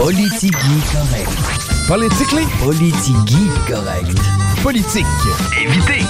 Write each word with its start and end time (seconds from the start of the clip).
Politigui 0.00 0.80
correct. 0.94 1.28
Politically? 1.86 2.46
Politigui 2.64 3.50
correct. 3.68 4.18
Politique. 4.62 5.04
Évitez. 5.60 6.06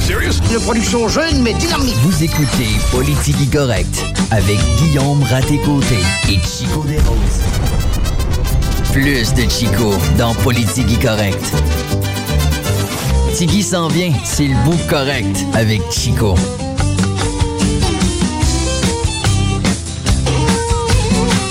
Serious? 0.00 0.34
Une 0.52 0.60
production 0.60 1.08
jeune 1.08 1.42
mais 1.42 1.52
dynamique. 1.54 1.96
Vous 2.04 2.22
écoutez 2.22 2.68
Politigui 2.92 3.48
correct 3.48 4.04
avec 4.30 4.60
Guillaume 4.78 5.20
Raté-Côté 5.24 5.98
et 6.28 6.38
Chico 6.46 6.84
Desroses. 6.86 7.42
Plus 8.92 9.34
de 9.34 9.50
Chico 9.50 9.94
dans 10.16 10.34
Politigui 10.34 10.96
correct. 10.96 11.44
Tigui 13.34 13.64
s'en 13.64 13.88
vient, 13.88 14.12
c'est 14.22 14.46
le 14.46 14.54
bout 14.64 14.78
correct 14.88 15.44
avec 15.54 15.82
Chico. 15.90 16.36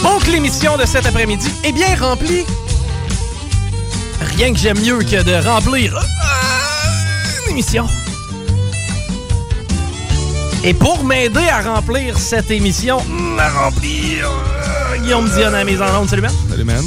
Donc, 0.03 0.27
l'émission 0.27 0.77
de 0.77 0.85
cet 0.85 1.05
après-midi 1.05 1.49
est 1.63 1.71
bien 1.71 1.95
remplie. 1.95 2.45
Rien 4.37 4.53
que 4.53 4.59
j'aime 4.59 4.79
mieux 4.79 4.99
que 4.99 5.23
de 5.23 5.47
remplir 5.47 5.95
euh, 5.95 7.45
une 7.45 7.51
émission. 7.51 7.87
Et 10.63 10.73
pour 10.73 11.03
m'aider 11.03 11.47
à 11.47 11.61
remplir 11.61 12.17
cette 12.17 12.51
émission, 12.51 12.99
à 13.39 13.49
remplir, 13.49 14.29
euh, 14.29 14.97
Guillaume 14.99 15.29
Dion 15.29 15.53
à 15.53 15.63
mes 15.63 15.79
ondes. 15.81 16.09
Salut, 16.09 16.21
man. 16.21 16.31
Salut, 16.49 16.63
man. 16.63 16.83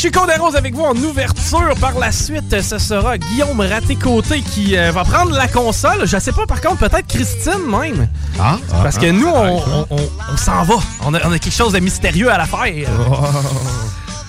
Chico 0.00 0.24
Desroses 0.26 0.56
avec 0.56 0.74
vous 0.74 0.84
en 0.84 0.96
ouverture. 0.96 1.74
Par 1.78 1.98
la 1.98 2.10
suite, 2.10 2.62
ce 2.62 2.78
sera 2.78 3.18
Guillaume 3.18 3.60
Raté-Côté 3.60 4.40
qui 4.40 4.74
euh, 4.74 4.92
va 4.92 5.04
prendre 5.04 5.32
la 5.32 5.46
console. 5.46 6.06
Je 6.06 6.18
sais 6.18 6.32
pas, 6.32 6.46
par 6.46 6.62
contre, 6.62 6.88
peut-être 6.88 7.06
Christine 7.06 7.66
même. 7.70 8.08
Ah? 8.40 8.56
Parce 8.82 8.96
que 8.96 9.10
nous, 9.10 9.28
on, 9.28 9.58
on- 9.58 9.86
on- 9.90 10.10
on 10.32 10.36
s'en 10.38 10.62
va. 10.62 10.76
On 11.04 11.12
a, 11.12 11.18
on 11.26 11.32
a 11.32 11.38
quelque 11.38 11.52
chose 11.54 11.74
de 11.74 11.80
mystérieux 11.80 12.32
à 12.32 12.38
la 12.38 12.46
faire. 12.46 12.88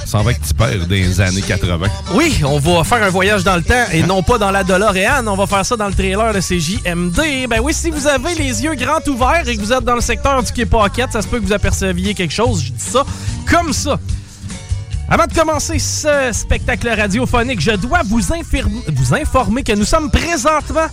Ça 0.05 0.17
va 0.21 0.33
que 0.33 0.45
tu 0.45 0.53
perds 0.53 0.87
des 0.87 1.21
années 1.21 1.41
80. 1.41 1.87
Oui, 2.15 2.41
on 2.45 2.59
va 2.59 2.83
faire 2.83 3.01
un 3.03 3.09
voyage 3.09 3.45
dans 3.45 3.55
le 3.55 3.63
temps 3.63 3.85
et 3.93 4.03
non 4.03 4.21
pas 4.23 4.37
dans 4.37 4.51
la 4.51 4.65
DeLorean. 4.65 5.25
On 5.25 5.37
va 5.37 5.47
faire 5.47 5.65
ça 5.65 5.77
dans 5.77 5.87
le 5.87 5.93
trailer 5.93 6.33
de 6.33 6.41
CJMD. 6.41 7.47
Ben 7.49 7.61
oui, 7.63 7.73
si 7.73 7.89
vous 7.91 8.07
avez 8.07 8.35
les 8.35 8.61
yeux 8.61 8.75
grands 8.75 8.99
ouverts 9.07 9.47
et 9.47 9.55
que 9.55 9.61
vous 9.61 9.71
êtes 9.71 9.85
dans 9.85 9.95
le 9.95 10.01
secteur 10.01 10.43
du 10.43 10.51
Quai 10.51 10.65
Pocket, 10.65 11.09
ça 11.13 11.21
se 11.21 11.27
peut 11.29 11.39
que 11.39 11.45
vous 11.45 11.53
aperceviez 11.53 12.13
quelque 12.13 12.33
chose. 12.33 12.61
Je 12.61 12.71
dis 12.73 12.83
ça 12.91 13.05
comme 13.49 13.71
ça. 13.71 13.97
Avant 15.13 15.27
de 15.27 15.33
commencer 15.33 15.77
ce 15.77 16.29
spectacle 16.31 16.87
radiophonique, 16.87 17.59
je 17.59 17.71
dois 17.71 17.99
vous, 18.05 18.21
informer 19.13 19.61
que 19.61 19.73
nous 19.73 19.83
sommes 19.83 20.09
présentement 20.09 20.87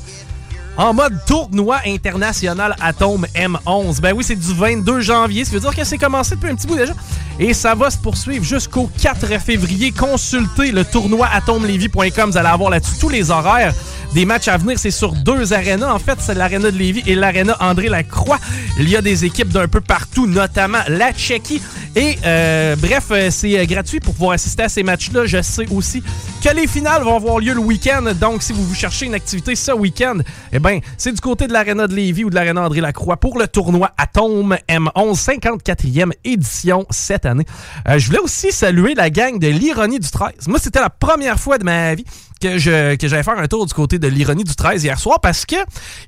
en 0.79 0.95
mode 0.95 1.19
tournoi 1.27 1.81
international 1.85 2.75
Atome 2.81 3.27
M11. 3.35 4.01
Ben 4.01 4.15
oui, 4.17 4.23
c'est 4.25 4.37
du 4.37 4.55
22 4.55 5.01
janvier. 5.01 5.45
Ça 5.45 5.51
veut 5.51 5.61
dire 5.61 5.75
que 5.75 5.85
c'est 5.85 5.99
commencé 5.99 6.37
depuis 6.37 6.51
un 6.51 6.55
petit 6.55 6.69
bout 6.69 6.77
déjà. 6.77 6.95
Et 7.41 7.53
ça 7.53 7.75
va 7.75 7.91
se 7.91 7.99
poursuivre 7.99 8.45
jusqu'au 8.45 8.89
4 9.01 9.41
février. 9.41 9.91
Consultez 9.91 10.71
le 10.71 10.85
tournoi 10.85 11.29
atomelevy.com. 11.33 12.31
Vous 12.31 12.39
allez 12.39 12.49
avoir 12.49 12.71
là-dessus 12.71 12.99
tous 13.01 13.09
les 13.09 13.31
horaires 13.31 13.75
des 14.15 14.25
matchs 14.25 14.49
à 14.49 14.57
venir. 14.57 14.79
C'est 14.79 14.91
sur 14.91 15.13
deux 15.13 15.53
arénas. 15.53 15.93
En 15.93 15.99
fait, 15.99 16.19
c'est 16.21 16.35
l'aréna 16.35 16.71
de 16.71 16.79
Lévis 16.79 17.03
et 17.07 17.15
l'aréna 17.15 17.57
André 17.61 17.89
Lacroix. 17.89 18.39
Il 18.79 18.89
y 18.89 18.97
a 18.97 19.03
des 19.03 19.25
équipes 19.25 19.49
d'un 19.49 19.69
peu 19.69 19.81
partout, 19.81 20.27
notamment 20.27 20.79
la 20.89 21.13
Tchéquie. 21.13 21.61
Et 21.97 22.17
euh, 22.25 22.77
bref, 22.77 23.07
euh, 23.11 23.29
c'est 23.31 23.59
euh, 23.59 23.65
gratuit 23.65 23.99
pour 24.01 24.15
pouvoir 24.15 24.33
assister 24.33 24.63
à 24.63 24.69
ces 24.69 24.83
matchs-là. 24.83 25.27
Je 25.27 25.43
sais 25.43 25.67
aussi 25.71 26.03
que 26.43 26.55
les 26.55 26.67
finales 26.67 27.03
vont 27.03 27.17
avoir 27.17 27.39
lieu 27.39 27.55
le 27.55 27.61
week-end. 27.61 28.13
Donc, 28.21 28.43
si 28.43 28.53
vous 28.53 28.65
vous 28.65 28.75
cherchez 28.75 29.07
une 29.07 29.15
activité 29.15 29.57
ce 29.57 29.73
week-end, 29.73 30.19
eh 30.53 30.59
c'est 30.97 31.13
du 31.13 31.21
côté 31.21 31.47
de 31.47 31.53
l'aréna 31.53 31.87
de 31.87 31.95
Lévis 31.95 32.25
ou 32.25 32.31
de 32.31 32.35
l'aréna 32.35 32.63
André 32.63 32.81
Lacroix 32.81 33.17
pour 33.17 33.39
le 33.39 33.49
tournoi 33.49 33.91
Atome 33.97 34.57
M11, 34.69 35.15
54e 35.15 36.13
édition 36.25 36.87
cette 36.91 37.27
année. 37.27 37.45
Euh, 37.89 37.99
je 37.99 38.07
voulais 38.07 38.19
aussi 38.19 38.53
saluer 38.53 38.95
la 38.95 39.11
gang 39.11 39.39
de 39.39 39.49
l'Ironie 39.49 39.99
du 39.99 40.11
13. 40.11 40.49
Moi, 40.49 40.59
c'était 40.59 40.81
la 40.81 40.91
première 40.91 41.39
fois 41.39 41.59
de 41.59 41.65
ma 41.65 41.95
vie 41.95 42.05
que 42.41 42.59
je 42.59 42.95
que 42.97 43.09
j'allais 43.09 43.23
faire 43.23 43.39
un 43.39 43.47
tour 43.47 43.67
du 43.67 43.75
côté 43.75 43.99
de 43.99 44.09
l'ironie 44.09 44.45
du 44.45 44.55
13 44.55 44.85
hier 44.85 44.99
soir 44.99 45.21
parce 45.21 45.45
que 45.47 45.57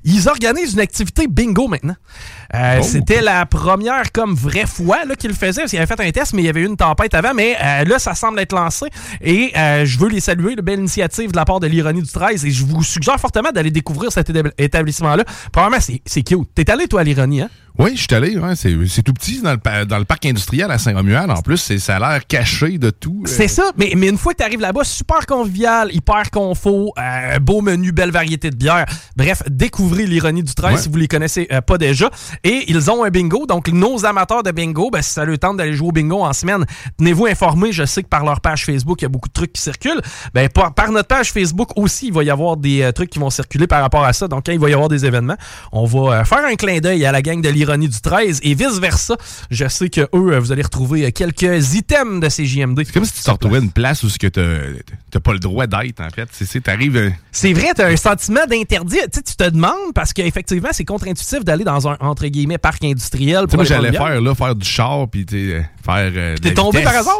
ils 0.03 0.27
organisent 0.29 0.73
une 0.73 0.79
activité 0.79 1.27
bingo 1.27 1.67
maintenant. 1.67 1.95
Euh, 2.53 2.79
Oh. 2.81 2.83
C'était 2.83 3.21
la 3.21 3.45
première 3.45 4.11
comme 4.11 4.33
vraie 4.33 4.65
fois 4.65 5.05
là, 5.05 5.15
qu'ils 5.15 5.29
le 5.29 5.35
faisaient. 5.35 5.61
Parce 5.61 5.71
qu'ils 5.71 5.79
avaient 5.79 5.95
fait 5.95 5.99
un 6.07 6.11
test, 6.11 6.33
mais 6.33 6.41
il 6.41 6.45
y 6.45 6.49
avait 6.49 6.61
eu 6.61 6.65
une 6.65 6.77
tempête 6.77 7.13
avant. 7.13 7.33
Mais 7.33 7.55
euh, 7.61 7.83
là, 7.85 7.97
ça 7.99 8.13
semble 8.15 8.39
être 8.39 8.53
lancé. 8.53 8.85
Et 9.21 9.51
euh, 9.57 9.85
je 9.85 9.97
veux 9.99 10.09
les 10.09 10.19
saluer, 10.19 10.53
une 10.53 10.61
belle 10.61 10.79
initiative 10.79 11.31
de 11.31 11.35
la 11.37 11.45
part 11.45 11.59
de 11.59 11.67
l'ironie 11.67 12.01
du 12.01 12.11
13. 12.11 12.45
Et 12.45 12.51
je 12.51 12.65
vous 12.65 12.83
suggère 12.83 13.19
fortement 13.19 13.51
d'aller 13.51 13.71
découvrir 13.71 14.11
cet 14.11 14.29
étab- 14.29 14.51
établissement-là. 14.57 15.23
Premièrement, 15.51 15.77
c'est 15.79 16.01
c'est 16.05 16.23
cute. 16.23 16.49
T'es 16.55 16.69
allé, 16.69 16.87
toi, 16.87 17.01
à 17.01 17.03
l'ironie, 17.03 17.41
hein? 17.41 17.49
Oui, 17.79 17.91
je 17.95 18.01
suis 18.01 18.07
allé. 18.13 18.37
ouais, 18.37 18.55
c'est 18.55 19.01
tout 19.03 19.13
petit 19.13 19.41
dans 19.41 19.53
le, 19.53 19.85
dans 19.85 19.97
le 19.97 20.05
parc 20.05 20.25
industriel 20.25 20.69
à 20.71 20.77
Saint-Romuald. 20.77 21.29
En 21.31 21.41
plus, 21.41 21.77
ça 21.77 21.95
a 21.95 21.99
l'air 21.99 22.27
caché 22.27 22.77
de 22.77 22.89
tout. 22.89 23.23
C'est 23.25 23.47
ça, 23.47 23.71
mais, 23.77 23.93
mais 23.95 24.09
une 24.09 24.17
fois 24.17 24.33
que 24.33 24.39
tu 24.39 24.43
arrives 24.43 24.59
là-bas, 24.59 24.83
super 24.83 25.25
convivial, 25.25 25.93
hyper 25.93 26.29
confort, 26.31 26.93
euh, 26.97 27.39
beau 27.39 27.61
menu, 27.61 27.91
belle 27.91 28.11
variété 28.11 28.49
de 28.49 28.55
bières. 28.55 28.85
Bref, 29.15 29.43
découvrez 29.49 30.05
l'ironie 30.05 30.43
du 30.43 30.53
13 30.53 30.71
Ouais. 30.73 30.77
si 30.77 30.89
vous 30.89 30.97
les 30.97 31.07
connaissez 31.07 31.47
euh, 31.51 31.61
pas 31.61 31.77
déjà. 31.77 32.09
Et 32.43 32.65
ils 32.67 32.91
ont 32.91 33.03
un 33.03 33.09
bingo, 33.09 33.45
donc 33.45 33.67
nos 33.69 34.05
amateurs 34.05 34.43
de 34.43 34.51
bingo, 34.51 34.89
ben, 34.91 35.01
si 35.01 35.11
ça 35.11 35.25
leur 35.25 35.39
tente 35.39 35.57
d'aller 35.57 35.73
jouer 35.73 35.87
au 35.89 35.91
bingo 35.91 36.21
en 36.21 36.33
semaine, 36.33 36.65
tenez-vous 36.97 37.25
informés. 37.25 37.71
Je 37.71 37.85
sais 37.85 38.03
que 38.03 38.07
par 38.09 38.23
leur 38.25 38.41
page 38.41 38.65
Facebook, 38.65 39.01
il 39.01 39.05
y 39.05 39.07
a 39.07 39.09
beaucoup 39.09 39.27
de 39.29 39.33
trucs 39.33 39.53
qui 39.53 39.61
circulent. 39.61 40.01
Ben, 40.33 40.47
par, 40.49 40.73
par 40.73 40.91
notre 40.91 41.07
page 41.07 41.31
Facebook 41.31 41.69
aussi, 41.77 42.07
il 42.07 42.13
va 42.13 42.23
y 42.23 42.29
avoir 42.29 42.57
des 42.57 42.81
euh, 42.83 42.91
trucs 42.91 43.09
qui 43.09 43.19
vont 43.19 43.29
circuler 43.29 43.67
par 43.67 43.81
rapport 43.81 44.03
à 44.03 44.13
ça. 44.13 44.27
Donc, 44.27 44.45
quand 44.45 44.51
il 44.51 44.59
va 44.59 44.69
y 44.69 44.73
avoir 44.73 44.89
des 44.89 45.05
événements, 45.05 45.37
on 45.71 45.85
va 45.85 46.19
euh, 46.19 46.23
faire 46.25 46.45
un 46.45 46.55
clin 46.55 46.79
d'œil 46.79 47.05
à 47.05 47.11
la 47.11 47.21
gang 47.21 47.41
de 47.41 47.49
l'ironie 47.61 47.87
du 47.87 47.99
13 48.01 48.39
et 48.43 48.53
vice-versa. 48.53 49.15
Je 49.49 49.67
sais 49.67 49.89
que 49.89 50.01
eux, 50.01 50.33
euh, 50.33 50.39
vous 50.39 50.51
allez 50.51 50.61
retrouver 50.63 51.05
euh, 51.05 51.11
quelques 51.11 51.75
items 51.75 52.19
de 52.21 52.29
ces 52.29 52.45
JMD. 52.45 52.81
C'est 52.85 52.91
comme 52.93 53.05
si 53.05 53.13
tu 53.13 53.21
te 53.23 53.31
retrouvais 53.31 53.59
une 53.59 53.71
place 53.71 54.03
où 54.03 54.09
t'as 54.09 54.29
t'as 55.11 55.19
pas 55.19 55.33
le 55.33 55.39
droit 55.39 55.67
d'être, 55.67 55.99
en 56.01 56.09
fait. 56.09 56.27
C'est- 56.31 56.61
t'arrives... 56.61 56.97
euh, 56.97 57.09
C'est 57.31 57.53
vrai, 57.53 57.69
t'as 57.75 57.87
un 57.89 57.95
sentiment 57.95 58.45
d'interdit. 58.49 58.97
Tu 59.13 59.21
tu 59.23 59.35
te 59.35 59.49
demandes, 59.49 59.93
parce 59.93 60.13
qu'effectivement, 60.13 60.69
c'est 60.71 60.85
contre-intuitif 60.85 61.43
d'aller 61.45 61.63
dans 61.63 61.87
un, 61.87 61.97
entre 61.99 62.25
guillemets, 62.27 62.57
parc 62.57 62.83
industriel. 62.83 63.41
Tu 63.41 63.41
sais, 63.41 63.47
pour 63.47 63.55
moi, 63.57 63.65
j'allais 63.65 63.91
faire, 63.91 64.21
là, 64.21 64.35
faire 64.35 64.55
du 64.55 64.65
char, 64.67 65.07
puis 65.09 65.25
tu 65.25 65.51
sais, 65.51 65.65
faire. 65.85 66.11
euh, 66.15 66.35
T'es 66.41 66.53
tombé 66.53 66.79
vitesse. 66.79 66.91
par 66.93 67.01
hasard? 67.01 67.17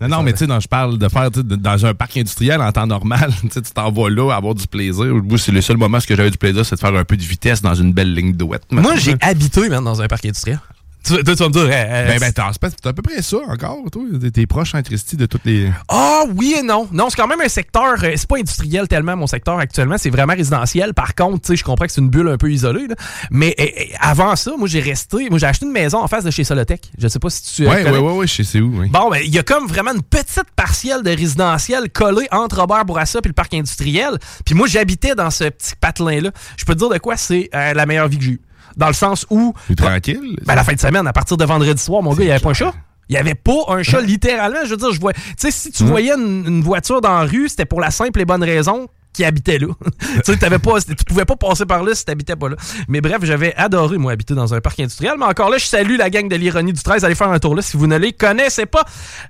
Non, 0.00 0.08
non, 0.08 0.22
mais 0.22 0.32
tu 0.32 0.46
sais, 0.46 0.60
je 0.60 0.68
parle 0.68 0.96
de 0.96 1.08
faire 1.08 1.30
tu 1.30 1.40
sais, 1.40 1.44
de- 1.44 1.56
dans 1.56 1.84
un 1.86 1.92
parc 1.94 2.16
industriel 2.16 2.60
en 2.60 2.70
temps 2.70 2.86
normal. 2.86 3.32
Tu 3.52 3.60
t'en 3.74 3.90
vas 3.90 4.08
là, 4.10 4.32
avoir 4.32 4.54
du 4.54 4.66
plaisir. 4.66 5.06
Moi, 5.06 5.38
c'est 5.38 5.50
le 5.52 5.60
seul 5.60 5.76
moment 5.76 5.98
où 5.98 6.00
j'avais 6.08 6.30
du 6.30 6.38
plaisir, 6.38 6.64
c'est 6.64 6.76
de 6.76 6.80
faire 6.80 6.94
un 6.94 7.04
peu 7.04 7.16
de 7.16 7.22
vitesse 7.22 7.62
dans 7.62 7.74
une 7.74 7.92
belle 7.92 8.14
ligne 8.14 8.32
douette. 8.32 8.62
Moi, 8.70 8.94
j'ai 8.96 9.16
habité, 9.20 9.68
même, 9.68 9.84
dans 9.84 10.00
un 10.00 10.06
parc 10.06 10.24
industriel. 10.24 10.60
Tu, 11.04 11.14
toi, 11.24 11.34
tu 11.36 11.42
vas 11.42 11.48
me 11.48 11.52
dire... 11.52 11.68
Ben, 11.68 12.18
ben, 12.20 12.32
t'as 12.32 12.50
c'est 12.52 12.86
à 12.86 12.92
peu 12.92 13.02
près 13.02 13.22
ça 13.22 13.36
encore, 13.48 13.78
toi. 13.90 14.02
T'es- 14.20 14.30
T'es 14.30 14.46
proche 14.46 14.74
en 14.74 14.82
Christie 14.82 15.16
de 15.16 15.26
toutes 15.26 15.44
les. 15.44 15.70
Ah 15.88 16.22
oui 16.36 16.56
et 16.58 16.62
non. 16.62 16.88
Non, 16.92 17.08
c'est 17.10 17.16
quand 17.16 17.26
même 17.26 17.40
un 17.40 17.48
secteur, 17.48 17.94
euh, 18.02 18.12
c'est 18.16 18.26
pas 18.28 18.36
industriel 18.38 18.88
tellement 18.88 19.16
mon 19.16 19.26
secteur 19.26 19.58
actuellement, 19.58 19.96
c'est 19.98 20.10
vraiment 20.10 20.34
résidentiel. 20.34 20.94
Par 20.94 21.14
contre, 21.14 21.40
tu 21.40 21.46
sais, 21.48 21.56
je 21.56 21.64
comprends 21.64 21.86
que 21.86 21.92
c'est 21.92 22.00
une 22.00 22.10
bulle 22.10 22.28
un 22.28 22.36
peu 22.36 22.50
isolée, 22.52 22.86
là. 22.88 22.94
mais 23.30 23.54
euh, 23.58 23.64
euh, 23.64 23.84
avant 24.00 24.36
ça, 24.36 24.52
moi 24.58 24.68
j'ai 24.68 24.80
resté, 24.80 25.28
moi 25.30 25.38
j'ai 25.38 25.46
acheté 25.46 25.66
une 25.66 25.72
maison 25.72 25.98
en 26.02 26.08
face 26.08 26.24
de 26.24 26.30
chez 26.30 26.44
Solotech. 26.44 26.90
Je 26.98 27.08
sais 27.08 27.18
pas 27.18 27.30
si 27.30 27.54
tu 27.54 27.66
euh, 27.66 27.70
Ouais, 27.70 27.84
ouais, 27.84 27.98
ouais, 27.98 28.12
ouais, 28.12 28.26
je 28.26 28.42
sais 28.42 28.60
où, 28.60 28.80
oui. 28.80 28.88
Bon, 28.88 29.08
ben, 29.10 29.20
il 29.24 29.32
y 29.34 29.38
a 29.38 29.42
comme 29.42 29.66
vraiment 29.66 29.92
une 29.94 30.02
petite 30.02 30.50
partielle 30.56 31.02
de 31.02 31.10
résidentiel 31.10 31.90
collée 31.90 32.26
entre 32.30 32.58
Robert 32.60 32.84
Bourassa 32.84 33.20
et 33.24 33.28
le 33.28 33.32
parc 33.34 33.54
industriel. 33.54 34.18
Puis 34.44 34.54
moi, 34.54 34.66
j'habitais 34.66 35.14
dans 35.14 35.30
ce 35.30 35.44
petit 35.44 35.72
patelin-là. 35.80 36.30
Je 36.56 36.64
peux 36.64 36.74
te 36.74 36.78
dire 36.80 36.88
de 36.90 36.98
quoi 36.98 37.16
c'est 37.16 37.48
euh, 37.54 37.72
la 37.74 37.86
meilleure 37.86 38.08
vie 38.08 38.18
que 38.18 38.24
j'ai 38.24 38.30
eue. 38.32 38.40
Dans 38.76 38.88
le 38.88 38.92
sens 38.92 39.26
où. 39.30 39.54
Plus 39.66 39.76
tranquille. 39.76 40.38
Ben, 40.44 40.54
la 40.54 40.64
fin 40.64 40.74
de 40.74 40.80
semaine, 40.80 41.06
à 41.06 41.12
partir 41.12 41.36
de 41.36 41.44
vendredi 41.44 41.82
soir, 41.82 42.02
mon 42.02 42.12
gars, 42.12 42.22
il 42.22 42.26
n'y 42.26 42.30
avait 42.30 42.40
pas 42.40 42.50
un 42.50 42.54
chat. 42.54 42.74
Il 43.08 43.12
n'y 43.12 43.18
avait 43.18 43.34
pas 43.34 43.64
un 43.68 43.82
chat, 43.82 44.00
littéralement. 44.00 44.58
Je 44.64 44.70
veux 44.70 44.76
dire, 44.76 44.92
je 44.92 45.00
vois. 45.00 45.14
Tu 45.14 45.22
sais, 45.38 45.50
si 45.50 45.72
tu 45.72 45.84
voyais 45.84 46.12
une, 46.12 46.44
une 46.46 46.62
voiture 46.62 47.00
dans 47.00 47.20
la 47.20 47.24
rue, 47.24 47.48
c'était 47.48 47.64
pour 47.64 47.80
la 47.80 47.90
simple 47.90 48.20
et 48.20 48.24
bonne 48.24 48.44
raison 48.44 48.88
qui 49.12 49.24
habitait 49.24 49.58
là. 49.58 49.66
tu 50.24 50.34
sais, 50.34 50.58
pas, 50.58 50.80
tu 50.80 51.04
pouvais 51.04 51.24
pas 51.24 51.36
passer 51.36 51.66
par 51.66 51.82
là 51.82 51.94
si 51.94 52.04
tu 52.04 52.10
n'habitais 52.10 52.36
pas 52.36 52.50
là. 52.50 52.56
Mais 52.86 53.00
bref, 53.00 53.18
j'avais 53.22 53.54
adoré, 53.56 53.98
moi, 53.98 54.12
habiter 54.12 54.34
dans 54.34 54.54
un 54.54 54.60
parc 54.60 54.78
industriel. 54.78 55.14
Mais 55.18 55.24
encore 55.24 55.50
là, 55.50 55.58
je 55.58 55.66
salue 55.66 55.96
la 55.96 56.10
gang 56.10 56.28
de 56.28 56.36
l'ironie 56.36 56.72
du 56.72 56.82
13. 56.82 57.04
Allez 57.04 57.14
faire 57.14 57.30
un 57.30 57.38
tour 57.38 57.54
là 57.54 57.62
si 57.62 57.76
vous 57.76 57.86
ne 57.86 57.96
les 57.96 58.12
connaissez 58.12 58.66
pas. 58.66 58.84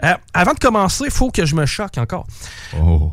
Euh, 0.05 0.15
avant 0.35 0.53
de 0.53 0.59
commencer, 0.59 1.05
il 1.07 1.11
faut 1.11 1.31
que 1.31 1.47
je 1.47 1.55
me 1.55 1.65
choque 1.65 1.97
encore. 1.97 2.27
Oh. 2.79 3.13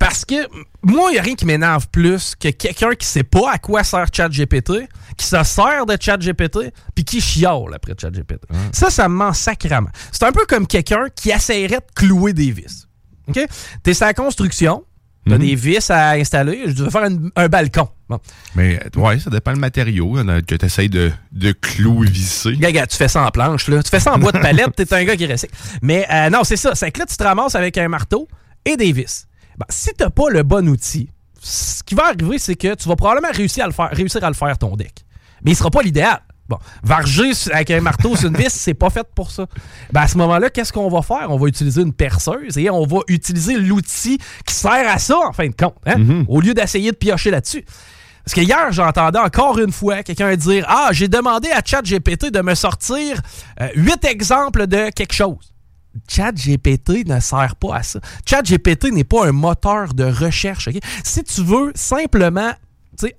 Parce 0.00 0.24
que 0.24 0.48
moi, 0.82 1.10
il 1.10 1.12
n'y 1.12 1.18
a 1.18 1.22
rien 1.22 1.34
qui 1.34 1.44
m'énerve 1.44 1.86
plus 1.92 2.34
que 2.34 2.48
quelqu'un 2.48 2.94
qui 2.94 3.06
sait 3.06 3.22
pas 3.22 3.52
à 3.52 3.58
quoi 3.58 3.84
sert 3.84 4.06
ChatGPT, 4.10 4.88
qui 5.16 5.26
se 5.26 5.44
sert 5.44 5.84
de 5.86 5.96
ChatGPT, 6.00 6.72
puis 6.94 7.04
qui 7.04 7.20
chiale 7.20 7.74
après 7.74 7.92
ChatGPT. 8.00 8.40
Ça, 8.72 8.88
ça 8.88 9.08
me 9.10 9.14
ment 9.14 9.34
sacrément. 9.34 9.90
C'est 10.10 10.24
un 10.24 10.32
peu 10.32 10.46
comme 10.46 10.66
quelqu'un 10.66 11.04
qui 11.14 11.30
essaierait 11.30 11.80
de 11.80 11.92
clouer 11.94 12.32
des 12.32 12.50
vis. 12.50 12.88
OK? 13.28 13.38
T'es 13.82 13.92
sa 13.92 14.14
construction, 14.14 14.84
t'as 15.28 15.36
des 15.36 15.54
vis 15.54 15.90
à 15.90 16.12
installer, 16.12 16.62
je 16.66 16.82
veux 16.82 16.90
faire 16.90 17.04
un, 17.04 17.16
un 17.36 17.48
balcon. 17.48 17.88
Bon. 18.08 18.18
Mais 18.56 18.80
ouais, 18.96 19.18
ça 19.20 19.28
dépend 19.28 19.52
le 19.52 19.58
matériau 19.58 20.16
hein, 20.16 20.40
que 20.40 20.54
tu 20.54 20.64
essaies 20.64 20.88
de, 20.88 21.12
de 21.30 21.52
clouer 21.52 22.08
visser. 22.08 22.56
Gars, 22.56 22.72
gars, 22.72 22.86
tu 22.86 22.96
fais 22.96 23.06
ça 23.06 23.22
en 23.22 23.30
planche, 23.30 23.68
là. 23.68 23.82
Tu 23.82 23.90
fais 23.90 24.00
ça 24.00 24.14
en 24.14 24.18
bois 24.18 24.32
de 24.32 24.38
palette, 24.38 24.74
t'es 24.74 24.92
un 24.94 25.04
gars 25.04 25.14
qui 25.14 25.26
réussit. 25.26 25.50
Mais 25.82 26.06
euh, 26.10 26.30
non, 26.30 26.42
c'est 26.42 26.56
ça. 26.56 26.74
C'est 26.74 26.90
que 26.90 27.00
là, 27.00 27.06
tu 27.06 27.16
te 27.18 27.22
ramasses 27.22 27.54
avec 27.54 27.76
un 27.76 27.86
marteau 27.88 28.26
et 28.64 28.78
des 28.78 28.92
vis. 28.92 29.26
Ben, 29.60 29.66
si 29.68 29.90
t'as 29.94 30.08
pas 30.08 30.30
le 30.30 30.42
bon 30.42 30.66
outil, 30.70 31.10
ce 31.38 31.82
qui 31.82 31.94
va 31.94 32.06
arriver, 32.06 32.38
c'est 32.38 32.54
que 32.54 32.74
tu 32.74 32.88
vas 32.88 32.96
probablement 32.96 33.28
réussir 33.30 33.64
à 33.64 33.66
le 33.66 33.74
faire, 33.74 33.90
réussir 33.92 34.24
à 34.24 34.28
le 34.28 34.34
faire 34.34 34.56
ton 34.56 34.74
deck. 34.74 35.04
Mais 35.44 35.50
il 35.50 35.54
sera 35.54 35.70
pas 35.70 35.82
l'idéal. 35.82 36.20
Bon, 36.48 36.58
varger 36.82 37.30
avec 37.52 37.70
un 37.70 37.80
marteau 37.82 38.16
sur 38.16 38.28
une 38.28 38.36
vis, 38.36 38.48
c'est 38.48 38.74
pas 38.74 38.88
fait 38.88 39.06
pour 39.14 39.30
ça. 39.30 39.46
Ben 39.92 40.00
à 40.00 40.08
ce 40.08 40.16
moment-là, 40.16 40.48
qu'est-ce 40.48 40.72
qu'on 40.72 40.88
va 40.88 41.02
faire? 41.02 41.26
On 41.28 41.36
va 41.36 41.46
utiliser 41.46 41.82
une 41.82 41.92
perceuse 41.92 42.56
et 42.56 42.70
on 42.70 42.86
va 42.86 43.00
utiliser 43.06 43.54
l'outil 43.56 44.18
qui 44.46 44.54
sert 44.54 44.90
à 44.90 44.98
ça, 44.98 45.18
en 45.18 45.32
fin 45.32 45.46
de 45.46 45.54
compte, 45.54 45.76
hein? 45.86 46.24
au 46.26 46.40
lieu 46.40 46.54
d'essayer 46.54 46.90
de 46.90 46.96
piocher 46.96 47.30
là-dessus. 47.30 47.64
Parce 48.24 48.34
que 48.34 48.40
hier, 48.40 48.72
j'entendais 48.72 49.18
encore 49.18 49.58
une 49.58 49.72
fois 49.72 50.02
quelqu'un 50.02 50.34
dire 50.36 50.64
Ah, 50.68 50.88
j'ai 50.92 51.08
demandé 51.08 51.50
à 51.50 51.60
ChatGPT 51.64 52.30
de 52.32 52.40
me 52.40 52.54
sortir 52.54 53.20
euh, 53.60 53.68
huit 53.76 54.04
exemples 54.06 54.66
de 54.66 54.90
quelque 54.90 55.14
chose. 55.14 55.52
ChatGPT 56.08 57.06
ne 57.06 57.20
sert 57.20 57.56
pas 57.56 57.76
à 57.76 57.82
ça. 57.82 58.00
ChatGPT 58.26 58.92
n'est 58.92 59.04
pas 59.04 59.26
un 59.26 59.32
moteur 59.32 59.94
de 59.94 60.04
recherche. 60.04 60.68
ok? 60.68 60.78
Si 61.04 61.22
tu 61.24 61.42
veux 61.42 61.72
simplement 61.74 62.52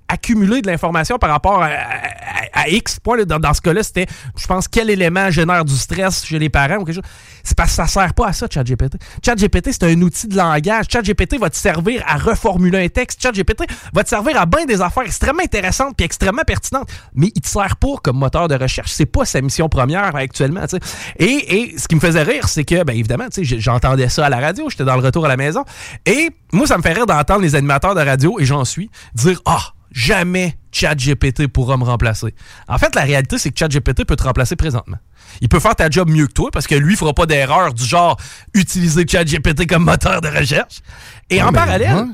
accumuler 0.08 0.62
de 0.62 0.68
l'information 0.68 1.18
par 1.18 1.30
rapport 1.30 1.62
à, 1.62 2.68
X 2.68 3.00
point, 3.00 3.24
dans, 3.24 3.40
dans 3.40 3.54
ce 3.54 3.60
cas-là, 3.60 3.82
c'était, 3.82 4.06
je 4.36 4.46
pense, 4.46 4.68
quel 4.68 4.90
élément 4.90 5.30
génère 5.30 5.64
du 5.64 5.74
stress 5.74 6.24
chez 6.24 6.38
les 6.38 6.48
parents 6.48 6.76
ou 6.76 6.84
quelque 6.84 6.94
chose. 6.96 7.10
C'est 7.44 7.56
parce 7.56 7.70
que 7.70 7.76
ça 7.76 7.86
sert 7.86 8.14
pas 8.14 8.28
à 8.28 8.32
ça, 8.32 8.46
ChatGPT. 8.50 8.96
ChatGPT, 9.24 9.70
c'est 9.72 9.84
un 9.84 10.00
outil 10.02 10.28
de 10.28 10.36
langage. 10.36 10.86
ChatGPT 10.90 11.38
va 11.38 11.50
te 11.50 11.56
servir 11.56 12.02
à 12.06 12.16
reformuler 12.16 12.84
un 12.84 12.88
texte. 12.88 13.22
ChatGPT 13.22 13.64
va 13.92 14.04
te 14.04 14.08
servir 14.08 14.40
à 14.40 14.46
bien 14.46 14.64
des 14.64 14.80
affaires 14.80 15.04
extrêmement 15.04 15.42
intéressantes 15.42 15.94
puis 15.96 16.04
extrêmement 16.04 16.42
pertinentes. 16.46 16.88
Mais 17.14 17.30
il 17.34 17.40
te 17.40 17.48
sert 17.48 17.76
pas 17.76 17.96
comme 18.02 18.18
moteur 18.18 18.48
de 18.48 18.54
recherche. 18.54 18.92
C'est 18.92 19.06
pas 19.06 19.24
sa 19.24 19.40
mission 19.40 19.68
première 19.68 20.14
actuellement. 20.14 20.66
tu 20.66 20.76
sais. 20.76 20.80
Et, 21.18 21.56
et 21.56 21.78
ce 21.78 21.88
qui 21.88 21.94
me 21.94 22.00
faisait 22.00 22.22
rire, 22.22 22.48
c'est 22.48 22.64
que, 22.64 22.84
bien 22.84 22.94
évidemment, 22.94 23.26
j'entendais 23.40 24.08
ça 24.08 24.26
à 24.26 24.28
la 24.28 24.40
radio. 24.40 24.68
J'étais 24.70 24.84
dans 24.84 24.96
le 24.96 25.02
retour 25.02 25.24
à 25.24 25.28
la 25.28 25.36
maison. 25.36 25.64
Et 26.06 26.30
moi, 26.52 26.66
ça 26.66 26.76
me 26.76 26.82
fait 26.82 26.92
rire 26.92 27.06
d'entendre 27.06 27.40
les 27.40 27.54
animateurs 27.54 27.94
de 27.94 28.00
radio, 28.00 28.38
et 28.38 28.44
j'en 28.44 28.64
suis, 28.64 28.90
dire 29.14 29.40
Ah, 29.46 29.72
jamais 29.92 30.56
ChatGPT 30.72 31.46
pourra 31.46 31.76
me 31.76 31.84
remplacer. 31.84 32.34
En 32.68 32.78
fait, 32.78 32.94
la 32.94 33.02
réalité, 33.02 33.38
c'est 33.38 33.50
que 33.50 33.58
ChatGPT 33.58 34.04
peut 34.04 34.16
te 34.16 34.22
remplacer 34.24 34.56
présentement. 34.56 34.98
Il 35.40 35.48
peut 35.48 35.60
faire 35.60 35.76
ta 35.76 35.88
job 35.88 36.10
mieux 36.10 36.26
que 36.26 36.32
toi 36.32 36.50
parce 36.52 36.66
que 36.66 36.74
lui, 36.74 36.94
il 36.94 36.96
fera 36.96 37.12
pas 37.12 37.26
d'erreur 37.26 37.72
du 37.72 37.84
genre 37.84 38.16
utiliser 38.54 39.06
ChatGPT 39.06 39.66
comme 39.68 39.84
moteur 39.84 40.20
de 40.20 40.28
recherche. 40.28 40.80
Et 41.30 41.42
en 41.42 41.52
parallèle, 41.52 42.06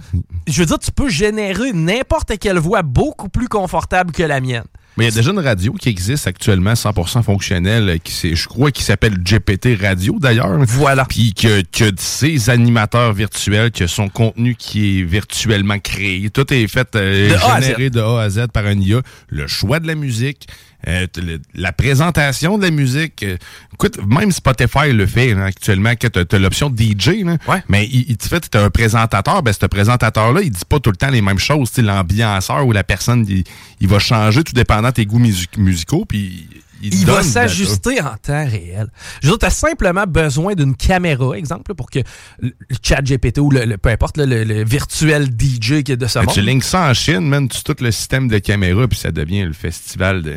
je 0.46 0.60
veux 0.60 0.66
dire, 0.66 0.78
tu 0.78 0.90
peux 0.92 1.08
générer 1.08 1.72
n'importe 1.72 2.38
quelle 2.38 2.58
voix 2.58 2.82
beaucoup 2.82 3.28
plus 3.28 3.48
confortable 3.48 4.12
que 4.12 4.22
la 4.22 4.40
mienne. 4.40 4.66
Mais 4.98 5.04
il 5.04 5.10
y 5.10 5.12
a 5.12 5.16
déjà 5.16 5.30
une 5.30 5.38
radio 5.38 5.72
qui 5.72 5.88
existe 5.88 6.26
actuellement 6.26 6.72
100% 6.74 7.22
fonctionnelle, 7.22 7.88
euh, 7.88 7.96
qui 8.02 8.12
c'est- 8.12 8.34
je 8.34 8.48
crois 8.48 8.70
qui 8.72 8.82
s'appelle 8.82 9.16
GPT 9.22 9.76
Radio 9.80 10.18
d'ailleurs. 10.20 10.58
Voilà. 10.66 11.04
Puis 11.04 11.32
que, 11.34 11.62
que 11.62 11.90
ses 11.96 12.50
animateurs 12.50 13.12
virtuels, 13.12 13.70
que 13.70 13.86
son 13.86 14.08
contenu 14.08 14.56
qui 14.56 15.00
est 15.00 15.02
virtuellement 15.04 15.78
créé. 15.78 16.28
Tout 16.30 16.52
est 16.52 16.66
fait, 16.66 16.88
euh, 16.96 17.30
De 17.30 17.34
A 17.36 17.54
à 17.54 17.60
généré 17.60 17.90
de 17.90 18.00
A 18.00 18.22
à 18.22 18.28
Z 18.28 18.46
par 18.52 18.66
un 18.66 18.78
IA. 18.80 19.00
Le 19.28 19.46
choix 19.46 19.78
de 19.80 19.86
la 19.86 19.94
musique, 19.94 20.48
euh, 20.86 21.06
le- 21.16 21.40
la 21.54 21.72
présentation 21.72 22.56
de 22.58 22.62
la 22.64 22.70
musique. 22.70 23.22
euh, 23.24 23.36
écoute, 23.74 23.98
même 24.06 24.30
Spotify 24.30 24.92
le 24.92 25.06
fait 25.06 25.32
hein, 25.32 25.42
actuellement, 25.42 25.94
que 25.96 26.06
tu 26.06 26.36
as, 26.36 26.38
l'option 26.38 26.68
DJ. 26.74 27.24
Là, 27.24 27.36
Ouais. 27.48 27.62
Mais 27.68 27.86
il, 27.86 28.04
il 28.08 28.16
te 28.16 28.28
fait, 28.28 28.48
tu 28.48 28.56
un 28.58 28.70
présentateur. 28.70 29.42
Ben, 29.42 29.52
ce 29.52 29.66
présentateur-là, 29.66 30.40
il 30.42 30.50
dit 30.50 30.62
pas 30.68 30.78
tout 30.80 30.90
le 30.90 30.96
temps 30.96 31.10
les 31.10 31.22
mêmes 31.22 31.38
choses. 31.38 31.70
L'ambianceur 31.78 32.66
ou 32.66 32.72
la 32.72 32.84
personne, 32.84 33.24
il, 33.28 33.44
il 33.80 33.88
va 33.88 33.98
changer 33.98 34.44
tout 34.44 34.52
dépendant 34.52 34.88
de 34.88 34.94
tes 34.94 35.06
goûts 35.06 35.18
musi- 35.20 35.48
musicaux. 35.56 36.04
Puis 36.08 36.46
il, 36.82 36.94
Il 36.94 37.06
va 37.06 37.22
s'ajuster 37.24 38.00
en 38.00 38.14
temps 38.22 38.46
réel. 38.46 38.86
Je 39.20 39.26
veux 39.26 39.32
dire, 39.32 39.38
tu 39.40 39.46
as 39.46 39.50
simplement 39.50 40.04
besoin 40.06 40.54
d'une 40.54 40.76
caméra, 40.76 41.36
exemple, 41.36 41.74
pour 41.74 41.90
que 41.90 41.98
le 42.40 42.52
chat 42.82 43.02
GPT 43.02 43.38
ou 43.40 43.50
le, 43.50 43.64
le- 43.64 43.78
peu 43.78 43.88
importe, 43.88 44.16
là, 44.16 44.26
le, 44.26 44.44
le 44.44 44.62
virtuel 44.64 45.26
DJ 45.26 45.82
qui 45.82 45.90
est 45.92 45.96
de 45.96 46.06
ce 46.06 46.20
monde. 46.20 46.32
tu 46.32 46.40
links 46.40 46.62
ça 46.62 46.88
en 46.88 46.94
Chine, 46.94 47.28
man, 47.28 47.48
tu 47.48 47.64
tout 47.64 47.74
le 47.80 47.90
système 47.90 48.28
de 48.28 48.38
caméra, 48.38 48.86
puis 48.86 48.96
ça 48.98 49.10
devient 49.10 49.42
le 49.44 49.52
festival 49.54 50.22
de- 50.22 50.36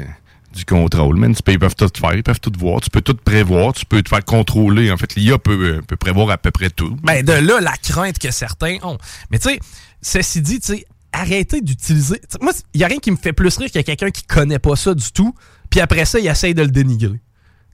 du 0.53 0.65
contrôle. 0.65 1.17
Man. 1.17 1.33
Ils 1.47 1.59
peuvent 1.59 1.75
tout 1.75 1.89
faire, 1.95 2.13
ils 2.13 2.23
peuvent 2.23 2.39
tout 2.39 2.51
voir, 2.57 2.81
tu 2.81 2.89
peux 2.89 3.01
tout 3.01 3.15
prévoir, 3.15 3.73
tu 3.73 3.85
peux 3.85 4.01
te 4.01 4.09
faire 4.09 4.23
contrôler. 4.23 4.91
En 4.91 4.97
fait, 4.97 5.15
l'IA 5.15 5.37
peut, 5.37 5.77
euh, 5.77 5.81
peut 5.81 5.95
prévoir 5.95 6.29
à 6.29 6.37
peu 6.37 6.51
près 6.51 6.69
tout. 6.69 6.95
Ben, 7.03 7.23
de 7.23 7.33
là, 7.33 7.59
la 7.61 7.75
crainte 7.77 8.19
que 8.19 8.31
certains 8.31 8.77
ont. 8.83 8.97
Mais 9.29 9.39
tu 9.39 9.49
sais, 9.49 9.59
ceci 10.01 10.41
dit, 10.41 10.59
tu 10.59 10.75
sais, 10.75 10.85
arrêtez 11.13 11.61
d'utiliser. 11.61 12.21
Moi, 12.41 12.53
il 12.73 12.79
n'y 12.79 12.83
a 12.83 12.87
rien 12.87 12.99
qui 12.99 13.11
me 13.11 13.17
fait 13.17 13.33
plus 13.33 13.57
rire 13.57 13.71
que 13.71 13.79
quelqu'un 13.79 14.11
qui 14.11 14.23
connaît 14.23 14.59
pas 14.59 14.75
ça 14.75 14.93
du 14.93 15.11
tout, 15.11 15.35
puis 15.69 15.79
après 15.79 16.05
ça, 16.05 16.19
il 16.19 16.27
essaye 16.27 16.53
de 16.53 16.61
le 16.61 16.71
dénigrer. 16.71 17.19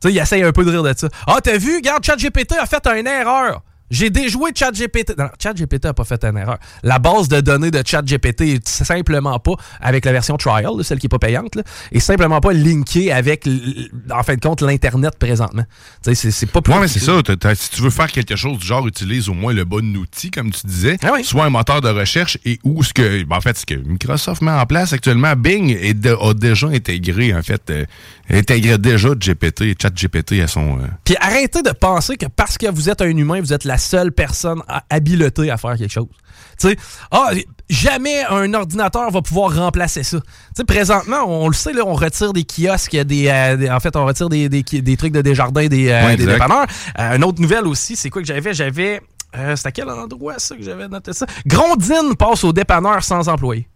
Tu 0.01 0.09
sais, 0.09 0.13
il 0.13 0.18
essaye 0.18 0.44
un 0.44 0.51
peu 0.51 0.63
de 0.63 0.71
rire 0.71 0.83
de 0.83 0.94
ça. 0.95 1.09
Ah, 1.25 1.38
t'as 1.44 1.57
vu? 1.57 1.75
Regarde, 1.75 2.03
ChatGPT 2.03 2.53
a 2.53 2.65
fait 2.65 2.85
une 2.88 3.07
erreur. 3.07 3.63
J'ai 3.89 4.10
déjoué 4.10 4.51
ChatGPT. 4.54 5.18
Non, 5.18 5.30
ChatGPT 5.42 5.86
a 5.86 5.94
pas 5.94 6.04
fait 6.04 6.24
une 6.25 6.38
erreur. 6.38 6.57
La 6.84 7.00
base 7.00 7.28
de 7.30 7.39
données 7.42 7.72
de 7.72 7.81
ChatGPT 7.86 8.42
est 8.42 8.68
simplement 8.68 9.39
pas, 9.39 9.54
avec 9.80 10.04
la 10.06 10.12
version 10.12 10.36
trial, 10.38 10.72
celle 10.84 11.00
qui 11.00 11.06
est 11.06 11.10
pas 11.10 11.19
payante, 11.19 11.56
là, 11.56 11.63
est 11.92 12.00
simplement 12.00 12.39
pas 12.42 12.51
linkée 12.54 13.12
avec, 13.12 13.48
en 14.12 14.24
fin 14.24 14.36
de 14.36 14.42
compte, 14.42 14.62
l'Internet 14.62 15.18
présentement. 15.18 15.63
C'est- 16.01 16.16
c'est 16.31 16.45
pas 16.48 16.62
plus. 16.62 16.74
Ouais, 16.74 16.82
mais 16.82 16.88
c'est 16.88 17.00
ça. 17.00 17.22
si 17.56 17.70
tu 17.72 17.82
veux 17.82 17.89
faire 17.89 18.12
quelque 18.12 18.36
chose 18.36 18.58
du 18.60 18.65
genre, 18.65 18.86
utilise 18.88 19.29
au 19.29 19.34
moins 19.34 19.53
le 19.53 19.63
bon 19.63 19.96
outil, 19.96 20.32
comme 20.32 20.51
tu 20.51 20.67
disais. 20.67 20.98
Ah 21.03 21.12
oui. 21.13 21.24
Soit 21.24 21.46
un 21.46 21.50
moteur 21.50 21.82
de 21.82 21.89
recherche 21.89 22.38
et 22.46 22.60
où 22.63 22.84
ce 22.84 22.94
que. 22.94 23.24
ben, 23.24 23.38
en 23.38 23.41
fait, 23.41 23.58
ce 23.58 23.65
que 23.65 23.75
Microsoft 23.75 24.41
met 24.41 24.51
en 24.51 24.65
place 24.65 24.94
actuellement, 24.94 25.34
Bing 25.36 25.70
est 25.79 25.94
de- 25.94 26.13
a 26.20 26.34
déjà 26.34 26.67
intégré, 26.67 27.34
en 27.34 27.41
fait, 27.41 27.62
euh, 27.70 27.86
intégré 28.29 28.77
déjà 28.77 29.10
GPT, 29.17 29.75
ChatGPT 29.82 30.41
à 30.41 30.48
son. 30.48 30.79
euh, 30.79 30.88
Puis 31.06 31.15
arrêtez 31.20 31.62
de 31.62 31.72
penser 31.72 32.17
que 32.17 32.25
parce 32.27 32.58
que 32.58 32.70
vous 32.70 32.89
êtes 32.89 33.01
un 33.01 33.08
humain, 33.15 33.39
vous 33.39 33.53
êtes 33.53 33.63
la 33.63 33.76
seule 33.77 34.12
personne 34.12 34.62
habilitée 34.89 35.50
à 35.51 35.57
faire 35.57 35.77
quelque 35.77 35.91
chose. 35.91 36.07
Tu 36.60 36.69
sais, 36.69 36.77
ah, 37.12 37.29
jamais 37.69 38.24
un 38.29 38.51
ordinateur 38.53 39.10
va 39.12 39.22
pouvoir 39.22 39.55
remplacer 39.55 40.03
ça. 40.03 40.19
Tu 40.19 40.25
sais, 40.55 40.63
présentement, 40.63 41.24
on 41.27 41.48
le 41.48 41.53
sait, 41.53 41.74
là, 41.74 41.84
on 41.86 41.93
retire 41.93 42.34
des 42.34 42.43
kiosques, 42.46 42.96
des, 42.96 43.27
euh, 43.27 43.55
des- 43.57 43.69
en 43.69 43.79
fait, 43.79 43.96
on 43.96 44.05
retire 44.05 44.29
des, 44.29 44.50
des, 44.50 44.98
trucs 44.98 45.13
de 45.13 45.22
Desjardins, 45.22 45.67
des, 45.67 45.89
euh, 45.89 46.05
Ouais, 46.05 46.15
des 46.17 46.25
dépanneurs. 46.25 46.65
Euh, 47.00 47.15
une 47.15 47.24
autre 47.24 47.41
nouvelle 47.41 47.67
aussi, 47.67 47.96
c'est 47.96 48.10
quoi 48.10 48.22
que 48.22 48.27
j'avais? 48.27 48.53
J'avais... 48.53 49.01
Euh, 49.36 49.55
c'est 49.55 49.67
à 49.67 49.72
quel 49.72 49.89
endroit 49.89 50.36
ça 50.39 50.55
que 50.55 50.63
j'avais 50.63 50.88
noté 50.88 51.13
ça? 51.13 51.25
Grondine 51.46 52.15
passe 52.17 52.43
au 52.43 52.53
dépanneur 52.53 53.03
sans 53.03 53.27
employé. 53.29 53.67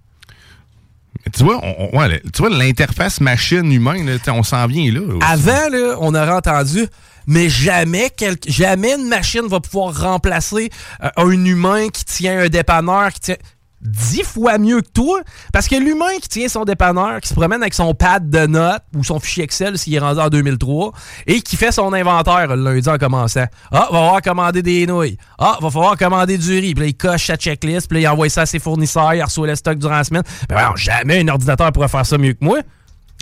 Tu 1.33 1.43
vois, 1.43 1.59
on- 1.63 1.97
ouais, 1.99 2.19
tu 2.33 2.41
vois 2.41 2.49
l'interface 2.49 3.21
machine-humain, 3.21 4.17
on 4.29 4.43
s'en 4.43 4.65
vient 4.65 4.91
là. 4.91 5.01
aussi. 5.01 5.19
Avant, 5.29 5.69
là, 5.69 5.95
on 5.99 6.15
aurait 6.15 6.31
entendu, 6.31 6.87
mais 7.27 7.49
jamais, 7.49 8.09
jamais 8.47 8.93
une 8.93 9.07
machine 9.07 9.47
va 9.47 9.59
pouvoir 9.59 9.99
remplacer 9.99 10.69
euh, 11.03 11.09
un 11.17 11.45
humain 11.45 11.89
qui 11.89 12.05
tient 12.05 12.39
un 12.39 12.49
dépanneur, 12.49 13.11
qui 13.13 13.19
tient 13.19 13.37
dix 13.81 14.23
fois 14.23 14.57
mieux 14.57 14.81
que 14.81 14.89
toi. 14.93 15.21
Parce 15.53 15.67
que 15.67 15.75
l'humain 15.75 16.17
qui 16.21 16.29
tient 16.29 16.47
son 16.47 16.65
dépanneur, 16.65 17.19
qui 17.21 17.29
se 17.29 17.33
promène 17.33 17.61
avec 17.61 17.73
son 17.73 17.93
pad 17.93 18.29
de 18.29 18.45
notes 18.45 18.83
ou 18.95 19.03
son 19.03 19.19
fichier 19.19 19.43
Excel 19.43 19.77
s'il 19.77 19.95
est 19.95 19.99
rendu 19.99 20.19
en 20.19 20.29
2003 20.29 20.91
et 21.27 21.41
qui 21.41 21.55
fait 21.55 21.71
son 21.71 21.93
inventaire 21.93 22.55
le 22.55 22.63
lundi 22.63 22.89
en 22.89 22.97
commençant. 22.97 23.45
Ah, 23.71 23.87
va 23.91 23.97
falloir 23.97 24.21
commander 24.21 24.61
des 24.61 24.85
nouilles. 24.85 25.17
Ah, 25.37 25.57
va 25.61 25.69
falloir 25.69 25.97
commander 25.97 26.37
du 26.37 26.59
riz. 26.59 26.73
Puis 26.73 26.83
là, 26.83 26.87
il 26.87 26.95
coche 26.95 27.27
sa 27.27 27.35
checklist. 27.35 27.87
Puis 27.87 28.01
là, 28.01 28.09
il 28.09 28.13
envoie 28.13 28.29
ça 28.29 28.41
à 28.41 28.45
ses 28.45 28.59
fournisseurs. 28.59 29.13
Il 29.13 29.23
reçoit 29.23 29.47
le 29.47 29.55
stock 29.55 29.77
durant 29.77 29.95
la 29.95 30.03
semaine. 30.03 30.23
Ben, 30.47 30.55
voyons, 30.55 30.75
jamais 30.75 31.21
un 31.21 31.27
ordinateur 31.27 31.71
pourrait 31.71 31.87
faire 31.87 32.05
ça 32.05 32.17
mieux 32.17 32.33
que 32.33 32.43
moi. 32.45 32.59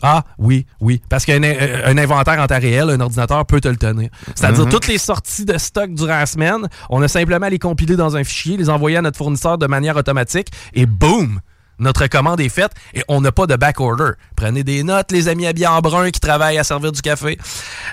Ah, 0.01 0.23
oui, 0.37 0.65
oui. 0.79 1.01
Parce 1.09 1.25
qu'un 1.25 1.43
euh, 1.43 1.81
un 1.85 1.97
inventaire 1.97 2.39
en 2.39 2.47
temps 2.47 2.59
réel, 2.59 2.89
un 2.89 2.99
ordinateur 2.99 3.45
peut 3.45 3.61
te 3.61 3.67
le 3.67 3.77
tenir. 3.77 4.09
C'est-à-dire, 4.35 4.67
toutes 4.69 4.87
les 4.87 4.97
sorties 4.97 5.45
de 5.45 5.57
stock 5.57 5.93
durant 5.93 6.19
la 6.19 6.25
semaine, 6.25 6.67
on 6.89 7.01
a 7.01 7.07
simplement 7.07 7.45
à 7.45 7.49
les 7.49 7.59
compiler 7.59 7.95
dans 7.95 8.15
un 8.15 8.23
fichier, 8.23 8.57
les 8.57 8.69
envoyer 8.69 8.97
à 8.97 9.01
notre 9.01 9.17
fournisseur 9.17 9.57
de 9.57 9.67
manière 9.67 9.97
automatique, 9.97 10.49
et 10.73 10.85
boum! 10.85 11.41
Notre 11.79 12.07
commande 12.07 12.41
est 12.41 12.49
faite 12.49 12.71
et 12.93 13.03
on 13.07 13.21
n'a 13.21 13.31
pas 13.31 13.47
de 13.47 13.55
back 13.55 13.79
order. 13.79 14.11
Prenez 14.35 14.63
des 14.63 14.83
notes, 14.83 15.11
les 15.11 15.29
amis 15.29 15.47
habillés 15.47 15.67
en 15.67 15.79
brun 15.79 16.11
qui 16.11 16.19
travaillent 16.19 16.57
à 16.57 16.63
servir 16.65 16.91
du 16.91 17.01
café. 17.01 17.37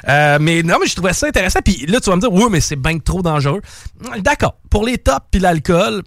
Euh, 0.08 0.38
mais 0.40 0.64
non, 0.64 0.78
mais 0.80 0.88
je 0.88 0.96
trouvais 0.96 1.12
ça 1.12 1.28
intéressant. 1.28 1.60
Puis 1.64 1.86
là, 1.86 2.00
tu 2.00 2.10
vas 2.10 2.16
me 2.16 2.20
dire, 2.20 2.32
oui, 2.32 2.44
mais 2.50 2.60
c'est 2.60 2.76
bien 2.76 2.98
trop 2.98 3.22
dangereux. 3.22 3.62
D'accord. 4.18 4.56
Pour 4.70 4.84
les 4.84 4.98
tops 4.98 5.26
puis 5.30 5.40
l'alcool, 5.40 6.02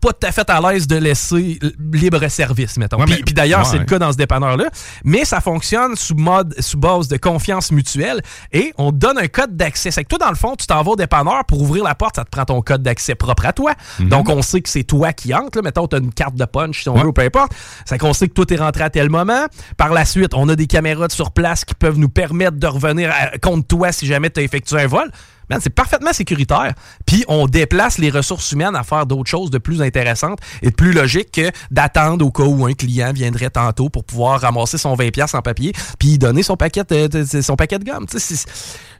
pas 0.00 0.12
tout 0.12 0.26
à 0.26 0.32
fait 0.32 0.48
à 0.48 0.60
l'aise 0.60 0.86
de 0.86 0.96
laisser 0.96 1.58
libre 1.92 2.26
service, 2.28 2.76
mettons. 2.76 2.98
puis, 3.04 3.34
d'ailleurs, 3.34 3.66
c'est 3.66 3.78
le 3.78 3.84
cas 3.84 3.98
dans 3.98 4.12
ce 4.12 4.16
dépanneur-là. 4.16 4.66
Mais 5.04 5.24
ça 5.24 5.40
fonctionne 5.40 5.96
sous 5.96 6.14
mode, 6.14 6.54
sous 6.60 6.78
base 6.78 7.08
de 7.08 7.16
confiance 7.16 7.72
mutuelle 7.72 8.20
et 8.52 8.72
on 8.78 8.92
donne 8.92 9.18
un 9.18 9.28
code 9.28 9.56
d'accès. 9.56 9.90
C'est 9.90 10.04
que 10.04 10.08
toi, 10.08 10.18
dans 10.18 10.30
le 10.30 10.36
fond, 10.36 10.54
tu 10.56 10.66
t'en 10.66 10.82
vas 10.82 10.92
au 10.92 10.96
dépanneur 10.96 11.44
pour 11.46 11.60
ouvrir 11.62 11.84
la 11.84 11.94
porte, 11.94 12.16
ça 12.16 12.24
te 12.24 12.30
prend 12.30 12.44
ton 12.44 12.60
code 12.62 12.82
d'accès 12.82 13.14
propre 13.14 13.46
à 13.46 13.52
toi. 13.52 13.72
Mhm. 13.98 14.08
Donc, 14.08 14.28
on 14.28 14.42
sait 14.42 14.60
que 14.60 14.68
c'est 14.68 14.84
toi 14.84 15.12
qui 15.12 15.34
entre. 15.34 15.58
Là. 15.58 15.62
Mettons, 15.62 15.86
tu 15.86 15.96
as 15.96 15.98
une 15.98 16.12
carte 16.12 16.34
de 16.34 16.44
punch, 16.44 16.82
si 16.82 16.88
on 16.88 16.94
veut, 16.94 17.08
ou 17.08 17.12
peu 17.12 17.22
importe. 17.22 17.52
C'est 17.84 17.98
qu'on 17.98 18.12
sait 18.12 18.28
que 18.28 18.34
toi, 18.34 18.44
es 18.48 18.56
rentré 18.56 18.84
à 18.84 18.90
tel 18.90 19.10
moment. 19.10 19.46
Par 19.76 19.92
la 19.92 20.04
suite, 20.04 20.32
on 20.34 20.48
a 20.48 20.56
des 20.56 20.66
caméras 20.66 21.08
sur 21.10 21.32
place 21.32 21.64
qui 21.64 21.74
peuvent 21.74 21.98
nous 21.98 22.08
permettre 22.08 22.56
de 22.56 22.66
revenir 22.66 23.12
contre 23.42 23.66
toi 23.66 23.92
si 23.92 24.06
jamais 24.06 24.30
tu 24.30 24.40
as 24.40 24.42
effectué 24.42 24.80
un 24.80 24.86
vol 24.86 25.10
c'est 25.60 25.70
parfaitement 25.70 26.12
sécuritaire. 26.12 26.74
Puis 27.06 27.24
on 27.28 27.46
déplace 27.46 27.98
les 27.98 28.10
ressources 28.10 28.52
humaines 28.52 28.76
à 28.76 28.82
faire 28.82 29.06
d'autres 29.06 29.30
choses 29.30 29.50
de 29.50 29.58
plus 29.58 29.82
intéressantes 29.82 30.38
et 30.62 30.70
de 30.70 30.74
plus 30.74 30.92
logiques 30.92 31.32
que 31.32 31.50
d'attendre 31.70 32.24
au 32.24 32.30
cas 32.30 32.44
où 32.44 32.66
un 32.66 32.74
client 32.74 33.12
viendrait 33.12 33.50
tantôt 33.50 33.88
pour 33.88 34.04
pouvoir 34.04 34.40
ramasser 34.40 34.78
son 34.78 34.94
20$ 34.94 35.36
en 35.36 35.42
papier 35.42 35.72
puis 35.98 36.18
donner 36.18 36.42
son 36.42 36.56
paquet 36.56 36.84
de, 36.84 37.24
son 37.42 37.56
paquet 37.56 37.78
de 37.78 37.84
gomme. 37.84 38.06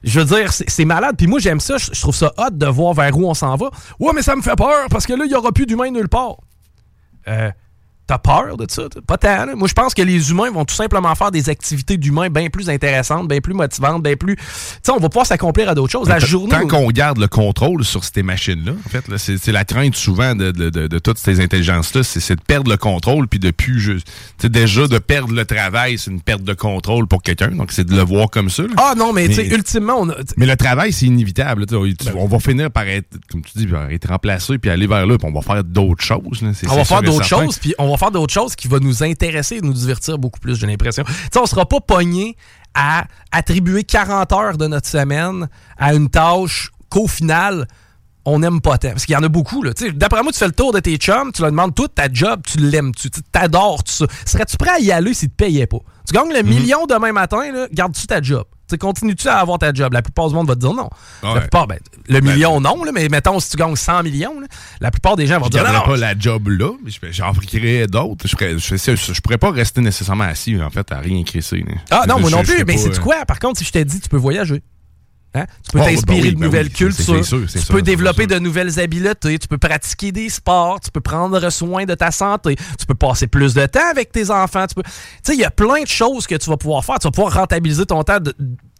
Je 0.03 0.19
veux 0.19 0.25
dire, 0.25 0.51
c'est 0.51 0.85
malade. 0.85 1.15
Puis 1.17 1.27
moi, 1.27 1.39
j'aime 1.39 1.59
ça. 1.59 1.77
Je 1.77 1.99
trouve 1.99 2.15
ça 2.15 2.33
hot 2.37 2.51
de 2.51 2.65
voir 2.65 2.93
vers 2.93 3.17
où 3.17 3.29
on 3.29 3.33
s'en 3.33 3.55
va. 3.55 3.69
Ouais, 3.99 4.11
mais 4.15 4.21
ça 4.21 4.35
me 4.35 4.41
fait 4.41 4.55
peur 4.55 4.87
parce 4.89 5.05
que 5.05 5.13
là, 5.13 5.25
il 5.25 5.29
n'y 5.29 5.35
aura 5.35 5.51
plus 5.51 5.65
d'humains 5.65 5.91
nulle 5.91 6.09
part. 6.09 6.37
Euh, 7.27 7.51
T'as 8.09 8.17
peur 8.17 8.57
de 8.57 8.65
ça? 8.67 8.85
Pas 9.05 9.19
tant. 9.19 9.55
Moi, 9.55 9.67
je 9.67 9.73
pense 9.75 9.93
que 9.93 10.01
les 10.01 10.31
humains 10.31 10.49
vont 10.49 10.65
tout 10.65 10.73
simplement 10.73 11.13
faire 11.13 11.29
des 11.29 11.47
activités 11.47 11.95
d'humains 11.95 12.31
bien 12.31 12.49
plus 12.49 12.67
intéressantes, 12.67 13.27
bien 13.27 13.39
plus 13.39 13.53
motivantes, 13.53 14.01
bien 14.01 14.15
plus. 14.15 14.35
Tu 14.35 14.43
sais, 14.81 14.91
on 14.91 14.97
va 14.97 15.09
pouvoir 15.09 15.27
s'accomplir 15.27 15.69
à 15.69 15.75
d'autres 15.75 15.91
choses. 15.91 16.09
La 16.09 16.17
journée. 16.17 16.49
Tant 16.49 16.65
qu'on 16.65 16.87
garde 16.89 17.19
le 17.19 17.27
contrôle 17.27 17.85
sur 17.85 18.03
ces 18.03 18.23
machines-là, 18.23 18.71
en 18.71 18.89
fait, 18.89 19.05
c'est 19.15 19.51
la 19.51 19.63
crainte 19.63 19.93
souvent 19.93 20.33
de, 20.33 20.49
de, 20.49 20.71
de, 20.71 20.97
toutes 20.97 21.19
ces 21.19 21.39
intelligences-là, 21.39 22.01
c'est 22.01 22.35
de 22.35 22.41
perdre 22.41 22.71
le 22.71 22.77
contrôle, 22.77 23.27
puis 23.27 23.37
de 23.37 23.51
plus 23.51 23.79
juste. 23.79 24.11
Tu 24.39 24.49
déjà, 24.49 24.87
de 24.87 24.97
perdre 24.97 25.35
le 25.35 25.45
travail, 25.45 25.99
c'est 25.99 26.09
une 26.09 26.21
perte 26.21 26.41
de 26.41 26.55
contrôle 26.55 27.05
pour 27.05 27.21
quelqu'un. 27.21 27.49
Donc, 27.49 27.71
c'est 27.71 27.85
de 27.85 27.95
le 27.95 28.01
voir 28.01 28.31
comme 28.31 28.49
ça. 28.49 28.63
Ah 28.77 28.95
non, 28.97 29.13
mais, 29.13 29.27
tu 29.27 29.35
sais, 29.35 29.45
ultimement, 29.49 29.97
on 29.99 30.09
a, 30.09 30.15
Mais 30.35 30.47
le 30.47 30.57
travail, 30.57 30.93
c'est 30.93 31.05
inévitable. 31.05 31.67
Ben 31.67 31.77
on 32.15 32.25
va 32.25 32.39
finir 32.39 32.71
par 32.71 32.87
être, 32.87 33.19
comme 33.31 33.43
tu 33.43 33.55
dis, 33.55 33.67
être 33.91 34.09
remplacé, 34.09 34.57
puis 34.57 34.71
aller 34.71 34.87
vers 34.87 35.05
là, 35.05 35.15
puis 35.19 35.27
on 35.31 35.39
va 35.39 35.43
faire 35.43 35.63
d'autres 35.63 36.03
choses. 36.03 36.41
On 36.67 36.75
va 36.75 36.85
faire 36.85 37.03
d'autres 37.03 37.23
choses, 37.23 37.59
puis 37.59 37.75
on 37.77 37.87
va 37.91 37.98
faire 37.99 38.11
d'autres 38.11 38.33
choses 38.33 38.55
qui 38.55 38.67
vont 38.67 38.79
nous 38.79 39.03
intéresser 39.03 39.57
et 39.57 39.61
nous 39.61 39.73
divertir 39.73 40.17
beaucoup 40.17 40.39
plus, 40.39 40.55
j'ai 40.55 40.67
l'impression. 40.67 41.03
Tu 41.03 41.13
sais, 41.33 41.39
on 41.39 41.45
sera 41.45 41.65
pas 41.65 41.79
pogné 41.79 42.35
à 42.73 43.05
attribuer 43.31 43.83
40 43.83 44.31
heures 44.33 44.57
de 44.57 44.67
notre 44.67 44.87
semaine 44.87 45.47
à 45.77 45.93
une 45.93 46.09
tâche 46.09 46.71
qu'au 46.89 47.07
final, 47.07 47.67
on 48.25 48.39
n'aime 48.39 48.61
pas 48.61 48.77
tant. 48.77 48.89
Parce 48.89 49.05
qu'il 49.05 49.13
y 49.13 49.17
en 49.17 49.23
a 49.23 49.27
beaucoup. 49.27 49.63
D'après 49.93 50.23
moi, 50.23 50.31
tu 50.31 50.39
fais 50.39 50.47
le 50.47 50.53
tour 50.53 50.71
de 50.71 50.79
tes 50.79 50.97
chums, 50.97 51.31
tu 51.31 51.41
leur 51.41 51.51
demandes 51.51 51.75
tout 51.75 51.87
ta 51.87 52.11
job, 52.11 52.41
tu 52.45 52.57
l'aimes, 52.59 52.93
tu 52.93 53.09
t'adores, 53.31 53.83
tout 53.83 53.91
ça? 53.91 54.05
Serais-tu 54.25 54.57
prêt 54.57 54.71
à 54.71 54.79
y 54.79 54.91
aller 54.91 55.13
s'ils 55.13 55.29
te 55.29 55.35
payaient 55.35 55.67
pas? 55.67 55.79
Tu 56.07 56.13
gagnes 56.13 56.33
le 56.33 56.43
mhm. 56.43 56.49
million 56.49 56.85
demain 56.85 57.11
matin, 57.11 57.67
garde-tu 57.71 58.07
ta 58.07 58.21
job? 58.21 58.45
Continues-tu 58.77 59.27
à 59.27 59.37
avoir 59.37 59.59
ta 59.59 59.73
job? 59.73 59.93
La 59.93 60.01
plupart 60.01 60.29
du 60.29 60.35
monde 60.35 60.47
va 60.47 60.55
te 60.55 60.59
dire 60.59 60.73
non. 60.73 60.89
La 61.23 61.41
plupart, 61.41 61.67
ben, 61.67 61.77
le 62.07 62.19
ben, 62.19 62.31
million, 62.31 62.59
non, 62.61 62.83
là, 62.83 62.91
mais 62.93 63.07
mettons, 63.09 63.39
si 63.39 63.51
tu 63.51 63.57
gagnes 63.57 63.75
100 63.75 64.03
millions, 64.03 64.35
la 64.81 64.91
plupart 64.91 65.15
des 65.15 65.27
gens 65.27 65.39
vont 65.39 65.45
je 65.45 65.51
dire 65.51 65.63
non. 65.71 65.81
pas 65.81 65.97
la 65.97 66.17
job 66.17 66.47
là, 66.49 66.71
mais 66.83 66.91
j'en 67.11 67.33
ferais 67.33 67.87
d'autres. 67.87 68.27
Je, 68.27 68.35
pourrais, 68.35 68.57
je, 68.57 69.21
pourrais 69.21 69.37
pas 69.37 69.51
rester 69.51 69.81
nécessairement 69.81 70.25
assis, 70.25 70.61
en 70.61 70.69
fait, 70.69 70.91
à 70.91 70.99
rien 70.99 71.23
crisser. 71.23 71.63
Ah 71.89 72.05
non, 72.07 72.19
moi 72.19 72.29
non 72.29 72.43
plus. 72.43 72.63
Mais 72.65 72.77
c'est 72.77 72.99
quoi? 72.99 73.25
Par 73.25 73.39
contre, 73.39 73.59
si 73.59 73.65
je 73.65 73.71
t'ai 73.71 73.85
dit, 73.85 73.99
tu 73.99 74.09
peux 74.09 74.17
voyager. 74.17 74.61
Hein? 75.35 75.45
Tu 75.63 75.71
peux 75.71 75.81
oh, 75.81 75.85
t'inspirer 75.85 76.31
de 76.31 76.39
nouvelles 76.39 76.69
cultures. 76.69 77.21
tu 77.23 77.65
peux 77.69 77.81
développer 77.81 78.25
de 78.25 78.39
nouvelles 78.39 78.79
habiletés. 78.79 79.37
Tu 79.37 79.47
peux 79.47 79.57
pratiquer 79.57 80.11
des 80.11 80.29
sports. 80.29 80.79
Tu 80.79 80.89
peux 80.89 81.01
prendre 81.01 81.49
soin 81.49 81.85
de 81.85 81.93
ta 81.93 82.11
santé. 82.11 82.55
Tu 82.79 82.85
peux 82.85 82.95
passer 82.95 83.27
plus 83.27 83.53
de 83.53 83.65
temps 83.67 83.89
avec 83.91 84.11
tes 84.11 84.31
enfants. 84.31 84.65
Tu 84.67 84.81
sais, 85.23 85.33
il 85.35 85.39
y 85.39 85.45
a 85.45 85.51
plein 85.51 85.83
de 85.83 85.87
choses 85.87 86.25
que 86.25 86.35
tu 86.35 86.49
vas 86.49 86.57
pouvoir 86.57 86.83
faire. 86.83 86.97
Tu 86.99 87.07
vas 87.07 87.11
pouvoir 87.11 87.33
rentabiliser 87.33 87.85
ton 87.85 88.03
temps 88.03 88.17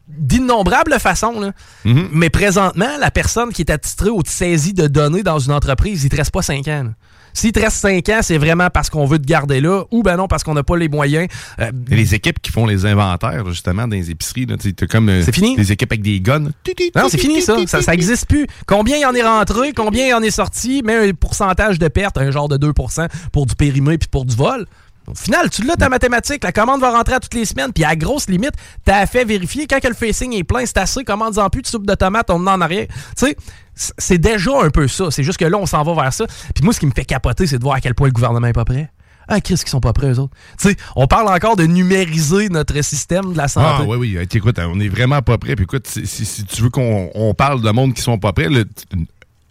d'innombrables 0.08 1.00
façons. 1.00 1.54
Mm-hmm. 1.86 2.08
Mais 2.12 2.32
présentement, 2.32 2.98
la 3.00 3.12
personne 3.12 3.54
qui 3.54 3.62
est 3.62 3.72
attitrée 3.72 4.10
ou 4.10 4.22
saisie 4.26 4.74
de 4.74 4.88
données 4.88 5.24
dans 5.24 5.38
une 5.38 5.52
entreprise, 5.52 6.02
il 6.04 6.06
ne 6.06 6.10
te 6.10 6.16
reste 6.16 6.32
pas 6.32 6.42
5 6.42 6.68
ans. 6.68 6.94
S'il 7.34 7.52
te 7.52 7.60
reste 7.60 7.78
5 7.78 8.08
ans, 8.10 8.20
c'est 8.22 8.38
vraiment 8.38 8.70
parce 8.70 8.90
qu'on 8.90 9.06
veut 9.06 9.20
te 9.20 9.26
garder 9.26 9.62
là 9.62 9.84
ou 9.92 10.04
ben 10.04 10.18
non, 10.18 10.28
parce 10.28 10.44
qu'on 10.44 10.54
n'a 10.54 10.64
pas 10.64 10.78
les 10.78 10.90
moyens. 10.90 11.28
Euh, 11.60 11.72
les 11.88 12.16
équipes 12.16 12.42
qui 12.42 12.52
font 12.52 12.66
les 12.66 12.86
inventaires, 12.86 13.46
justement, 13.48 13.88
dans 13.88 13.96
les 13.96 14.12
épiceries, 14.12 14.48
c'est 14.60 14.88
comme 14.88 15.10
euh, 15.10 15.22
c'est 15.24 15.34
fini? 15.34 15.56
des 15.56 15.72
équipes 15.72 15.92
avec 15.92 16.02
des 16.02 16.20
guns. 16.20 16.50
Non, 16.96 17.08
c'est 17.10 17.18
fini 17.18 17.42
ça. 17.42 17.56
Ça 17.68 17.92
n'existe 17.92 18.28
plus. 18.28 18.48
Combien 18.66 18.98
il 18.98 19.02
y 19.02 19.06
en 19.06 19.14
est 19.14 19.24
rentré, 19.24 19.74
combien 19.74 20.06
il 20.06 20.10
y 20.10 20.14
en 20.14 20.22
est 20.22 20.32
sorti, 20.32 20.82
mais 20.84 21.10
un 21.10 21.14
pourcentage 21.14 21.80
de 21.80 21.88
perte, 21.88 22.18
un 22.18 22.32
genre 22.32 22.50
de 22.50 22.58
2% 22.58 23.08
pour 23.32 23.46
du 23.46 23.56
périmé 23.56 23.98
puis 23.98 24.10
pour 24.10 24.26
du 24.26 24.36
vol. 24.36 24.66
Au 25.10 25.16
final, 25.16 25.50
tu 25.50 25.64
l'as 25.64 25.76
ta 25.76 25.90
mathématique, 25.90 26.44
la 26.44 26.52
commande 26.52 26.82
va 26.82 26.92
rentrer 26.92 27.16
à 27.16 27.20
toutes 27.20 27.34
les 27.34 27.46
semaines, 27.46 27.74
puis 27.74 27.84
à 27.84 27.96
grosse 27.96 28.30
limite, 28.30 28.54
t'as 28.86 29.06
fait 29.08 29.26
vérifier 29.26 29.66
quand 29.68 29.84
le 29.84 29.96
facing 29.96 30.34
est 30.34 30.44
plein, 30.44 30.66
c'est 30.66 30.78
assez, 30.78 31.04
commande-en 31.04 31.50
plus 31.50 31.62
de 31.62 31.68
soupe 31.68 31.88
de 31.88 31.96
tomate, 31.96 32.30
on 32.30 32.46
en 32.46 32.62
arrière. 32.62 32.88
Tu 33.18 33.28
sais, 33.28 33.38
c'est 33.74 34.18
déjà 34.18 34.52
un 34.62 34.70
peu 34.70 34.88
ça. 34.88 35.10
C'est 35.10 35.24
juste 35.24 35.40
que 35.40 35.46
là, 35.46 35.58
on 35.58 35.66
s'en 35.66 35.84
va 35.84 35.94
vers 35.94 36.14
ça. 36.14 36.26
Puis 36.54 36.64
moi, 36.64 36.74
ce 36.74 36.80
qui 36.80 36.86
me 36.86 36.92
fait 36.92 37.06
capoter, 37.06 37.48
c'est 37.48 37.58
de 37.58 37.64
voir 37.64 37.76
à 37.76 37.82
quel 37.82 37.96
point 37.96 38.08
le 38.08 38.14
gouvernement 38.14 38.48
est 38.48 38.54
pas 38.54 38.66
prêt. 38.66 38.92
Ah, 39.32 39.42
Chris, 39.42 39.62
qui 39.64 39.70
sont 39.70 39.80
pas 39.80 39.94
prêts, 39.94 40.12
eux 40.12 40.20
autres. 40.20 40.34
Tu 40.60 40.70
sais, 40.70 40.76
on 40.96 41.06
parle 41.06 41.28
encore 41.30 41.56
de 41.56 41.64
numériser 41.64 42.50
notre 42.50 42.82
système 42.84 43.34
de 43.34 43.38
la 43.38 43.48
santé. 43.48 43.68
Ah, 43.80 43.84
oui, 43.86 43.98
oui. 43.98 44.28
Écoute, 44.34 44.58
on 44.60 44.80
est 44.80 44.90
vraiment 44.90 45.22
pas 45.22 45.38
prêt. 45.38 45.56
Puis 45.56 45.64
écoute, 45.64 45.88
si, 45.88 46.46
tu 46.46 46.64
veux 46.64 46.72
qu'on 46.72 47.34
parle 47.38 47.62
de 47.62 47.70
monde 47.70 47.94
qui 47.94 48.02
sont 48.02 48.18
pas 48.18 48.34
prêts, 48.34 48.48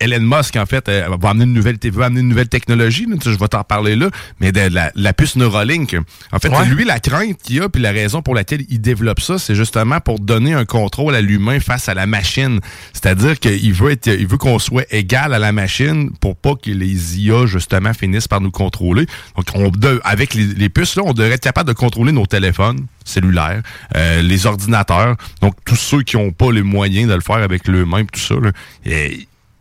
Elon 0.00 0.20
Musk, 0.20 0.56
en 0.56 0.66
fait, 0.66 0.88
euh, 0.88 1.08
va 1.20 1.30
amener 1.30 1.44
une 1.44 1.52
nouvelle, 1.52 1.78
va 1.92 2.06
amener 2.06 2.20
une 2.20 2.28
nouvelle 2.28 2.48
technologie. 2.48 3.06
je 3.24 3.30
vais 3.30 3.48
t'en 3.48 3.64
parler 3.64 3.96
là. 3.96 4.10
Mais 4.40 4.52
de 4.52 4.68
la, 4.94 5.12
puce 5.12 5.36
Neuralink. 5.36 5.96
En 6.32 6.38
fait, 6.38 6.50
lui, 6.68 6.84
la 6.84 7.00
crainte 7.00 7.38
qu'il 7.42 7.60
a, 7.62 7.68
puis 7.68 7.82
la 7.82 7.90
raison 7.90 8.22
pour 8.22 8.34
laquelle 8.34 8.64
il 8.68 8.80
développe 8.80 9.20
ça, 9.20 9.38
c'est 9.38 9.54
justement 9.54 10.00
pour 10.00 10.20
donner 10.20 10.54
un 10.54 10.64
contrôle 10.64 11.14
à 11.14 11.20
l'humain 11.20 11.60
face 11.60 11.88
à 11.88 11.94
la 11.94 12.06
machine. 12.06 12.60
C'est-à-dire 12.92 13.38
qu'il 13.38 13.72
veut 13.72 13.92
être, 13.92 14.06
il 14.06 14.26
veut 14.26 14.36
qu'on 14.36 14.58
soit 14.58 14.86
égal 14.92 15.34
à 15.34 15.38
la 15.38 15.52
machine 15.52 16.10
pour 16.20 16.36
pas 16.36 16.54
que 16.54 16.70
les 16.70 17.20
IA, 17.20 17.46
justement, 17.46 17.92
finissent 17.92 18.28
par 18.28 18.40
nous 18.40 18.50
contrôler. 18.50 19.06
Donc, 19.36 19.46
on, 19.54 19.72
avec 20.04 20.34
les, 20.34 20.68
puces, 20.68 20.96
là, 20.96 21.02
on 21.04 21.12
devrait 21.12 21.34
être 21.34 21.42
capable 21.42 21.68
de 21.68 21.74
contrôler 21.74 22.12
nos 22.12 22.26
téléphones 22.26 22.86
cellulaires, 23.04 23.62
euh, 23.96 24.22
les 24.22 24.46
ordinateurs. 24.46 25.16
Donc, 25.40 25.54
tous 25.64 25.76
ceux 25.76 26.02
qui 26.02 26.16
n'ont 26.16 26.32
pas 26.32 26.52
les 26.52 26.62
moyens 26.62 27.08
de 27.08 27.14
le 27.14 27.20
faire 27.20 27.36
avec 27.36 27.68
eux-mêmes, 27.68 28.06
tout 28.10 28.20
ça, 28.20 28.34
là, 28.34 28.52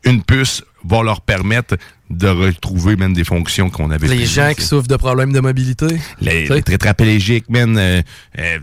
une 0.08 0.24
puce 0.24 0.64
va 0.84 1.04
leur 1.04 1.22
permettre 1.22 1.76
de 2.10 2.28
retrouver 2.28 2.96
même 2.96 3.14
des 3.14 3.24
fonctions 3.24 3.70
qu'on 3.70 3.92
avait. 3.92 4.08
Les 4.08 4.26
gens 4.26 4.54
qui 4.56 4.64
souffrent 4.64 4.88
de 4.88 4.96
problèmes 4.96 5.34
de 5.34 5.40
mobilité. 5.40 5.88
Les, 6.22 6.48
les 6.48 6.64
tétraplégiques, 6.64 7.50
même, 7.50 7.78
euh, 7.78 8.02
euh, 8.40 8.60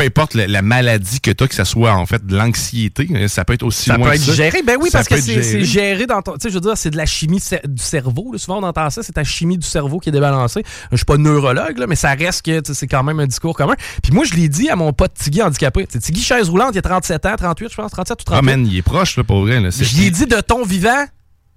peu 0.00 0.06
importe 0.06 0.34
la, 0.34 0.62
maladie 0.62 1.20
que 1.20 1.30
tu 1.30 1.44
as, 1.44 1.48
que 1.48 1.54
ce 1.54 1.64
soit 1.64 1.92
en 1.92 2.06
fait 2.06 2.24
de 2.24 2.36
l'anxiété, 2.36 3.08
hein, 3.14 3.28
ça 3.28 3.44
peut 3.44 3.52
être 3.52 3.62
aussi 3.62 3.90
ça 3.90 3.98
peut 3.98 4.12
être 4.12 4.32
géré. 4.32 4.62
Ben 4.62 4.76
oui, 4.80 4.88
parce 4.90 5.08
que 5.08 5.20
c'est 5.20 5.64
géré. 5.64 6.06
dans 6.06 6.22
ton. 6.22 6.32
Tu 6.32 6.40
sais, 6.42 6.48
je 6.48 6.54
veux 6.54 6.60
dire, 6.60 6.76
c'est 6.76 6.90
de 6.90 6.96
la 6.96 7.06
chimie 7.06 7.42
du 7.64 7.82
cerveau. 7.82 8.32
Souvent, 8.36 8.58
on 8.58 8.62
entend 8.62 8.88
ça, 8.90 9.02
c'est 9.02 9.12
ta 9.12 9.24
chimie 9.24 9.58
du 9.58 9.66
cerveau 9.66 9.98
qui 9.98 10.08
est 10.08 10.12
débalancée. 10.12 10.62
Je 10.90 10.96
suis 10.96 11.04
pas 11.04 11.16
neurologue, 11.16 11.78
là, 11.78 11.86
mais 11.86 11.96
ça 11.96 12.14
reste 12.14 12.42
que 12.42 12.60
c'est 12.72 12.86
quand 12.86 13.02
même 13.02 13.20
un 13.20 13.26
discours 13.26 13.54
commun. 13.54 13.74
Puis 14.02 14.12
moi, 14.12 14.24
je 14.24 14.34
l'ai 14.34 14.48
dit 14.48 14.70
à 14.70 14.76
mon 14.76 14.92
pote 14.92 15.12
Tiggy 15.14 15.42
handicapé. 15.42 15.86
Tiggy, 15.86 16.22
chaise 16.22 16.48
roulante, 16.48 16.74
il 16.74 16.78
a 16.78 16.82
37 16.82 17.26
ans, 17.26 17.36
38, 17.36 17.70
je 17.70 17.76
pense, 17.76 17.90
37 17.90 18.20
ou 18.20 18.24
38. 18.24 18.38
Ah, 18.38 18.42
man, 18.42 18.66
il 18.66 18.76
est 18.76 18.82
proche, 18.82 19.16
là, 19.16 19.24
pour 19.24 19.42
vrai. 19.42 19.60
Je 19.70 19.96
lui 19.96 20.06
ai 20.06 20.10
dit 20.10 20.26
de 20.26 20.40
ton 20.40 20.64
vivant, 20.64 21.04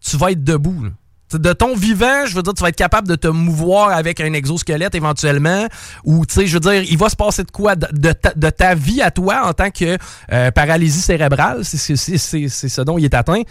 tu 0.05 0.17
vas 0.17 0.31
être 0.31 0.43
debout 0.43 0.88
de 1.36 1.54
ton 1.54 1.75
vivant, 1.75 2.25
je 2.25 2.36
veux 2.36 2.42
dire, 2.42 2.54
tu 2.54 2.62
vas 2.62 2.70
être 2.70 2.75
capable 2.75 3.08
de 3.08 3.16
te 3.16 3.28
mouvoir 3.28 3.90
avec 3.90 4.20
un 4.20 4.34
exosquelette 4.34 4.96
éventuellement, 4.96 5.68
ou 6.04 6.25
tu 6.25 6.36
sais, 6.36 6.48
je 6.48 6.56
veux 6.56 6.60
dire, 6.60 6.84
il 6.84 6.98
va 6.98 7.10
se 7.10 7.16
passer 7.16 7.44
de 7.44 7.52
quoi 7.52 7.75
de, 7.75 8.12
ta, 8.12 8.75
vie 8.75 9.02
à 9.02 9.12
toi 9.12 9.48
en 9.48 9.54
tant 9.54 9.70
que 9.70 9.98
euh, 10.32 10.52
paralysie 10.52 11.02
cérébrale, 11.02 11.63
c'est 11.63 11.96
ce 11.96 12.82
dont 12.82 12.98
il 12.98 13.06
est 13.06 13.13
atteint 13.13 13.44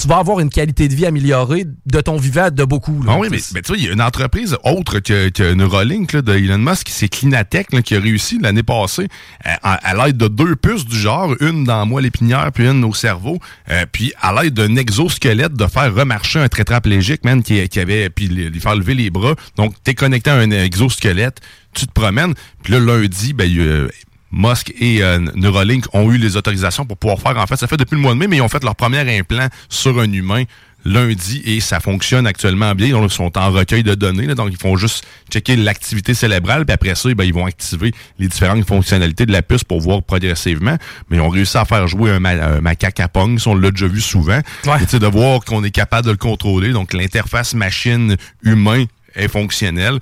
tu 0.00 0.06
vas 0.06 0.18
avoir 0.18 0.40
une 0.40 0.50
qualité 0.50 0.86
de 0.88 0.94
vie 0.94 1.06
améliorée 1.06 1.64
de 1.86 2.00
ton 2.00 2.16
vivant 2.16 2.50
de 2.50 2.64
beaucoup. 2.64 3.04
ah 3.08 3.16
oui, 3.18 3.28
mais, 3.30 3.38
tu 3.62 3.68
vois, 3.68 3.76
il 3.76 3.84
y 3.84 3.88
a 3.88 3.92
une 3.92 4.02
entreprise 4.02 4.56
autre 4.62 5.00
que, 5.00 5.28
que 5.30 5.54
Neuralink 5.54 6.12
là, 6.12 6.22
de 6.22 6.36
Elon 6.36 6.58
Musk, 6.58 6.88
c'est 6.88 7.08
Clinatech 7.08 7.68
qui 7.82 7.96
a 7.96 8.00
réussi 8.00 8.38
l'année 8.40 8.62
passée 8.62 9.08
à, 9.44 9.94
l'aide 9.94 10.16
de 10.16 10.28
deux 10.28 10.54
puces 10.56 10.84
du 10.84 10.96
genre, 10.96 11.34
une 11.40 11.64
dans 11.64 11.84
moi 11.86 12.00
l'épinière 12.00 12.50
puis 12.52 12.68
une 12.68 12.84
au 12.84 12.94
cerveau, 12.94 13.38
euh, 13.70 13.84
puis 13.90 14.12
à 14.20 14.32
l'aide 14.32 14.54
d'un 14.54 14.76
exosquelette 14.76 15.54
de 15.54 15.66
faire 15.66 15.92
remarcher 15.94 16.38
un 16.38 16.48
tétraplégique, 16.48 17.24
man, 17.24 17.42
qui, 17.42 17.60
avait, 17.78 18.10
puis 18.10 18.28
lui 18.28 18.60
faire 18.60 18.76
lever 18.76 18.94
les 18.94 19.10
bras. 19.10 19.34
Donc, 19.56 19.74
tu 19.84 19.90
es 19.90 19.94
connecté 19.94 20.30
à 20.30 20.34
un 20.34 20.50
exosquelette, 20.50 21.40
tu 21.74 21.86
te 21.86 21.92
promènes, 21.92 22.34
puis 22.62 22.72
là, 22.72 22.80
lundi, 22.80 23.32
ben, 23.32 23.88
Musk 24.30 24.72
et 24.78 25.02
euh, 25.02 25.18
Neuralink 25.34 25.86
ont 25.94 26.10
eu 26.12 26.18
les 26.18 26.36
autorisations 26.36 26.84
pour 26.84 26.96
pouvoir 26.96 27.20
faire. 27.20 27.38
En 27.38 27.46
fait, 27.46 27.56
ça 27.56 27.66
fait 27.66 27.76
depuis 27.76 27.94
le 27.94 28.02
mois 28.02 28.12
de 28.12 28.18
mai, 28.18 28.26
mais 28.26 28.36
ils 28.36 28.42
ont 28.42 28.48
fait 28.48 28.62
leur 28.62 28.76
premier 28.76 29.18
implant 29.18 29.48
sur 29.68 29.98
un 29.98 30.12
humain 30.12 30.44
lundi 30.84 31.42
et 31.44 31.60
ça 31.60 31.80
fonctionne 31.80 32.26
actuellement 32.26 32.74
bien. 32.74 33.02
Ils 33.02 33.10
sont 33.10 33.36
en 33.36 33.50
recueil 33.50 33.82
de 33.82 33.94
données, 33.94 34.34
donc 34.34 34.48
ils 34.50 34.58
font 34.58 34.76
juste 34.76 35.06
checker 35.30 35.56
l'activité 35.56 36.14
cérébrale, 36.14 36.64
puis 36.64 36.74
après 36.74 36.94
ça, 36.94 37.12
ben, 37.14 37.24
ils 37.24 37.34
vont 37.34 37.46
activer 37.46 37.92
les 38.18 38.28
différentes 38.28 38.66
fonctionnalités 38.66 39.26
de 39.26 39.32
la 39.32 39.42
puce 39.42 39.64
pour 39.64 39.80
voir 39.80 40.02
progressivement. 40.02 40.76
Mais 41.10 41.16
ils 41.16 41.20
ont 41.20 41.28
réussi 41.28 41.56
à 41.58 41.64
faire 41.64 41.86
jouer 41.88 42.12
un, 42.12 42.60
macaque 42.60 43.00
à 43.00 43.08
pong, 43.08 43.38
on 43.46 43.54
l'a 43.54 43.70
déjà 43.70 43.86
vu 43.86 44.00
souvent. 44.00 44.40
Ouais. 44.66 44.98
de 44.98 45.06
voir 45.06 45.44
qu'on 45.44 45.62
est 45.64 45.70
capable 45.70 46.06
de 46.06 46.12
le 46.12 46.16
contrôler. 46.16 46.72
Donc 46.72 46.92
l'interface 46.92 47.54
machine-humain 47.54 48.84
est 49.14 49.28
fonctionnelle. 49.28 49.98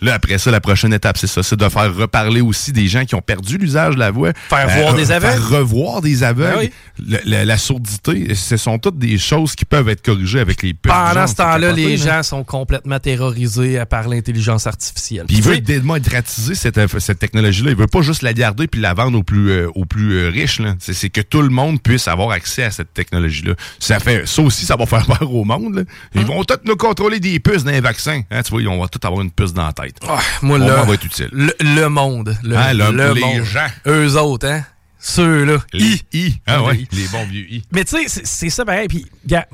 Là, 0.00 0.14
après 0.14 0.38
ça, 0.38 0.50
la 0.50 0.60
prochaine 0.60 0.92
étape, 0.92 1.18
c'est 1.18 1.26
ça, 1.26 1.42
c'est 1.42 1.56
de 1.56 1.68
faire 1.68 1.94
reparler 1.94 2.40
aussi 2.40 2.72
des 2.72 2.86
gens 2.86 3.04
qui 3.04 3.14
ont 3.14 3.20
perdu 3.20 3.58
l'usage 3.58 3.94
de 3.94 4.00
la 4.00 4.10
voix. 4.10 4.32
Faire 4.48 4.68
voir 4.68 4.94
euh, 4.94 4.96
des 4.96 5.10
aveugles. 5.10 5.32
Faire 5.32 5.48
revoir 5.50 6.00
des 6.02 6.22
aveugles. 6.22 6.70
Ben 6.98 7.20
la, 7.24 7.58
sourdité, 7.58 8.34
ce 8.34 8.56
sont 8.56 8.78
toutes 8.78 8.98
des 8.98 9.18
choses 9.18 9.54
qui 9.54 9.64
peuvent 9.64 9.88
être 9.88 10.02
corrigées 10.02 10.40
avec 10.40 10.62
les 10.62 10.74
puces. 10.74 10.92
Pendant 10.92 11.26
ce 11.26 11.34
temps-là, 11.34 11.72
les 11.72 11.96
gens 11.96 12.22
sont 12.22 12.44
complètement 12.44 12.98
terrorisés 12.98 13.82
par 13.88 14.08
l'intelligence 14.08 14.66
artificielle. 14.66 15.26
Puis 15.26 15.36
il 15.36 15.42
veut 15.42 15.60
démocratiser 15.60 16.54
cette, 16.54 16.98
cette 16.98 17.18
technologie-là. 17.18 17.70
Il 17.70 17.76
veut 17.76 17.86
pas 17.86 18.02
juste 18.02 18.22
la 18.22 18.32
garder 18.32 18.66
puis 18.66 18.80
la 18.80 18.94
vendre 18.94 19.18
aux 19.18 19.22
plus, 19.22 19.50
euh, 19.50 19.68
aux 19.74 19.84
plus 19.84 20.14
euh, 20.14 20.28
riches. 20.28 20.60
C'est 20.78 21.10
que 21.10 21.20
tout 21.20 21.42
le 21.42 21.50
monde 21.50 21.80
puisse 21.82 22.08
avoir 22.08 22.30
accès 22.30 22.64
à 22.64 22.70
cette 22.70 22.92
technologie-là. 22.94 23.54
Ça 23.78 23.98
fait 24.00 24.26
ça 24.26 24.42
aussi, 24.42 24.64
ça 24.64 24.76
va 24.76 24.86
faire 24.86 25.06
peur 25.18 25.32
au 25.32 25.44
monde. 25.44 25.86
Ils 26.14 26.20
hein? 26.20 26.24
vont 26.24 26.44
tous 26.44 26.58
nous 26.64 26.76
contrôler 26.76 27.20
des 27.20 27.38
puces 27.40 27.64
dans 27.64 27.70
les 27.70 27.80
vaccins. 27.80 28.22
Hein, 28.30 28.42
tu 28.42 28.50
vois, 28.50 28.62
on 28.72 28.80
va 28.80 28.88
tous 28.88 29.06
avoir 29.06 29.22
une 29.22 29.30
puce 29.30 29.52
dans 29.52 29.66
la 29.66 29.72
tête. 29.72 29.87
Ah, 30.06 30.18
moi, 30.42 30.58
là, 30.58 30.84
Le, 31.32 31.86
monde. 31.88 32.36
Le, 32.42 32.56
ah, 32.56 32.72
les 32.74 33.44
gens. 33.44 33.66
Eux 33.86 34.16
autres, 34.16 34.48
hein? 34.48 34.64
Ceux-là. 35.00 35.58
Les 35.72 36.00
I. 36.12 36.40
Ah 36.46 36.62
ouais, 36.64 36.86
les 36.90 37.06
bons 37.08 37.24
vieux 37.24 37.46
I. 37.48 37.62
Mais 37.70 37.84
tu 37.84 38.08
sais, 38.08 38.20
c'est 38.24 38.50
ça 38.50 38.64
pareil. 38.64 38.88
Puis, 38.88 39.06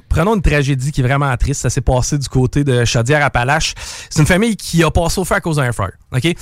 prenons 0.08 0.34
une 0.34 0.42
tragédie 0.42 0.90
qui 0.90 1.02
est 1.02 1.04
vraiment 1.04 1.36
triste. 1.36 1.60
Ça 1.60 1.70
s'est 1.70 1.82
passé 1.82 2.16
du 2.16 2.28
côté 2.28 2.64
de 2.64 2.84
Chaudière-Appalaches. 2.84 3.74
C'est 4.08 4.20
une 4.20 4.26
famille 4.26 4.56
qui 4.56 4.82
a 4.82 4.90
passé 4.90 5.20
au 5.20 5.24
feu 5.24 5.34
à 5.34 5.40
cause 5.40 5.56
d'un 5.56 5.72
frère. 5.72 5.92
OK? 6.12 6.34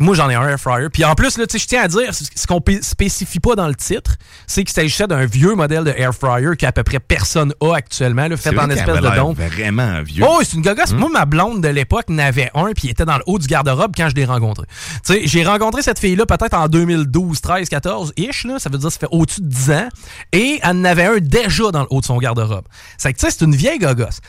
Moi, 0.00 0.14
j'en 0.14 0.30
ai 0.30 0.34
un 0.34 0.48
air 0.48 0.58
fryer. 0.58 0.88
Puis 0.88 1.04
en 1.04 1.14
plus, 1.14 1.36
là, 1.36 1.44
je 1.52 1.66
tiens 1.66 1.82
à 1.82 1.88
dire, 1.88 2.14
ce 2.14 2.46
qu'on 2.46 2.62
spécifie 2.80 3.38
pas 3.38 3.54
dans 3.54 3.68
le 3.68 3.74
titre, 3.74 4.16
c'est 4.46 4.64
qu'il 4.64 4.72
s'agissait 4.72 5.06
d'un 5.06 5.26
vieux 5.26 5.54
modèle 5.54 5.84
de 5.84 5.90
air 5.90 6.14
fryer 6.14 6.56
qu'à 6.56 6.72
peu 6.72 6.82
près 6.82 6.98
personne 7.00 7.52
a 7.60 7.74
actuellement, 7.74 8.26
là, 8.26 8.36
fait 8.38 8.58
en 8.58 8.70
espèce 8.70 8.96
de 8.96 9.16
don. 9.16 9.34
vraiment 9.34 10.00
vieux. 10.02 10.24
Oh, 10.26 10.40
c'est 10.42 10.54
une 10.54 10.62
gogosse. 10.62 10.92
Hum. 10.92 11.00
Moi, 11.00 11.10
ma 11.12 11.26
blonde 11.26 11.60
de 11.60 11.68
l'époque 11.68 12.08
n'avait 12.08 12.50
un, 12.54 12.72
puis 12.72 12.88
était 12.88 13.04
dans 13.04 13.18
le 13.18 13.22
haut 13.26 13.38
du 13.38 13.46
garde-robe 13.46 13.92
quand 13.94 14.08
je 14.08 14.14
l'ai 14.14 14.24
rencontré. 14.24 14.66
Tu 15.04 15.12
sais, 15.12 15.20
j'ai 15.26 15.44
rencontré 15.44 15.82
cette 15.82 15.98
fille-là 15.98 16.24
peut-être 16.24 16.54
en 16.54 16.68
2012, 16.68 17.40
13, 17.40 17.68
14 17.68 18.12
ish, 18.16 18.44
là. 18.44 18.58
Ça 18.58 18.70
veut 18.70 18.78
dire 18.78 18.88
que 18.88 18.94
ça 18.94 19.00
fait 19.00 19.08
au-dessus 19.10 19.42
de 19.42 19.48
10 19.48 19.70
ans. 19.72 19.88
Et 20.32 20.60
elle 20.62 20.76
en 20.76 20.84
avait 20.84 21.04
un 21.04 21.18
déjà 21.18 21.70
dans 21.70 21.82
le 21.82 21.88
haut 21.90 22.00
de 22.00 22.06
son 22.06 22.16
garde-robe. 22.16 22.64
C'est 22.96 23.12
que, 23.12 23.18
tu 23.18 23.26
sais, 23.26 23.36
c'est 23.38 23.44
une 23.44 23.54
vieille 23.54 23.78
gogosse. 23.78 24.20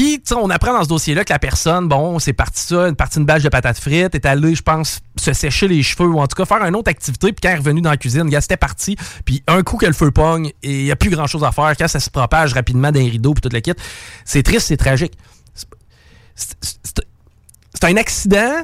Puis, 0.00 0.22
on 0.34 0.48
apprend 0.48 0.72
dans 0.72 0.82
ce 0.82 0.88
dossier-là 0.88 1.26
que 1.26 1.32
la 1.34 1.38
personne, 1.38 1.86
bon, 1.86 2.18
c'est 2.18 2.32
parti 2.32 2.62
ça, 2.62 2.88
une 2.88 2.96
partie 2.96 3.18
d'une 3.18 3.26
bâche 3.26 3.42
de 3.42 3.50
patates 3.50 3.78
frites, 3.78 4.14
est 4.14 4.24
allée, 4.24 4.54
je 4.54 4.62
pense, 4.62 5.00
se 5.14 5.34
sécher 5.34 5.68
les 5.68 5.82
cheveux 5.82 6.08
ou 6.08 6.18
en 6.20 6.26
tout 6.26 6.36
cas 6.36 6.46
faire 6.46 6.64
une 6.64 6.74
autre 6.74 6.88
activité. 6.88 7.34
Puis 7.34 7.40
quand 7.42 7.50
elle 7.50 7.56
est 7.56 7.58
revenue 7.58 7.82
dans 7.82 7.90
la 7.90 7.98
cuisine, 7.98 8.30
gars, 8.30 8.40
c'était 8.40 8.56
parti. 8.56 8.96
Puis 9.26 9.42
un 9.46 9.62
coup 9.62 9.76
que 9.76 9.84
le 9.84 9.92
feu 9.92 10.10
pogne 10.10 10.52
et 10.62 10.78
il 10.78 10.84
n'y 10.84 10.90
a 10.90 10.96
plus 10.96 11.10
grand-chose 11.10 11.44
à 11.44 11.52
faire, 11.52 11.76
quand 11.76 11.86
ça 11.86 12.00
se 12.00 12.08
propage 12.08 12.54
rapidement 12.54 12.90
d'un 12.90 13.04
rideau 13.04 13.34
puis 13.34 13.42
toute 13.42 13.52
la 13.52 13.60
kit, 13.60 13.74
c'est 14.24 14.42
triste, 14.42 14.68
c'est 14.68 14.78
tragique. 14.78 15.12
C'est 16.34 17.84
un 17.84 17.96
accident, 17.98 18.62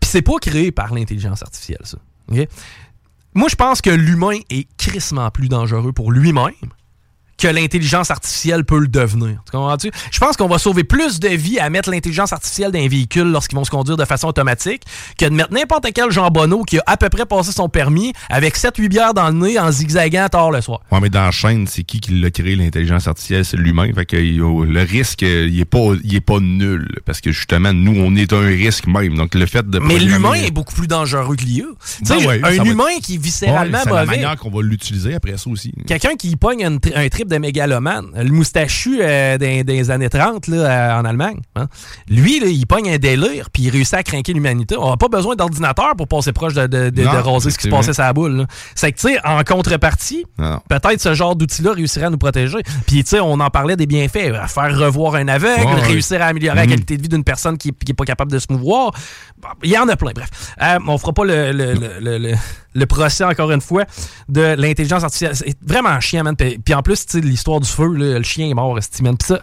puis 0.00 0.08
c'est 0.08 0.22
pas 0.22 0.38
créé 0.40 0.72
par 0.72 0.94
l'intelligence 0.94 1.42
artificielle, 1.42 1.82
ça. 1.84 1.98
Moi, 3.34 3.48
je 3.50 3.56
pense 3.56 3.82
que 3.82 3.90
l'humain 3.90 4.38
est 4.48 4.66
crissement 4.78 5.30
plus 5.30 5.50
dangereux 5.50 5.92
pour 5.92 6.12
lui-même 6.12 6.54
que 7.38 7.48
l'intelligence 7.48 8.10
artificielle 8.10 8.64
peut 8.64 8.78
le 8.78 8.88
devenir. 8.88 9.42
Tu 9.44 9.52
comprends-tu? 9.52 9.90
Je 10.10 10.18
pense 10.18 10.36
qu'on 10.36 10.48
va 10.48 10.58
sauver 10.58 10.84
plus 10.84 11.20
de 11.20 11.28
vies 11.28 11.58
à 11.58 11.70
mettre 11.70 11.90
l'intelligence 11.90 12.32
artificielle 12.32 12.72
dans 12.72 12.78
un 12.78 12.88
véhicule 12.88 13.30
lorsqu'ils 13.30 13.56
vont 13.56 13.64
se 13.64 13.70
conduire 13.70 13.96
de 13.96 14.04
façon 14.04 14.28
automatique 14.28 14.82
que 15.18 15.26
de 15.26 15.30
mettre 15.30 15.52
n'importe 15.52 15.86
quel 15.94 16.10
Jean 16.10 16.28
Bonneau 16.28 16.62
qui 16.62 16.78
a 16.78 16.82
à 16.86 16.96
peu 16.96 17.08
près 17.08 17.26
passé 17.26 17.52
son 17.52 17.68
permis 17.68 18.12
avec 18.30 18.56
7-8 18.56 18.88
bières 18.88 19.14
dans 19.14 19.28
le 19.28 19.34
nez 19.34 19.58
en 19.58 19.70
zigzagant 19.70 20.28
tard 20.28 20.50
le 20.50 20.60
soir. 20.60 20.80
Ouais, 20.90 21.00
mais 21.00 21.10
dans 21.10 21.24
la 21.24 21.30
chaîne, 21.30 21.66
c'est 21.66 21.82
qui 21.82 22.00
qui 22.00 22.12
l'a 22.12 22.30
créé 22.30 22.56
l'intelligence 22.56 23.08
artificielle? 23.08 23.44
C'est 23.44 23.56
lui-même. 23.56 23.94
Fait 23.94 24.06
que 24.06 24.16
le 24.16 24.82
risque, 24.82 25.22
il 25.22 25.58
est 25.58 25.64
pas, 25.64 25.92
il 26.02 26.14
est 26.14 26.20
pas 26.20 26.40
nul. 26.40 26.88
Parce 27.04 27.20
que 27.20 27.32
justement, 27.32 27.72
nous, 27.72 27.94
on 28.00 28.14
est 28.16 28.32
un 28.32 28.46
risque 28.46 28.86
même. 28.86 29.16
Donc 29.16 29.34
le 29.34 29.46
fait 29.46 29.68
de. 29.68 29.78
Mais 29.78 29.98
l'humain 29.98 30.34
est 30.34 30.50
beaucoup 30.50 30.74
plus 30.74 30.86
dangereux 30.86 31.36
que 31.36 31.44
l'IA. 31.44 31.64
Ben 32.08 32.44
un 32.44 32.64
humain 32.64 32.84
qui 33.02 33.14
est 33.14 33.22
viscéralement 33.22 33.78
ouais, 33.78 33.84
mauvais. 33.86 34.00
C'est 34.00 34.06
la 34.06 34.06
manière 34.06 34.36
qu'on 34.36 34.50
va 34.50 34.62
l'utiliser 34.62 35.14
après 35.14 35.36
ça 35.36 35.50
aussi. 35.50 35.72
Quelqu'un 35.86 36.16
qui 36.16 36.36
pogne 36.36 36.64
un, 36.64 36.76
un 36.94 37.08
trip 37.08 37.23
de 37.28 37.38
mégalomane. 37.38 38.06
Le 38.16 38.30
moustachu 38.30 39.00
euh, 39.00 39.38
des, 39.38 39.90
années 39.90 40.08
30 40.08 40.48
là, 40.48 40.56
euh, 40.56 41.00
en 41.00 41.04
Allemagne. 41.04 41.40
Hein. 41.56 41.66
Lui, 42.08 42.38
il 42.44 42.66
pogne 42.66 42.90
un 42.90 42.98
délire, 42.98 43.50
puis 43.50 43.64
il 43.64 43.70
réussit 43.70 43.94
à 43.94 44.02
craquer 44.02 44.32
l'humanité. 44.32 44.76
On 44.78 44.90
n'a 44.90 44.96
pas 44.96 45.08
besoin 45.08 45.36
d'ordinateur 45.36 45.94
pour 45.96 46.08
passer 46.08 46.32
proche 46.32 46.54
de, 46.54 46.66
de, 46.66 46.90
de, 46.90 47.04
raser 47.04 47.50
ce 47.50 47.58
qui 47.58 47.64
se 47.64 47.68
passait 47.68 47.92
sur 47.92 48.02
la 48.02 48.12
boule. 48.12 48.46
C'est 48.74 48.92
que, 48.92 48.98
tu 48.98 49.08
sais, 49.08 49.18
en 49.26 49.42
contrepartie, 49.42 50.24
peut-être 50.68 51.00
ce 51.00 51.14
genre 51.14 51.36
d'outil-là 51.36 51.72
réussirait 51.72 52.06
à 52.06 52.10
nous 52.10 52.18
protéger. 52.18 52.58
Puis, 52.86 53.04
tu 53.04 53.10
sais, 53.10 53.20
on 53.20 53.40
en 53.40 53.50
parlait 53.50 53.76
des 53.76 53.86
bienfaits. 53.86 54.32
Faire 54.48 54.78
revoir 54.78 55.16
un 55.16 55.28
aveugle, 55.28 55.66
réussir 55.82 56.22
à 56.22 56.26
améliorer 56.26 56.56
la 56.56 56.64
mhm. 56.64 56.70
qualité 56.70 56.96
de 56.96 57.02
vie 57.02 57.08
d'une 57.08 57.24
personne 57.24 57.58
qui 57.58 57.68
n'est 57.68 57.94
pas 57.94 58.04
capable 58.04 58.32
de 58.32 58.38
se 58.38 58.46
mouvoir. 58.50 58.92
Il 59.62 59.70
y 59.70 59.78
en 59.78 59.88
a 59.88 59.96
plein, 59.96 60.12
bref. 60.14 60.28
Euh, 60.62 60.78
on 60.86 60.98
fera 60.98 61.12
pas 61.12 61.24
le, 61.24 61.52
le, 61.52 62.18
le, 62.18 62.34
procès, 62.86 63.24
encore 63.24 63.50
une 63.50 63.60
fois, 63.60 63.84
de 64.28 64.54
l'intelligence 64.58 65.04
artificielle. 65.04 65.36
C'est 65.36 65.56
vraiment 65.62 65.98
chiant, 66.00 66.24
man. 66.24 66.36
Puis, 66.36 66.74
en 66.74 66.82
plus, 66.82 67.06
l'histoire 67.14 67.60
du 67.60 67.68
feu, 67.68 67.88
le 67.94 68.22
chien 68.22 68.48
est 68.48 68.54
mort, 68.54 68.78
man. 69.00 69.16
Puis 69.16 69.28
ça... 69.28 69.40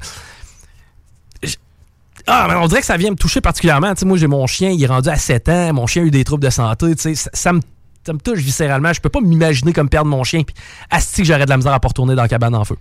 Ah, 2.27 2.45
mais 2.47 2.55
on 2.55 2.67
dirait 2.67 2.81
que 2.81 2.85
ça 2.85 2.97
vient 2.97 3.11
me 3.11 3.15
toucher 3.15 3.41
particulièrement. 3.41 3.93
sais 3.95 4.05
moi, 4.05 4.17
j'ai 4.17 4.27
mon 4.27 4.45
chien, 4.45 4.69
il 4.69 4.83
est 4.83 4.87
rendu 4.87 5.09
à 5.09 5.15
7 5.15 5.49
ans. 5.49 5.73
Mon 5.73 5.87
chien 5.87 6.03
a 6.03 6.05
eu 6.05 6.11
des 6.11 6.23
troubles 6.23 6.43
de 6.43 6.49
santé. 6.49 6.93
Ça, 6.97 7.09
ça, 7.33 7.53
me, 7.53 7.61
ça 8.05 8.13
me 8.13 8.19
touche 8.19 8.39
viscéralement. 8.39 8.93
Je 8.93 9.01
peux 9.01 9.09
pas 9.09 9.21
m'imaginer 9.21 9.73
comme 9.73 9.89
perdre 9.89 10.09
mon 10.09 10.23
chien. 10.23 10.43
Puis, 10.43 10.55
asti 10.89 11.21
que 11.21 11.27
j'aurais 11.27 11.45
de 11.45 11.49
la 11.49 11.57
misère 11.57 11.73
à 11.73 11.79
pas 11.79 11.87
retourner 11.87 12.15
dans 12.15 12.21
la 12.21 12.27
cabane 12.27 12.53
en 12.53 12.65
feu. 12.65 12.77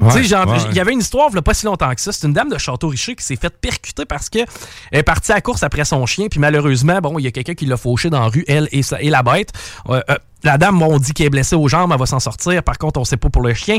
Il 0.00 0.74
y 0.74 0.80
avait 0.80 0.92
une 0.92 1.00
histoire, 1.00 1.30
il 1.32 1.42
pas 1.42 1.54
si 1.54 1.66
longtemps 1.66 1.92
que 1.94 2.00
ça. 2.00 2.12
C'est 2.12 2.26
une 2.26 2.32
dame 2.32 2.48
de 2.48 2.58
Château-Richer 2.58 3.14
qui 3.14 3.24
s'est 3.24 3.36
faite 3.36 3.58
percuter 3.60 4.04
parce 4.04 4.28
qu'elle 4.28 4.46
est 4.92 5.02
partie 5.02 5.32
à 5.32 5.36
la 5.36 5.40
course 5.40 5.62
après 5.62 5.84
son 5.84 6.04
chien. 6.06 6.26
Puis 6.28 6.40
malheureusement, 6.40 7.00
bon, 7.00 7.18
il 7.18 7.22
y 7.22 7.28
a 7.28 7.30
quelqu'un 7.30 7.54
qui 7.54 7.66
l'a 7.66 7.76
fauché 7.76 8.10
dans 8.10 8.20
la 8.20 8.28
rue, 8.28 8.44
elle 8.48 8.68
et, 8.72 8.82
et 9.00 9.10
la 9.10 9.22
bête. 9.22 9.52
Euh, 9.88 10.00
euh, 10.10 10.16
la 10.42 10.58
dame, 10.58 10.82
on 10.82 10.98
dit 10.98 11.12
qu'elle 11.12 11.26
est 11.26 11.30
blessée 11.30 11.56
aux 11.56 11.68
jambes, 11.68 11.90
elle 11.92 11.98
va 11.98 12.06
s'en 12.06 12.20
sortir. 12.20 12.62
Par 12.62 12.78
contre, 12.78 13.00
on 13.00 13.04
sait 13.04 13.16
pas 13.16 13.30
pour 13.30 13.42
le 13.42 13.54
chien. 13.54 13.78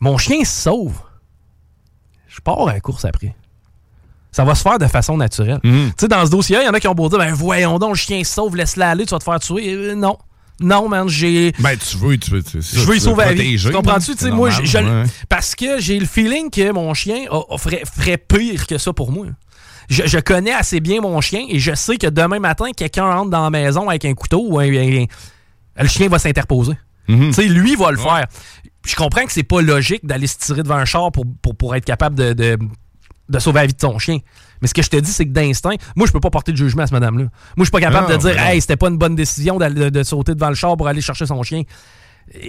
Mon 0.00 0.18
chien 0.18 0.44
se 0.44 0.62
sauve. 0.62 0.94
Je 2.28 2.40
pars 2.40 2.68
à 2.68 2.72
la 2.72 2.80
course 2.80 3.04
après. 3.04 3.34
Ça 4.30 4.44
va 4.44 4.54
se 4.54 4.62
faire 4.62 4.78
de 4.78 4.86
façon 4.86 5.16
naturelle. 5.16 5.60
Mhm. 5.64 5.88
Tu 5.88 5.94
sais, 6.00 6.08
dans 6.08 6.24
ce 6.24 6.30
dossier 6.30 6.58
il 6.60 6.64
y 6.64 6.68
en 6.68 6.74
a 6.74 6.80
qui 6.80 6.88
ont 6.88 6.94
beau 6.94 7.08
dire 7.08 7.18
ben 7.18 7.32
voyons 7.32 7.78
donc, 7.78 7.90
le 7.90 7.96
chien 7.96 8.22
se 8.22 8.34
sauve, 8.34 8.56
laisse-la 8.56 8.90
aller, 8.90 9.06
tu 9.06 9.10
vas 9.10 9.18
te 9.18 9.24
faire 9.24 9.40
tuer. 9.40 9.72
Euh, 9.72 9.94
non. 9.94 10.18
Non, 10.60 10.88
man, 10.88 11.08
j'ai. 11.08 11.52
Ben, 11.60 11.76
tu 11.76 11.96
veux, 11.98 12.18
tu 12.18 12.30
veux. 12.30 12.42
je 12.42 12.80
veux 12.80 12.96
y 12.96 13.00
sauver 13.00 13.26
la 13.26 13.32
vie. 13.32 13.58
Tu 13.58 13.70
comprends-tu? 13.70 14.16
Tu 14.16 14.24
sais, 14.24 14.30
moi, 14.30 14.50
parce 15.28 15.54
que 15.54 15.80
j'ai 15.80 15.98
le 15.98 16.06
feeling 16.06 16.50
que 16.50 16.72
mon 16.72 16.92
chien 16.94 17.26
ferait, 17.58 18.18
pire 18.18 18.66
que 18.66 18.78
ça 18.78 18.92
pour 18.92 19.12
moi. 19.12 19.26
Je, 19.88 20.18
connais 20.18 20.52
assez 20.52 20.80
bien 20.80 21.00
mon 21.00 21.20
chien 21.22 21.46
et 21.48 21.58
je 21.58 21.74
sais 21.74 21.96
que 21.96 22.08
demain 22.08 22.40
matin, 22.40 22.66
quelqu'un 22.76 23.10
rentre 23.10 23.30
dans 23.30 23.42
la 23.42 23.50
maison 23.50 23.88
avec 23.88 24.04
un 24.04 24.12
couteau 24.12 24.44
ou 24.46 24.58
un, 24.58 24.66
le 24.66 25.88
chien 25.88 26.08
va 26.08 26.18
s'interposer. 26.18 26.74
Mhm. 27.08 27.28
Tu 27.28 27.32
sais, 27.32 27.48
lui 27.48 27.74
va 27.74 27.90
le 27.90 27.96
faire. 27.96 28.26
Je 28.86 28.94
comprends 28.96 29.24
que 29.24 29.32
c'est 29.32 29.44
pas 29.44 29.62
logique 29.62 30.04
d'aller 30.04 30.26
se 30.26 30.36
tirer 30.38 30.62
devant 30.62 30.76
un 30.76 30.84
char 30.84 31.10
pour, 31.10 31.24
pour, 31.56 31.74
être 31.74 31.84
capable 31.84 32.16
de, 32.16 32.32
de, 32.32 32.58
sauver 33.38 33.60
la 33.60 33.66
vie 33.66 33.74
de 33.74 33.78
ton 33.78 33.98
chien. 33.98 34.18
Mais 34.60 34.68
ce 34.68 34.74
que 34.74 34.82
je 34.82 34.88
te 34.88 34.96
dis, 34.96 35.10
c'est 35.10 35.26
que 35.26 35.32
d'instinct, 35.32 35.76
moi, 35.94 36.06
je 36.06 36.12
peux 36.12 36.20
pas 36.20 36.30
porter 36.30 36.52
de 36.52 36.56
jugement 36.56 36.82
à 36.82 36.86
ce 36.86 36.92
madame-là. 36.92 37.24
Moi, 37.24 37.30
je 37.58 37.64
suis 37.64 37.70
pas 37.70 37.80
capable 37.80 38.10
de 38.12 38.16
dire, 38.16 38.38
hey, 38.40 38.60
c'était 38.60 38.76
pas 38.76 38.88
une 38.88 38.98
bonne 38.98 39.14
décision 39.14 39.58
de, 39.58 40.02
sauter 40.02 40.34
devant 40.34 40.48
le 40.48 40.54
char 40.54 40.76
pour 40.76 40.88
aller 40.88 41.00
chercher 41.00 41.26
son 41.26 41.42
chien. 41.42 41.62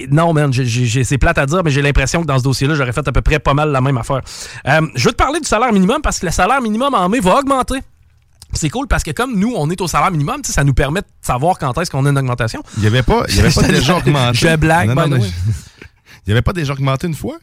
non, 0.10 0.34
man, 0.34 0.52
c'est 0.54 1.18
plate 1.18 1.38
à 1.38 1.46
dire, 1.46 1.62
mais 1.63 1.72
j'ai 1.72 1.82
l'impression 1.82 2.22
que 2.22 2.28
dans 2.28 2.38
ce 2.38 2.44
dossier-là, 2.44 2.76
j'aurais 2.76 2.94
fait 2.94 3.08
à 3.08 3.12
peu 3.12 3.22
près 3.22 3.39
pas 3.39 3.54
mal 3.54 3.72
la 3.72 3.82
même 3.82 3.98
affaire. 3.98 4.22
Euh, 4.68 4.82
je 4.96 5.06
veux 5.06 5.12
te 5.12 5.18
parler 5.18 5.39
du 5.39 5.48
salaire 5.48 5.74
minimum 5.74 6.02
parce 6.02 6.20
que 6.20 6.26
le 6.26 6.32
salaire 6.32 6.62
minimum 6.62 6.94
en 6.94 7.10
mai 7.10 7.20
va 7.20 7.39
augmenter. 7.39 7.80
C'est 8.54 8.70
cool 8.70 8.88
parce 8.88 9.04
que 9.04 9.12
comme 9.12 9.38
nous, 9.38 9.54
on 9.56 9.70
est 9.70 9.80
au 9.80 9.88
salaire 9.88 10.12
minimum, 10.12 10.42
ça 10.44 10.63
nous 10.63 10.74
permet 10.74 11.02
de 11.02 11.08
savoir 11.22 11.60
quand 11.60 11.78
est-ce 11.78 11.92
qu'on 11.92 12.06
a 12.06 12.10
une 12.10 12.18
augmentation. 12.18 12.63
Il 12.78 12.82
n'y 12.82 12.88
avait 12.88 13.04
pas, 13.04 13.24
il 13.30 13.36
y 13.36 13.39
avait 13.42 13.52
pas 13.52 13.62
déjà 13.68 13.98
augmenté. 13.98 14.38
Je 14.39 14.56
blague, 14.56 14.89
non, 14.89 15.18
Il 15.18 16.28
n'y 16.28 16.34
avait 16.34 16.42
pas 16.42 16.54
déjà 16.54 16.74
augmenté 16.74 17.08
une 17.08 17.15
fois? 17.15 17.38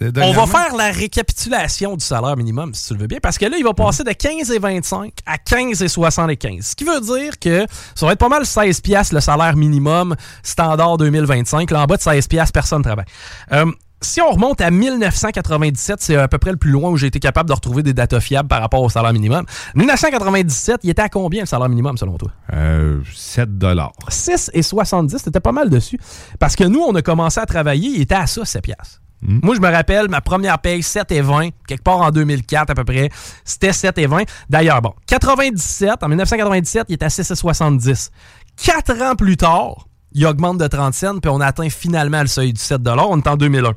On 0.00 0.32
va 0.32 0.46
faire 0.46 0.76
la 0.76 0.92
récapitulation 0.92 1.96
du 1.96 2.04
salaire 2.04 2.36
minimum, 2.36 2.72
si 2.72 2.88
tu 2.88 2.94
le 2.94 3.00
veux 3.00 3.06
bien, 3.08 3.18
parce 3.20 3.36
que 3.36 3.46
là, 3.46 3.56
il 3.56 3.64
va 3.64 3.74
passer 3.74 4.04
de 4.04 4.10
15,25 4.10 5.10
à 5.26 5.36
15,75. 5.36 6.62
Ce 6.62 6.76
qui 6.76 6.84
veut 6.84 7.00
dire 7.00 7.38
que 7.38 7.66
ça 7.94 8.06
va 8.06 8.12
être 8.12 8.18
pas 8.18 8.28
mal 8.28 8.46
16 8.46 8.80
piastres 8.80 9.14
le 9.14 9.20
salaire 9.20 9.56
minimum 9.56 10.14
standard 10.42 10.98
2025. 10.98 11.70
Là, 11.72 11.82
en 11.82 11.86
bas 11.86 11.96
de 11.96 12.02
16 12.02 12.28
piastres, 12.28 12.52
personne 12.52 12.78
ne 12.78 12.84
travaille. 12.84 13.06
Euh, 13.52 13.66
si 14.00 14.20
on 14.20 14.30
remonte 14.30 14.60
à 14.60 14.70
1997, 14.70 16.00
c'est 16.00 16.14
à 16.14 16.28
peu 16.28 16.38
près 16.38 16.52
le 16.52 16.56
plus 16.56 16.70
loin 16.70 16.90
où 16.90 16.96
j'ai 16.96 17.08
été 17.08 17.18
capable 17.18 17.48
de 17.48 17.54
retrouver 17.54 17.82
des 17.82 17.94
datas 17.94 18.20
fiables 18.20 18.48
par 18.48 18.60
rapport 18.60 18.82
au 18.82 18.88
salaire 18.88 19.12
minimum. 19.12 19.44
1997, 19.74 20.80
il 20.84 20.90
était 20.90 21.02
à 21.02 21.08
combien 21.08 21.40
le 21.40 21.46
salaire 21.46 21.68
minimum 21.68 21.98
selon 21.98 22.16
toi? 22.16 22.30
Euh, 22.52 23.00
7 23.12 23.58
dollars. 23.58 23.92
6 24.08 24.52
et 24.54 24.62
70, 24.62 25.18
c'était 25.24 25.40
pas 25.40 25.52
mal 25.52 25.68
dessus. 25.68 25.98
Parce 26.38 26.54
que 26.54 26.62
nous, 26.62 26.80
on 26.80 26.94
a 26.94 27.02
commencé 27.02 27.40
à 27.40 27.46
travailler, 27.46 27.90
il 27.90 28.02
était 28.02 28.14
à 28.14 28.28
ça, 28.28 28.44
7 28.44 28.62
piastres. 28.62 29.00
Hmm. 29.22 29.40
Moi, 29.42 29.56
je 29.56 29.60
me 29.60 29.68
rappelle, 29.68 30.08
ma 30.08 30.20
première 30.20 30.58
paye, 30.58 30.82
7 30.82 31.10
et 31.12 31.20
20, 31.20 31.50
quelque 31.66 31.82
part 31.82 32.00
en 32.00 32.10
2004 32.10 32.70
à 32.70 32.74
peu 32.74 32.84
près, 32.84 33.10
c'était 33.44 33.72
7 33.72 33.98
et 33.98 34.06
20. 34.06 34.22
D'ailleurs, 34.48 34.80
bon, 34.80 34.94
97, 35.06 36.02
en 36.02 36.08
1997, 36.08 36.86
il 36.88 36.94
était 36.94 37.06
à 37.06 37.08
6,70. 37.08 38.10
Quatre 38.56 39.02
ans 39.02 39.14
plus 39.16 39.36
tard, 39.36 39.86
il 40.12 40.24
augmente 40.26 40.58
de 40.58 40.66
30 40.66 40.94
cents, 40.94 41.18
puis 41.18 41.30
on 41.30 41.40
atteint 41.40 41.68
finalement 41.68 42.20
le 42.20 42.26
seuil 42.26 42.52
du 42.52 42.60
7 42.60 42.80
On 42.86 43.18
est 43.18 43.26
en 43.26 43.36
2001. 43.36 43.72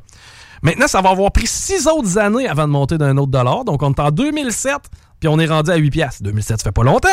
Maintenant, 0.63 0.87
ça 0.87 1.01
va 1.01 1.09
avoir 1.09 1.31
pris 1.31 1.47
six 1.47 1.87
autres 1.87 2.19
années 2.19 2.47
avant 2.47 2.67
de 2.67 2.71
monter 2.71 2.97
d'un 2.97 3.17
autre 3.17 3.31
dollar. 3.31 3.65
Donc, 3.65 3.81
on 3.81 3.91
est 3.91 3.99
en 3.99 4.11
2007, 4.11 4.75
puis 5.19 5.27
on 5.27 5.39
est 5.39 5.47
rendu 5.47 5.71
à 5.71 5.75
8 5.75 5.89
piastres. 5.89 6.23
2007, 6.23 6.59
ça 6.59 6.63
fait 6.65 6.71
pas 6.71 6.83
longtemps. 6.83 7.09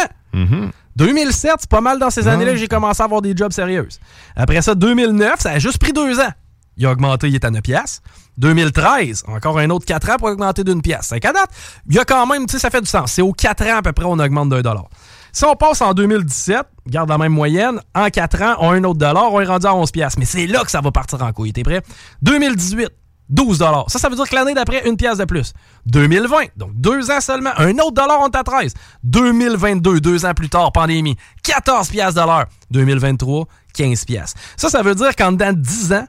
2007, 0.97 1.53
c'est 1.61 1.71
pas 1.71 1.81
mal 1.81 1.99
dans 1.99 2.11
ces 2.11 2.29
années-là 2.29 2.53
que 2.53 2.59
j'ai 2.59 2.69
commencé 2.69 3.01
à 3.03 3.07
avoir 3.07 3.23
des 3.23 3.35
jobs 3.35 3.53
sérieux. 3.53 3.89
Après 4.37 4.61
ça, 4.61 4.75
2009, 4.75 5.41
ça 5.41 5.53
a 5.53 5.59
juste 5.59 5.79
pris 5.79 5.93
deux 5.93 6.21
ans. 6.21 6.33
Il 6.79 6.87
a 6.87 6.93
augmenté, 6.93 7.29
il 7.29 7.35
est 7.35 7.45
à 7.45 7.51
9 7.51 7.61
piastres. 7.61 8.03
2013, 8.39 9.25
encore 9.27 9.59
un 9.59 9.69
autre 9.71 9.85
4 9.85 10.11
ans 10.11 10.17
pour 10.17 10.29
augmenter 10.29 10.63
d'une 10.63 10.81
pièce. 10.81 11.09
C'est 11.09 11.21
qu'à 11.21 11.33
date, 11.33 11.51
il 11.89 11.97
y 11.97 11.99
a 11.99 12.05
quand 12.05 12.25
même, 12.27 12.47
tu 12.47 12.53
sais, 12.53 12.59
ça 12.61 12.71
fait 12.71 12.81
du 12.81 12.89
sens. 12.89 13.13
C'est 13.13 13.23
aux 13.23 13.33
4 13.33 13.67
ans 13.67 13.77
à 13.79 13.83
peu 13.83 13.93
près, 13.93 14.05
on 14.05 14.19
augmente 14.19 14.49
d'un 14.49 14.63
dollar. 14.63 14.87
Si 15.33 15.45
on 15.45 15.57
passe 15.57 15.83
en 15.83 15.93
2017, 15.93 16.63
garde 16.87 17.09
la 17.11 17.19
même 17.19 17.33
moyenne, 17.33 17.81
en 17.95 18.09
4 18.09 18.43
ans, 18.43 18.55
on 18.61 18.71
a 18.71 18.75
un 18.77 18.85
autre 18.85 18.99
dollar, 18.99 19.33
on 19.33 19.41
est 19.41 19.45
rendu 19.45 19.67
à 19.67 19.75
11 19.75 19.91
piastres. 19.91 20.19
Mais 20.21 20.25
c'est 20.25 20.47
là 20.47 20.65
que 20.65 20.71
ça 20.71 20.81
va 20.81 20.91
partir 20.93 21.21
en 21.23 21.33
couille. 21.33 21.53
T'es 21.53 21.65
prêt? 21.65 21.83
2018, 22.23 22.89
12 23.29 23.59
Ça, 23.89 23.99
ça 23.99 24.09
veut 24.09 24.17
dire 24.17 24.29
que 24.29 24.35
l'année 24.35 24.55
d'après, 24.55 24.89
une 24.89 24.97
pièce 24.97 25.19
de 25.19 25.25
plus. 25.25 25.53
2020, 25.87 26.37
donc 26.57 26.71
deux 26.75 27.11
ans 27.11 27.21
seulement, 27.21 27.51
un 27.57 27.73
autre 27.79 27.93
dollar, 27.93 28.21
on 28.21 28.29
est 28.29 28.37
à 28.37 28.45
13. 28.45 28.73
2022, 29.03 30.01
deux 30.01 30.25
ans 30.25 30.33
plus 30.33 30.49
tard, 30.49 30.73
pandémie, 30.73 31.17
14 31.43 31.89
pièces 31.89 32.15
de 32.15 32.21
l'heure. 32.21 32.47
2023, 32.71 33.47
15 33.75 34.05
pièces. 34.05 34.35
Ça, 34.57 34.69
ça 34.71 34.83
veut 34.83 34.95
dire 34.95 35.15
qu'en 35.15 35.33
dedans 35.33 35.53
10 35.53 35.93
ans, 35.93 36.07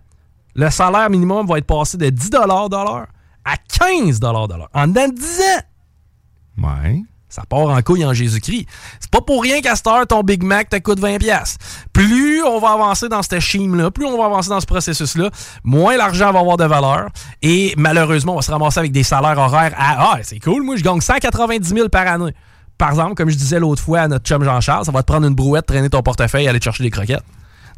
le 0.59 0.69
salaire 0.69 1.09
minimum 1.09 1.47
va 1.47 1.57
être 1.57 1.65
passé 1.65 1.97
de 1.97 2.09
10 2.09 2.31
de 2.31 2.37
l'heure 2.37 3.07
à 3.45 3.55
15 3.79 4.19
de 4.19 4.27
l'heure. 4.27 4.69
En 4.73 4.87
dedans 4.87 5.07
10 5.07 5.41
ans. 5.41 6.67
Ouais. 6.67 7.01
Ça 7.29 7.43
part 7.47 7.69
en 7.69 7.81
couille 7.81 8.03
en 8.03 8.13
Jésus-Christ. 8.13 8.65
C'est 8.99 9.09
pas 9.09 9.21
pour 9.21 9.41
rien 9.41 9.61
qu'à 9.61 9.77
cette 9.77 9.87
heure, 9.87 10.05
ton 10.05 10.21
Big 10.21 10.43
Mac 10.43 10.69
te 10.69 10.77
coûte 10.79 10.99
20$. 10.99 11.55
Plus 11.93 12.43
on 12.43 12.59
va 12.59 12.71
avancer 12.71 13.07
dans 13.07 13.21
cette 13.21 13.39
chime-là, 13.39 13.89
plus 13.89 14.05
on 14.05 14.17
va 14.17 14.25
avancer 14.25 14.49
dans 14.49 14.59
ce 14.59 14.65
processus-là, 14.65 15.29
moins 15.63 15.95
l'argent 15.95 16.33
va 16.33 16.39
avoir 16.39 16.57
de 16.57 16.65
valeur. 16.65 17.09
Et 17.41 17.73
malheureusement, 17.77 18.33
on 18.33 18.37
va 18.37 18.41
se 18.41 18.51
ramasser 18.51 18.79
avec 18.79 18.91
des 18.91 19.03
salaires 19.03 19.37
horaires 19.37 19.73
à 19.77 20.13
Ah, 20.13 20.19
c'est 20.23 20.39
cool, 20.39 20.63
moi 20.63 20.75
je 20.75 20.83
gagne 20.83 20.99
190 20.99 21.69
000 21.69 21.87
par 21.87 22.07
année. 22.07 22.33
Par 22.77 22.89
exemple, 22.89 23.13
comme 23.13 23.29
je 23.29 23.37
disais 23.37 23.59
l'autre 23.59 23.81
fois 23.81 24.01
à 24.01 24.07
notre 24.09 24.25
chum 24.25 24.43
Jean-Charles, 24.43 24.85
ça 24.85 24.91
va 24.91 25.03
te 25.03 25.07
prendre 25.07 25.25
une 25.25 25.35
brouette, 25.35 25.67
traîner 25.67 25.89
ton 25.89 26.01
portefeuille 26.01 26.45
et 26.45 26.49
aller 26.49 26.59
te 26.59 26.65
chercher 26.65 26.83
des 26.83 26.89
croquettes. 26.89 27.23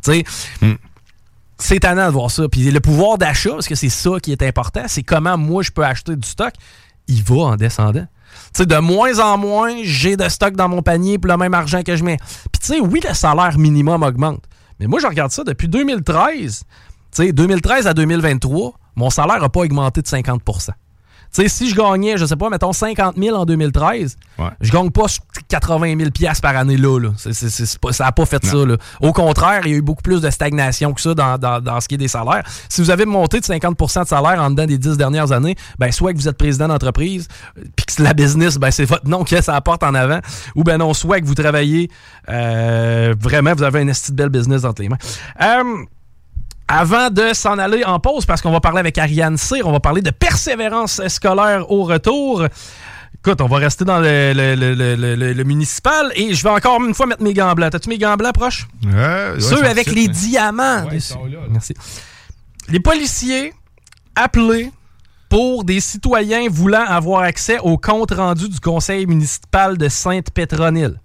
Tu 0.03 0.13
sais, 0.13 0.23
hmm. 0.61 0.75
C'est 1.61 1.77
étonnant 1.77 2.07
de 2.07 2.11
voir 2.11 2.31
ça. 2.31 2.47
Puis 2.49 2.69
le 2.69 2.79
pouvoir 2.79 3.17
d'achat, 3.17 3.51
parce 3.51 3.67
que 3.67 3.75
c'est 3.75 3.89
ça 3.89 4.11
qui 4.21 4.31
est 4.31 4.43
important, 4.43 4.83
c'est 4.87 5.03
comment 5.03 5.37
moi 5.37 5.63
je 5.63 5.71
peux 5.71 5.83
acheter 5.83 6.15
du 6.15 6.27
stock, 6.27 6.53
il 7.07 7.23
va 7.23 7.35
en 7.35 7.55
descendant 7.55 8.07
sais, 8.53 8.65
de 8.65 8.77
moins 8.77 9.19
en 9.19 9.37
moins, 9.37 9.75
j'ai 9.83 10.17
de 10.17 10.27
stock 10.29 10.55
dans 10.55 10.69
mon 10.69 10.81
panier 10.81 11.17
pour 11.17 11.31
le 11.31 11.37
même 11.37 11.53
argent 11.53 11.83
que 11.83 11.95
je 11.95 12.03
mets. 12.03 12.17
Puis, 12.51 12.61
tu 12.61 12.67
sais, 12.67 12.79
oui, 12.79 13.01
le 13.07 13.13
salaire 13.13 13.57
minimum 13.57 14.03
augmente. 14.03 14.43
Mais 14.79 14.87
moi, 14.87 14.99
je 14.99 15.07
regarde 15.07 15.31
ça 15.31 15.43
depuis 15.43 15.67
2013. 15.67 16.63
Tu 16.63 16.65
sais, 17.11 17.31
2013 17.31 17.87
à 17.87 17.93
2023, 17.93 18.73
mon 18.95 19.09
salaire 19.09 19.41
n'a 19.41 19.49
pas 19.49 19.61
augmenté 19.61 20.01
de 20.01 20.07
50 20.07 20.41
tu 21.33 21.41
sais, 21.41 21.47
si 21.47 21.69
je 21.69 21.75
gagnais, 21.75 22.17
je 22.17 22.25
sais 22.25 22.35
pas, 22.35 22.49
mettons 22.49 22.73
50 22.73 23.15
000 23.17 23.37
en 23.37 23.45
2013, 23.45 24.17
je 24.59 24.71
gagne 24.71 24.91
pas 24.91 25.05
80 25.47 25.95
000 25.97 26.09
par 26.41 26.57
année 26.57 26.75
là. 26.75 26.99
là. 26.99 27.11
ça 27.15 28.03
n'a 28.03 28.11
pas 28.11 28.25
fait 28.25 28.45
ça. 28.45 28.65
Là. 28.65 28.75
Au 28.99 29.13
contraire, 29.13 29.61
il 29.65 29.71
y 29.71 29.75
a 29.75 29.77
eu 29.77 29.81
beaucoup 29.81 30.01
plus 30.01 30.19
de 30.19 30.29
stagnation 30.29 30.93
que 30.93 30.99
ça 30.99 31.13
dans, 31.13 31.37
dans, 31.37 31.79
ce 31.79 31.87
qui 31.87 31.95
est 31.95 31.97
des 31.97 32.09
salaires. 32.09 32.43
Si 32.67 32.81
vous 32.81 32.89
avez 32.89 33.05
monté 33.05 33.39
de 33.39 33.45
50% 33.45 34.03
de 34.03 34.07
salaire 34.07 34.41
en 34.41 34.49
dedans 34.49 34.65
des 34.65 34.77
10 34.77 34.97
dernières 34.97 35.31
années, 35.31 35.55
ben 35.79 35.91
soit 35.91 36.11
que 36.11 36.17
vous 36.17 36.27
êtes 36.27 36.37
président 36.37 36.67
d'entreprise, 36.67 37.27
puis 37.75 37.85
que 37.85 38.03
la 38.03 38.13
business, 38.13 38.57
ben 38.57 38.71
c'est 38.71 38.85
votre 38.85 39.07
nom 39.07 39.23
qui 39.23 39.41
ça 39.41 39.55
apporte 39.55 39.83
en 39.83 39.93
avant, 39.93 40.19
ou 40.55 40.63
ben 40.65 40.77
non, 40.77 40.93
soit 40.93 41.21
que 41.21 41.25
vous 41.25 41.35
travaillez 41.35 41.89
euh, 42.29 43.15
vraiment, 43.17 43.53
vous 43.55 43.63
avez 43.63 43.79
un 43.79 43.87
esti 43.87 44.11
de 44.11 44.17
belle 44.17 44.29
business 44.29 44.65
entre 44.65 44.81
les 44.81 44.89
mains. 44.89 44.97
Euh, 45.41 45.85
avant 46.67 47.09
de 47.09 47.33
s'en 47.33 47.57
aller 47.57 47.83
en 47.83 47.99
pause, 47.99 48.25
parce 48.25 48.41
qu'on 48.41 48.51
va 48.51 48.61
parler 48.61 48.79
avec 48.79 48.97
Ariane 48.97 49.37
Cyr, 49.37 49.67
on 49.67 49.71
va 49.71 49.79
parler 49.79 50.01
de 50.01 50.11
persévérance 50.11 51.05
scolaire 51.07 51.69
au 51.69 51.83
retour. 51.83 52.45
Écoute, 53.23 53.41
on 53.41 53.47
va 53.47 53.57
rester 53.57 53.85
dans 53.85 53.99
le, 53.99 55.43
municipal 55.43 56.11
et 56.15 56.33
je 56.33 56.43
vais 56.43 56.49
encore 56.49 56.83
une 56.83 56.95
fois 56.95 57.05
mettre 57.05 57.21
mes 57.21 57.33
gants 57.33 57.53
blancs. 57.53 57.71
T'as-tu 57.71 57.89
mes 57.89 57.97
gants 57.97 58.15
blancs 58.15 58.33
proches? 58.33 58.67
Ceux 59.39 59.63
avec 59.63 59.87
les 59.91 60.07
diamants. 60.07 60.87
Merci. 61.49 61.75
Les 62.69 62.79
policiers 62.79 63.53
appelés 64.15 64.71
pour 65.29 65.63
des 65.63 65.79
citoyens 65.79 66.47
voulant 66.49 66.83
avoir 66.85 67.21
accès 67.21 67.59
au 67.59 67.77
compte 67.77 68.11
rendu 68.11 68.49
du 68.49 68.59
conseil 68.59 69.05
municipal 69.05 69.77
de 69.77 69.87
Sainte-Pétronille. 69.87 70.95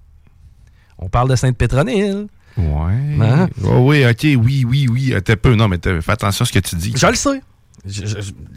On 0.99 1.09
parle 1.09 1.29
de 1.29 1.37
Sainte-Pétronille. 1.37 2.29
Ouais. 2.57 3.27
Hein? 3.27 3.49
Oh, 3.65 3.79
oui, 3.89 4.07
ok, 4.07 4.23
oui, 4.23 4.65
oui, 4.67 4.89
oui. 4.91 5.15
T'es 5.25 5.37
peu. 5.37 5.55
Non, 5.55 5.69
mais 5.69 5.79
fais 5.83 6.13
attention 6.13 6.43
à 6.45 6.47
ce 6.47 6.53
que 6.53 6.59
tu 6.59 6.77
dis. 6.77 6.95
Je 6.97 7.07
le 7.07 7.15
sais. 7.15 7.43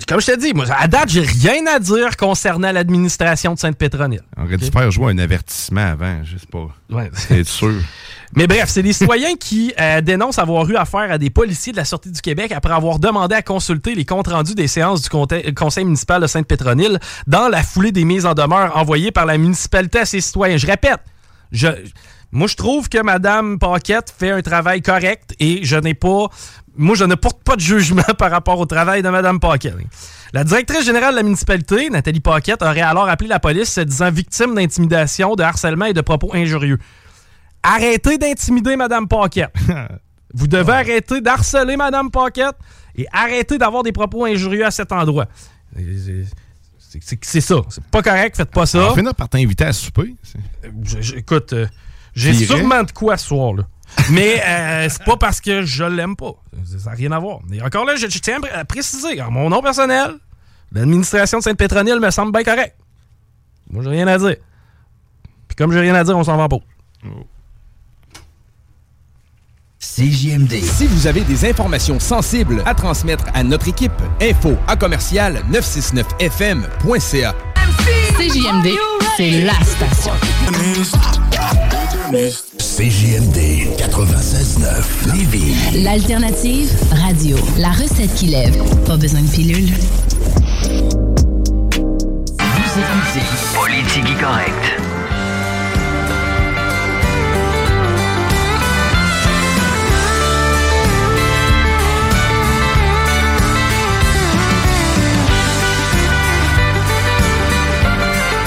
comme 0.08 0.22
je 0.22 0.26
t'ai 0.26 0.38
dit, 0.38 0.54
moi, 0.54 0.66
à 0.72 0.88
date, 0.88 1.10
j'ai 1.10 1.22
rien 1.22 1.66
à 1.68 1.80
dire 1.80 2.16
concernant 2.18 2.72
l'administration 2.72 3.54
de 3.54 3.60
Sainte-Pétronille. 3.60 4.22
On 4.38 4.46
aurait 4.46 4.58
dû 4.58 4.66
faire 4.66 4.90
jouer 4.92 5.12
un 5.12 5.18
avertissement 5.18 5.86
avant, 5.92 6.24
je 6.24 6.38
sais 6.38 6.48
pas. 6.50 6.70
Ouais. 6.90 7.12
C'est 7.14 7.46
sûr? 7.46 7.74
Mais 8.36 8.46
bref, 8.46 8.66
c'est 8.68 8.84
des 8.84 8.94
citoyens 8.94 9.36
qui 9.36 9.74
euh, 9.80 10.02
dénoncent 10.02 10.38
avoir 10.38 10.70
eu 10.70 10.76
affaire 10.76 11.12
à 11.12 11.18
des 11.18 11.32
policiers 11.32 11.72
de 11.72 11.78
la 11.78 11.86
Sortie 11.86 12.12
du 12.12 12.22
Québec 12.22 12.52
après 12.52 12.74
avoir 12.74 13.00
demandé 13.00 13.34
à 13.34 13.42
consulter 13.42 13.96
les 13.96 14.06
comptes 14.06 14.28
rendus 14.28 14.54
des 14.54 14.68
séances 14.68 15.02
du 15.02 15.10
conseil 15.10 15.84
municipal 15.84 16.22
de 16.22 16.28
Sainte-Pétronille 16.28 17.00
dans 17.26 17.48
la 17.48 17.64
foulée 17.64 17.92
des 17.92 18.06
mises 18.06 18.28
en 18.28 18.36
demeure 18.36 18.78
envoyées 18.78 19.12
par 19.12 19.26
la 19.26 19.38
municipalité 19.38 20.00
à 20.00 20.06
ces 20.06 20.22
citoyens. 20.22 20.58
Je 20.58 20.68
répète, 20.68 21.00
je 21.52 21.68
moi, 22.32 22.48
je 22.48 22.56
trouve 22.56 22.90
que 22.90 23.02
Mme 23.02 23.58
Paquette 23.58 24.14
fait 24.16 24.30
un 24.32 24.42
travail 24.42 24.82
correct 24.82 25.36
et 25.40 25.64
je 25.64 25.76
n'ai 25.76 25.96
pas. 25.96 26.28
Moi, 26.78 26.96
je 26.96 27.04
ne 27.04 27.16
porte 27.16 27.44
pas 27.44 27.56
de 27.56 27.62
jugement 27.62 28.04
par 28.18 28.30
rapport 28.30 28.60
au 28.60 28.66
travail 28.66 29.02
de 29.02 29.10
Mme 29.10 29.40
Paquette. 29.40 29.76
La 30.32 30.44
directrice 30.44 30.86
générale 30.86 31.14
de 31.14 31.18
la 31.18 31.24
municipalité, 31.24 31.90
Nathalie 31.90 32.20
Paquette, 32.20 32.62
aurait 32.62 32.82
alors 32.82 33.10
appelé 33.10 33.28
la 33.28 33.40
police 33.40 33.74
se 33.74 33.82
disant 33.82 34.12
victime 34.12 34.54
d'intimidation, 34.54 35.36
de 35.36 35.42
harcèlement 35.42 35.86
et 35.86 35.94
de 35.94 36.02
propos 36.02 36.32
injurieux. 36.36 36.78
Arrêtez 37.64 38.18
d'intimider 38.20 38.76
Mme 38.76 39.08
Paquette. 39.08 39.54
Vous 40.36 40.48
devez 40.48 40.74
arrêter 40.74 41.22
d'harceler 41.22 41.76
Mme 41.76 42.12
Paquette 42.12 42.56
et 42.96 43.08
arrêter 43.12 43.58
d'avoir 43.58 43.82
des 43.82 43.92
propos 43.92 44.26
injurieux 44.26 44.66
à 44.66 44.72
cet 44.72 44.92
endroit. 44.92 45.26
C'est 47.22 47.42
ça. 47.42 47.56
C'est 47.70 47.84
pas 47.86 48.04
correct, 48.04 48.38
faites 48.38 48.52
pas 48.52 48.68
ça. 48.68 48.94
On 48.96 49.14
par 49.14 49.30
t'inviter 49.30 49.66
à 49.66 49.74
souper. 49.74 50.16
écoute, 51.16 51.54
euh, 51.54 51.68
j'ai 52.16 52.34
sûrement 52.34 52.84
de 52.84 52.92
quoi 52.92 53.18
ce 53.18 53.28
soir, 53.28 53.54
là. 53.54 53.64
Mais 54.12 54.42
euh, 54.46 54.88
c'est 54.90 55.04
pas 55.04 55.18
parce 55.18 55.42
que 55.42 55.64
je 55.64 55.84
l'aime 55.84 56.16
pas. 56.16 56.34
Ça 56.66 56.92
n'a 56.92 56.96
rien 56.96 57.12
à 57.12 57.20
voir. 57.20 57.40
Mais 57.48 57.62
encore 57.62 57.86
là, 57.86 57.96
je, 57.96 58.06
tiens 58.08 58.40
à 58.54 58.66
préciser, 58.66 59.22
en 59.22 59.32
mon 59.32 59.50
nom 59.50 59.62
personnel, 59.62 60.14
l'administration 60.72 61.40
de 61.40 61.44
Sainte-Pétronille 61.44 62.00
me 62.00 62.12
semble 62.12 62.32
bien 62.32 62.44
correct. 62.44 62.76
Moi, 63.70 63.84
j'ai 63.84 63.90
rien 63.90 64.08
à 64.08 64.18
dire. 64.18 64.36
Puis 65.48 65.56
comme 65.56 65.72
j'ai 65.72 65.80
rien 65.80 65.96
à 65.96 66.04
dire, 66.04 66.18
on 66.18 66.24
s'en 66.24 66.38
va 66.38 66.48
pas. 66.48 66.60
CJMD. 69.80 70.52
Si 70.62 70.88
vous 70.88 71.08
avez 71.08 71.22
des 71.22 71.50
informations 71.50 72.00
sensibles 72.00 72.62
à 72.66 72.76
transmettre 72.76 73.26
à 73.34 73.44
notre 73.44 73.68
équipe, 73.70 73.92
info 74.22 74.56
à 74.68 74.76
commercial 74.76 75.42
969fm.ca. 75.52 77.36
CJMD, 78.18 78.78
c'est 79.18 79.42
la 79.42 79.54
station. 79.64 80.14
CJMD 82.10 83.38
96.9 83.78 85.14
Lévis. 85.14 85.84
L'alternative 85.84 86.72
radio. 86.92 87.38
La 87.60 87.70
recette 87.70 88.12
qui 88.16 88.26
lève. 88.26 88.58
Pas 88.86 88.98
besoin 88.98 89.22
de 89.22 89.28
pilule. 89.30 89.70
Vous 92.40 92.80
écoutez 92.80 93.22
Politique 93.54 94.20
correcte. 94.20 94.89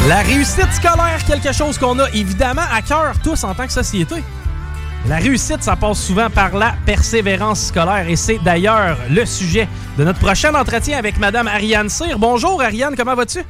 La 0.09 0.19
réussite 0.23 0.73
scolaire, 0.73 1.25
quelque 1.25 1.53
chose 1.53 1.79
qu'on 1.79 1.97
a 2.01 2.11
évidemment 2.11 2.65
à 2.73 2.83
cœur 2.83 3.15
tous 3.23 3.45
en 3.45 3.55
tant 3.55 3.67
que 3.67 3.73
société. 3.73 4.17
La 5.07 5.17
réussite, 5.17 5.63
ça 5.63 5.77
passe 5.77 6.01
souvent 6.01 6.29
par 6.29 6.57
la 6.57 6.75
persévérance 6.85 7.67
scolaire 7.67 8.09
et 8.09 8.17
c'est 8.17 8.39
d'ailleurs 8.39 8.97
le 9.09 9.25
sujet 9.25 9.69
de 9.97 10.03
notre 10.03 10.19
prochain 10.19 10.53
entretien 10.57 10.99
avec 10.99 11.19
Madame 11.19 11.47
Ariane 11.47 11.89
Cyr. 11.89 12.19
Bonjour 12.19 12.61
Ariane, 12.61 12.97
comment 12.97 13.15
vas-tu? 13.15 13.45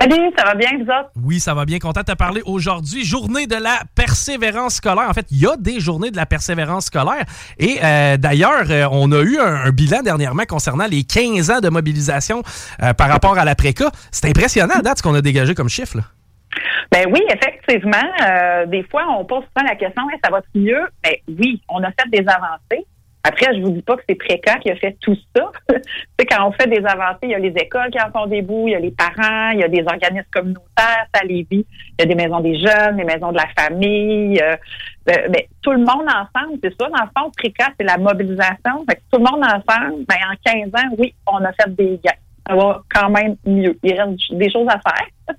Salut, 0.00 0.30
ça 0.36 0.44
va 0.44 0.54
bien, 0.54 0.70
vous 0.78 0.84
autres? 0.84 1.10
Oui, 1.22 1.40
ça 1.40 1.54
va 1.54 1.64
bien. 1.64 1.78
Content 1.78 2.00
de 2.00 2.06
te 2.06 2.16
parler 2.16 2.42
aujourd'hui. 2.46 3.04
Journée 3.04 3.46
de 3.46 3.56
la 3.56 3.80
persévérance 3.94 4.76
scolaire. 4.76 5.08
En 5.08 5.12
fait, 5.12 5.26
il 5.30 5.40
y 5.40 5.46
a 5.46 5.56
des 5.56 5.80
journées 5.80 6.10
de 6.10 6.16
la 6.16 6.26
persévérance 6.26 6.86
scolaire. 6.86 7.24
Et 7.58 7.78
euh, 7.82 8.16
d'ailleurs, 8.16 8.70
euh, 8.70 8.86
on 8.90 9.12
a 9.12 9.20
eu 9.20 9.38
un, 9.38 9.70
bilan 9.70 10.02
dernièrement 10.02 10.44
concernant 10.48 10.86
les 10.86 11.04
15 11.04 11.50
ans 11.50 11.60
de 11.60 11.68
mobilisation 11.68 12.42
euh, 12.82 12.92
par 12.94 13.08
rapport 13.08 13.38
à 13.38 13.44
l'après-cas. 13.44 13.90
C'est 14.10 14.28
impressionnant, 14.28 14.74
à 14.78 14.82
date, 14.82 14.98
ce 14.98 15.02
qu'on 15.02 15.14
a 15.14 15.20
dégagé 15.20 15.54
comme 15.54 15.68
chiffre. 15.68 15.98
Là. 15.98 16.02
Ben 16.92 17.06
oui, 17.10 17.20
effectivement. 17.28 18.66
des 18.66 18.84
fois, 18.84 19.04
on 19.18 19.24
pose 19.24 19.42
souvent 19.44 19.68
la 19.68 19.74
question, 19.74 20.02
ça 20.22 20.30
va 20.30 20.40
mieux? 20.54 20.86
Ben 21.02 21.14
oui, 21.28 21.60
on 21.68 21.82
a 21.82 21.88
fait 21.88 22.08
des 22.10 22.24
avancées. 22.28 22.86
Après, 23.26 23.54
je 23.56 23.60
vous 23.62 23.70
dis 23.70 23.80
pas 23.80 23.96
que 23.96 24.02
c'est 24.06 24.16
précaire 24.16 24.58
qui 24.60 24.70
a 24.70 24.76
fait 24.76 24.96
tout 25.00 25.16
ça. 25.34 25.50
c'est 26.18 26.26
quand 26.26 26.46
on 26.46 26.52
fait 26.52 26.68
des 26.68 26.84
avancées, 26.84 27.20
il 27.22 27.30
y 27.30 27.34
a 27.34 27.38
les 27.38 27.54
écoles 27.56 27.90
qui 27.90 27.98
en 27.98 28.10
font 28.12 28.26
des 28.26 28.42
bouts, 28.42 28.68
il 28.68 28.72
y 28.72 28.74
a 28.74 28.80
les 28.80 28.90
parents, 28.90 29.50
il 29.50 29.60
y 29.60 29.64
a 29.64 29.68
des 29.68 29.82
organismes 29.82 30.28
communautaires, 30.30 31.06
ça 31.14 31.24
Lévis, 31.24 31.64
il 31.98 32.00
y 32.00 32.02
a 32.02 32.06
des 32.06 32.14
maisons 32.14 32.40
des 32.40 32.58
jeunes, 32.58 32.98
des 32.98 33.04
maisons 33.04 33.32
de 33.32 33.38
la 33.38 33.48
famille. 33.56 34.38
Euh, 34.42 34.56
mais 35.06 35.48
tout 35.62 35.72
le 35.72 35.78
monde 35.78 36.06
ensemble, 36.06 36.58
c'est 36.62 36.74
ça. 36.78 36.88
Dans 36.88 37.02
le 37.02 37.10
fond, 37.18 37.30
précaire, 37.34 37.70
c'est 37.78 37.86
la 37.86 37.96
mobilisation. 37.96 38.84
Fait 38.88 39.00
tout 39.10 39.18
le 39.18 39.24
monde 39.24 39.42
ensemble, 39.42 40.04
ben, 40.06 40.16
en 40.30 40.36
15 40.44 40.68
ans, 40.68 40.94
oui, 40.98 41.14
on 41.26 41.42
a 41.44 41.52
fait 41.52 41.74
des 41.74 41.98
gains 42.04 42.12
ça 42.46 42.54
va 42.54 42.82
quand 42.92 43.10
même 43.10 43.36
mieux. 43.46 43.78
Il 43.82 43.94
reste 43.94 44.32
des 44.32 44.50
choses 44.50 44.68
à 44.68 44.78
faire. 44.78 45.06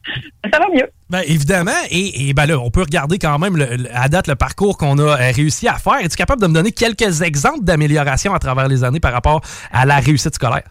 ça 0.52 0.60
va 0.60 0.68
mieux. 0.74 0.90
Bien, 1.10 1.22
évidemment. 1.22 1.72
Et, 1.92 2.34
ben 2.34 2.46
là, 2.46 2.60
on 2.60 2.72
peut 2.72 2.82
regarder 2.82 3.20
quand 3.20 3.38
même 3.38 3.56
à 3.94 4.10
date 4.10 4.28
le 4.28 4.36
parcours 4.36 4.78
qu'on 4.78 4.98
a 4.98 5.04
euh, 5.04 5.32
réussi 5.32 5.68
à 5.68 5.76
faire. 5.76 5.98
Es-tu 6.04 6.18
capable 6.18 6.42
de 6.42 6.48
me 6.48 6.54
donner 6.54 6.72
quelques 6.72 7.22
exemples 7.22 7.64
d'amélioration 7.64 8.34
à 8.34 8.40
travers 8.40 8.68
les 8.68 8.84
années 8.84 9.00
par 9.00 9.14
rapport 9.14 9.42
à 9.72 9.86
la 9.86 9.98
réussite 9.98 10.36
scolaire? 10.36 10.68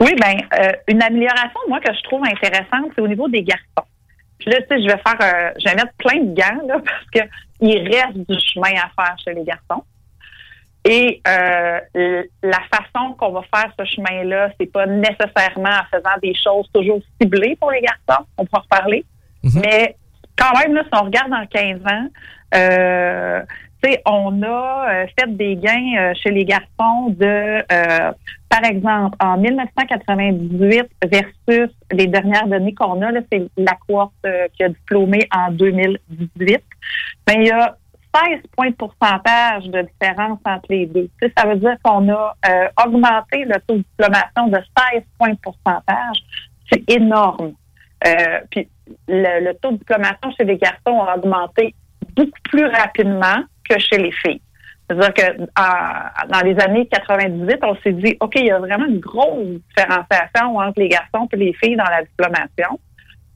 Oui, 0.00 0.14
bien, 0.14 0.36
euh, 0.58 0.72
une 0.88 1.02
amélioration, 1.02 1.60
moi, 1.68 1.80
que 1.80 1.92
je 1.92 2.02
trouve 2.04 2.24
intéressante, 2.24 2.92
c'est 2.94 3.02
au 3.02 3.08
niveau 3.08 3.28
des 3.28 3.42
garçons. 3.42 3.86
Puis 4.38 4.50
là, 4.50 4.56
tu 4.62 4.68
sais, 4.68 4.82
je 4.82 4.86
vais 4.86 5.02
faire, 5.06 5.18
euh, 5.20 5.50
je 5.58 5.68
vais 5.68 5.76
mettre 5.76 5.92
plein 5.98 6.20
de 6.20 6.34
gants, 6.34 6.66
là, 6.66 6.76
parce 6.84 7.28
qu'il 7.60 7.88
reste 7.88 8.16
du 8.16 8.38
chemin 8.40 8.72
à 8.76 8.88
faire 8.96 9.14
chez 9.22 9.34
les 9.34 9.44
garçons. 9.44 9.84
Et 10.84 11.20
euh, 11.28 11.80
la 12.42 12.60
façon 12.72 13.12
qu'on 13.18 13.32
va 13.32 13.42
faire 13.54 13.72
ce 13.78 13.84
chemin-là, 13.84 14.50
c'est 14.58 14.72
pas 14.72 14.86
nécessairement 14.86 15.68
en 15.68 15.96
faisant 15.96 16.16
des 16.22 16.34
choses 16.34 16.68
toujours 16.72 17.00
ciblées 17.20 17.56
pour 17.60 17.70
les 17.70 17.82
garçons. 17.82 18.24
On 18.38 18.46
pourra 18.46 18.62
reparler. 18.62 19.04
Mhm. 19.42 19.60
Mais 19.62 19.96
quand 20.36 20.58
même, 20.58 20.74
là, 20.74 20.82
si 20.84 20.98
on 20.98 21.04
regarde 21.04 21.32
en 21.32 21.46
15 21.46 21.80
ans, 21.86 22.08
euh, 22.54 23.42
on 24.06 24.42
a 24.42 24.86
euh, 24.90 25.06
fait 25.18 25.36
des 25.36 25.56
gains 25.56 25.94
euh, 25.98 26.12
chez 26.22 26.30
les 26.30 26.44
garçons 26.44 27.10
de, 27.10 27.62
par 28.48 28.64
exemple, 28.64 29.16
en 29.20 29.36
1998 29.38 30.86
versus 31.10 31.70
les 31.92 32.06
dernières 32.06 32.46
données 32.46 32.74
qu'on 32.74 33.00
a, 33.02 33.12
c'est 33.32 33.46
la 33.56 33.72
cohorte 33.86 34.26
qui 34.54 34.64
a 34.64 34.68
diplômé 34.68 35.28
en 35.34 35.50
2018. 35.52 36.62
Mais 37.28 37.34
il 37.36 37.46
y 37.46 37.50
a 37.50 37.76
16 38.14 38.40
points 38.56 38.70
de 38.70 38.74
pourcentage 38.74 39.64
de 39.66 39.82
différence 39.82 40.38
entre 40.44 40.66
les 40.68 40.86
deux. 40.86 41.08
ça 41.36 41.46
veut 41.46 41.56
dire 41.56 41.76
qu'on 41.82 42.08
a 42.08 42.34
euh, 42.48 42.68
augmenté 42.84 43.44
le 43.44 43.54
taux 43.66 43.76
de 43.76 43.84
diplomation 43.98 44.48
de 44.48 44.58
16 44.92 45.02
points 45.18 45.30
de 45.30 45.38
pourcentage. 45.42 46.18
C'est 46.70 46.88
énorme. 46.90 47.52
Euh, 48.06 48.40
puis 48.50 48.68
le, 49.08 49.52
taux 49.54 49.72
de 49.72 49.76
diplomation 49.78 50.30
chez 50.36 50.44
les 50.44 50.56
garçons 50.56 51.02
a 51.02 51.16
augmenté 51.16 51.74
beaucoup 52.16 52.30
plus 52.44 52.66
rapidement 52.66 53.44
que 53.68 53.78
chez 53.78 53.98
les 53.98 54.12
filles. 54.12 54.40
C'est-à-dire 54.88 55.14
que 55.14 55.38
dans 56.28 56.40
les 56.44 56.58
années 56.60 56.86
98, 56.86 57.58
on 57.62 57.76
s'est 57.76 57.92
dit, 57.92 58.16
OK, 58.18 58.32
il 58.36 58.46
y 58.46 58.50
a 58.50 58.58
vraiment 58.58 58.86
une 58.86 58.98
grosse 58.98 59.46
différenciation 59.68 60.56
entre 60.56 60.80
les 60.80 60.88
garçons 60.88 61.28
et 61.32 61.36
les 61.36 61.52
filles 61.52 61.76
dans 61.76 61.84
la 61.84 62.02
diplomation. 62.02 62.80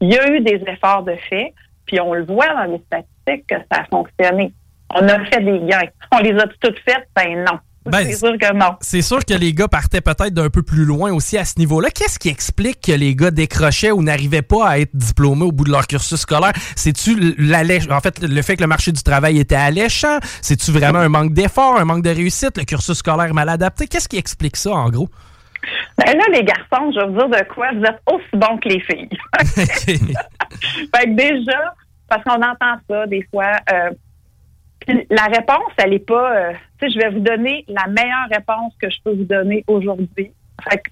Il 0.00 0.12
y 0.12 0.18
a 0.18 0.32
eu 0.32 0.40
des 0.40 0.60
efforts 0.66 1.04
de 1.04 1.14
fait, 1.28 1.54
puis 1.86 2.00
on 2.00 2.12
le 2.12 2.24
voit 2.24 2.48
dans 2.48 2.64
les 2.64 2.82
statistiques 2.86 3.46
que 3.46 3.54
ça 3.70 3.82
a 3.82 3.84
fonctionné 3.84 4.52
on 4.90 5.08
a 5.08 5.24
fait 5.26 5.40
des 5.40 5.60
gains. 5.66 5.88
On 6.12 6.18
les 6.18 6.38
a 6.38 6.46
toutes 6.60 6.78
faites? 6.84 7.08
Ben 7.14 7.44
non. 7.44 7.58
Ben, 7.86 8.06
c'est 8.06 8.14
sûr 8.16 8.38
que 8.38 8.52
non. 8.54 8.76
C'est 8.80 9.02
sûr 9.02 9.22
que 9.24 9.34
les 9.34 9.52
gars 9.52 9.68
partaient 9.68 10.00
peut-être 10.00 10.32
d'un 10.32 10.48
peu 10.48 10.62
plus 10.62 10.86
loin 10.86 11.12
aussi 11.12 11.36
à 11.36 11.44
ce 11.44 11.58
niveau-là. 11.58 11.90
Qu'est-ce 11.90 12.18
qui 12.18 12.30
explique 12.30 12.80
que 12.80 12.92
les 12.92 13.14
gars 13.14 13.30
décrochaient 13.30 13.90
ou 13.90 14.02
n'arrivaient 14.02 14.42
pas 14.42 14.66
à 14.66 14.78
être 14.78 14.96
diplômés 14.96 15.44
au 15.44 15.52
bout 15.52 15.64
de 15.64 15.70
leur 15.70 15.86
cursus 15.86 16.18
scolaire? 16.18 16.52
C'est-tu 16.76 17.36
en 17.90 18.00
fait 18.00 18.22
le 18.22 18.42
fait 18.42 18.56
que 18.56 18.62
le 18.62 18.68
marché 18.68 18.90
du 18.90 19.02
travail 19.02 19.38
était 19.38 19.54
alléchant? 19.54 20.18
C'est-tu 20.40 20.70
vraiment 20.70 21.00
un 21.00 21.10
manque 21.10 21.34
d'effort, 21.34 21.76
un 21.78 21.84
manque 21.84 22.02
de 22.02 22.10
réussite, 22.10 22.56
le 22.56 22.64
cursus 22.64 22.96
scolaire 22.96 23.34
mal 23.34 23.50
adapté? 23.50 23.86
Qu'est-ce 23.86 24.08
qui 24.08 24.16
explique 24.16 24.56
ça 24.56 24.70
en 24.70 24.88
gros? 24.88 25.10
Ben 25.98 26.16
là, 26.16 26.24
les 26.32 26.44
garçons, 26.44 26.90
je 26.94 27.00
vais 27.00 27.06
vous 27.06 27.28
dire 27.28 27.28
de 27.28 27.54
quoi, 27.54 27.70
vous 27.74 27.84
êtes 27.84 28.00
aussi 28.10 28.24
bons 28.32 28.56
que 28.58 28.68
les 28.68 28.80
filles. 28.80 29.08
fait 29.54 31.04
que 31.04 31.14
déjà, 31.14 31.74
parce 32.08 32.22
qu'on 32.24 32.42
entend 32.42 32.76
ça 32.88 33.06
des 33.06 33.26
fois, 33.30 33.56
euh, 33.72 33.90
la 34.86 35.24
réponse, 35.24 35.72
elle 35.78 35.90
n'est 35.90 35.98
pas, 35.98 36.36
euh, 36.36 36.52
tu 36.78 36.86
sais, 36.86 36.94
je 36.94 36.98
vais 36.98 37.10
vous 37.10 37.20
donner 37.20 37.64
la 37.68 37.86
meilleure 37.86 38.28
réponse 38.30 38.74
que 38.80 38.90
je 38.90 38.98
peux 39.02 39.12
vous 39.12 39.24
donner 39.24 39.64
aujourd'hui. 39.66 40.32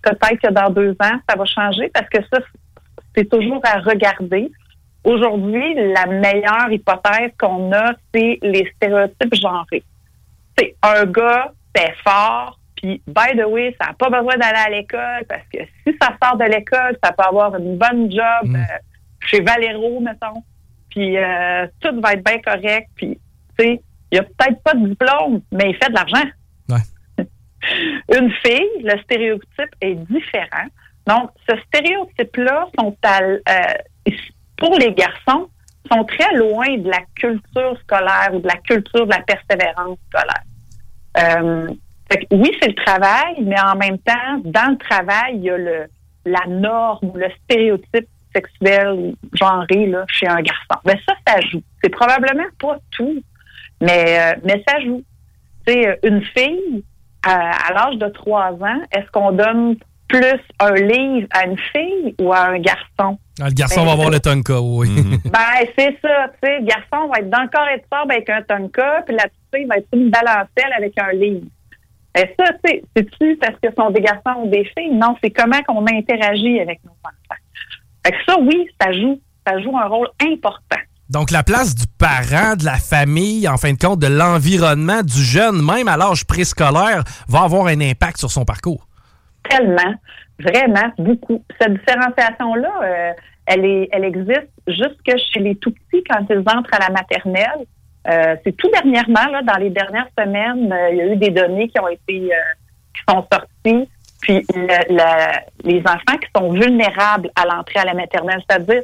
peut-être 0.03 0.41
que 0.41 0.53
dans 0.53 0.71
deux 0.71 0.93
ans, 0.93 1.19
ça 1.29 1.37
va 1.37 1.45
changer 1.45 1.91
parce 1.93 2.09
que 2.09 2.19
ça, 2.33 2.41
c'est 3.15 3.29
toujours 3.29 3.61
à 3.65 3.79
regarder. 3.81 4.51
Aujourd'hui, 5.05 5.75
la 5.75 6.07
meilleure 6.07 6.71
hypothèse 6.71 7.33
qu'on 7.39 7.73
a, 7.73 7.93
c'est 8.15 8.39
les 8.43 8.71
stéréotypes 8.77 9.35
genrés. 9.35 9.83
C'est 10.57 10.77
un 10.83 11.05
gars, 11.07 11.53
c'est 11.75 11.93
fort, 12.05 12.59
puis 12.77 13.01
by 13.07 13.37
the 13.37 13.47
way, 13.47 13.75
ça 13.81 13.89
n'a 13.89 13.95
pas 13.95 14.11
besoin 14.11 14.37
d'aller 14.37 14.59
à 14.59 14.71
l'école 14.71 15.25
parce 15.29 15.47
que 15.53 15.59
si 15.87 15.97
ça 16.01 16.17
sort 16.23 16.37
de 16.37 16.45
l'école, 16.45 16.97
ça 17.03 17.13
peut 17.13 17.25
avoir 17.25 17.55
une 17.57 17.77
bonne 17.77 18.11
job 18.11 18.45
mm. 18.45 18.57
euh, 18.57 18.79
chez 19.21 19.41
Valero, 19.41 20.01
mettons. 20.01 20.43
Puis 20.91 21.17
euh, 21.17 21.67
tout 21.81 22.01
va 22.01 22.13
être 22.13 22.25
bien 22.25 22.41
correct. 22.41 22.89
Puis 22.97 23.19
il 23.59 23.79
il 24.13 24.19
a 24.19 24.23
peut-être 24.25 24.63
pas 24.63 24.75
de 24.75 24.89
diplôme, 24.89 25.41
mais 25.51 25.71
il 25.71 25.77
fait 25.77 25.89
de 25.89 25.95
l'argent. 25.95 26.29
Une 28.15 28.31
fille, 28.45 28.83
le 28.85 29.01
stéréotype 29.03 29.75
est 29.81 29.95
différent. 29.95 30.69
Donc, 31.07 31.31
ce 31.49 31.57
stéréotype-là 31.69 32.67
sont 32.79 32.95
euh, 33.07 34.11
pour 34.59 34.77
les 34.79 34.93
garçons, 34.93 35.49
sont 35.91 36.05
très 36.05 36.35
loin 36.37 36.77
de 36.77 36.91
la 36.91 37.01
culture 37.17 37.79
scolaire 37.83 38.31
ou 38.35 38.41
de 38.41 38.47
la 38.47 38.57
culture 38.57 39.07
de 39.07 39.11
la 39.11 39.23
persévérance 39.23 39.99
scolaire. 40.09 40.45
Euh, 41.19 41.69
oui, 42.31 42.51
c'est 42.61 42.69
le 42.69 42.75
travail, 42.75 43.37
mais 43.43 43.61
en 43.61 43.77
même 43.77 43.99
temps, 43.99 44.41
dans 44.45 44.73
le 44.73 44.77
travail, 44.77 45.37
il 45.37 45.43
y 45.45 45.51
a 45.51 45.57
le, 45.57 45.87
la 46.27 46.47
norme, 46.47 47.13
le 47.15 47.29
stéréotype 47.45 48.09
sexuel 48.35 49.15
genré 49.35 49.87
là, 49.87 50.05
chez 50.09 50.27
un 50.27 50.41
garçon. 50.41 50.81
Mais 50.85 50.99
ça, 51.07 51.15
ça 51.27 51.41
joue. 51.41 51.63
C'est 51.83 51.91
probablement 51.91 52.49
pas 52.61 52.79
tout, 52.91 53.23
mais, 53.83 54.19
euh, 54.19 54.41
mais 54.45 54.63
ça 54.67 54.81
joue. 54.81 55.03
Tu 55.67 55.73
sais, 55.73 55.99
une 56.03 56.23
fille, 56.23 56.85
à, 57.25 57.73
l'âge 57.75 57.97
de 57.97 58.09
trois 58.09 58.53
ans, 58.53 58.81
est-ce 58.93 59.11
qu'on 59.13 59.33
donne 59.33 59.77
plus 60.09 60.41
un 60.61 60.75
livre 60.75 61.27
à 61.33 61.47
une 61.47 61.59
fille 61.73 62.15
ou 62.21 62.33
à 62.33 62.49
un 62.49 62.59
garçon? 62.59 63.19
Ah, 63.41 63.49
le 63.49 63.55
garçon 63.55 63.81
ben, 63.81 63.87
va 63.87 63.93
avoir 63.93 64.11
le 64.11 64.21
tonka, 64.21 64.61
oui. 64.61 64.89
Mhm. 64.91 65.19
ben, 65.25 65.67
c'est 65.77 65.99
ça, 66.03 66.29
tu 66.29 66.49
sais. 66.49 66.61
Le 66.61 66.67
garçon 66.67 67.09
va 67.09 67.21
être 67.21 67.31
dans 67.31 67.43
le 67.43 67.49
corps 67.49 67.69
et 67.69 67.79
de 67.79 67.85
sable 67.93 68.13
avec 68.13 68.31
un 68.31 68.43
tonka, 68.43 69.03
puis 69.07 69.17
la 69.17 69.25
petite 69.25 69.55
fille 69.55 69.65
va 69.67 69.77
être 69.79 69.89
une 69.93 70.11
balancelle 70.11 70.73
avec 70.77 70.99
un 70.99 71.13
livre. 71.13 71.47
Et 72.15 72.35
ça, 72.39 72.53
c'est-tu 72.65 73.37
parce 73.37 73.55
que 73.55 73.71
ce 73.71 73.75
sont 73.75 73.91
des 73.91 74.03
garçons 74.03 74.43
ou 74.45 74.49
des 74.49 74.65
filles? 74.77 74.95
Non, 74.95 75.17
c'est 75.23 75.31
comment 75.31 75.63
qu'on 75.63 75.87
interagit 75.87 76.61
avec 76.61 76.81
nos 76.85 76.93
enfants. 76.93 77.41
Fait 78.05 78.13
que 78.13 78.19
ça, 78.27 78.39
oui, 78.39 78.69
ça 78.81 78.93
joue. 78.93 79.19
Ça 79.47 79.59
joue 79.61 79.77
un 79.77 79.87
rôle 79.87 80.09
important. 80.21 80.77
Donc, 81.13 81.31
la 81.31 81.43
place 81.43 81.75
du 81.75 81.85
parent, 81.99 82.57
de 82.57 82.65
la 82.65 82.79
famille, 82.79 83.47
en 83.47 83.59
fin 83.59 83.75
de 83.75 83.79
compte, 83.79 83.99
de 83.99 84.07
l'environnement 84.07 85.03
du 85.03 85.23
jeune, 85.23 85.63
même 85.63 85.87
à 85.87 85.99
l'âge 85.99 86.25
préscolaire, 86.25 87.05
va 87.29 87.43
avoir 87.43 87.67
un 87.67 87.79
impact 87.83 88.17
sur 88.17 88.31
son 88.31 88.47
parcours. 88.47 88.89
Tellement, 89.47 89.95
vraiment, 90.41 90.91
beaucoup. 90.97 91.45
Cette 91.61 91.75
différenciation-là, 91.75 92.73
euh, 92.83 93.11
elle, 93.45 93.89
elle 93.93 94.05
existe 94.05 94.49
jusque 94.67 95.13
chez 95.35 95.41
les 95.41 95.55
tout 95.57 95.73
petits 95.73 96.03
quand 96.09 96.25
ils 96.31 96.39
entrent 96.39 96.73
à 96.73 96.89
la 96.89 96.89
maternelle. 96.89 97.67
Euh, 98.09 98.35
c'est 98.43 98.57
tout 98.57 98.71
dernièrement, 98.71 99.31
là, 99.31 99.43
dans 99.43 99.59
les 99.59 99.69
dernières 99.69 100.09
semaines, 100.19 100.73
euh, 100.73 100.91
il 100.93 100.97
y 100.97 101.01
a 101.03 101.07
eu 101.13 101.17
des 101.17 101.31
données 101.31 101.69
qui 101.69 101.79
ont 101.79 101.89
été 101.89 102.31
qui 102.95 103.03
sont 103.07 103.27
sorties. 103.31 103.87
Puis 104.23 104.47
les 105.65 105.81
enfants 105.81 106.17
qui 106.19 106.29
sont 106.35 106.53
vulnérables 106.53 107.31
à 107.37 107.45
l'entrée 107.45 107.81
à 107.81 107.85
la 107.85 107.95
maternelle, 107.95 108.41
c'est-à-dire 108.49 108.83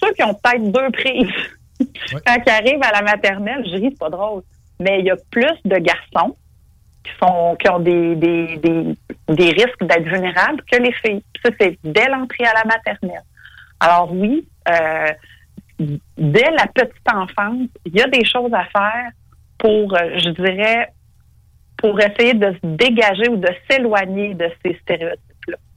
ceux 0.00 0.12
qui 0.12 0.22
ont 0.22 0.34
peut-être 0.34 0.70
deux 0.70 0.90
prises 0.90 1.30
quand 2.26 2.36
ils 2.46 2.50
arrivent 2.50 2.82
à 2.82 2.92
la 2.92 3.02
maternelle, 3.02 3.64
je 3.66 3.76
ris, 3.76 3.88
c'est 3.90 3.98
pas 3.98 4.10
drôle. 4.10 4.42
Mais 4.80 5.00
il 5.00 5.06
y 5.06 5.10
a 5.10 5.16
plus 5.30 5.56
de 5.64 5.76
garçons 5.78 6.36
qui 7.04 7.12
sont 7.20 7.56
qui 7.56 7.68
ont 7.68 7.78
des, 7.78 8.14
des, 8.16 8.58
des, 9.28 9.50
risques 9.50 9.82
d'être 9.82 10.04
vulnérables 10.04 10.62
que 10.70 10.78
les 10.78 10.92
filles. 10.92 11.22
Ça, 11.42 11.50
c'est 11.58 11.78
dès 11.84 12.08
l'entrée 12.08 12.44
à 12.44 12.54
la 12.54 12.64
maternelle. 12.64 13.22
Alors 13.80 14.12
oui, 14.12 14.46
euh, 14.68 15.12
dès 15.78 16.50
la 16.50 16.66
petite 16.66 17.12
enfance, 17.12 17.68
il 17.84 17.94
y 17.94 18.02
a 18.02 18.08
des 18.08 18.24
choses 18.24 18.52
à 18.52 18.64
faire 18.64 19.10
pour, 19.58 19.94
euh, 19.94 20.18
je 20.18 20.30
dirais, 20.30 20.92
pour 21.76 21.98
essayer 22.00 22.34
de 22.34 22.52
se 22.52 22.66
dégager 22.66 23.28
ou 23.28 23.36
de 23.36 23.48
s'éloigner 23.70 24.34
de 24.34 24.50
ces 24.64 24.74
stéréotypes-là. 24.82 25.25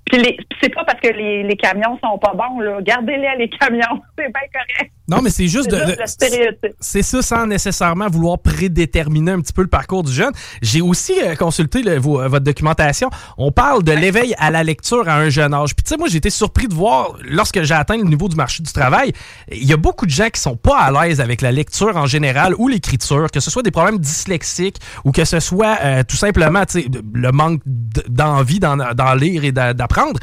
Puis 0.10 0.38
c'est 0.62 0.74
pas 0.74 0.84
parce 0.84 1.00
que 1.00 1.10
les, 1.10 1.44
les, 1.44 1.56
camions 1.56 2.00
sont 2.04 2.18
pas 2.18 2.34
bons, 2.34 2.60
là. 2.60 2.82
Gardez-les 2.82 3.36
les 3.38 3.50
camions, 3.50 4.02
c'est 4.18 4.32
bien 4.32 4.48
correct. 4.54 4.92
Non, 5.10 5.22
mais 5.22 5.30
c'est 5.30 5.48
juste, 5.48 5.72
de, 5.72 5.78
C'est 6.80 7.02
ça 7.02 7.22
sans 7.22 7.48
nécessairement 7.48 8.08
vouloir 8.08 8.40
prédéterminer 8.40 9.32
un 9.32 9.42
petit 9.42 9.54
peu 9.54 9.64
le 9.64 9.68
parcours 9.68 10.04
du 10.04 10.14
jeune. 10.14 10.32
J'ai 10.62 10.82
aussi 10.82 11.14
euh, 11.22 11.36
consulté 11.36 11.82
le, 11.82 11.98
votre 11.98 12.40
documentation. 12.40 13.10
On 13.38 13.52
parle 13.52 13.84
de 13.84 13.92
l'éveil 13.92 14.36
à 14.38 14.52
la 14.52 14.64
lecture 14.64 15.10
à 15.10 15.16
un 15.16 15.30
jeune 15.30 15.54
âge. 15.54 15.76
Puis 15.76 15.84
tu 15.84 15.90
sais, 15.90 15.98
moi, 15.98 16.08
j'ai 16.08 16.18
été 16.18 16.30
surpris 16.30 16.68
de 16.68 16.74
voir, 16.74 17.16
lorsque 17.24 17.64
j'ai 17.64 17.74
atteint 17.74 17.98
le 17.98 18.04
niveau 18.04 18.28
du 18.28 18.36
marché 18.36 18.62
du 18.62 18.72
travail, 18.72 19.12
il 19.52 19.66
y 19.66 19.74
a 19.74 19.78
beaucoup 19.78 20.06
de 20.06 20.12
gens 20.12 20.30
qui 20.30 20.40
sont 20.40 20.56
pas 20.56 20.78
à 20.78 20.92
l'aise 20.92 21.22
avec 21.22 21.42
la 21.42 21.52
lecture 21.52 21.98
en 21.98 22.06
général 22.06 22.54
ou 22.58 22.68
l'écriture, 22.68 23.32
que 23.32 23.40
ce 23.40 23.50
soit 23.50 23.64
des 23.64 23.72
problèmes 23.72 23.98
dyslexiques 23.98 24.78
ou 25.06 25.12
que 25.12 25.26
ce 25.26 25.40
soit 25.40 25.78
euh, 25.84 26.04
tout 26.08 26.18
simplement 26.18 26.64
le 27.14 27.32
manque 27.32 27.62
d'envie 27.66 28.60
d'en 28.60 29.14
lire 29.16 29.44
et 29.44 29.52
d'apprendre. 29.52 30.20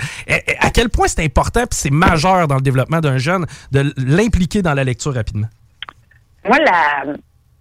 À 0.60 0.70
quel 0.70 0.90
point 0.90 1.08
c'est 1.08 1.24
important 1.24 1.60
puis 1.60 1.78
c'est 1.78 1.90
majeur 1.90 2.46
dans 2.46 2.56
le 2.56 2.60
développement 2.60 3.00
d'un 3.00 3.18
jeune 3.18 3.46
de 3.72 3.92
l'impliquer 3.96 4.62
dans 4.62 4.74
la 4.76 4.84
lecture 4.84 5.14
rapidement? 5.14 5.48
Moi, 6.44 6.58
la, 6.58 7.14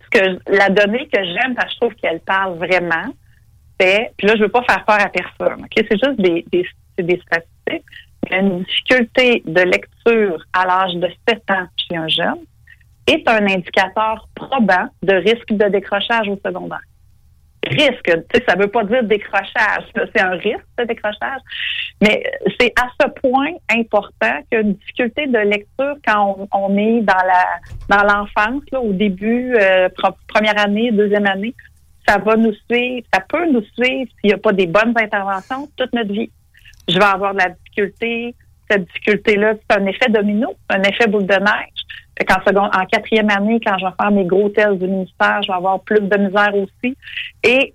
ce 0.03 0.09
que, 0.09 0.39
la 0.47 0.69
donnée 0.69 1.07
que 1.07 1.23
j'aime, 1.23 1.55
parce 1.55 1.67
que 1.67 1.73
je 1.73 1.79
trouve 1.79 1.95
qu'elle 1.95 2.19
parle 2.19 2.57
vraiment, 2.57 3.13
c'est, 3.79 4.11
puis 4.17 4.27
là, 4.27 4.35
je 4.35 4.43
veux 4.43 4.49
pas 4.49 4.63
faire 4.63 4.85
peur 4.85 5.01
à 5.01 5.09
personne? 5.09 5.65
C'est 5.75 5.91
juste 5.91 6.21
des, 6.21 6.45
statistiques. 6.97 7.85
Une 8.31 8.63
difficulté 8.63 9.43
de 9.45 9.61
lecture 9.61 10.43
à 10.53 10.65
l'âge 10.65 10.95
de 10.95 11.07
7 11.27 11.43
ans 11.51 11.67
chez 11.77 11.95
un 11.95 12.07
jeune 12.07 12.39
est 13.07 13.27
un 13.27 13.45
indicateur 13.45 14.27
probant 14.33 14.87
de 15.03 15.13
risque 15.13 15.51
de 15.51 15.69
décrochage 15.69 16.27
au 16.27 16.39
secondaire 16.43 16.81
risque. 17.67 18.11
Ça 18.47 18.55
veut 18.55 18.67
pas 18.67 18.83
dire 18.83 19.03
décrochage. 19.03 19.83
C'est 19.93 20.21
un 20.21 20.31
risque 20.31 20.65
de 20.77 20.83
décrochage. 20.85 21.41
Mais 22.01 22.23
c'est 22.59 22.73
à 22.79 22.87
ce 22.99 23.07
point 23.21 23.51
important 23.69 24.39
qu'une 24.51 24.73
difficulté 24.73 25.27
de 25.27 25.39
lecture 25.39 25.95
quand 26.05 26.47
on, 26.51 26.77
est 26.77 27.01
dans 27.01 27.13
dans 27.89 28.03
l'enfance, 28.03 28.63
au 28.73 28.91
début, 28.91 29.55
euh, 29.55 29.89
première 30.27 30.59
année, 30.59 30.91
deuxième 30.91 31.25
année, 31.25 31.53
ça 32.07 32.17
va 32.17 32.35
nous 32.35 32.53
suivre, 32.69 33.05
ça 33.13 33.21
peut 33.21 33.49
nous 33.51 33.63
suivre 33.73 34.11
s'il 34.19 34.29
n'y 34.29 34.33
a 34.33 34.37
pas 34.37 34.51
des 34.51 34.67
bonnes 34.67 34.93
interventions 34.95 35.67
toute 35.75 35.93
notre 35.93 36.11
vie. 36.11 36.31
Je 36.87 36.97
vais 36.97 37.05
avoir 37.05 37.33
de 37.33 37.39
la 37.39 37.49
difficulté. 37.49 38.35
Cette 38.69 38.85
difficulté-là, 38.85 39.53
c'est 39.53 39.77
un 39.77 39.85
effet 39.85 40.09
domino, 40.09 40.53
un 40.69 40.81
effet 40.83 41.07
boule 41.07 41.25
de 41.25 41.35
neige. 41.35 41.85
En, 42.21 42.85
quatrième 42.85 43.29
année, 43.29 43.59
quand 43.65 43.77
je 43.77 43.85
vais 43.85 43.91
faire 43.99 44.11
mes 44.11 44.25
gros 44.25 44.49
tests 44.49 44.79
du 44.79 44.87
ministère, 44.87 45.41
je 45.43 45.47
vais 45.47 45.57
avoir 45.57 45.81
plus 45.81 45.99
de 45.99 46.17
misère 46.17 46.53
aussi. 46.55 46.97
Et 47.43 47.73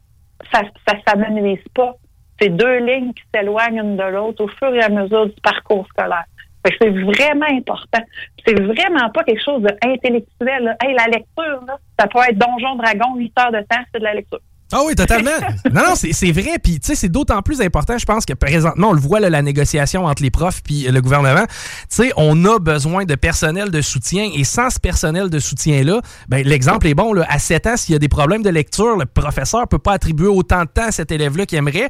ça 0.53 0.63
ça 0.89 0.95
s'amenuise 1.07 1.63
pas. 1.75 1.95
C'est 2.41 2.49
deux 2.49 2.79
lignes 2.79 3.13
qui 3.13 3.23
s'éloignent 3.35 3.83
l'une 3.83 3.97
de 3.97 4.03
l'autre 4.03 4.45
au 4.45 4.49
fur 4.49 4.75
et 4.75 4.83
à 4.83 4.89
mesure 4.89 5.27
du 5.27 5.41
parcours 5.43 5.87
scolaire. 5.89 6.25
c'est 6.65 6.89
vraiment 6.89 7.47
important. 7.51 8.03
C'est 8.47 8.59
vraiment 8.59 9.11
pas 9.11 9.25
quelque 9.25 9.45
chose 9.45 9.63
d'intellectuel. 9.63 10.77
Hey, 10.83 10.95
la 10.95 11.05
lecture, 11.05 11.63
là, 11.67 11.77
ça 11.99 12.07
peut 12.07 12.21
être 12.27 12.39
Donjon 12.39 12.77
Dragon, 12.77 13.15
8 13.17 13.33
heures 13.39 13.53
de 13.53 13.61
temps, 13.61 13.83
c'est 13.93 14.01
de 14.01 14.05
la 14.05 14.15
lecture. 14.15 14.41
Ah 14.73 14.83
oui, 14.87 14.95
totalement. 14.95 15.31
non, 15.73 15.83
non, 15.83 15.95
c'est 15.95 16.33
vrai. 16.33 16.59
Puis, 16.63 16.79
tu 16.79 16.89
sais, 16.89 16.95
c'est 16.95 17.09
d'autant 17.09 17.43
plus 17.43 17.61
important, 17.61 17.99
je 17.99 18.05
pense, 18.05 18.25
que 18.25 18.35
présentement, 18.35 18.91
on 18.91 18.93
le 18.93 19.01
voit, 19.01 19.21
la 19.21 19.43
négociation 19.43 20.07
entre 20.07 20.23
les 20.23 20.31
profs 20.31 20.63
puis 20.63 20.83
le 20.85 21.01
gouvernement. 21.01 21.45
Tu 21.47 21.87
sais, 21.89 22.13
on 22.17 22.45
a 22.45 22.59
besoin 22.59 23.05
de 23.05 23.15
personnel 23.15 23.71
de 23.71 23.81
soutien. 23.81 24.31
Et 24.35 24.45
sans 24.45 24.71
ce 24.71 24.79
personnel 24.79 25.29
de 25.29 25.39
soutien-là, 25.39 26.01
ben, 26.29 26.47
l'exemple 26.47 26.87
est 26.87 26.95
bon. 26.95 27.13
Là, 27.13 27.27
à 27.29 27.39
7 27.39 27.67
ans, 27.67 27.77
s'il 27.77 27.93
y 27.93 27.97
a 27.97 27.99
des 27.99 28.09
problèmes 28.09 28.43
de 28.43 28.51
lecture, 28.51 28.97
le 28.97 29.07
professeur 29.07 29.69
peut 29.69 29.79
pas 29.79 29.93
attribuer 29.93 30.29
autant 30.29 30.63
de 30.63 30.69
temps 30.69 30.87
à 30.87 30.93
cet 30.93 31.13
élève-là 31.13 31.47
qu'il 31.47 31.59
aimerait. 31.59 31.89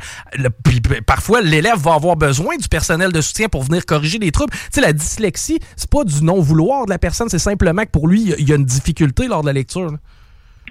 puis, 0.64 0.80
parfois, 1.06 1.40
l'élève 1.40 1.78
va 1.78 1.94
avoir 1.94 2.16
besoin 2.16 2.56
du 2.56 2.68
personnel 2.68 3.12
de 3.12 3.20
soutien 3.20 3.48
pour 3.48 3.62
venir 3.62 3.84
corriger 3.84 4.18
les 4.18 4.32
troubles. 4.32 4.52
Tu 4.52 4.60
sais, 4.72 4.80
la 4.80 4.92
dyslexie, 4.92 5.60
c'est 5.76 5.90
pas 5.90 6.04
du 6.04 6.24
non-vouloir 6.24 6.86
de 6.86 6.90
la 6.90 6.98
personne, 6.98 7.28
c'est 7.28 7.38
simplement 7.38 7.82
que 7.84 7.90
pour 7.90 8.08
lui, 8.08 8.34
il 8.38 8.48
y 8.48 8.52
a 8.52 8.56
une 8.56 8.64
difficulté 8.64 9.28
lors 9.28 9.42
de 9.42 9.46
la 9.46 9.52
lecture. 9.52 9.92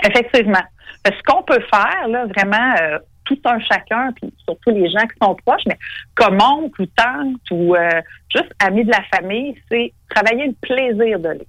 Effectivement. 0.03 0.63
Ce 1.05 1.23
qu'on 1.23 1.43
peut 1.43 1.61
faire, 1.71 2.07
là, 2.07 2.25
vraiment, 2.25 2.75
euh, 2.81 2.99
tout 3.29 3.39
un 3.45 3.59
chacun, 3.59 4.11
puis 4.13 4.33
surtout 4.43 4.71
les 4.71 4.89
gens 4.89 5.01
qui 5.01 5.15
sont 5.21 5.35
proches, 5.45 5.61
mais 5.67 5.77
comme 6.15 6.39
oncle 6.41 6.81
ou 6.81 6.85
tante 6.87 7.51
ou 7.51 7.75
euh, 7.75 8.01
juste 8.35 8.51
amis 8.59 8.83
de 8.83 8.91
la 8.91 9.03
famille, 9.13 9.55
c'est 9.69 9.93
travailler 10.09 10.47
le 10.47 10.55
plaisir 10.61 11.19
de 11.19 11.29
lire. 11.29 11.45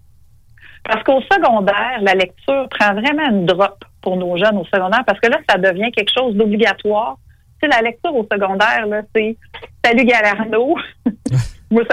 Parce 0.84 1.02
qu'au 1.04 1.20
secondaire, 1.22 1.98
la 2.02 2.14
lecture 2.14 2.68
prend 2.70 2.94
vraiment 2.94 3.28
une 3.30 3.46
drop 3.46 3.84
pour 4.02 4.16
nos 4.16 4.36
jeunes 4.36 4.58
au 4.58 4.64
secondaire, 4.64 5.04
parce 5.06 5.20
que 5.20 5.28
là, 5.28 5.38
ça 5.48 5.58
devient 5.58 5.90
quelque 5.92 6.12
chose 6.12 6.34
d'obligatoire. 6.34 7.16
Tu 7.60 7.68
sais, 7.68 7.76
la 7.76 7.82
lecture 7.82 8.14
au 8.14 8.26
secondaire, 8.30 8.86
là, 8.86 9.02
c'est 9.14 9.36
Salut 9.84 10.04
Galarno. 10.04 10.76
Moi, 11.70 11.84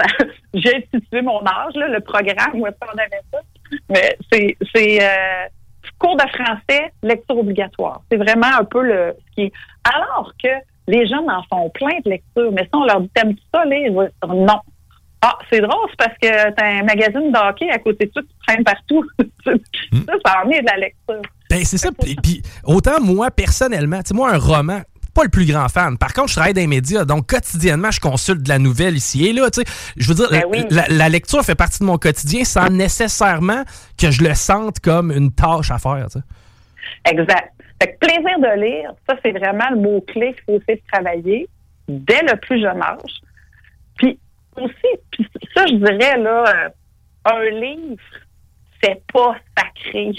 j'ai 0.54 0.76
institué 0.76 1.22
mon 1.22 1.40
âge, 1.46 1.74
là, 1.76 1.88
le 1.88 2.00
programme 2.00 2.54
où 2.54 2.66
on 2.66 2.98
avait 2.98 3.22
ça. 3.32 3.38
Mais 3.88 4.16
c'est, 4.32 4.56
c'est, 4.74 5.02
euh, 5.02 5.46
cours 5.98 6.16
de 6.16 6.28
français, 6.28 6.92
lecture 7.02 7.38
obligatoire. 7.38 8.02
C'est 8.10 8.18
vraiment 8.18 8.58
un 8.58 8.64
peu 8.64 8.82
le 8.82 9.14
ce 9.18 9.34
qui 9.34 9.42
est. 9.42 9.52
Alors 9.84 10.32
que 10.42 10.48
les 10.86 11.06
jeunes 11.06 11.30
en 11.30 11.42
font 11.50 11.70
plein 11.70 11.98
de 12.04 12.10
lectures, 12.10 12.52
mais 12.52 12.62
si 12.62 12.70
on 12.72 12.84
leur 12.84 13.00
dit 13.00 13.10
t'aimes 13.14 13.34
ça 13.52 13.64
lire, 13.64 13.92
non. 14.26 14.60
Ah, 15.20 15.36
c'est 15.50 15.60
drôle, 15.60 15.88
c'est 15.90 15.98
parce 15.98 16.18
que 16.22 16.50
t'as 16.52 16.66
un 16.66 16.84
magazine 16.84 17.32
de 17.32 17.48
hockey 17.48 17.68
à 17.70 17.78
côté 17.78 18.06
de 18.06 18.10
toi 18.12 18.22
qui 18.22 18.34
traîne 18.46 18.62
partout. 18.62 19.04
ça, 19.44 19.52
ça 20.24 20.42
en 20.44 20.50
est 20.50 20.60
de 20.60 20.66
la 20.66 20.76
lecture. 20.76 21.22
Ben, 21.50 21.64
c'est 21.64 21.78
ça. 21.78 21.90
Puis, 21.92 22.42
autant 22.64 23.00
moi, 23.00 23.30
personnellement, 23.30 23.98
tu 23.98 24.08
sais, 24.08 24.14
moi, 24.14 24.32
un 24.32 24.38
roman, 24.38 24.80
pas 25.18 25.24
le 25.24 25.30
plus 25.30 25.50
grand 25.50 25.68
fan. 25.68 25.98
Par 25.98 26.12
contre, 26.12 26.28
je 26.28 26.34
travaille 26.34 26.54
dans 26.54 26.60
les 26.60 26.68
médias, 26.68 27.04
donc 27.04 27.26
quotidiennement, 27.26 27.90
je 27.90 27.98
consulte 27.98 28.40
de 28.40 28.48
la 28.48 28.60
nouvelle 28.60 28.96
ici 28.96 29.26
et 29.26 29.32
là. 29.32 29.48
Je 29.96 30.08
veux 30.08 30.14
dire, 30.14 30.28
ben 30.30 30.64
la, 30.88 31.08
lecture 31.08 31.42
fait 31.42 31.56
partie 31.56 31.80
de 31.80 31.86
mon 31.86 31.98
quotidien 31.98 32.44
sans 32.44 32.68
nécessairement 32.68 33.64
que 34.00 34.12
je 34.12 34.22
le 34.22 34.34
sente 34.34 34.78
comme 34.78 35.10
une 35.10 35.32
tâche 35.32 35.72
à 35.72 35.78
faire. 35.78 36.06
Exact. 37.04 37.52
Fait 37.82 37.92
que 37.92 37.98
plaisir 37.98 38.38
de 38.38 38.60
lire, 38.60 38.92
ça, 39.08 39.16
c'est 39.24 39.32
vraiment 39.32 39.68
le 39.70 39.78
mot-clé 39.78 40.34
qu'il 40.34 40.44
faut 40.44 40.60
essayer 40.60 40.76
de 40.76 40.92
travailler 40.92 41.48
dès 41.88 42.22
le 42.22 42.36
plus 42.36 42.62
jeune 42.62 42.80
âge. 42.80 43.20
Puis 43.96 44.20
aussi, 44.54 45.26
ça, 45.56 45.66
je 45.66 45.74
dirais, 45.74 46.16
là, 46.16 46.44
euh, 46.46 46.68
un 47.24 47.50
livre, 47.50 48.02
c'est 48.80 49.02
pas 49.12 49.34
sacré 49.56 50.12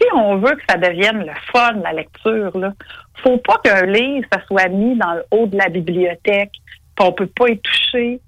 si 0.00 0.06
on 0.14 0.36
veut 0.36 0.54
que 0.54 0.62
ça 0.68 0.76
devienne 0.76 1.20
le 1.20 1.34
fun, 1.50 1.72
la 1.82 1.92
lecture, 1.92 2.56
là, 2.56 2.72
faut 3.16 3.38
pas 3.38 3.58
qu'un 3.62 3.86
livre, 3.86 4.26
ça 4.32 4.40
soit 4.46 4.68
mis 4.68 4.96
dans 4.96 5.14
le 5.14 5.24
haut 5.30 5.46
de 5.46 5.56
la 5.56 5.68
bibliothèque, 5.68 6.52
puis 6.52 7.06
on 7.06 7.12
peut 7.12 7.26
pas 7.26 7.48
y 7.48 7.58
toucher. 7.58 8.20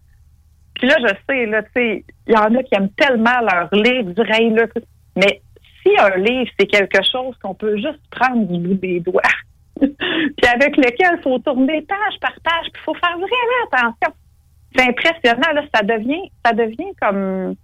Puis 0.74 0.88
là, 0.88 0.96
je 1.00 1.14
sais, 1.28 1.46
là, 1.46 1.62
tu 1.62 1.70
sais, 1.74 2.04
il 2.26 2.32
y 2.32 2.36
en 2.36 2.54
a 2.54 2.62
qui 2.62 2.74
aiment 2.74 2.90
tellement 2.90 3.40
leur 3.40 3.68
livre, 3.72 4.10
du 4.10 4.22
là, 4.22 4.66
mais 5.16 5.42
si 5.82 5.90
un 5.98 6.16
livre, 6.16 6.50
c'est 6.58 6.66
quelque 6.66 7.02
chose 7.10 7.36
qu'on 7.42 7.54
peut 7.54 7.76
juste 7.76 8.00
prendre 8.10 8.46
du 8.46 8.58
bout 8.58 8.74
des 8.74 9.00
doigts, 9.00 9.22
puis 9.80 10.48
avec 10.52 10.76
lequel 10.76 11.16
il 11.18 11.22
faut 11.22 11.38
tourner 11.38 11.82
page 11.82 12.20
par 12.20 12.34
page, 12.42 12.70
puis 12.72 12.82
il 12.82 12.84
faut 12.84 12.94
faire 12.94 13.16
vraiment 13.16 13.66
attention. 13.70 14.14
C'est 14.76 14.88
impressionnant, 14.88 15.52
là, 15.54 15.62
ça 15.72 15.82
devient, 15.82 16.30
ça 16.44 16.52
devient 16.52 16.92
comme 17.00 17.54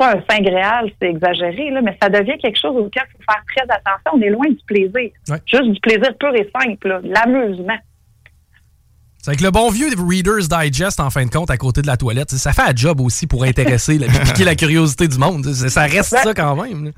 pas 0.00 0.16
un 0.16 0.22
saint 0.30 0.40
gréal, 0.40 0.90
c'est 1.00 1.10
exagéré, 1.10 1.70
là, 1.70 1.82
mais 1.82 1.94
ça 2.02 2.08
devient 2.08 2.38
quelque 2.38 2.58
chose 2.58 2.74
auquel 2.74 3.02
il 3.06 3.12
faut 3.12 3.32
faire 3.32 3.44
très 3.54 3.64
attention. 3.64 4.12
On 4.14 4.22
est 4.22 4.30
loin 4.30 4.48
du 4.48 4.64
plaisir. 4.66 5.10
Juste 5.46 5.70
du 5.72 5.80
plaisir 5.80 6.16
pur 6.18 6.34
et 6.34 6.50
simple, 6.58 7.00
l'amusement. 7.04 7.76
C'est 9.18 9.32
avec 9.32 9.42
le 9.42 9.50
bon 9.50 9.68
vieux 9.68 9.88
Reader's 9.98 10.48
Digest, 10.48 11.00
en 11.00 11.10
fin 11.10 11.26
de 11.26 11.30
compte, 11.30 11.50
à 11.50 11.58
côté 11.58 11.82
de 11.82 11.86
la 11.86 11.98
toilette. 11.98 12.30
Ça 12.30 12.54
fait 12.54 12.62
un 12.62 12.74
job 12.74 13.02
aussi 13.02 13.26
pour 13.26 13.44
intéresser, 13.44 13.98
la, 13.98 14.06
piquer 14.24 14.44
la 14.44 14.54
curiosité 14.54 15.06
du 15.06 15.18
monde. 15.18 15.44
Ça 15.44 15.82
reste 15.82 16.16
ça 16.16 16.32
quand 16.32 16.56
même. 16.56 16.92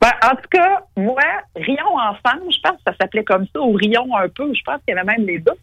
Ben, 0.00 0.12
en 0.22 0.36
tout 0.36 0.48
cas, 0.52 0.84
moi, 0.96 1.20
Rions 1.56 1.98
ensemble, 1.98 2.52
je 2.52 2.60
pense 2.62 2.76
que 2.76 2.82
ça 2.86 2.94
s'appelait 3.00 3.24
comme 3.24 3.44
ça, 3.52 3.60
ou 3.60 3.72
Rions 3.72 4.16
un 4.16 4.28
peu. 4.28 4.54
Je 4.54 4.62
pense 4.62 4.80
qu'il 4.86 4.94
y 4.94 4.98
avait 4.98 5.16
même 5.16 5.26
les 5.26 5.40
deux 5.40 5.58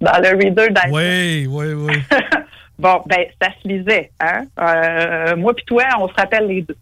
dans 0.00 0.18
le 0.22 0.28
Reader 0.38 0.68
Digest. 0.68 0.92
Oui, 0.92 1.46
oui, 1.48 1.72
oui. 1.72 1.94
Bon, 2.82 3.00
ben, 3.06 3.26
ça 3.40 3.48
se 3.62 3.68
lisait. 3.68 4.10
Hein? 4.18 4.42
Euh, 4.60 5.36
moi 5.36 5.54
puis 5.54 5.64
toi, 5.64 5.84
on 6.00 6.08
se 6.08 6.14
rappelle 6.14 6.48
les 6.48 6.62
deux. 6.62 6.76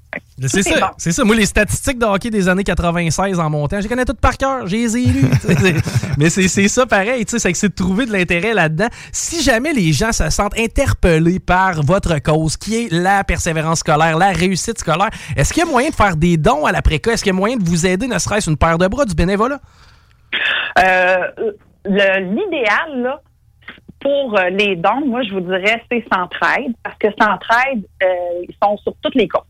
C'est 0.47 0.63
ça, 0.63 0.93
c'est 0.97 1.13
ça. 1.13 1.25
Moi, 1.25 1.37
les 1.37 1.45
statistiques 1.45 1.99
de 1.99 2.07
hockey 2.07 2.31
des 2.31 2.49
années 2.49 2.65
96 2.65 3.39
en 3.39 3.51
montant, 3.51 3.77
je 3.77 3.83
les 3.83 3.89
connais 3.91 4.07
toutes 4.07 4.19
par 4.19 4.39
cœur. 4.39 4.67
J'ai 4.67 4.79
les 4.79 4.97
ai 4.97 5.05
Mais 6.19 6.31
c'est 6.31 6.69
ça 6.69 6.87
pareil, 6.87 7.27
tu 7.27 7.39
sais, 7.39 7.53
c'est 7.53 7.69
de 7.69 7.75
trouver 7.75 8.07
de 8.07 8.13
l'intérêt 8.13 8.55
là-dedans. 8.55 8.89
Si 9.13 9.43
jamais 9.43 9.75
les 9.75 9.93
gens 9.93 10.11
se 10.13 10.31
sentent 10.31 10.59
interpellés 10.59 11.39
par 11.39 11.83
votre 11.83 12.19
cause, 12.19 12.57
qui 12.57 12.87
est 12.87 12.89
la 12.91 13.23
persévérance 13.23 13.81
scolaire, 13.81 14.17
la 14.17 14.31
réussite 14.31 14.79
scolaire, 14.79 15.11
est-ce 15.37 15.53
qu'il 15.53 15.63
y 15.63 15.67
a 15.67 15.71
moyen 15.71 15.91
de 15.91 15.95
faire 15.95 16.17
des 16.17 16.39
dons 16.39 16.65
à 16.65 16.73
l'après-cas? 16.73 17.13
Est-ce 17.13 17.25
qu'il 17.25 17.35
y 17.35 17.37
a 17.37 17.39
moyen 17.39 17.59
de 17.59 17.65
vous 17.65 17.85
aider, 17.87 18.07
ne 18.07 18.19
serait-ce 18.19 18.49
une 18.49 18.57
paire 18.57 18.79
de 18.79 18.87
bras 18.87 19.05
du 19.05 19.15
bénévolat? 19.15 19.61
Euh, 20.79 21.53
L'idéal, 21.85 23.03
là, 23.03 23.21
pour 24.01 24.39
euh, 24.39 24.49
les 24.51 24.77
dons, 24.77 25.07
moi, 25.07 25.23
je 25.23 25.33
vous 25.33 25.41
dirais, 25.41 25.83
c'est 25.91 26.05
Centraide, 26.13 26.73
parce 26.83 26.97
que 26.99 27.09
Centraide, 27.19 27.85
euh, 28.03 28.45
ils 28.49 28.55
sont 28.63 28.77
sur 28.79 28.95
toutes 29.03 29.15
les 29.15 29.29
coches. 29.29 29.43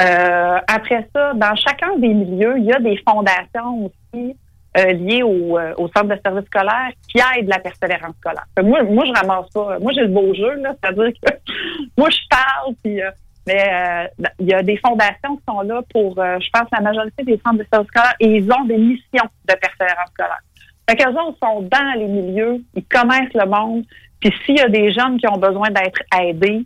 Euh, 0.00 0.58
après 0.68 1.08
ça, 1.12 1.34
dans 1.34 1.54
chacun 1.56 1.96
des 1.96 2.14
milieux, 2.14 2.58
il 2.58 2.64
y 2.64 2.72
a 2.72 2.78
des 2.78 2.96
fondations 3.06 3.86
aussi 3.86 4.36
liés 4.76 5.24
au, 5.24 5.58
au, 5.58 5.88
centre 5.88 6.04
de 6.04 6.20
service 6.24 6.44
scolaire 6.44 6.90
qui 7.08 7.18
aident 7.18 7.48
la 7.48 7.58
persévérance 7.58 8.14
scolaire. 8.20 8.46
moi, 8.62 8.84
moi, 8.84 9.04
je 9.06 9.12
ramasse 9.12 9.50
pas. 9.50 9.76
Moi, 9.80 9.90
j'ai 9.92 10.02
le 10.02 10.08
beau 10.08 10.32
jeu, 10.34 10.54
là, 10.60 10.72
c'est-à-dire 10.80 11.10
que 11.20 11.34
moi, 11.98 12.08
je 12.10 12.18
parle, 12.30 12.74
puis 12.84 13.00
mais 13.48 14.12
il 14.38 14.46
y 14.46 14.54
a 14.54 14.62
des 14.62 14.76
fondations 14.76 15.36
qui 15.36 15.42
sont 15.48 15.62
là 15.62 15.82
pour, 15.90 16.14
je 16.14 16.50
pense, 16.52 16.68
la 16.70 16.80
majorité 16.80 17.24
des 17.24 17.40
centres 17.44 17.58
de 17.58 17.66
service 17.72 17.88
scolaire 17.88 18.14
et 18.20 18.36
ils 18.36 18.52
ont 18.52 18.64
des 18.66 18.78
missions 18.78 19.28
de 19.48 19.54
persévérance 19.54 20.10
scolaire. 20.12 20.42
Fait 20.88 20.96
qu'eux 20.96 21.12
sont 21.12 21.60
dans 21.62 21.98
les 21.98 22.06
milieux, 22.06 22.62
ils 22.74 22.84
connaissent 22.84 23.34
le 23.34 23.46
monde, 23.46 23.84
puis 24.20 24.32
s'il 24.44 24.56
y 24.56 24.60
a 24.60 24.68
des 24.68 24.90
jeunes 24.90 25.18
qui 25.18 25.28
ont 25.28 25.36
besoin 25.36 25.68
d'être 25.68 26.00
aidés, 26.18 26.64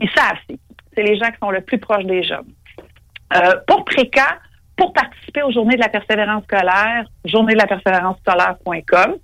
ils 0.00 0.10
savent. 0.10 0.58
C'est 0.94 1.02
les 1.02 1.16
gens 1.16 1.30
qui 1.30 1.38
sont 1.40 1.50
le 1.50 1.60
plus 1.60 1.78
proches 1.78 2.04
des 2.04 2.24
jeunes. 2.24 2.52
Euh, 3.34 3.54
pour 3.68 3.84
Préca, 3.84 4.38
pour 4.76 4.92
participer 4.92 5.42
aux 5.42 5.52
Journées 5.52 5.76
de 5.76 5.80
la 5.80 5.88
persévérance 5.88 6.42
scolaire, 6.44 7.06
journée 7.24 7.54
de 7.54 7.58
la 7.58 7.66
persévérance 7.66 8.18
scolaire.com. 8.18 9.14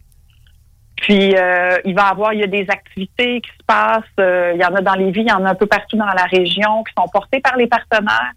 Puis 0.97 1.35
euh, 1.37 1.79
il 1.85 1.95
va 1.95 2.09
y 2.09 2.11
avoir, 2.11 2.33
il 2.33 2.41
y 2.41 2.45
a 2.45 2.47
des 2.47 2.66
activités 2.68 3.41
qui 3.41 3.51
se 3.51 3.64
passent, 3.66 4.05
euh, 4.20 4.53
il 4.55 4.61
y 4.61 4.64
en 4.64 4.75
a 4.75 4.81
dans 4.83 4.95
les 4.95 5.11
villes, 5.11 5.27
il 5.27 5.31
y 5.31 5.33
en 5.33 5.45
a 5.45 5.51
un 5.51 5.55
peu 5.57 5.66
partout 5.66 5.97
dans 5.97 6.07
la 6.07 6.25
région 6.31 6.85
qui 6.85 6.93
sont 6.97 7.09
portées 7.09 7.41
par 7.41 7.57
les 7.57 7.66
partenaires. 7.66 8.33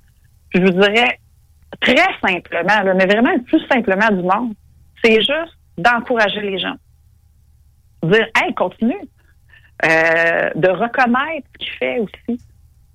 je 0.52 0.62
vous 0.62 0.72
dirais 0.72 1.20
très 1.80 1.96
simplement, 2.26 2.96
mais 2.96 3.06
vraiment 3.06 3.32
le 3.34 3.44
plus 3.44 3.64
simplement 3.68 4.10
du 4.10 4.24
monde, 4.24 4.54
c'est 5.04 5.18
juste 5.18 5.56
d'encourager 5.78 6.42
les 6.42 6.60
gens. 6.60 6.76
Dire 8.04 8.28
Hey, 8.36 8.54
continue. 8.54 9.02
de 9.84 10.70
reconnaître 10.70 11.48
ce 11.54 11.58
qu'il 11.60 11.72
fait 11.72 12.00
aussi 12.00 12.40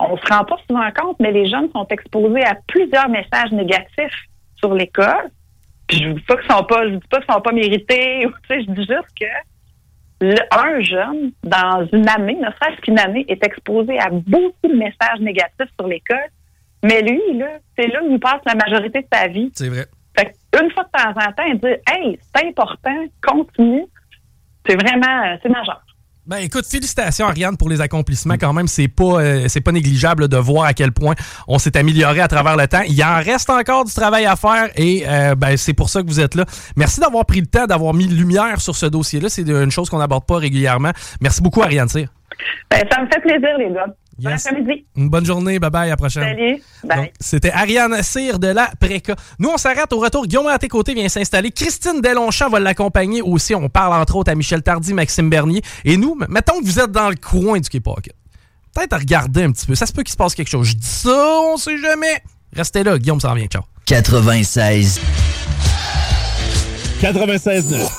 on 0.01 0.17
se 0.17 0.27
rend 0.33 0.45
pas 0.45 0.57
souvent 0.69 0.91
compte, 0.93 1.17
mais 1.21 1.31
les 1.31 1.49
jeunes 1.49 1.71
sont 1.73 1.87
exposés 1.89 2.43
à 2.43 2.57
plusieurs 2.67 3.09
messages 3.09 3.53
négatifs 3.53 4.29
sur 4.57 4.75
l'école. 4.75 5.31
je 5.91 6.05
ne 6.05 6.15
dis 6.15 6.21
pas 6.23 6.37
qu'ils 6.37 6.51
sont 6.51 6.65
pas, 6.65 6.89
je 6.89 6.95
dis 6.95 7.07
pas 7.11 7.19
qu'ils 7.21 7.35
sont 7.35 7.41
pas 7.41 7.53
mérités. 7.53 8.27
je 8.51 8.71
dis 8.71 8.87
juste 8.87 9.09
que 9.21 9.27
un 10.23 10.81
jeune, 10.81 11.33
dans 11.43 11.87
une 11.93 12.09
année, 12.09 12.35
ne 12.37 12.51
serait-ce 12.51 12.81
qu'une 12.83 12.99
année, 12.99 13.25
est 13.29 13.43
exposé 13.45 13.99
à 13.99 14.11
beaucoup 14.11 14.69
de 14.69 14.75
messages 14.75 15.21
négatifs 15.21 15.71
sur 15.79 15.89
l'école. 15.89 16.29
Mais 16.83 17.01
lui, 17.03 17.39
là, 17.39 17.59
c'est 17.79 17.87
là 17.89 18.03
où 18.03 18.11
il 18.11 18.21
passe 18.21 18.41
la 18.47 18.55
majorité 18.55 19.01
de 19.01 19.07
sa 19.13 19.29
vie. 19.29 19.51
C'est 19.55 19.69
vrai. 19.69 19.87
Une 20.61 20.71
fois 20.73 20.85
de 20.85 20.91
temps 20.91 21.11
en 21.11 21.33
temps, 21.33 21.55
dit 21.63 21.75
Hey, 21.87 22.19
c'est 22.35 22.47
important, 22.47 23.07
continue. 23.23 23.85
C'est 24.67 24.75
vraiment, 24.75 25.37
c'est 25.43 25.49
majeur. 25.49 25.81
Ben 26.27 26.37
écoute, 26.37 26.65
félicitations 26.67 27.27
Ariane 27.27 27.57
pour 27.57 27.69
les 27.69 27.81
accomplissements 27.81 28.37
quand 28.39 28.53
même. 28.53 28.69
C'est 28.69 28.89
pas 28.89 29.21
euh, 29.21 29.49
c'est 29.49 29.63
pas 29.63 29.73
négligeable 29.73 30.29
de 30.29 30.37
voir 30.37 30.67
à 30.67 30.75
quel 30.75 30.93
point 30.93 31.15
on 31.49 31.59
s'est 31.59 31.77
amélioré 31.77 32.21
à 32.21 32.29
travers 32.29 32.57
le 32.57 32.69
temps. 32.69 32.83
Il 32.87 33.03
en 33.03 33.17
reste 33.17 33.51
encore 33.51 33.85
du 33.85 33.93
travail 33.93 34.27
à 34.27 34.37
faire 34.37 34.69
et 34.77 35.03
euh, 35.09 35.35
ben, 35.35 35.57
c'est 35.57 35.73
pour 35.73 35.89
ça 35.89 36.03
que 36.03 36.07
vous 36.07 36.21
êtes 36.21 36.35
là. 36.35 36.45
Merci 36.77 37.01
d'avoir 37.01 37.25
pris 37.25 37.41
le 37.41 37.47
temps, 37.47 37.67
d'avoir 37.67 37.95
mis 37.95 38.07
lumière 38.07 38.61
sur 38.61 38.77
ce 38.77 38.87
dossier-là. 38.87 39.29
C'est 39.29 39.49
une 39.49 39.71
chose 39.71 39.91
qu'on 39.91 39.99
n'aborde 39.99 40.25
pas 40.25 40.37
régulièrement. 40.37 40.93
Merci 41.21 41.43
beaucoup 41.43 41.63
Ariane 41.63 41.89
Cyr. 41.89 42.09
Ben, 42.71 42.85
ça 42.91 43.03
me 43.03 43.07
fait 43.07 43.21
plaisir 43.21 43.59
les 43.59 43.73
gars. 43.73 43.87
Une 44.97 45.09
bonne 45.09 45.25
journée. 45.25 45.59
Bye 45.59 45.71
bye. 45.71 45.87
À 45.89 45.91
la 45.91 45.97
prochaine. 45.97 46.25
Salut. 46.25 46.63
Bye. 46.85 47.13
C'était 47.21 47.51
Ariane 47.51 48.03
Cyr 48.03 48.39
de 48.39 48.49
la 48.49 48.71
Préca. 48.79 49.15
Nous, 49.39 49.49
on 49.49 49.57
s'arrête 49.57 49.93
au 49.93 49.99
retour. 49.99 50.27
Guillaume 50.27 50.47
à 50.49 50.59
tes 50.59 50.69
côtés 50.69 50.95
vient 50.95 51.09
s'installer. 51.09 51.51
Christine 51.51 52.01
Delonchamp 52.01 52.51
va 52.51 52.61
l'accompagner 52.61 53.23
aussi. 53.23 53.55
On 53.55 53.69
parle 53.69 53.95
entre 53.95 54.17
autres 54.17 54.31
à 54.31 54.35
Michel 54.35 54.63
Tardy, 54.63 54.95
Maxime 54.95 55.31
Bernier. 55.31 55.63
Et 55.85 55.97
nous, 55.97 56.17
mettons 56.29 56.61
que 56.61 56.65
vous 56.65 56.79
êtes 56.81 56.93
dans 56.93 57.09
le 57.09 57.17
coin 57.17 57.59
du 57.59 57.69
Quai 57.69 57.81
Peut-être 57.81 58.93
à 58.93 58.99
regarder 58.99 59.45
un 59.45 59.53
petit 59.53 59.67
peu. 59.67 59.75
Ça 59.75 59.87
se 59.87 59.93
peut 59.93 60.03
qu'il 60.03 60.13
se 60.13 60.17
passe 60.17 60.35
quelque 60.35 60.49
chose. 60.49 60.69
Je 60.69 60.77
dis 60.77 60.87
ça, 60.87 61.41
on 61.53 61.57
sait 61.57 61.79
jamais. 61.79 62.23
Restez 62.55 62.85
là. 62.85 62.99
Guillaume 62.99 63.21
s'en 63.21 63.35
vient. 63.35 63.47
Ciao. 63.47 63.63
96. 63.87 65.01
96 67.01 67.91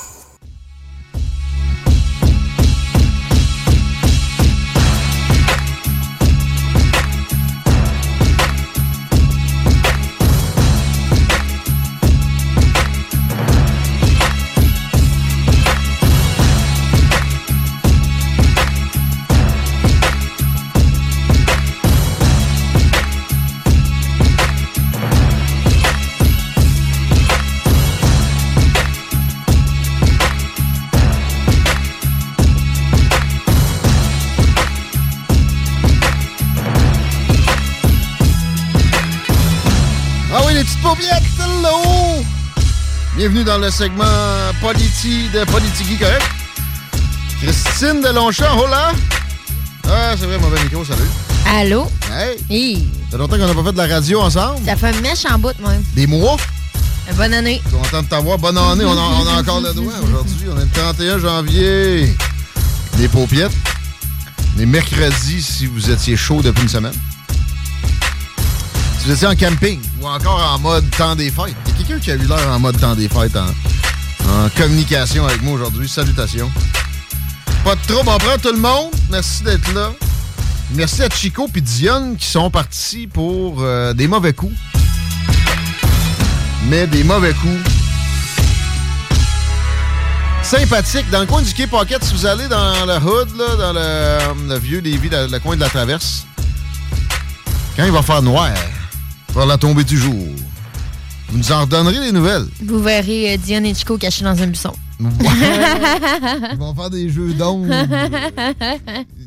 Bienvenue 43.15 43.43
dans 43.43 43.57
le 43.57 43.69
segment 43.69 44.03
politique 44.61 45.31
de 45.31 45.43
Politique 45.45 45.99
correct? 45.99 46.23
Christine 47.41 48.01
Delonchamp, 48.01 48.57
hola! 48.57 48.91
Ah, 49.87 50.15
c'est 50.17 50.25
vrai, 50.25 50.37
mauvais 50.39 50.61
micro, 50.63 50.83
salut. 50.85 51.01
Allô? 51.47 51.87
Hey! 52.11 52.37
Hey! 52.49 52.87
Ça 53.05 53.11
fait 53.11 53.17
longtemps 53.17 53.37
qu'on 53.37 53.47
n'a 53.47 53.53
pas 53.53 53.63
fait 53.63 53.71
de 53.73 53.77
la 53.77 53.87
radio 53.87 54.21
ensemble. 54.21 54.65
Ça 54.65 54.75
fait 54.75 54.87
un 54.87 55.01
mèche 55.01 55.25
en 55.25 55.37
bout, 55.37 55.53
moi. 55.59 55.73
Des 55.93 56.07
mois? 56.07 56.37
bonne 57.15 57.33
année. 57.33 57.61
Content 57.71 58.01
de 58.01 58.07
t'avoir. 58.07 58.37
Bonne 58.37 58.57
année. 58.57 58.85
On 58.85 58.97
a, 58.97 59.39
encore 59.39 59.61
le 59.61 59.73
doigt 59.73 59.93
aujourd'hui. 60.03 60.47
On 60.51 60.57
est 60.57 60.63
le 60.63 60.69
31 60.69 61.19
janvier. 61.19 62.15
Les 62.97 63.07
paupiettes. 63.07 63.51
Les 64.57 64.65
mercredis, 64.65 65.41
si 65.41 65.65
vous 65.65 65.91
étiez 65.91 66.15
chaud 66.15 66.41
depuis 66.41 66.63
une 66.63 66.69
semaine. 66.69 66.93
Si 69.01 69.07
vous 69.07 69.13
étiez 69.13 69.27
en 69.27 69.35
camping 69.35 69.79
ou 69.99 70.07
encore 70.07 70.39
en 70.53 70.59
mode 70.59 70.87
temps 70.91 71.15
des 71.15 71.31
fêtes. 71.31 71.55
Il 71.65 71.71
y 71.71 71.73
a 71.73 71.77
quelqu'un 71.77 71.99
qui 71.99 72.11
a 72.11 72.13
eu 72.13 72.27
l'air 72.27 72.47
en 72.49 72.59
mode 72.59 72.79
temps 72.79 72.93
des 72.93 73.09
fêtes 73.09 73.35
en, 73.35 74.47
communication 74.55 75.25
avec 75.25 75.41
moi 75.41 75.55
aujourd'hui. 75.55 75.89
Salutations. 75.89 76.51
Pas 77.63 77.73
de 77.73 77.81
trouble, 77.87 78.09
on 78.09 78.17
prend 78.19 78.37
tout 78.37 78.53
le 78.53 78.59
monde. 78.59 78.91
Merci 79.09 79.41
d'être 79.41 79.73
là. 79.73 79.91
Merci 80.75 81.01
à 81.01 81.09
Chico 81.09 81.49
et 81.55 81.61
Dion 81.61 82.13
qui 82.13 82.27
sont 82.27 82.51
partis 82.51 83.07
pour 83.07 83.63
euh, 83.63 83.93
des 83.93 84.07
mauvais 84.07 84.33
coups. 84.33 84.53
Mais 86.67 86.85
des 86.85 87.03
mauvais 87.03 87.33
coups. 87.33 87.71
Sympathique. 90.43 91.09
Dans 91.09 91.21
le 91.21 91.25
coin 91.25 91.41
du 91.41 91.51
Quai 91.55 91.65
Pocket, 91.65 92.03
si 92.03 92.13
vous 92.13 92.27
allez 92.27 92.47
dans 92.47 92.85
le 92.85 92.97
hood, 92.97 93.29
là, 93.35 93.55
dans 93.55 93.73
le, 93.73 94.59
vieux 94.59 94.79
Lévis, 94.79 95.09
le 95.09 95.39
coin 95.39 95.55
de 95.55 95.61
la 95.61 95.69
traverse, 95.69 96.27
quand 97.75 97.83
il 97.83 97.91
va 97.91 98.03
faire 98.03 98.21
noir, 98.21 98.51
pour 99.31 99.45
la 99.45 99.57
tombée 99.57 99.83
du 99.83 99.97
jour. 99.97 100.27
Vous 101.29 101.37
nous 101.37 101.51
en 101.51 101.61
redonnerez 101.61 101.99
des 101.99 102.11
nouvelles. 102.11 102.47
Vous 102.65 102.81
verrez 102.81 103.33
euh, 103.33 103.37
Diane 103.37 103.65
et 103.65 103.73
Chico 103.73 103.97
cachés 103.97 104.23
dans 104.23 104.41
un 104.41 104.47
buisson. 104.47 104.73
Ils 104.99 106.57
vont 106.57 106.75
faire 106.75 106.89
des 106.89 107.09
jeux 107.09 107.33
d'ondes. 107.33 107.67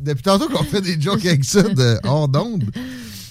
Depuis 0.01 0.23
tantôt 0.23 0.49
qu'on 0.49 0.63
fait 0.63 0.83
des 0.83 1.01
jokes 1.01 1.25
avec 1.25 1.45
ça 1.45 1.63
de 1.63 1.99
hors 2.05 2.29
d'onde, 2.29 2.71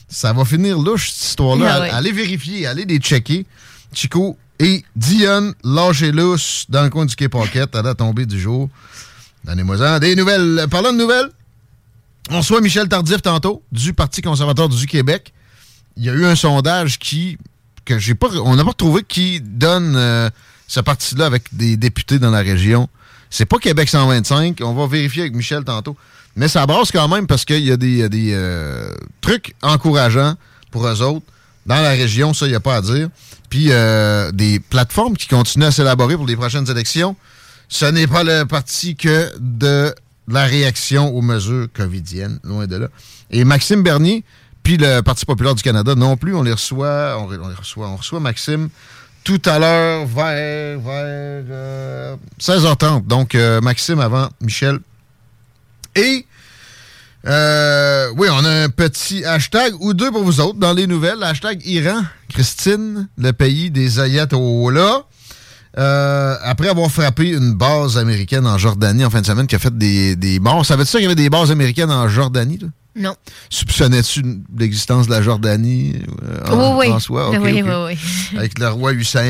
ça 0.09 0.34
va 0.34 0.43
finir 0.43 0.80
louche, 0.80 1.11
cette 1.11 1.30
histoire-là. 1.30 1.89
Ah 1.91 1.97
allez 1.97 2.11
vérifier, 2.11 2.65
allez 2.65 2.86
les 2.86 2.97
checker. 2.97 3.45
Chico 3.93 4.38
et 4.59 4.84
Diane, 4.95 5.53
lâchez 5.63 6.11
lousse 6.11 6.65
dans 6.69 6.84
le 6.84 6.89
coin 6.89 7.05
du 7.05 7.15
Quai 7.15 7.30
Pocket 7.30 7.74
à 7.76 7.82
la 7.82 7.93
tombée 7.93 8.26
du 8.26 8.39
jour. 8.39 8.69
Donnez-moi 9.45 9.99
des 9.99 10.15
nouvelles. 10.15 10.65
Parlons 10.69 10.91
de 10.91 10.97
nouvelles. 10.97 11.30
On 12.32 12.38
reçoit 12.39 12.61
Michel 12.61 12.88
Tardif 12.88 13.21
tantôt, 13.21 13.61
du 13.71 13.93
Parti 13.93 14.21
conservateur 14.21 14.69
du 14.69 14.86
Québec 14.88 15.34
il 15.97 16.05
y 16.05 16.09
a 16.09 16.13
eu 16.13 16.25
un 16.25 16.35
sondage 16.35 16.99
qui 16.99 17.37
que 17.85 17.99
j'ai 17.99 18.15
pas 18.15 18.29
on 18.43 18.55
n'a 18.55 18.63
pas 18.63 18.69
retrouvé 18.69 19.03
qui 19.07 19.41
donne 19.41 19.95
euh, 19.95 20.29
ce 20.67 20.79
parti-là 20.79 21.25
avec 21.25 21.43
des 21.53 21.77
députés 21.77 22.19
dans 22.19 22.31
la 22.31 22.39
région. 22.39 22.89
C'est 23.29 23.45
pas 23.45 23.57
Québec 23.57 23.89
125, 23.89 24.59
on 24.61 24.73
va 24.73 24.87
vérifier 24.87 25.23
avec 25.23 25.35
Michel 25.35 25.63
tantôt. 25.63 25.97
Mais 26.35 26.47
ça 26.47 26.65
brasse 26.65 26.91
quand 26.91 27.07
même 27.07 27.27
parce 27.27 27.45
qu'il 27.45 27.63
y 27.63 27.71
a 27.71 27.77
des, 27.77 28.09
euh, 28.33 28.91
trucs 29.21 29.55
encourageants 29.61 30.35
pour 30.71 30.87
eux 30.87 31.01
autres. 31.01 31.25
Dans 31.65 31.81
la 31.81 31.91
région, 31.91 32.33
ça, 32.33 32.45
il 32.45 32.49
n'y 32.49 32.55
a 32.55 32.59
pas 32.59 32.75
à 32.75 32.81
dire. 32.81 33.09
Puis 33.49 33.67
euh, 33.69 34.31
des 34.31 34.59
plateformes 34.59 35.15
qui 35.15 35.27
continuent 35.27 35.65
à 35.65 35.71
s'élaborer 35.71 36.15
pour 36.15 36.25
les 36.25 36.35
prochaines 36.35 36.69
élections. 36.69 37.15
Ce 37.69 37.85
n'est 37.85 38.07
pas 38.07 38.23
le 38.23 38.45
parti 38.45 38.95
que 38.95 39.31
de 39.39 39.93
la 40.27 40.45
réaction 40.45 41.15
aux 41.15 41.21
mesures 41.21 41.67
covidiennes, 41.73 42.39
loin 42.43 42.67
de 42.67 42.75
là. 42.77 42.87
Et 43.29 43.45
Maxime 43.45 43.83
Bernier, 43.83 44.23
puis 44.64 44.78
le 44.78 45.01
Parti 45.01 45.26
populaire 45.26 45.55
du 45.55 45.61
Canada 45.61 45.93
non 45.95 46.18
plus. 46.18 46.34
On 46.36 46.41
les 46.41 46.53
reçoit, 46.53 47.18
on, 47.20 47.28
reçoit, 47.28 47.88
on 47.89 47.97
reçoit 47.97 48.20
Maxime 48.20 48.70
tout 49.24 49.41
à 49.45 49.59
l'heure 49.59 50.05
vers, 50.05 50.80
vers 50.80 52.18
16h30. 52.39 52.84
Euh, 52.84 52.99
Donc, 53.05 53.36
euh, 53.36 53.61
Maxime 53.61 53.99
avant 53.99 54.30
Michel. 54.41 54.80
Et, 55.95 56.26
euh, 57.26 58.09
oui, 58.18 58.28
on 58.32 58.43
a 58.43 58.64
un 58.64 58.70
petit 58.70 59.24
hashtag 59.24 59.74
ou 59.80 59.93
deux 59.93 60.11
pour 60.11 60.24
vous 60.24 60.41
autres 60.41 60.59
dans 60.59 60.74
les 60.74 60.88
nouvelles. 60.88 61.24
Hashtag 61.24 61.61
Iran, 61.66 62.03
Christine, 62.30 63.07
le 63.18 63.32
pays 63.32 63.70
des 63.72 63.99
ayatollahs. 63.99 65.03
Après 65.76 66.68
avoir 66.68 66.89
frappé 66.91 67.30
une 67.30 67.53
base 67.53 67.97
américaine 67.97 68.45
en 68.45 68.57
Jordanie 68.57 69.05
en 69.05 69.09
fin 69.09 69.22
de 69.22 69.26
semaine, 69.26 69.47
qui 69.47 69.55
a 69.55 69.59
fait 69.59 69.76
des, 69.76 70.16
des 70.16 70.39
morts. 70.39 70.66
Savais-tu 70.66 70.89
ça 70.89 70.97
qu'il 70.97 71.03
y 71.03 71.07
avait 71.07 71.16
des 71.16 71.30
bases 71.30 71.51
américaines 71.51 71.91
en 71.91 72.07
Jordanie? 72.09 72.59
Là? 72.59 72.68
Non. 72.95 73.15
Soupçonnais-tu 73.49 74.21
l'existence 74.57 75.07
de 75.07 75.11
la 75.11 75.21
Jordanie 75.21 75.95
euh, 76.23 76.45
en, 76.47 76.77
oui, 76.77 76.87
oui. 76.87 76.93
en 76.93 76.99
soi? 76.99 77.29
Ok, 77.29 77.37
oui, 77.41 77.63
oui, 77.63 77.71
oui. 77.87 77.97
Avec 78.37 78.59
le 78.59 78.67
roi 78.69 78.93
Hussein 78.93 79.23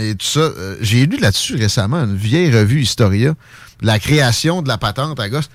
et 0.00 0.14
tout 0.16 0.26
ça. 0.26 0.40
Euh, 0.40 0.76
J'ai 0.80 1.06
lu 1.06 1.16
là-dessus 1.18 1.56
récemment 1.56 2.04
une 2.04 2.16
vieille 2.16 2.54
revue 2.54 2.82
Historia. 2.82 3.34
La 3.80 3.98
création 3.98 4.60
de 4.62 4.68
la 4.68 4.76
patente 4.78 5.18
à 5.18 5.28
gosse, 5.28 5.48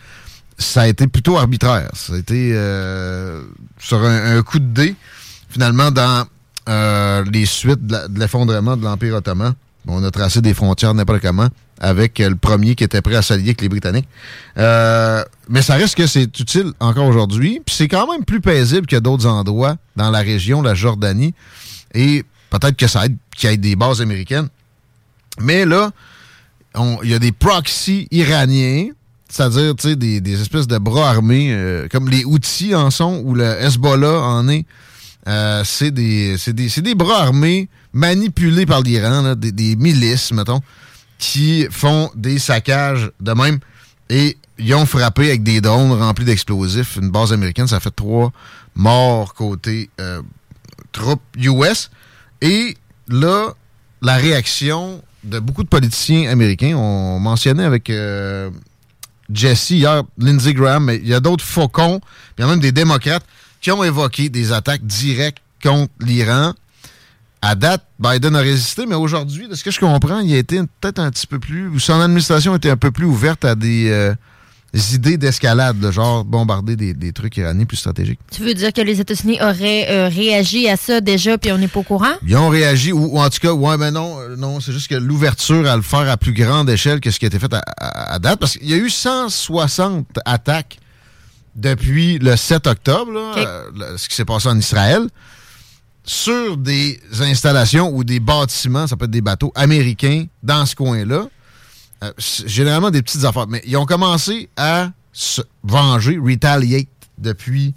ça 0.57 0.81
a 0.81 0.87
été 0.87 1.07
plutôt 1.07 1.37
arbitraire. 1.37 1.89
Ça 1.93 2.13
a 2.13 2.17
été 2.17 2.51
euh, 2.53 3.43
sur 3.79 4.03
un, 4.03 4.37
un 4.37 4.41
coup 4.43 4.59
de 4.59 4.65
dé, 4.65 4.95
finalement, 5.49 5.91
dans 5.91 6.25
euh, 6.69 7.23
les 7.31 7.45
suites 7.45 7.85
de 7.85 8.19
l'effondrement 8.19 8.77
de 8.77 8.83
l'Empire 8.83 9.15
ottoman. 9.15 9.53
On 9.87 10.03
a 10.03 10.11
tracé 10.11 10.41
des 10.41 10.53
frontières 10.53 10.93
n'importe 10.93 11.21
comment 11.21 11.49
avec 11.81 12.19
euh, 12.19 12.29
le 12.29 12.35
premier 12.35 12.75
qui 12.75 12.83
était 12.83 13.01
prêt 13.01 13.15
à 13.15 13.21
s'allier 13.21 13.49
avec 13.49 13.61
les 13.61 13.69
Britanniques. 13.69 14.07
Euh, 14.57 15.23
mais 15.49 15.61
ça 15.61 15.73
reste 15.73 15.95
que 15.95 16.07
c'est 16.07 16.39
utile 16.39 16.71
encore 16.79 17.07
aujourd'hui. 17.07 17.59
Puis 17.65 17.75
c'est 17.75 17.87
quand 17.87 18.09
même 18.09 18.23
plus 18.23 18.39
paisible 18.39 18.85
que 18.85 18.95
d'autres 18.95 19.25
endroits 19.25 19.75
dans 19.95 20.11
la 20.11 20.19
région, 20.19 20.61
la 20.61 20.75
Jordanie. 20.75 21.33
Et 21.93 22.23
peut-être 22.51 22.77
que 22.77 22.87
ça 22.87 23.05
qu'il 23.35 23.49
y 23.49 23.53
ait 23.53 23.57
des 23.57 23.75
bases 23.75 23.99
américaines. 23.99 24.47
Mais 25.39 25.65
là, 25.65 25.91
il 27.03 27.09
y 27.09 27.13
a 27.15 27.19
des 27.19 27.31
proxys 27.31 28.07
iraniens, 28.11 28.89
c'est-à-dire 29.27 29.73
des, 29.75 30.41
espèces 30.41 30.67
de 30.67 30.77
bras 30.77 31.09
armés, 31.09 31.51
euh, 31.51 31.87
comme 31.91 32.09
les 32.09 32.23
outils 32.25 32.75
en 32.75 32.91
sont, 32.91 33.21
ou 33.25 33.33
le 33.33 33.43
Hezbollah 33.43 34.21
en 34.21 34.47
est. 34.49 34.65
C'est 35.65 35.91
des, 35.91 36.35
des, 36.37 36.95
bras 36.95 37.21
armés 37.23 37.69
manipulés 37.93 38.65
par 38.65 38.81
l'Iran, 38.81 39.35
des 39.35 39.75
milices, 39.75 40.31
mettons, 40.31 40.61
qui 41.21 41.67
font 41.69 42.09
des 42.15 42.39
saccages 42.39 43.11
de 43.21 43.31
même. 43.33 43.59
Et 44.09 44.37
ils 44.57 44.73
ont 44.73 44.87
frappé 44.87 45.27
avec 45.27 45.43
des 45.43 45.61
drones 45.61 45.93
remplis 45.93 46.25
d'explosifs. 46.25 46.97
Une 46.97 47.11
base 47.11 47.31
américaine, 47.31 47.67
ça 47.67 47.79
fait 47.79 47.91
trois 47.91 48.33
morts 48.73 49.35
côté 49.35 49.91
euh, 50.01 50.21
troupes 50.91 51.21
US. 51.37 51.91
Et 52.41 52.75
là, 53.07 53.53
la 54.01 54.15
réaction 54.15 55.03
de 55.23 55.37
beaucoup 55.37 55.63
de 55.63 55.69
politiciens 55.69 56.29
américains, 56.29 56.75
on 56.75 57.19
mentionnait 57.19 57.65
avec 57.65 57.91
euh, 57.91 58.49
Jesse 59.31 59.69
hier, 59.69 60.01
Lindsey 60.17 60.55
Graham, 60.55 60.85
mais 60.85 60.97
il 60.97 61.07
y 61.07 61.13
a 61.13 61.19
d'autres 61.19 61.45
faucons, 61.45 62.01
il 62.37 62.41
y 62.41 62.43
a 62.43 62.47
même 62.47 62.59
des 62.59 62.71
démocrates 62.71 63.25
qui 63.61 63.69
ont 63.71 63.83
évoqué 63.83 64.29
des 64.29 64.51
attaques 64.53 64.83
directes 64.83 65.43
contre 65.61 65.93
l'Iran. 65.99 66.55
À 67.41 67.55
date, 67.55 67.83
Biden 67.99 68.35
a 68.35 68.39
résisté, 68.39 68.85
mais 68.85 68.93
aujourd'hui, 68.95 69.47
de 69.47 69.55
ce 69.55 69.63
que 69.63 69.71
je 69.71 69.79
comprends, 69.79 70.19
il 70.19 70.31
a 70.33 70.37
été 70.37 70.59
peut-être 70.79 70.99
un 70.99 71.09
petit 71.09 71.25
peu 71.25 71.39
plus, 71.39 71.67
ou 71.69 71.79
son 71.79 71.99
administration 71.99 72.55
était 72.55 72.69
un 72.69 72.77
peu 72.77 72.91
plus 72.91 73.05
ouverte 73.05 73.43
à 73.45 73.55
des, 73.55 73.89
euh, 73.89 74.13
des 74.73 74.93
idées 74.93 75.17
d'escalade, 75.17 75.79
de 75.79 75.89
genre 75.91 76.23
bombarder 76.23 76.75
des, 76.75 76.93
des 76.93 77.11
trucs 77.13 77.35
iraniens 77.37 77.65
plus 77.65 77.77
stratégiques. 77.77 78.19
Tu 78.31 78.43
veux 78.43 78.53
dire 78.53 78.71
que 78.71 78.81
les 78.81 79.01
États-Unis 79.01 79.39
auraient 79.41 79.87
euh, 79.89 80.07
réagi 80.07 80.69
à 80.69 80.77
ça 80.77 81.01
déjà, 81.01 81.39
puis 81.39 81.51
on 81.51 81.57
n'est 81.57 81.67
pas 81.67 81.79
au 81.79 81.83
courant? 81.83 82.13
Ils 82.27 82.37
ont 82.37 82.49
réagi, 82.49 82.91
ou, 82.91 83.15
ou 83.15 83.19
en 83.19 83.27
tout 83.31 83.39
cas, 83.39 83.53
ouais, 83.53 83.75
mais 83.77 83.89
non, 83.89 84.19
euh, 84.19 84.35
non, 84.35 84.59
c'est 84.59 84.71
juste 84.71 84.87
que 84.87 84.95
l'ouverture 84.95 85.67
à 85.67 85.75
le 85.75 85.81
faire 85.81 86.07
à 86.11 86.17
plus 86.17 86.33
grande 86.33 86.69
échelle 86.69 86.99
que 86.99 87.09
ce 87.09 87.17
qui 87.17 87.25
a 87.25 87.29
été 87.29 87.39
fait 87.39 87.51
à, 87.55 87.63
à- 87.79 88.13
à 88.13 88.19
date, 88.19 88.39
parce 88.39 88.55
qu'il 88.55 88.69
y 88.69 88.73
a 88.75 88.77
eu 88.77 88.91
160 88.91 90.05
attaques 90.25 90.77
depuis 91.55 92.19
le 92.19 92.35
7 92.35 92.67
octobre, 92.67 93.11
là, 93.11 93.33
euh, 93.37 93.97
ce 93.97 94.07
qui 94.07 94.15
s'est 94.15 94.25
passé 94.25 94.47
en 94.47 94.57
Israël, 94.59 95.07
sur 96.11 96.57
des 96.57 96.99
installations 97.21 97.89
ou 97.95 98.03
des 98.03 98.19
bâtiments, 98.19 98.85
ça 98.85 98.97
peut 98.97 99.05
être 99.05 99.11
des 99.11 99.21
bateaux 99.21 99.53
américains 99.55 100.25
dans 100.43 100.65
ce 100.65 100.75
coin-là. 100.75 101.27
Euh, 102.03 102.11
généralement 102.17 102.91
des 102.91 103.01
petites 103.01 103.23
affaires. 103.23 103.47
Mais 103.47 103.61
ils 103.65 103.77
ont 103.77 103.85
commencé 103.85 104.49
à 104.57 104.89
se 105.13 105.41
venger, 105.63 106.17
retaliate, 106.17 106.89
depuis 107.17 107.73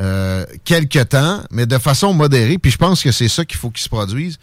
euh, 0.00 0.46
quelques 0.64 1.10
temps, 1.10 1.42
mais 1.50 1.66
de 1.66 1.76
façon 1.76 2.14
modérée. 2.14 2.56
Puis 2.56 2.70
je 2.70 2.78
pense 2.78 3.02
que 3.02 3.12
c'est 3.12 3.28
ça 3.28 3.44
qu'il 3.44 3.58
faut 3.58 3.70
qu'il 3.70 3.82
se 3.82 3.90
produise. 3.90 4.38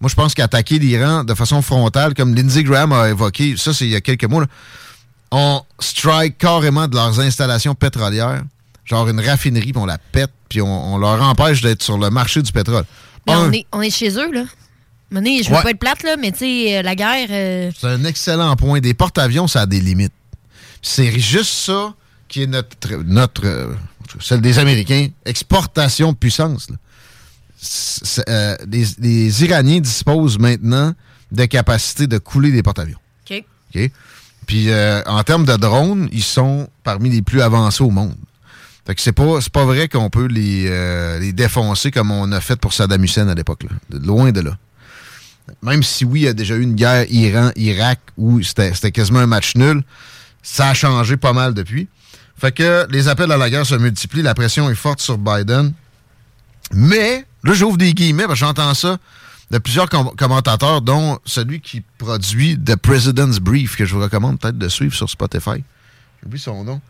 Moi, 0.00 0.08
je 0.08 0.16
pense 0.16 0.34
qu'attaquer 0.34 0.80
l'Iran 0.80 1.22
de 1.22 1.34
façon 1.34 1.62
frontale, 1.62 2.14
comme 2.14 2.34
Lindsey 2.34 2.64
Graham 2.64 2.92
a 2.92 3.10
évoqué, 3.10 3.56
ça, 3.56 3.72
c'est 3.72 3.84
il 3.84 3.90
y 3.90 3.96
a 3.96 4.00
quelques 4.00 4.24
mois, 4.24 4.40
là, 4.40 4.46
on 5.30 5.62
strike 5.78 6.36
carrément 6.36 6.88
de 6.88 6.96
leurs 6.96 7.20
installations 7.20 7.76
pétrolières, 7.76 8.42
genre 8.84 9.08
une 9.08 9.20
raffinerie, 9.20 9.72
puis 9.72 9.80
on 9.82 9.86
la 9.86 9.98
pète, 9.98 10.30
puis 10.48 10.60
on, 10.62 10.94
on 10.94 10.98
leur 10.98 11.22
empêche 11.22 11.60
d'être 11.62 11.82
sur 11.82 11.98
le 11.98 12.10
marché 12.10 12.42
du 12.42 12.50
pétrole. 12.52 12.84
Mais 13.26 13.32
Un, 13.32 13.48
on, 13.48 13.52
est, 13.52 13.66
on 13.72 13.80
est 13.80 13.90
chez 13.90 14.10
eux, 14.18 14.32
là. 14.32 14.44
Mané, 15.10 15.42
je 15.42 15.50
veux 15.50 15.56
Ouais. 15.56 15.62
pas 15.62 15.70
être 15.70 15.78
plate, 15.78 16.02
là, 16.04 16.16
mais 16.18 16.32
tu 16.32 16.38
sais, 16.38 16.78
euh, 16.78 16.82
la 16.82 16.94
guerre. 16.94 17.28
euh, 17.30 17.70
C'est 17.78 17.86
un 17.86 18.02
excellent 18.04 18.56
point. 18.56 18.80
Des 18.80 18.94
porte-avions, 18.94 19.46
ça 19.46 19.60
a 19.62 19.66
des 19.66 19.80
limites. 19.80 20.12
C'est 20.80 21.18
juste 21.18 21.52
ça 21.52 21.94
qui 22.28 22.42
est 22.42 22.46
notre, 22.46 22.94
notre 23.04 23.42
euh, 23.46 23.74
celle 24.20 24.40
des 24.40 24.58
Américains, 24.58 25.08
exportation 25.26 26.12
de 26.12 26.16
puissance. 26.16 26.68
euh, 28.28 28.56
les, 28.68 28.84
les 28.98 29.44
Iraniens 29.44 29.80
disposent 29.80 30.38
maintenant 30.38 30.94
de 31.30 31.44
capacité 31.44 32.06
de 32.06 32.18
couler 32.18 32.50
des 32.50 32.62
porte-avions. 32.62 32.98
OK. 33.30 33.44
OK? 33.74 33.90
Puis 34.46 34.68
en 35.06 35.22
termes 35.22 35.44
de 35.44 35.56
drones, 35.56 36.08
ils 36.12 36.22
sont 36.24 36.68
parmi 36.82 37.10
les 37.10 37.22
plus 37.22 37.40
avancés 37.40 37.82
au 37.84 37.90
monde. 37.90 38.16
Fait 38.86 38.94
que 38.94 39.00
c'est 39.00 39.12
pas, 39.12 39.38
pas 39.52 39.64
vrai 39.64 39.88
qu'on 39.88 40.10
peut 40.10 40.26
les, 40.26 40.66
euh, 40.68 41.18
les 41.20 41.32
défoncer 41.32 41.90
comme 41.90 42.10
on 42.10 42.32
a 42.32 42.40
fait 42.40 42.56
pour 42.56 42.72
Saddam 42.72 43.02
Hussein 43.04 43.28
à 43.28 43.34
l'époque. 43.34 43.64
Loin 43.90 44.32
de 44.32 44.40
là. 44.40 44.58
Même 45.62 45.82
si 45.82 46.04
oui, 46.04 46.20
il 46.20 46.24
y 46.24 46.28
a 46.28 46.32
déjà 46.32 46.56
eu 46.56 46.62
une 46.62 46.74
guerre 46.74 47.04
Iran-Irak 47.10 48.00
où 48.16 48.42
c'était 48.42 48.90
quasiment 48.90 49.20
un 49.20 49.26
match 49.26 49.54
nul, 49.54 49.82
ça 50.42 50.68
a 50.68 50.74
changé 50.74 51.16
pas 51.16 51.32
mal 51.32 51.54
depuis. 51.54 51.88
Fait 52.36 52.52
que 52.52 52.86
les 52.90 53.06
appels 53.08 53.30
à 53.30 53.36
la 53.36 53.50
guerre 53.50 53.66
se 53.66 53.74
multiplient, 53.76 54.22
la 54.22 54.34
pression 54.34 54.68
est 54.70 54.74
forte 54.74 55.00
sur 55.00 55.18
Biden. 55.18 55.72
Mais, 56.72 57.24
là 57.44 57.52
j'ouvre 57.52 57.76
des 57.76 57.92
guillemets 57.92 58.24
parce 58.26 58.40
que 58.40 58.46
j'entends 58.46 58.74
ça 58.74 58.98
de 59.50 59.58
plusieurs 59.58 59.88
com- 59.88 60.10
commentateurs, 60.16 60.80
dont 60.80 61.18
celui 61.24 61.60
qui 61.60 61.82
produit 61.98 62.58
The 62.58 62.74
President's 62.76 63.38
Brief, 63.38 63.76
que 63.76 63.84
je 63.84 63.94
vous 63.94 64.00
recommande 64.00 64.40
peut-être 64.40 64.56
de 64.58 64.68
suivre 64.68 64.94
sur 64.94 65.10
Spotify. 65.10 65.62
J'ai 66.20 66.26
oublié 66.26 66.42
son 66.42 66.64
nom. 66.64 66.80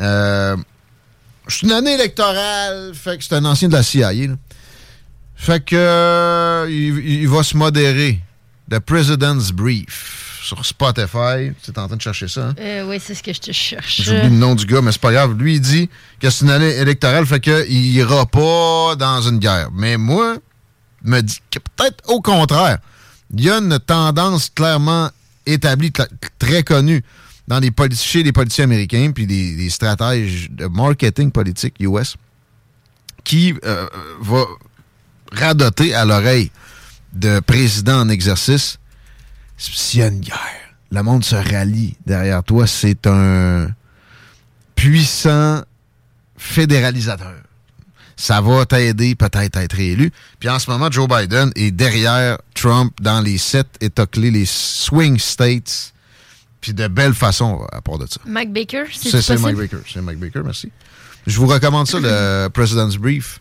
Euh, 0.00 0.56
je 1.48 1.56
suis 1.56 1.66
une 1.66 1.72
année 1.72 1.94
électorale, 1.94 2.92
fait 2.94 3.18
que 3.18 3.24
c'est 3.24 3.34
un 3.34 3.44
ancien 3.44 3.68
de 3.68 3.74
la 3.74 3.82
CIA. 3.82 4.12
là. 4.12 4.34
Fait 5.36 5.62
que 5.64 5.76
euh, 5.76 6.66
il, 6.70 6.98
il 7.22 7.28
va 7.28 7.42
se 7.42 7.56
modérer. 7.56 8.20
The 8.70 8.78
President's 8.78 9.50
Brief 9.52 10.40
sur 10.42 10.64
Spotify. 10.64 11.52
Tu 11.62 11.70
es 11.70 11.78
en 11.78 11.86
train 11.86 11.96
de 11.96 12.00
chercher 12.02 12.28
ça, 12.28 12.48
hein? 12.48 12.54
euh, 12.58 12.86
oui, 12.88 12.98
c'est 13.02 13.14
ce 13.14 13.22
que 13.22 13.32
je 13.32 13.40
te 13.40 13.52
cherche. 13.52 14.02
J'oublie 14.02 14.22
le 14.24 14.28
nom 14.30 14.54
du 14.54 14.64
gars, 14.66 14.80
mais 14.82 14.92
c'est 14.92 15.00
pas 15.00 15.12
grave. 15.12 15.34
Lui, 15.38 15.54
il 15.56 15.60
dit 15.60 15.88
que 16.20 16.30
c'est 16.30 16.44
une 16.44 16.50
année 16.50 16.70
électorale, 16.76 17.26
fait 17.26 17.40
qu'il 17.40 17.86
ira 17.94 18.24
pas 18.26 18.94
dans 18.96 19.20
une 19.22 19.38
guerre. 19.38 19.68
Mais 19.74 19.96
moi, 19.96 20.36
me 21.02 21.20
dit 21.20 21.40
que 21.50 21.58
peut-être 21.58 22.02
au 22.08 22.20
contraire, 22.22 22.78
il 23.36 23.44
y 23.44 23.50
a 23.50 23.56
une 23.58 23.78
tendance 23.80 24.50
clairement 24.54 25.10
établie, 25.46 25.92
très 26.38 26.62
connue 26.62 27.02
dans 27.48 27.60
politi- 27.60 28.04
chez 28.04 28.22
les 28.22 28.32
politiciens 28.32 28.64
américains 28.64 29.12
puis 29.14 29.26
les, 29.26 29.54
les 29.54 29.70
stratèges 29.70 30.50
de 30.50 30.66
marketing 30.66 31.30
politique 31.30 31.74
US 31.80 32.16
qui 33.24 33.54
euh, 33.64 33.86
va 34.20 34.44
radoter 35.32 35.94
à 35.94 36.04
l'oreille 36.04 36.50
de 37.12 37.40
président 37.40 38.00
en 38.00 38.08
exercice 38.08 38.78
s'il 39.56 40.00
y 40.00 40.02
a 40.02 40.08
une 40.08 40.20
guerre, 40.20 40.74
le 40.90 41.02
monde 41.02 41.24
se 41.24 41.36
rallie 41.36 41.96
derrière 42.06 42.42
toi. 42.42 42.66
C'est 42.66 43.06
un 43.06 43.68
puissant 44.74 45.62
fédéralisateur. 46.36 47.34
Ça 48.16 48.40
va 48.40 48.64
t'aider 48.66 49.14
peut-être 49.14 49.56
à 49.56 49.64
être 49.64 49.78
élu. 49.78 50.12
Puis 50.38 50.48
en 50.48 50.58
ce 50.58 50.70
moment, 50.70 50.90
Joe 50.90 51.08
Biden 51.08 51.50
est 51.56 51.70
derrière 51.72 52.38
Trump 52.54 52.92
dans 53.00 53.20
les 53.20 53.38
sept 53.38 53.66
États 53.80 54.06
clés, 54.06 54.30
les 54.30 54.46
swing 54.46 55.18
states, 55.18 55.93
puis 56.64 56.72
de 56.72 56.88
belle 56.88 57.12
façon 57.12 57.60
à 57.70 57.82
part 57.82 57.98
de 57.98 58.06
ça. 58.06 58.18
Mike 58.24 58.50
Baker, 58.50 58.84
c'est 58.90 59.20
C'est? 59.20 59.38
Mike 59.38 59.54
Baker. 59.54 59.76
C'est 59.86 60.00
Mike 60.00 60.18
Baker, 60.18 60.40
merci. 60.42 60.72
Je 61.26 61.38
vous 61.38 61.46
recommande 61.46 61.86
ça, 61.86 61.98
le 62.00 62.48
President's 62.54 62.96
Brief, 62.96 63.38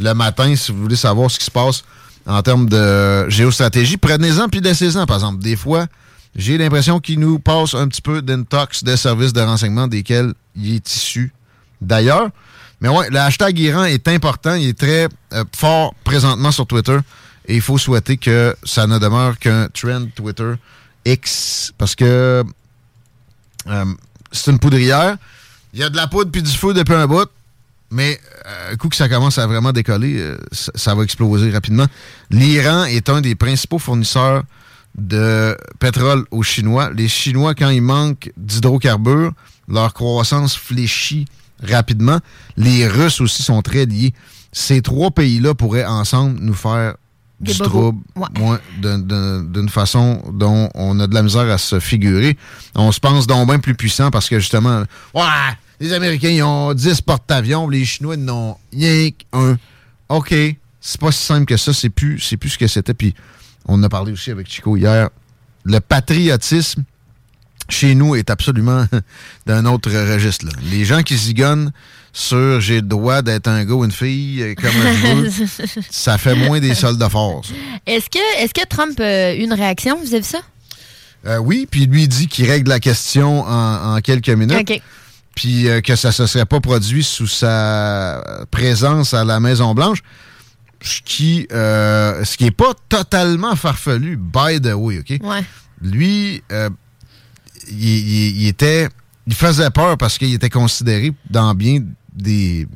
le 0.00 0.12
matin, 0.12 0.56
si 0.56 0.72
vous 0.72 0.82
voulez 0.82 0.96
savoir 0.96 1.30
ce 1.30 1.38
qui 1.38 1.44
se 1.44 1.52
passe 1.52 1.84
en 2.26 2.42
termes 2.42 2.68
de 2.68 3.30
géostratégie. 3.30 3.96
Prenez-en 3.96 4.48
puis 4.48 4.60
laissez-en, 4.60 5.06
par 5.06 5.18
exemple. 5.18 5.40
Des 5.40 5.54
fois, 5.54 5.86
j'ai 6.34 6.58
l'impression 6.58 6.98
qu'il 6.98 7.20
nous 7.20 7.38
passe 7.38 7.74
un 7.74 7.86
petit 7.86 8.02
peu 8.02 8.22
d'intox 8.22 8.82
des 8.82 8.96
services 8.96 9.32
de 9.32 9.40
renseignement 9.42 9.86
desquels 9.86 10.34
il 10.56 10.74
est 10.74 10.96
issu 10.96 11.32
d'ailleurs. 11.80 12.28
Mais 12.80 12.88
ouais, 12.88 13.08
le 13.08 13.18
hashtag 13.20 13.56
Iran 13.60 13.84
est 13.84 14.08
important. 14.08 14.54
Il 14.56 14.70
est 14.70 14.78
très 14.78 15.06
euh, 15.32 15.44
fort 15.56 15.94
présentement 16.02 16.50
sur 16.50 16.66
Twitter. 16.66 16.98
Et 17.46 17.54
il 17.54 17.60
faut 17.60 17.78
souhaiter 17.78 18.16
que 18.16 18.56
ça 18.64 18.88
ne 18.88 18.98
demeure 18.98 19.38
qu'un 19.38 19.68
trend 19.68 20.06
Twitter 20.16 20.54
X. 21.04 21.72
Parce 21.78 21.94
que 21.94 22.42
euh, 23.68 23.84
c'est 24.32 24.50
une 24.50 24.58
poudrière. 24.58 25.16
Il 25.72 25.80
y 25.80 25.82
a 25.82 25.90
de 25.90 25.96
la 25.96 26.06
poudre 26.06 26.30
puis 26.30 26.42
du 26.42 26.50
feu 26.50 26.74
depuis 26.74 26.94
un 26.94 27.06
bout. 27.06 27.28
Mais 27.90 28.18
euh, 28.46 28.72
un 28.72 28.76
coup 28.76 28.88
que 28.88 28.96
ça 28.96 29.08
commence 29.08 29.38
à 29.38 29.46
vraiment 29.46 29.72
décoller, 29.72 30.18
euh, 30.18 30.36
ça, 30.50 30.94
va 30.94 31.04
exploser 31.04 31.50
rapidement. 31.50 31.86
L'Iran 32.30 32.84
est 32.84 33.08
un 33.08 33.20
des 33.20 33.36
principaux 33.36 33.78
fournisseurs 33.78 34.42
de 34.96 35.56
pétrole 35.78 36.24
aux 36.30 36.42
Chinois. 36.42 36.90
Les 36.92 37.08
Chinois, 37.08 37.54
quand 37.54 37.70
il 37.70 37.82
manque 37.82 38.32
d'hydrocarbures, 38.36 39.32
leur 39.68 39.94
croissance 39.94 40.56
fléchit 40.56 41.26
rapidement. 41.62 42.18
Les 42.56 42.88
Russes 42.88 43.20
aussi 43.20 43.42
sont 43.42 43.62
très 43.62 43.86
liés. 43.86 44.12
Ces 44.50 44.82
trois 44.82 45.10
pays-là 45.10 45.54
pourraient 45.54 45.84
ensemble 45.84 46.38
nous 46.40 46.54
faire 46.54 46.96
du 47.44 47.58
trouble 47.58 48.00
d'une 48.78 49.68
façon 49.68 50.22
dont 50.32 50.68
on 50.74 50.98
a 51.00 51.06
de 51.06 51.14
la 51.14 51.22
misère 51.22 51.50
à 51.50 51.58
se 51.58 51.78
figurer. 51.80 52.36
On 52.74 52.92
se 52.92 53.00
pense 53.00 53.26
donc 53.26 53.48
bien 53.48 53.58
plus 53.58 53.74
puissant 53.74 54.10
parce 54.10 54.28
que 54.28 54.38
justement, 54.38 54.84
ouais, 55.14 55.22
les 55.80 55.92
Américains 55.92 56.30
ils 56.30 56.42
ont 56.42 56.74
10 56.74 57.00
porte-avions, 57.02 57.68
les 57.68 57.84
Chinois 57.84 58.16
n'ont 58.16 58.56
rien 58.72 59.10
qu'un. 59.10 59.58
OK, 60.08 60.34
c'est 60.80 61.00
pas 61.00 61.12
si 61.12 61.24
simple 61.24 61.46
que 61.46 61.56
ça, 61.56 61.72
c'est 61.72 61.90
plus, 61.90 62.18
plus 62.38 62.50
ce 62.50 62.58
que 62.58 62.66
c'était. 62.66 62.94
Puis 62.94 63.14
on 63.66 63.82
a 63.82 63.88
parlé 63.88 64.12
aussi 64.12 64.30
avec 64.30 64.50
Chico 64.50 64.76
hier. 64.76 65.08
Le 65.64 65.80
patriotisme 65.80 66.84
chez 67.68 67.94
nous 67.94 68.14
est 68.14 68.30
absolument 68.30 68.86
d'un 69.46 69.64
autre 69.66 69.90
registre. 69.90 70.46
Les 70.70 70.84
gens 70.84 71.02
qui 71.02 71.16
zigonnent 71.16 71.72
sur 72.14 72.60
j'ai 72.60 72.76
le 72.76 72.82
droit 72.82 73.22
d'être 73.22 73.48
un 73.48 73.64
gars 73.64 73.74
ou 73.74 73.84
une 73.84 73.90
fille 73.90 74.40
euh, 74.40 74.54
comme 74.54 74.70
je 74.70 75.42
veux, 75.42 75.82
ça 75.90 76.16
fait 76.16 76.36
moins 76.36 76.60
des 76.60 76.74
soldats 76.74 77.10
forts. 77.10 77.42
Est-ce 77.86 78.08
que, 78.08 78.42
est 78.42 78.52
que 78.52 78.66
Trump 78.66 78.98
a 79.00 79.34
eu 79.34 79.40
une 79.40 79.52
réaction? 79.52 79.98
Avez 79.98 80.18
vu 80.18 80.22
ça? 80.22 80.38
Euh, 81.26 81.38
oui, 81.38 81.66
puis 81.68 81.86
lui 81.86 82.06
dit 82.06 82.28
qu'il 82.28 82.48
règle 82.48 82.70
la 82.70 82.78
question 82.78 83.40
en, 83.40 84.00
quelques 84.00 84.28
minutes. 84.28 84.80
Puis 85.34 85.68
euh, 85.68 85.80
que 85.80 85.96
ça 85.96 86.08
ne 86.08 86.12
se 86.12 86.26
serait 86.26 86.46
pas 86.46 86.60
produit 86.60 87.02
sous 87.02 87.26
sa 87.26 88.44
présence 88.52 89.12
à 89.12 89.24
la 89.24 89.40
Maison-Blanche. 89.40 89.98
Ce 90.82 91.00
qui 91.04 91.48
ce 91.50 92.36
qui 92.36 92.46
est 92.46 92.50
pas 92.52 92.74
totalement 92.88 93.56
farfelu, 93.56 94.16
by 94.16 94.60
the 94.60 94.74
way, 94.74 95.00
OK? 95.00 95.18
Lui, 95.80 96.42
il, 97.68 98.46
était. 98.46 98.88
Il 99.26 99.34
faisait 99.34 99.70
peur 99.70 99.96
parce 99.96 100.18
qu'il 100.18 100.34
était 100.34 100.50
considéré 100.50 101.12
dans 101.30 101.54
bien 101.54 101.80
des, 102.14 102.66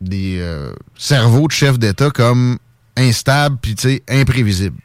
des 0.00 0.38
euh, 0.40 0.72
cerveaux 0.96 1.46
de 1.46 1.52
chefs 1.52 1.78
d'État 1.78 2.10
comme 2.10 2.58
instables 2.96 3.58
puis 3.60 3.76
imprévisibles. 4.08 4.78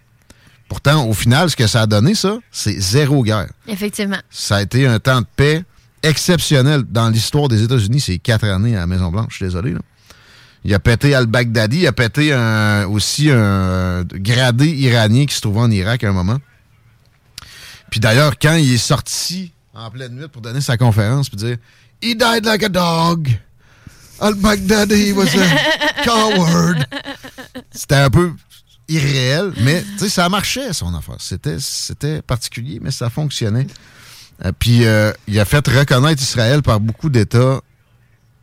Pourtant, 0.67 1.07
au 1.07 1.13
final, 1.13 1.49
ce 1.49 1.55
que 1.55 1.67
ça 1.67 1.81
a 1.81 1.87
donné, 1.87 2.13
ça, 2.13 2.37
c'est 2.51 2.79
zéro 2.79 3.23
guerre. 3.23 3.49
Effectivement. 3.67 4.19
Ça 4.29 4.57
a 4.57 4.61
été 4.61 4.85
un 4.85 4.99
temps 4.99 5.21
de 5.21 5.27
paix 5.35 5.63
exceptionnel 6.03 6.83
dans 6.83 7.09
l'histoire 7.09 7.47
des 7.47 7.63
États-Unis. 7.63 7.99
C'est 7.99 8.19
quatre 8.19 8.45
années 8.45 8.75
à 8.75 8.81
la 8.81 8.87
Maison-Blanche, 8.87 9.31
je 9.31 9.35
suis 9.37 9.45
désolé. 9.45 9.73
Il 10.63 10.73
a 10.73 10.79
pété 10.79 11.15
al-Baghdadi, 11.15 11.79
il 11.79 11.87
a 11.87 11.91
pété 11.91 12.35
aussi 12.89 13.31
un 13.31 14.03
gradé 14.03 14.67
iranien 14.67 15.25
qui 15.25 15.33
se 15.33 15.41
trouvait 15.41 15.61
en 15.61 15.71
Irak 15.71 16.03
à 16.03 16.09
un 16.09 16.13
moment. 16.13 16.37
Puis 17.89 17.99
d'ailleurs, 17.99 18.37
quand 18.37 18.55
il 18.55 18.71
est 18.73 18.77
sorti 18.77 19.51
en 19.73 19.89
pleine 19.89 20.13
nuit 20.13 20.27
pour 20.27 20.41
donner 20.41 20.61
sa 20.61 20.77
conférence, 20.77 21.29
puis 21.29 21.37
dire 21.37 21.57
He 22.01 22.15
died 22.15 22.45
like 22.45 22.63
a 22.63 22.69
dog. 22.69 23.29
Al-Baghdadi 24.21 25.13
was 25.13 25.35
a 25.35 26.03
coward. 26.03 26.85
C'était 27.71 27.95
un 27.95 28.09
peu 28.09 28.33
irréel, 28.87 29.53
mais 29.61 29.83
ça 29.97 30.27
marchait, 30.29 30.73
son 30.73 30.93
affaire. 30.93 31.17
C'était 31.19 32.21
particulier, 32.21 32.79
mais 32.81 32.91
ça 32.91 33.09
fonctionnait. 33.09 33.67
Euh, 34.45 34.51
puis 34.57 34.85
euh, 34.85 35.11
il 35.27 35.39
a 35.39 35.45
fait 35.45 35.65
reconnaître 35.67 36.21
Israël 36.21 36.61
par 36.61 36.79
beaucoup 36.79 37.09
d'États 37.09 37.61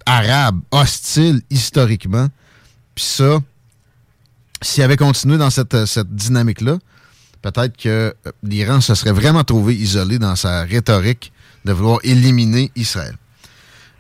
arabes, 0.05 0.61
hostiles 0.71 1.43
historiquement. 1.51 2.29
Puis 2.95 3.05
ça, 3.05 3.39
s'il 4.63 4.83
avait 4.83 4.97
continué 4.97 5.39
dans 5.39 5.51
cette, 5.51 5.85
cette 5.87 6.15
dynamique-là, 6.15 6.79
peut-être 7.43 7.77
que 7.77 8.15
euh, 8.27 8.33
l'Iran 8.43 8.81
se 8.81 8.95
serait 8.95 9.13
vraiment 9.13 9.45
trouvé 9.45 9.75
isolé 9.75 10.19
dans 10.19 10.37
sa 10.37 10.63
rhétorique 10.63 11.33
de 11.65 11.73
vouloir 11.73 11.99
éliminer 12.05 12.71
Israël. 12.77 13.17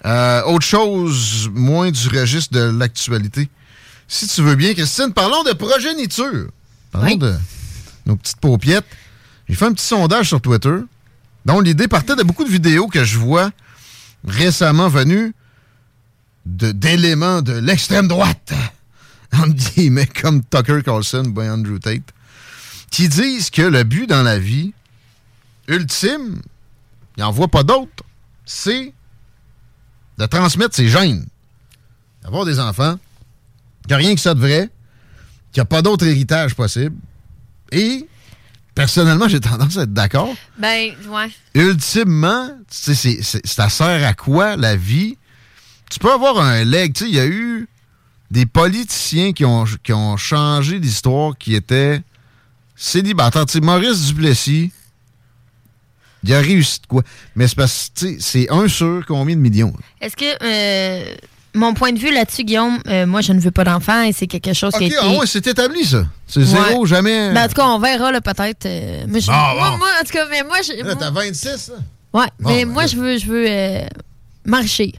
Euh, 0.07 0.43
autre 0.45 0.65
chose, 0.65 1.51
moins 1.53 1.91
du 1.91 2.09
registre 2.09 2.55
de 2.55 2.61
l'actualité. 2.79 3.49
Si 4.07 4.29
tu 4.29 4.43
veux 4.43 4.55
bien, 4.55 4.73
Christine, 4.73 5.13
parlons 5.13 5.43
de 5.43 5.53
progéniture. 5.53 6.49
Parlons 6.93 7.17
de 7.17 7.35
nos 8.07 8.15
petites 8.15 8.39
paupiettes. 8.39 8.87
J'ai 9.49 9.57
fait 9.57 9.65
un 9.65 9.73
petit 9.73 9.85
sondage 9.85 10.29
sur 10.29 10.41
Twitter 10.41 10.77
dont 11.45 11.61
l'idée 11.61 11.89
partait 11.89 12.15
de 12.17 12.23
beaucoup 12.23 12.45
de 12.45 12.51
vidéos 12.51 12.87
que 12.87 13.05
je 13.05 13.19
vois 13.19 13.51
récemment 14.27 14.89
venues 14.89 15.35
d'éléments 16.45 17.43
de, 17.43 17.55
l'extrême 17.55 18.07
droite, 18.07 18.53
en 19.33 19.49
guillemets, 19.49 20.07
comme 20.07 20.43
Tucker 20.45 20.83
Carlson 20.85 21.33
ou 21.35 21.41
Andrew 21.41 21.79
Tate, 21.79 22.13
qui 22.91 23.09
disent 23.09 23.51
que 23.51 23.63
le 23.63 23.83
but 23.83 24.09
dans 24.09 24.23
la 24.23 24.39
vie 24.39 24.73
ultime, 25.67 26.41
il 27.17 27.21
n'en 27.21 27.33
voit 27.33 27.49
pas 27.49 27.65
d'autre, 27.65 28.05
c'est 28.45 28.93
de 30.19 30.27
transmettre 30.27 30.75
ses 30.75 30.89
gènes. 30.89 31.27
Avoir 32.25 32.45
des 32.45 32.59
enfants, 32.59 32.99
qu'il 33.83 33.89
n'y 33.89 33.95
a 33.95 33.97
rien 33.99 34.15
que 34.15 34.21
ça 34.21 34.35
de 34.35 34.41
vrai, 34.41 34.71
qu'il 35.53 35.61
n'y 35.61 35.63
a 35.63 35.67
pas 35.67 35.83
d'autre 35.83 36.05
héritage 36.07 36.55
possible. 36.55 36.97
Et, 37.73 38.07
personnellement, 38.75 39.29
j'ai 39.29 39.41
tendance 39.41 39.77
à 39.77 39.83
être 39.83 39.93
d'accord. 39.93 40.35
Ben, 40.59 40.93
ouais. 41.09 41.31
Ultimement, 41.55 42.51
ça 42.69 43.69
sert 43.69 44.07
à 44.07 44.15
quoi 44.15 44.57
la 44.57 44.77
vie? 44.77 45.17
Tu 45.91 45.99
peux 45.99 46.13
avoir 46.13 46.41
un 46.41 46.65
leg. 46.65 46.93
Tu 46.93 47.05
sais, 47.05 47.11
il 47.11 47.15
y 47.15 47.21
a 47.21 47.27
eu 47.27 47.69
des 48.31 48.47
politiciens 48.47 49.33
qui 49.33 49.45
ont, 49.45 49.65
qui 49.85 49.93
ont 49.93 50.17
changé 50.17 50.79
l'histoire, 50.79 51.39
qui 51.39 51.55
étaient 51.55 52.03
célibataires. 52.75 53.47
Tu 53.47 53.53
sais, 53.53 53.61
Maurice 53.61 54.07
Duplessis, 54.07 54.73
il 56.27 56.35
a 56.35 56.41
réussi 56.41 56.81
de 56.81 56.87
quoi? 56.87 57.03
Mais 57.35 57.47
c'est 57.49 57.57
parce 57.57 57.91
que 57.95 58.07
c'est 58.19 58.51
un 58.51 58.69
sur 58.69 59.05
combien 59.07 59.37
de 59.37 59.41
millions? 59.41 59.73
Est-ce 60.01 60.17
que 60.17 60.25
euh, 60.43 61.15
mon 61.55 61.75
point 61.75 61.93
de 61.93 61.99
vue 61.99 62.13
là-dessus, 62.13 62.45
Guillaume, 62.45 62.79
euh, 62.89 63.07
moi 63.07 63.21
je 63.21 63.33
ne 63.33 63.41
veux 63.41 63.51
pas 63.51 63.65
d'enfant 63.65 64.03
et 64.03 64.13
c'est 64.13 64.27
quelque 64.27 64.53
chose 64.53 64.73
qui 64.75 64.95
a 64.95 65.01
ah 65.03 65.09
ouais, 65.11 65.27
c'est 65.27 65.47
établi 65.47 65.85
ça. 65.85 66.07
C'est 66.27 66.43
zéro, 66.43 66.85
jamais. 66.87 67.33
Ben, 67.33 67.45
en 67.45 67.49
tout 67.49 67.55
cas, 67.55 67.67
on 67.67 67.79
verra 67.79 68.11
là 68.13 68.21
peut-être. 68.21 68.67
Euh, 68.67 69.07
moi, 69.07 69.89
en 70.01 70.05
tout 70.05 70.13
cas, 70.13 70.27
mais 70.31 70.43
moi. 70.43 70.59
T'as 70.99 71.11
26, 71.11 71.45
là? 71.71 71.75
Ouais, 72.13 72.27
mais 72.41 72.65
ben, 72.65 72.73
moi 72.73 72.87
je 72.87 72.97
veux, 72.97 73.19
je 73.19 73.27
veux 73.27 73.89
marcher. 74.45 74.95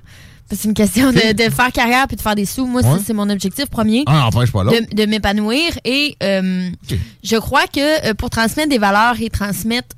C'est 0.49 0.63
une 0.63 0.73
question 0.73 1.11
de, 1.11 1.49
faire 1.49 1.73
carrière 1.73 2.07
puis 2.07 2.15
de 2.15 2.21
faire 2.21 2.35
des 2.35 2.45
sous. 2.45 2.65
Moi, 2.65 2.81
c'est 3.05 3.13
mon 3.13 3.29
objectif 3.29 3.65
premier. 3.65 4.03
Ah, 4.07 4.29
pas 4.31 4.45
de, 4.45 4.95
de 4.95 5.05
m'épanouir. 5.05 5.77
Et 5.83 6.15
je 6.21 7.37
crois 7.37 7.67
que 7.67 8.13
pour 8.13 8.29
transmettre 8.29 8.69
des 8.69 8.77
valeurs 8.77 9.15
et 9.19 9.29
transmettre 9.29 9.95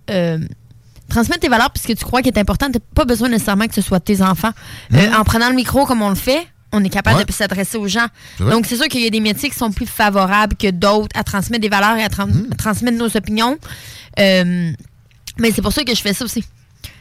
transmettre 1.10 1.42
tes 1.42 1.50
valeurs 1.50 1.72
puisque 1.72 1.98
tu 1.98 2.06
crois 2.06 2.22
qu'il 2.22 2.34
est 2.34 2.40
important. 2.40 2.72
Tu 2.72 2.80
pas 2.80 3.06
besoin 3.06 3.30
nécessairement 3.30 3.68
que 3.68 3.76
ce 3.76 3.82
soit 3.82 4.00
tes 4.00 4.22
enfants. 4.22 4.52
Euh, 4.94 5.12
en 5.14 5.24
prenant 5.24 5.50
le 5.50 5.56
micro 5.56 5.86
comme 5.86 6.02
on 6.02 6.10
le 6.10 6.16
fait, 6.16 6.48
on 6.72 6.84
est 6.84 6.90
capable 6.90 7.26
de 7.26 7.32
s'adresser 7.32 7.78
aux 7.78 7.88
gens. 7.88 8.08
Donc, 8.40 8.66
c'est 8.68 8.76
sûr 8.76 8.88
qu'il 8.88 9.02
y 9.02 9.08
a 9.08 9.10
des 9.10 9.20
métiers 9.20 9.50
qui 9.50 9.58
sont 9.58 9.72
plus 9.72 9.88
favorables 9.88 10.56
que 10.56 10.70
d'autres 10.70 11.18
à 11.18 11.24
transmettre 11.24 11.62
des 11.62 11.70
valeurs 11.70 11.98
et 11.98 12.04
à, 12.04 12.26
hmm. 12.26 12.50
transmettre 12.58 12.98
nos 12.98 13.18
opinions. 13.18 13.58
Euh, 14.20 14.72
mais 15.40 15.52
c'est 15.52 15.62
pour 15.62 15.74
ça 15.74 15.84
que 15.84 15.96
je 15.96 16.02
fais 16.02 16.14
ça 16.14 16.26
aussi. 16.26 16.44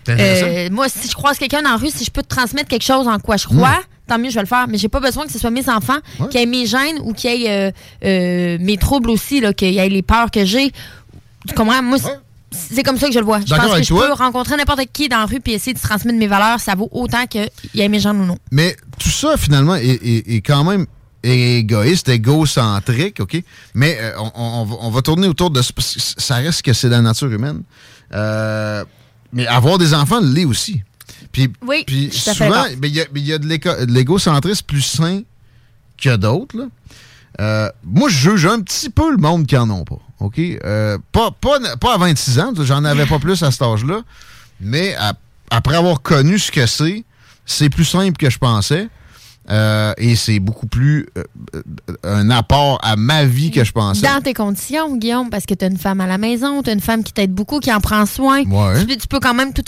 Euh, 0.09 0.71
moi, 0.71 0.89
si 0.89 1.07
je 1.07 1.15
croise 1.15 1.37
quelqu'un 1.37 1.67
en 1.67 1.77
rue, 1.77 1.91
si 1.91 2.03
je 2.03 2.11
peux 2.11 2.23
te 2.23 2.29
transmettre 2.29 2.69
quelque 2.69 2.85
chose 2.85 3.07
en 3.07 3.19
quoi 3.19 3.37
je 3.37 3.45
crois, 3.47 3.79
hmm. 3.79 4.07
tant 4.07 4.19
mieux, 4.19 4.31
je 4.31 4.37
vais 4.37 4.41
le 4.41 4.47
faire. 4.47 4.67
Mais 4.69 4.79
j'ai 4.79 4.89
pas 4.89 5.01
besoin 5.01 5.27
que 5.27 5.33
ce 5.33 5.39
soit 5.39 5.51
mes 5.51 5.69
enfants 5.69 5.99
qui 6.31 6.39
aient 6.39 6.47
mes 6.47 6.65
gènes 6.65 6.99
ou 7.03 7.13
qui 7.13 7.29
aient 7.29 7.75
mes 8.03 8.77
troubles 8.79 9.11
aussi, 9.11 9.43
qu'il 9.55 9.75
y 9.75 9.79
ait 9.79 9.89
les 9.89 10.03
peurs 10.03 10.31
que 10.31 10.47
j'ai. 10.47 10.73
Tu 11.47 11.55
comprends? 11.55 11.83
Moi, 11.83 11.99
c'est 12.51 12.83
comme 12.83 12.99
ça 12.99 13.09
que 13.09 13.13
je 13.13 13.19
le 13.19 13.25
vois. 13.25 13.41
Je 13.41 13.55
pense 13.55 13.75
que 13.75 13.83
je 13.83 13.95
peux 13.95 14.13
rencontrer 14.13 14.57
n'importe 14.57 14.81
qui 14.93 15.09
dans 15.09 15.19
la 15.19 15.27
rue 15.27 15.41
puis 15.41 15.53
essayer 15.53 15.75
de 15.75 15.81
transmettre 15.81 16.19
mes 16.19 16.27
valeurs. 16.27 16.61
Ça 16.61 16.75
vaut 16.75 16.89
autant 16.93 17.27
qu'il 17.27 17.49
y 17.75 17.81
ait 17.81 17.89
mes 17.89 18.01
gens 18.01 18.15
ou 18.15 18.25
non. 18.25 18.39
Mais 18.51 18.77
tout 18.99 19.11
ça, 19.11 19.37
finalement, 19.37 19.75
est, 19.75 20.43
quand 20.45 20.65
même 20.65 20.87
égoïste, 21.23 22.09
égocentrique, 22.09 23.21
OK? 23.21 23.43
Mais 23.75 23.99
euh, 24.01 24.13
on, 24.35 24.91
va 24.91 25.03
tourner 25.03 25.29
autour 25.29 25.51
de 25.51 25.61
ça. 25.61 25.73
Ça 25.79 26.37
reste 26.37 26.63
que 26.63 26.73
c'est 26.73 26.89
la 26.89 27.03
nature 27.03 27.31
humaine. 27.31 27.63
Euh, 28.15 28.85
mais 29.33 29.47
avoir 29.47 29.77
des 29.77 29.93
enfants 29.93 30.21
l'est 30.21 30.47
aussi. 30.47 30.83
Puis, 31.33 31.53
oui, 31.67 31.85
puis 31.87 32.11
souvent, 32.11 32.65
il 32.83 32.97
y, 32.97 33.33
a 33.33 33.39
de 33.39 33.93
l'égocentrisme 33.93 34.65
plus 34.67 34.83
sain 34.83 35.23
que 36.01 36.17
d'autres. 36.17 36.69
Euh, 37.41 37.71
moi, 37.85 38.09
je 38.09 38.17
juge 38.17 38.47
un 38.47 38.61
petit 38.61 38.91
peu 38.91 39.11
le 39.11 39.17
monde 39.17 39.47
qui 39.47 39.57
en 39.57 39.71
ont 39.71 39.85
pas. 39.85 39.99
OK? 40.21 40.39
Euh, 40.39 40.99
pas, 41.13 41.31
pas, 41.31 41.95
à 41.95 41.99
26 41.99 42.39
ans, 42.41 42.53
j'en 42.61 42.85
avais 42.85 43.07
pas 43.07 43.19
plus 43.19 43.43
à 43.43 43.51
cet 43.51 43.63
âge-là, 43.63 44.03
mais 44.61 44.97
après 45.51 45.77
avoir 45.77 46.03
connu 46.03 46.39
ce 46.39 46.51
que 46.51 46.67
c'est, 46.67 47.05
c'est 47.47 47.71
plus 47.71 47.85
simple 47.85 48.17
que 48.17 48.31
je 48.31 48.39
pensais. 48.39 48.89
Euh, 49.51 49.95
et 49.97 50.15
c'est 50.15 50.41
beaucoup 50.41 50.67
plus 50.67 51.07
euh, 51.17 51.63
un 52.05 52.29
apport 52.29 52.79
à 52.83 52.97
ma 52.97 53.25
vie 53.25 53.51
que 53.51 53.65
je 53.65 53.73
pensais. 53.73 54.03
Dans 54.03 54.21
tes 54.21 54.35
conditions, 54.35 54.95
Guillaume, 54.97 55.31
parce 55.31 55.47
que 55.47 55.55
tu 55.55 55.65
as 55.65 55.69
une 55.69 55.79
femme 55.79 56.03
à 56.03 56.07
la 56.07 56.19
maison, 56.19 56.63
tu 56.63 56.69
as 56.69 56.75
une 56.75 56.81
femme 56.81 57.03
qui 57.03 57.15
t'aide 57.15 57.33
beaucoup, 57.33 57.59
qui 57.59 57.73
en 57.73 57.81
prend 57.81 58.05
soin. 58.05 58.43
Tu, 58.43 59.09
peux 59.09 59.21
quand 59.21 59.33
même 59.33 59.55
tout, 59.55 59.63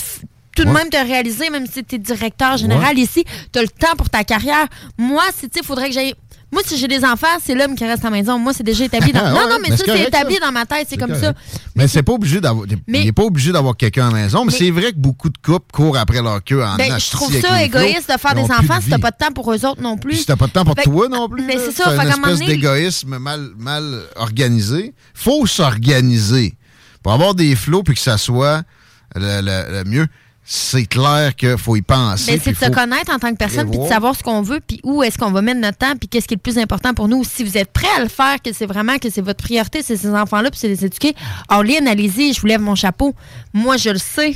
tout 0.54 0.64
de 0.64 0.70
même 0.70 0.90
te 0.90 0.98
réaliser, 0.98 1.48
même 1.48 1.66
si 1.66 1.82
tu 1.82 1.94
es 1.94 1.98
directeur 1.98 2.58
général 2.58 2.98
ici, 2.98 3.24
tu 3.52 3.58
as 3.58 3.62
le 3.62 3.68
temps 3.68 3.96
pour 3.96 4.10
ta 4.10 4.22
carrière. 4.22 4.66
Moi, 4.98 5.22
il 5.42 5.64
faudrait 5.64 5.88
que 5.88 5.94
j'aille 5.94 6.14
Moi, 6.52 6.62
si 6.66 6.76
j'ai 6.76 6.88
des 6.88 7.04
enfants, 7.04 7.26
c'est 7.44 7.54
l'homme 7.54 7.76
qui 7.76 7.84
reste 7.84 8.04
à 8.04 8.10
la 8.10 8.16
maison. 8.16 8.38
Moi, 8.38 8.52
c'est 8.52 8.64
déjà 8.64 8.84
établi 8.84 9.12
dans. 9.12 9.20
non, 9.30 9.48
non, 9.48 9.58
mais, 9.62 9.76
ça, 9.76 9.84
c'est 9.86 10.02
établi 10.02 10.38
dans 10.40 10.50
ma 10.50 10.66
tête. 10.66 10.88
C'est 10.90 10.96
comme 10.96 11.14
ça. 11.14 11.32
Mais, 11.76 11.86
c'est 11.86 12.02
pas 12.02 12.12
obligé 12.12 12.40
d'avoir. 12.40 12.66
Il 12.88 13.04
n'est 13.04 13.12
pas 13.12 13.22
obligé 13.22 13.52
d'avoir 13.52 13.76
quelqu'un 13.76 14.08
à 14.08 14.12
la 14.12 14.22
maison. 14.22 14.44
Mais, 14.44 14.52
c'est 14.52 14.70
vrai 14.70 14.92
que 14.92 14.98
beaucoup 14.98 15.28
de 15.28 15.38
couples 15.38 15.70
courent 15.72 15.96
après 15.96 16.22
leur 16.22 16.42
queue 16.42 16.64
en 16.64 16.76
ben, 16.76 16.98
Je 16.98 17.10
trouve 17.10 17.40
ça 17.40 17.62
égoïste 17.62 18.10
de 18.12 18.18
faire 18.18 18.34
des 18.34 18.42
enfants 18.42 18.80
si 18.80 18.90
t'as 18.90 18.98
pas 18.98 19.10
de 19.10 19.16
temps 19.16 19.32
pour 19.32 19.52
eux 19.52 19.64
autres 19.64 19.80
non 19.80 19.96
plus. 19.96 20.16
si 20.16 20.26
t'as 20.26 20.36
pas 20.36 20.46
de 20.46 20.52
temps 20.52 20.64
pour 20.64 20.74
toi 20.74 21.08
non 21.08 21.28
plus. 21.28 21.44
Mais 21.44 21.56
c'est 21.58 21.72
ça. 21.72 21.94
C'est 21.96 22.02
une 22.02 22.08
espèce 22.10 22.46
d'égoïsme 22.46 23.18
mal, 23.18 23.50
mal 23.56 24.02
organisé. 24.16 24.94
Faut 25.14 25.46
s'organiser 25.46 26.54
pour 27.02 27.12
avoir 27.12 27.34
des 27.34 27.54
flots 27.54 27.82
puis 27.82 27.94
que 27.94 28.00
ça 28.00 28.18
soit 28.18 28.62
le 29.14 29.84
mieux 29.84 30.06
c'est 30.52 30.84
clair 30.84 31.36
qu'il 31.36 31.56
faut 31.56 31.76
y 31.76 31.82
penser. 31.82 32.32
Mais 32.32 32.40
c'est 32.42 32.50
de 32.50 32.56
se 32.56 32.70
connaître 32.70 33.12
en 33.12 33.20
tant 33.20 33.30
que 33.30 33.36
personne, 33.36 33.70
puis 33.70 33.78
de 33.78 33.86
savoir 33.86 34.16
ce 34.16 34.24
qu'on 34.24 34.42
veut, 34.42 34.58
puis 34.58 34.80
où 34.82 35.00
est-ce 35.00 35.16
qu'on 35.16 35.30
va 35.30 35.42
mettre 35.42 35.60
notre 35.60 35.78
temps, 35.78 35.94
puis 35.96 36.08
qu'est-ce 36.08 36.26
qui 36.26 36.34
est 36.34 36.38
le 36.38 36.42
plus 36.42 36.58
important 36.58 36.92
pour 36.92 37.06
nous. 37.06 37.22
Si 37.22 37.44
vous 37.44 37.56
êtes 37.56 37.70
prêt 37.72 37.86
à 37.96 38.02
le 38.02 38.08
faire, 38.08 38.42
que 38.42 38.52
c'est 38.52 38.66
vraiment 38.66 38.98
que 38.98 39.10
c'est 39.10 39.20
votre 39.20 39.44
priorité, 39.44 39.80
c'est 39.84 39.96
ces 39.96 40.10
enfants-là, 40.10 40.50
puis 40.50 40.58
c'est 40.58 40.66
les 40.66 40.84
éduquer. 40.84 41.14
Orléans, 41.50 41.86
allez-y, 41.86 42.32
je 42.32 42.40
vous 42.40 42.48
lève 42.48 42.60
mon 42.60 42.74
chapeau. 42.74 43.14
Moi, 43.54 43.76
je 43.76 43.90
le 43.90 43.98
sais. 43.98 44.34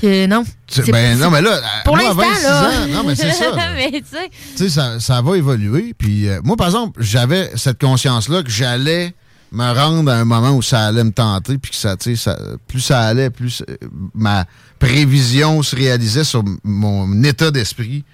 Que 0.00 0.26
non. 0.26 0.44
Ben 0.92 1.18
non, 1.18 1.30
mais 1.30 1.42
là, 1.42 1.60
pour 1.84 1.96
moi, 1.96 2.12
26 2.12 2.42
là... 2.44 2.62
ans, 2.62 2.86
non, 2.88 3.02
mais 3.04 3.16
c'est 3.16 3.32
ça. 3.32 3.46
tu 3.90 4.32
sais, 4.54 4.68
ça, 4.68 5.00
ça, 5.00 5.22
va 5.22 5.36
évoluer. 5.36 5.92
Puis 5.98 6.28
euh, 6.28 6.40
moi, 6.44 6.56
par 6.56 6.68
exemple, 6.68 7.02
j'avais 7.02 7.50
cette 7.56 7.80
conscience-là 7.80 8.44
que 8.44 8.50
j'allais 8.50 9.12
me 9.52 9.72
rendre 9.72 10.10
à 10.10 10.16
un 10.16 10.24
moment 10.24 10.52
où 10.52 10.62
ça 10.62 10.86
allait 10.86 11.04
me 11.04 11.12
tenter, 11.12 11.58
puis 11.58 11.70
que 11.70 11.76
ça, 11.76 11.96
ça, 12.16 12.38
plus 12.66 12.80
ça 12.80 13.02
allait, 13.02 13.30
plus 13.30 13.62
euh, 13.68 13.76
ma 14.14 14.46
prévision 14.78 15.62
se 15.62 15.76
réalisait 15.76 16.24
sur 16.24 16.42
mon 16.64 17.22
état 17.22 17.50
d'esprit 17.50 18.04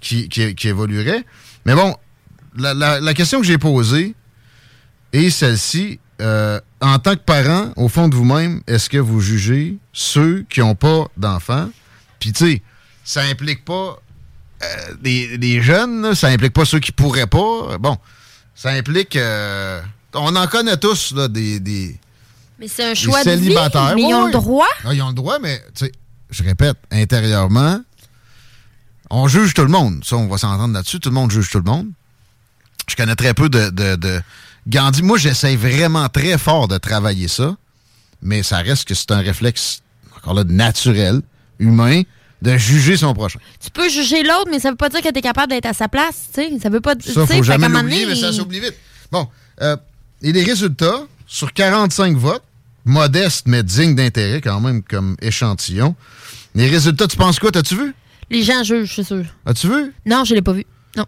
qui, 0.00 0.28
évoluerait. 0.64 1.24
Mais 1.64 1.74
bon, 1.74 1.96
la, 2.56 3.14
question 3.14 3.40
que 3.40 3.46
j'ai 3.46 3.58
posée 3.58 4.14
est 5.12 5.30
celle-ci. 5.30 5.98
Euh, 6.20 6.60
en 6.80 7.00
tant 7.00 7.14
que 7.14 7.22
parent, 7.22 7.72
au 7.76 7.88
fond 7.88 8.06
de 8.08 8.14
vous-même, 8.14 8.60
est-ce 8.68 8.88
que 8.88 8.98
vous 8.98 9.20
jugez 9.20 9.78
ceux 9.92 10.44
qui 10.48 10.60
n'ont 10.60 10.76
pas 10.76 11.06
d'enfants? 11.16 11.70
Puis, 12.20 12.32
tu 12.32 12.44
sais, 12.44 12.62
ça 13.02 13.22
implique 13.22 13.64
pas 13.64 13.98
euh, 14.62 14.94
des, 15.02 15.60
jeunes, 15.60 16.14
ça 16.14 16.28
implique 16.28 16.52
pas 16.52 16.64
ceux 16.64 16.78
qui 16.78 16.92
pourraient 16.92 17.26
pas. 17.26 17.78
Bon, 17.80 17.96
ça 18.54 18.70
implique 18.70 19.18
on 20.14 20.36
en 20.36 20.46
connaît 20.46 20.76
tous, 20.76 21.12
là, 21.12 21.28
des, 21.28 21.60
des 21.60 21.98
Mais 22.58 22.68
c'est 22.68 22.90
un 22.90 22.94
choix 22.94 23.24
de 23.24 23.30
vie. 23.30 23.54
Mais 23.94 24.02
ils 24.02 24.14
ont 24.14 24.26
le 24.26 24.32
droit. 24.32 24.66
ils 24.92 25.02
ont 25.02 25.08
le 25.08 25.14
droit, 25.14 25.38
mais, 25.38 25.60
tu 25.74 25.86
sais, 25.86 25.92
je 26.30 26.42
répète, 26.42 26.76
intérieurement, 26.90 27.80
on 29.10 29.28
juge 29.28 29.54
tout 29.54 29.62
le 29.62 29.68
monde. 29.68 30.04
Ça, 30.04 30.16
on 30.16 30.26
va 30.26 30.38
s'entendre 30.38 30.74
là-dessus. 30.74 31.00
Tout 31.00 31.10
le 31.10 31.14
monde 31.14 31.30
juge 31.30 31.50
tout 31.50 31.58
le 31.58 31.70
monde. 31.70 31.88
Je 32.88 32.96
connais 32.96 33.14
très 33.14 33.34
peu 33.34 33.48
de, 33.48 33.70
de, 33.70 34.20
Gandhi. 34.66 35.02
Moi, 35.02 35.18
j'essaie 35.18 35.56
vraiment 35.56 36.08
très 36.08 36.38
fort 36.38 36.68
de 36.68 36.78
travailler 36.78 37.28
ça, 37.28 37.56
mais 38.22 38.42
ça 38.42 38.58
reste 38.58 38.86
que 38.86 38.94
c'est 38.94 39.10
un 39.10 39.20
réflexe, 39.20 39.82
encore 40.16 40.34
là, 40.34 40.44
naturel, 40.44 41.20
humain, 41.58 42.02
de 42.42 42.56
juger 42.56 42.96
son 42.96 43.14
prochain. 43.14 43.38
Tu 43.62 43.70
peux 43.70 43.88
juger 43.88 44.22
l'autre, 44.22 44.48
mais 44.50 44.58
ça 44.58 44.70
veut 44.70 44.76
pas 44.76 44.88
dire 44.90 45.00
que 45.00 45.08
tu 45.08 45.18
es 45.18 45.22
capable 45.22 45.50
d'être 45.52 45.66
à 45.66 45.72
sa 45.72 45.88
place, 45.88 46.28
tu 46.34 46.42
sais. 46.42 46.58
Ça 46.62 46.68
veut 46.68 46.80
pas... 46.80 46.94
Ça, 47.00 47.26
faut 47.26 47.42
jamais 47.42 47.68
l'oublier, 47.68 48.06
mais 48.06 48.16
ça 48.16 48.32
s'oublie 48.32 48.60
vite. 48.60 48.74
Bon, 49.10 49.28
euh, 49.62 49.76
et 50.24 50.32
les 50.32 50.42
résultats, 50.42 51.06
sur 51.26 51.52
45 51.52 52.16
votes, 52.16 52.42
modestes 52.84 53.46
mais 53.46 53.62
dignes 53.62 53.94
d'intérêt 53.94 54.40
quand 54.40 54.58
même 54.60 54.82
comme 54.82 55.16
échantillon, 55.20 55.94
les 56.54 56.66
résultats, 56.66 57.06
tu 57.06 57.16
penses 57.16 57.38
quoi? 57.38 57.52
T'as-tu 57.52 57.76
vu? 57.76 57.94
Les 58.30 58.42
gens 58.42 58.62
jugent, 58.62 58.94
c'est 58.96 59.04
sûr. 59.04 59.24
As-tu 59.44 59.68
vu? 59.68 59.92
Non, 60.06 60.24
je 60.24 60.34
l'ai 60.34 60.42
pas 60.42 60.52
vu. 60.52 60.64
Non. 60.96 61.04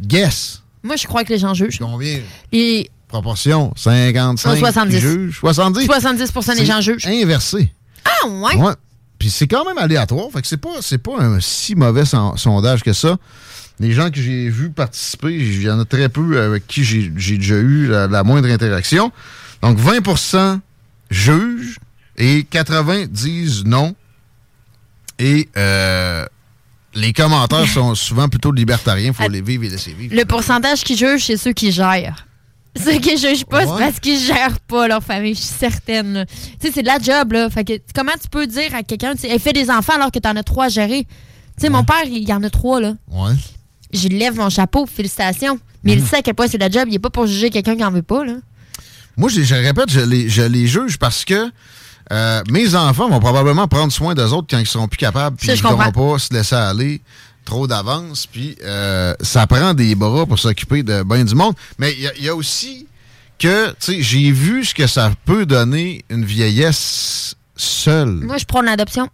Guess. 0.00 0.62
Moi, 0.82 0.96
je 0.96 1.06
crois 1.06 1.24
que 1.24 1.32
les 1.32 1.38
gens 1.38 1.52
jugent. 1.52 1.78
Combien? 1.78 2.20
Et... 2.52 2.90
Proportion, 3.08 3.72
55 3.76 4.56
70. 4.58 4.98
jugent. 4.98 5.40
70? 5.40 5.86
70 5.86 6.56
des 6.56 6.64
gens 6.64 6.80
jugent. 6.80 7.06
inversé. 7.06 7.70
Ah, 8.04 8.28
ouais? 8.28 8.56
Ouais. 8.56 8.72
Puis 9.18 9.28
c'est 9.28 9.46
quand 9.48 9.66
même 9.66 9.76
aléatoire. 9.76 10.28
Fait 10.32 10.40
que 10.40 10.46
c'est 10.46 10.56
pas, 10.56 10.70
pas 11.04 11.22
un 11.22 11.40
si 11.40 11.74
mauvais 11.74 12.04
sondage 12.06 12.82
que 12.82 12.94
ça 12.94 13.18
les 13.80 13.92
gens 13.92 14.10
que 14.10 14.20
j'ai 14.20 14.50
vus 14.50 14.70
participer, 14.70 15.34
il 15.34 15.62
y 15.62 15.70
en 15.70 15.80
a 15.80 15.86
très 15.86 16.10
peu 16.10 16.40
avec 16.40 16.66
qui 16.66 16.84
j'ai 16.84 17.08
déjà 17.08 17.54
eu 17.56 17.88
la, 17.88 18.22
moindre 18.22 18.48
interaction. 18.48 19.10
Donc 19.62 19.78
20% 19.78 20.60
jugent 21.10 21.78
et 22.18 22.44
80 22.44 23.06
disent 23.08 23.64
non. 23.64 23.94
Et 25.18 25.48
euh, 25.56 26.26
les 26.94 27.14
commentaires 27.14 27.66
sont 27.74 27.94
souvent 27.94 28.28
plutôt 28.28 28.52
libertariens. 28.52 29.08
Il 29.08 29.14
faut 29.14 29.30
les 29.30 29.40
vivre 29.40 29.64
et 29.64 29.70
laisser 29.70 29.92
vivre. 29.94 30.14
Le 30.14 30.24
pourcentage 30.26 30.84
qui 30.84 30.96
juge, 30.96 31.24
c'est 31.24 31.38
ceux 31.38 31.52
qui 31.52 31.72
gèrent. 31.72 32.26
Ceux 32.76 33.00
qui 33.00 33.16
jugent 33.16 33.46
pas, 33.46 33.62
c'est 33.62 33.84
parce 33.84 33.98
qu'ils 33.98 34.20
gèrent 34.20 34.60
pas 34.60 34.86
leur 34.86 35.02
famille, 35.02 35.34
je 35.34 35.40
suis 35.40 35.56
certaine. 35.58 36.24
Tu 36.60 36.68
sais, 36.68 36.72
c'est 36.72 36.82
de 36.82 36.86
la 36.86 37.00
job, 37.00 37.32
là. 37.32 37.50
Fait 37.50 37.64
que, 37.64 37.72
comment 37.92 38.12
tu 38.12 38.28
peux 38.28 38.46
dire 38.46 38.72
à 38.76 38.84
quelqu'un, 38.84 39.16
tu 39.16 39.26
fait 39.40 39.52
des 39.52 39.70
enfants 39.70 39.94
alors 39.94 40.12
que 40.12 40.20
tu 40.20 40.28
en 40.28 40.36
as 40.36 40.44
trois 40.44 40.66
à 40.66 40.68
gérer? 40.68 41.02
Tu 41.58 41.62
sais, 41.62 41.68
mon 41.68 41.82
père, 41.82 42.04
il 42.04 42.28
y 42.28 42.32
en 42.32 42.44
a 42.44 42.48
trois, 42.48 42.80
là. 42.80 42.94
Ouais 43.08 43.32
je 43.92 44.08
lève 44.08 44.36
mon 44.36 44.50
chapeau, 44.50 44.86
félicitations. 44.86 45.58
Mais 45.82 45.94
il 45.94 46.00
mhm. 46.00 46.06
sait 46.06 46.16
à 46.16 46.22
quel 46.22 46.34
point 46.34 46.46
c'est 46.46 46.58
la 46.58 46.70
job. 46.70 46.84
Il 46.86 46.92
n'est 46.92 46.98
pas 46.98 47.10
pour 47.10 47.26
juger 47.26 47.50
quelqu'un 47.50 47.74
qui 47.74 47.82
n'en 47.82 47.90
veut 47.90 48.02
pas. 48.02 48.24
Là. 48.24 48.34
Moi, 49.16 49.28
je, 49.28 49.42
je 49.42 49.54
répète, 49.54 49.90
je 49.90 50.00
les, 50.00 50.28
je 50.28 50.42
les 50.42 50.66
juge 50.66 50.98
parce 50.98 51.24
que 51.24 51.50
euh, 52.12 52.42
mes 52.50 52.74
enfants 52.74 53.08
vont 53.08 53.20
probablement 53.20 53.68
prendre 53.68 53.92
soin 53.92 54.14
d'eux 54.14 54.32
autres 54.32 54.48
quand 54.50 54.58
ils 54.58 54.66
seront 54.66 54.88
plus 54.88 54.98
capables, 54.98 55.36
puis 55.36 55.48
ils 55.48 55.54
ne 55.54 55.60
pourront 55.60 55.92
pas 55.92 56.18
se 56.18 56.32
laisser 56.34 56.56
aller 56.56 57.00
trop 57.44 57.66
d'avance, 57.66 58.26
puis 58.26 58.56
euh, 58.62 59.14
ça 59.20 59.46
prend 59.46 59.74
des 59.74 59.94
bras 59.94 60.26
pour 60.26 60.38
s'occuper 60.38 60.82
de 60.82 61.02
bien 61.02 61.24
du 61.24 61.34
monde. 61.34 61.54
Mais 61.78 61.94
il 62.18 62.24
y, 62.24 62.28
a 62.28 62.34
aussi 62.34 62.86
que, 63.38 63.68
tu 63.70 63.74
sais, 63.78 64.02
j'ai 64.02 64.30
vu 64.32 64.64
ce 64.64 64.74
que 64.74 64.86
ça 64.86 65.12
peut 65.24 65.46
donner 65.46 66.04
une 66.10 66.24
vieillesse 66.24 67.34
seule. 67.56 68.10
Moi, 68.10 68.38
je 68.38 68.44
prends 68.44 68.62
l'adoption. 68.62 69.08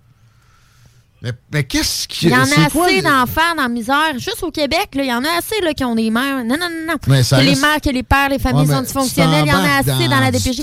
Mais, 1.52 1.64
qu'est-ce 1.64 2.06
qui. 2.06 2.26
Il 2.26 2.32
y 2.32 2.34
en 2.34 2.40
a 2.40 2.66
assez 2.66 3.02
d'enfants 3.02 3.54
dans 3.56 3.62
la 3.62 3.68
misère. 3.68 4.12
Juste 4.14 4.42
au 4.42 4.50
Québec, 4.50 4.90
il 4.94 5.04
y 5.04 5.12
en 5.12 5.24
a 5.24 5.38
assez 5.38 5.60
là, 5.62 5.72
qui 5.74 5.84
ont 5.84 5.94
des 5.94 6.10
mères. 6.10 6.44
Non, 6.44 6.56
non, 6.58 6.68
non, 6.70 6.92
non. 6.92 6.98
que 6.98 7.40
les 7.42 7.56
mères, 7.56 7.80
que 7.82 7.90
les 7.90 8.02
pères, 8.02 8.28
les 8.28 8.38
familles 8.38 8.66
sont 8.66 8.82
dysfonctionnelles. 8.82 9.44
Il 9.46 9.50
y 9.50 9.54
en 9.54 9.64
a 9.64 9.78
assez 9.78 10.08
dans, 10.08 10.20
la 10.20 10.30
DPJ. 10.30 10.62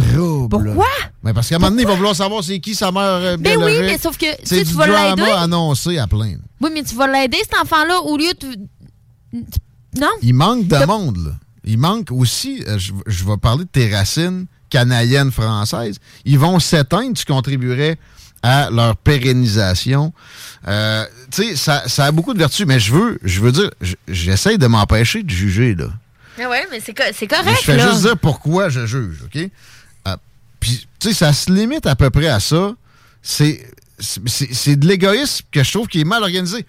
Pourquoi? 0.50 0.88
Mais 1.24 1.34
parce 1.34 1.50
qu'à 1.50 1.56
un 1.56 1.60
moment 1.60 1.72
donné, 1.72 1.84
il 1.84 1.88
va 1.88 1.96
vouloir 1.96 2.16
savoir 2.16 2.44
c'est 2.44 2.60
qui 2.60 2.76
sa 2.76 2.92
mère 2.92 3.04
euh, 3.04 3.38
Ben 3.38 3.58
oui, 3.58 3.80
mais 3.82 3.98
sauf 3.98 4.18
que 4.18 4.26
si 4.44 4.64
tu 4.64 4.74
vas 4.74 4.88
l'aider. 4.88 5.30
annoncé 5.30 5.98
à 5.98 6.08
plein. 6.08 6.36
Oui, 6.62 6.70
mais 6.74 6.84
tu 6.84 6.96
vas 6.96 7.08
l'aider, 7.08 7.38
cet 7.42 7.60
enfant-là, 7.62 8.00
au 8.02 8.18
lieu 8.18 8.34
de. 8.40 9.40
Non? 10.00 10.10
Il 10.22 10.34
manque 10.34 10.68
de 10.68 10.86
monde, 10.86 11.18
là. 11.18 11.32
Il 11.66 11.78
manque 11.78 12.12
aussi, 12.12 12.62
euh, 12.68 12.78
je, 12.78 12.92
je 13.08 13.24
vais 13.24 13.38
parler 13.38 13.64
de 13.64 13.70
tes 13.70 13.94
racines 13.94 14.48
canadiennes 14.74 15.32
françaises. 15.32 16.00
Ils 16.26 16.40
vont 16.40 16.60
s'éteindre, 16.60 17.14
tu 17.14 17.26
contribuerais 17.26 17.98
à 18.44 18.70
leur 18.70 18.98
pérennisation. 18.98 20.14
Euh, 20.68 21.06
tu 21.32 21.56
sais, 21.56 21.88
ça, 21.88 22.06
a 22.06 22.12
beaucoup 22.12 22.34
de 22.34 22.40
vertus, 22.40 22.68
mais 22.68 22.80
je 22.80 22.94
veux, 22.94 23.18
je 23.24 23.40
veux 23.40 23.54
dire, 23.54 23.72
j'essaie 24.08 24.58
de 24.58 24.68
m'empêcher 24.68 25.24
de 25.24 25.30
juger, 25.30 25.74
là. 25.74 25.86
Mais 26.38 26.46
ouais, 26.46 26.68
mais 26.70 26.80
c'est 26.80 26.94
correct, 26.94 27.16
Je 27.16 27.64
fais 27.64 27.80
juste 27.80 28.02
dire 28.02 28.18
pourquoi 28.18 28.70
je 28.70 28.86
juge, 28.86 29.24
OK? 29.24 29.50
Euh, 30.08 30.18
puis, 30.60 30.88
tu 31.00 31.10
sais, 31.10 31.14
ça 31.14 31.32
se 31.32 31.52
limite 31.52 31.86
à 31.86 31.96
peu 31.96 32.10
près 32.10 32.28
à 32.28 32.40
ça. 32.40 32.74
C'est 33.22 33.66
de 34.00 34.88
l'égoïsme 34.88 35.46
que 35.52 35.64
je 35.64 35.72
trouve 35.72 35.88
qui 35.88 36.02
est 36.02 36.06
mal 36.06 36.24
organisé. 36.24 36.66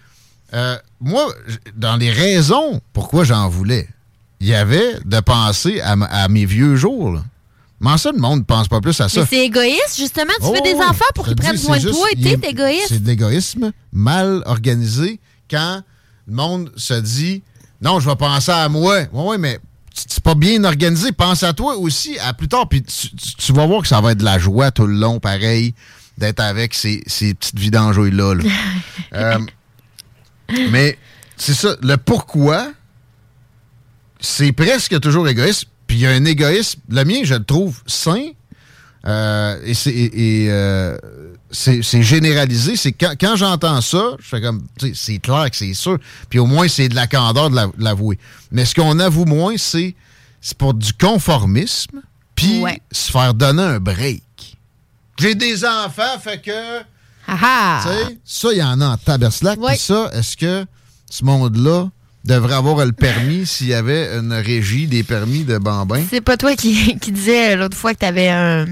Euh, 0.53 0.77
moi, 1.01 1.27
dans 1.75 1.97
les 1.97 2.11
raisons 2.11 2.81
pourquoi 2.93 3.25
j'en 3.25 3.49
voulais, 3.49 3.89
il 4.41 4.47
y 4.47 4.55
avait 4.55 4.99
de 5.05 5.19
penser 5.21 5.81
à, 5.81 5.93
à 5.93 6.29
mes 6.29 6.45
vieux 6.45 6.77
jours, 6.77 7.13
là. 7.13 7.25
Mais 7.85 7.99
ça, 7.99 8.13
le 8.13 8.19
monde 8.19 8.41
ne 8.41 8.45
pense 8.45 8.69
pas 8.69 8.81
plus 8.81 8.99
à 9.01 9.09
ça? 9.09 9.21
Mais 9.21 9.27
c'est 9.29 9.45
égoïste, 9.45 9.97
justement. 9.99 10.33
Tu 10.41 10.47
fais 10.55 10.63
des 10.63 10.75
oh, 10.75 10.83
enfants 10.83 11.05
pour 11.15 11.27
qu'ils 11.27 11.37
prennent 11.37 11.59
soin 11.59 11.79
de 11.79 11.91
toi 11.91 12.07
et 12.13 12.17
t'es 12.17 12.51
égoïste. 12.51 12.87
C'est 12.89 13.03
de 13.03 13.07
l'égoïsme 13.07 13.73
mal 13.93 14.43
organisé 14.47 15.21
quand 15.51 15.83
le 16.27 16.35
monde 16.35 16.73
se 16.77 16.95
dit 16.95 17.43
Non, 17.83 18.01
je 18.01 18.09
vais 18.09 18.17
penser 18.17 18.53
à 18.53 18.69
moi. 18.69 19.01
Oui, 19.13 19.23
oui, 19.27 19.37
mais 19.39 19.59
c'est 19.95 20.23
pas 20.23 20.35
bien 20.35 20.65
organisé. 20.65 21.13
Pense 21.13 21.43
à 21.43 21.53
toi 21.53 21.77
aussi 21.77 22.19
à 22.19 22.33
plus 22.33 22.49
tard. 22.49 22.69
Puis 22.69 22.83
tu, 22.83 23.53
vas 23.53 23.67
voir 23.67 23.83
que 23.83 23.89
ça 23.89 24.01
va 24.01 24.13
être 24.13 24.19
de 24.19 24.25
la 24.25 24.39
joie 24.39 24.71
tout 24.71 24.87
le 24.87 24.95
long, 24.95 25.21
pareil, 25.21 25.75
d'être 26.17 26.41
avec 26.41 26.73
ces, 26.73 27.03
petites 27.07 27.59
vidanges-là. 27.59 28.35
Euh, 29.13 29.39
mais 30.71 30.99
c'est 31.37 31.55
ça. 31.55 31.77
Le 31.83 31.97
pourquoi, 31.97 32.73
c'est 34.19 34.51
presque 34.51 34.99
toujours 34.99 35.29
égoïste. 35.29 35.67
Puis 35.87 35.99
il 35.99 36.01
y 36.01 36.07
a 36.07 36.11
un 36.11 36.25
égoïsme. 36.25 36.81
Le 36.89 37.05
mien, 37.05 37.21
je 37.25 37.35
le 37.35 37.45
trouve 37.45 37.83
sain. 37.87 38.31
Euh, 39.07 39.59
et 39.67 40.47
euh, 40.49 40.97
c'est 41.51 42.03
généralisé. 42.03 42.77
C'est 42.77 42.93
quand, 42.93 43.15
quand 43.21 43.37
j'entends 43.37 43.81
ça, 43.81 44.17
je 44.19 44.27
fais 44.27 44.41
comme, 44.41 44.65
c'est 44.95 45.19
clair 45.19 45.51
que 45.51 45.57
c'est 45.57 45.75
sûr. 45.75 45.99
Puis 46.29 46.39
au 46.39 46.47
moins, 46.47 46.69
c'est 46.69 46.89
de 46.89 46.95
la 46.95 47.07
candeur 47.07 47.51
de 47.51 47.59
l'avouer. 47.79 48.19
Mais 48.51 48.65
ce 48.65 48.75
qu'on 48.75 48.99
avoue 48.99 49.25
moins, 49.25 49.55
c'est 49.57 49.95
pour 50.59 50.75
du 50.75 50.93
conformisme, 50.93 52.01
puis 52.35 52.63
se 52.93 53.11
faire 53.11 53.35
donner 53.35 53.63
un 53.63 53.81
break. 53.81 54.23
J'ai 55.19 55.35
des 55.35 55.65
enfants, 55.65 56.19
fait 56.21 56.41
que. 56.41 56.81
Ah 57.27 57.83
ça, 58.25 58.53
il 58.53 58.59
y 58.59 58.63
en 58.63 58.81
a 58.81 58.87
en 58.89 58.97
taberslac. 58.97 59.59
Puis 59.59 59.79
ça, 59.79 60.11
est-ce 60.13 60.37
que 60.37 60.67
ce 61.11 61.25
monde-là 61.25 61.89
devrait 62.25 62.55
avoir 62.55 62.85
le 62.87 62.93
permis 62.93 63.47
s'il 63.47 63.69
y 63.69 63.75
avait 63.75 64.17
une 64.17 64.33
régie 64.33 64.87
des 64.87 65.03
permis 65.03 65.45
de 65.45 65.59
bambins. 65.59 66.03
C'est 66.11 66.21
pas 66.21 66.37
toi 66.37 66.57
qui, 66.57 66.99
qui 67.01 67.13
disais 67.13 67.57
l'autre 67.57 67.77
fois 67.77 67.93
que 67.95 67.99
tu 68.01 68.07
avais 68.07 68.29
un 68.29 68.67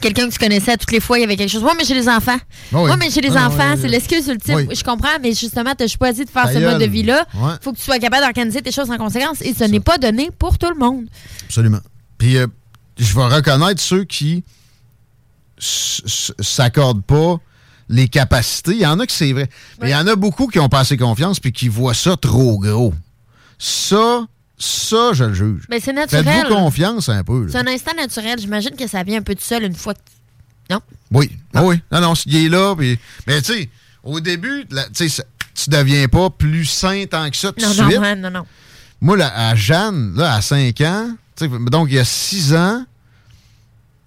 quelqu'un 0.00 0.28
que 0.28 0.32
tu 0.32 0.38
connaissais 0.38 0.72
à 0.72 0.76
toutes 0.76 0.92
les 0.92 1.00
fois, 1.00 1.18
il 1.18 1.22
y 1.22 1.24
avait 1.24 1.36
quelque 1.36 1.50
chose. 1.50 1.64
Oui, 1.64 1.70
mais 1.76 1.84
j'ai 1.84 1.94
des 1.94 2.08
enfants. 2.08 2.36
Ah 2.38 2.82
oui. 2.82 2.90
Oui, 2.90 2.96
mais 3.00 3.10
j'ai 3.10 3.22
des 3.22 3.34
Ah, 3.34 3.48
enfants. 3.48 3.72
oui, 3.74 3.78
c'est 3.80 3.88
l'excuse 3.88 4.28
ultime. 4.28 4.68
Je 4.72 4.84
comprends, 4.84 5.18
mais 5.22 5.32
justement, 5.32 5.74
tu 5.76 5.84
as 5.84 5.88
choisi 5.88 6.24
de 6.24 6.30
faire 6.30 6.44
Ta 6.44 6.52
ce 6.52 6.58
mode 6.58 6.78
de 6.80 6.84
vie-là. 6.86 7.26
Ouais. 7.34 7.54
faut 7.62 7.72
que 7.72 7.78
tu 7.78 7.82
sois 7.82 7.98
capable 7.98 8.22
d'organiser 8.24 8.60
tes 8.62 8.70
choses 8.72 8.90
en 8.90 8.98
conséquence. 8.98 9.40
Et 9.40 9.54
ce 9.54 9.64
n'est 9.64 9.80
pas 9.80 9.96
donné 9.98 10.30
pour 10.38 10.58
tout 10.58 10.68
le 10.68 10.78
monde. 10.78 11.06
Absolument. 11.46 11.80
Puis 12.18 12.36
euh, 12.36 12.46
je 12.98 13.14
vais 13.14 13.24
reconnaître 13.24 13.80
ceux 13.80 14.04
qui 14.04 14.44
s'accordent 15.58 17.04
pas 17.04 17.38
les 17.88 18.08
capacités. 18.08 18.72
Il 18.72 18.80
y 18.80 18.86
en 18.86 18.98
a 19.00 19.06
que 19.06 19.12
c'est 19.12 19.32
vrai. 19.32 19.48
Mais 19.80 19.88
il 19.90 19.92
y 19.92 19.96
en 19.96 20.06
a 20.06 20.16
beaucoup 20.16 20.46
qui 20.48 20.58
ont 20.58 20.68
pas 20.68 20.80
assez 20.80 20.96
confiance 20.96 21.40
puis 21.40 21.52
qui 21.52 21.68
voient 21.68 21.94
ça 21.94 22.16
trop 22.16 22.58
gros. 22.58 22.92
Ça, 23.58 24.26
ça, 24.58 25.12
je 25.12 25.24
le 25.24 25.34
juge. 25.34 25.64
Mais 25.70 25.80
c'est 25.80 25.92
naturel. 25.92 26.24
Faites-vous 26.24 26.54
confiance 26.54 27.08
un 27.08 27.22
peu. 27.24 27.44
là. 27.46 27.48
C'est 27.52 27.58
un 27.58 27.66
instant 27.66 27.94
naturel. 27.96 28.38
J'imagine 28.38 28.76
que 28.76 28.86
ça 28.86 29.02
vient 29.02 29.18
un 29.18 29.22
peu 29.22 29.34
tout 29.34 29.42
seul 29.44 29.62
une 29.64 29.74
fois 29.74 29.94
que. 29.94 30.00
Non? 30.70 30.80
Oui, 31.12 31.30
Ah 31.54 31.62
oui. 31.64 31.80
Non, 31.92 32.00
non, 32.00 32.14
il 32.26 32.36
est 32.36 32.48
là. 32.48 32.74
puis- 32.76 32.98
Mais 33.26 33.40
tu 33.40 33.52
sais, 33.52 33.70
au 34.02 34.18
début, 34.20 34.64
sais, 34.92 35.08
ça- 35.08 35.22
tu 35.54 35.70
deviens 35.70 36.08
pas 36.08 36.28
plus 36.30 36.64
sain 36.66 37.04
tant 37.08 37.30
que 37.30 37.36
ça 37.36 37.52
tout 37.52 37.60
de 37.60 37.66
Non, 37.66 37.72
suite. 37.72 37.96
non, 37.98 38.02
hein, 38.02 38.14
non, 38.16 38.30
non. 38.30 38.46
Moi, 39.00 39.16
là, 39.16 39.32
à 39.48 39.54
Jeanne, 39.54 40.14
là, 40.16 40.34
à 40.34 40.42
5 40.42 40.80
ans, 40.80 41.10
donc 41.70 41.88
il 41.90 41.94
y 41.94 41.98
a 41.98 42.04
6 42.04 42.52
ans, 42.54 42.84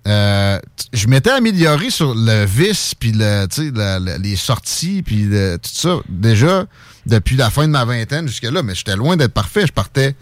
euh, 0.07 0.59
je 0.93 1.07
m'étais 1.07 1.29
amélioré 1.31 1.89
sur 1.89 2.13
le 2.15 2.45
vis, 2.45 2.93
puis 2.99 3.11
le, 3.11 3.47
la- 3.75 3.99
la- 3.99 4.17
les 4.17 4.35
sorties, 4.35 5.03
puis 5.03 5.23
le- 5.23 5.57
tout 5.57 5.69
ça, 5.71 5.97
déjà 6.07 6.65
depuis 7.05 7.35
la 7.35 7.49
fin 7.49 7.67
de 7.67 7.71
ma 7.71 7.85
vingtaine 7.85 8.27
jusque-là, 8.27 8.63
mais 8.63 8.75
j'étais 8.75 8.95
loin 8.95 9.17
d'être 9.17 9.33
parfait. 9.33 9.65
Je 9.67 9.71
partais 9.73 10.15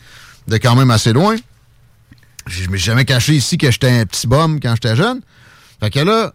de 0.47 0.57
quand 0.57 0.75
même 0.75 0.91
assez 0.91 1.13
loin. 1.13 1.36
Je 2.47 2.61
suis 2.63 2.78
jamais 2.78 3.03
caché 3.05 3.34
ici 3.36 3.57
que 3.57 3.69
j'étais 3.71 3.89
un 3.89 4.05
petit 4.05 4.25
bum 4.28 4.59
quand 4.59 4.73
j'étais 4.75 4.95
jeune. 4.95 5.21
Fait 5.82 5.89
que 5.89 5.99
là, 5.99 6.34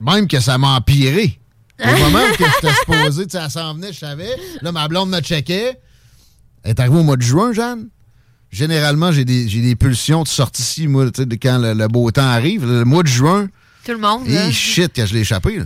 même 0.00 0.28
que 0.28 0.40
ça 0.40 0.58
m'a 0.58 0.76
empiré. 0.76 1.38
Au 1.82 1.86
moment 1.98 2.20
où 2.20 2.36
que 2.36 2.44
j'étais 2.44 2.74
supposé, 2.80 3.26
elle 3.32 3.50
s'en 3.50 3.74
venait, 3.74 3.92
je 3.92 3.98
savais. 3.98 4.36
Là, 4.62 4.70
ma 4.72 4.86
blonde 4.88 5.10
me 5.10 5.20
checkait. 5.20 5.80
Elle 6.62 6.70
est 6.70 6.80
arrivée 6.80 6.98
au 6.98 7.02
mois 7.02 7.16
de 7.16 7.22
juin, 7.22 7.52
Jeanne. 7.52 7.88
Généralement, 8.54 9.10
j'ai 9.10 9.24
des, 9.24 9.48
j'ai 9.48 9.60
des 9.60 9.74
pulsions 9.74 10.22
de 10.22 10.28
sortie 10.28 10.62
ici, 10.62 10.86
moi, 10.86 11.06
tu 11.10 11.22
sais, 11.22 11.26
de 11.26 11.34
quand 11.34 11.58
le, 11.58 11.74
le 11.74 11.88
beau 11.88 12.08
temps 12.12 12.22
arrive. 12.22 12.64
Le 12.64 12.84
mois 12.84 13.02
de 13.02 13.08
juin, 13.08 13.48
Tout 13.84 13.92
le 13.92 13.98
monde. 13.98 14.28
là. 14.28 14.46
et 14.48 14.52
shit, 14.52 14.92
que 14.92 15.04
je 15.04 15.12
l'ai 15.12 15.20
échappé. 15.20 15.56
Là. 15.58 15.64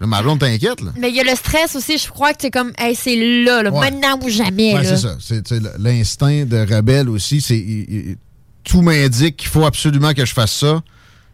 Là, 0.00 0.06
ma 0.06 0.22
blonde 0.22 0.38
t'inquiète, 0.40 0.80
là. 0.80 0.92
Mais 0.98 1.10
il 1.10 1.16
y 1.16 1.20
a 1.20 1.24
le 1.24 1.36
stress 1.36 1.76
aussi. 1.76 1.98
Je 1.98 2.08
crois 2.08 2.30
que 2.32 2.38
c'est 2.40 2.50
comme, 2.50 2.72
hey, 2.78 2.94
c'est 2.96 3.44
là, 3.44 3.62
là, 3.62 3.70
Ouais. 3.70 3.90
maintenant 3.90 4.18
ou 4.24 4.30
jamais. 4.30 4.72
Ouais, 4.74 4.84
c'est 4.84 4.96
ça. 4.96 5.16
C'est 5.20 5.42
l'instinct 5.78 6.46
de 6.46 6.56
rebelle 6.74 7.10
aussi. 7.10 7.42
C'est 7.42 8.16
tout 8.64 8.80
m'indique 8.80 9.36
qu'il 9.36 9.48
faut 9.50 9.66
absolument 9.66 10.14
que 10.14 10.24
je 10.24 10.32
fasse 10.32 10.52
ça. 10.52 10.80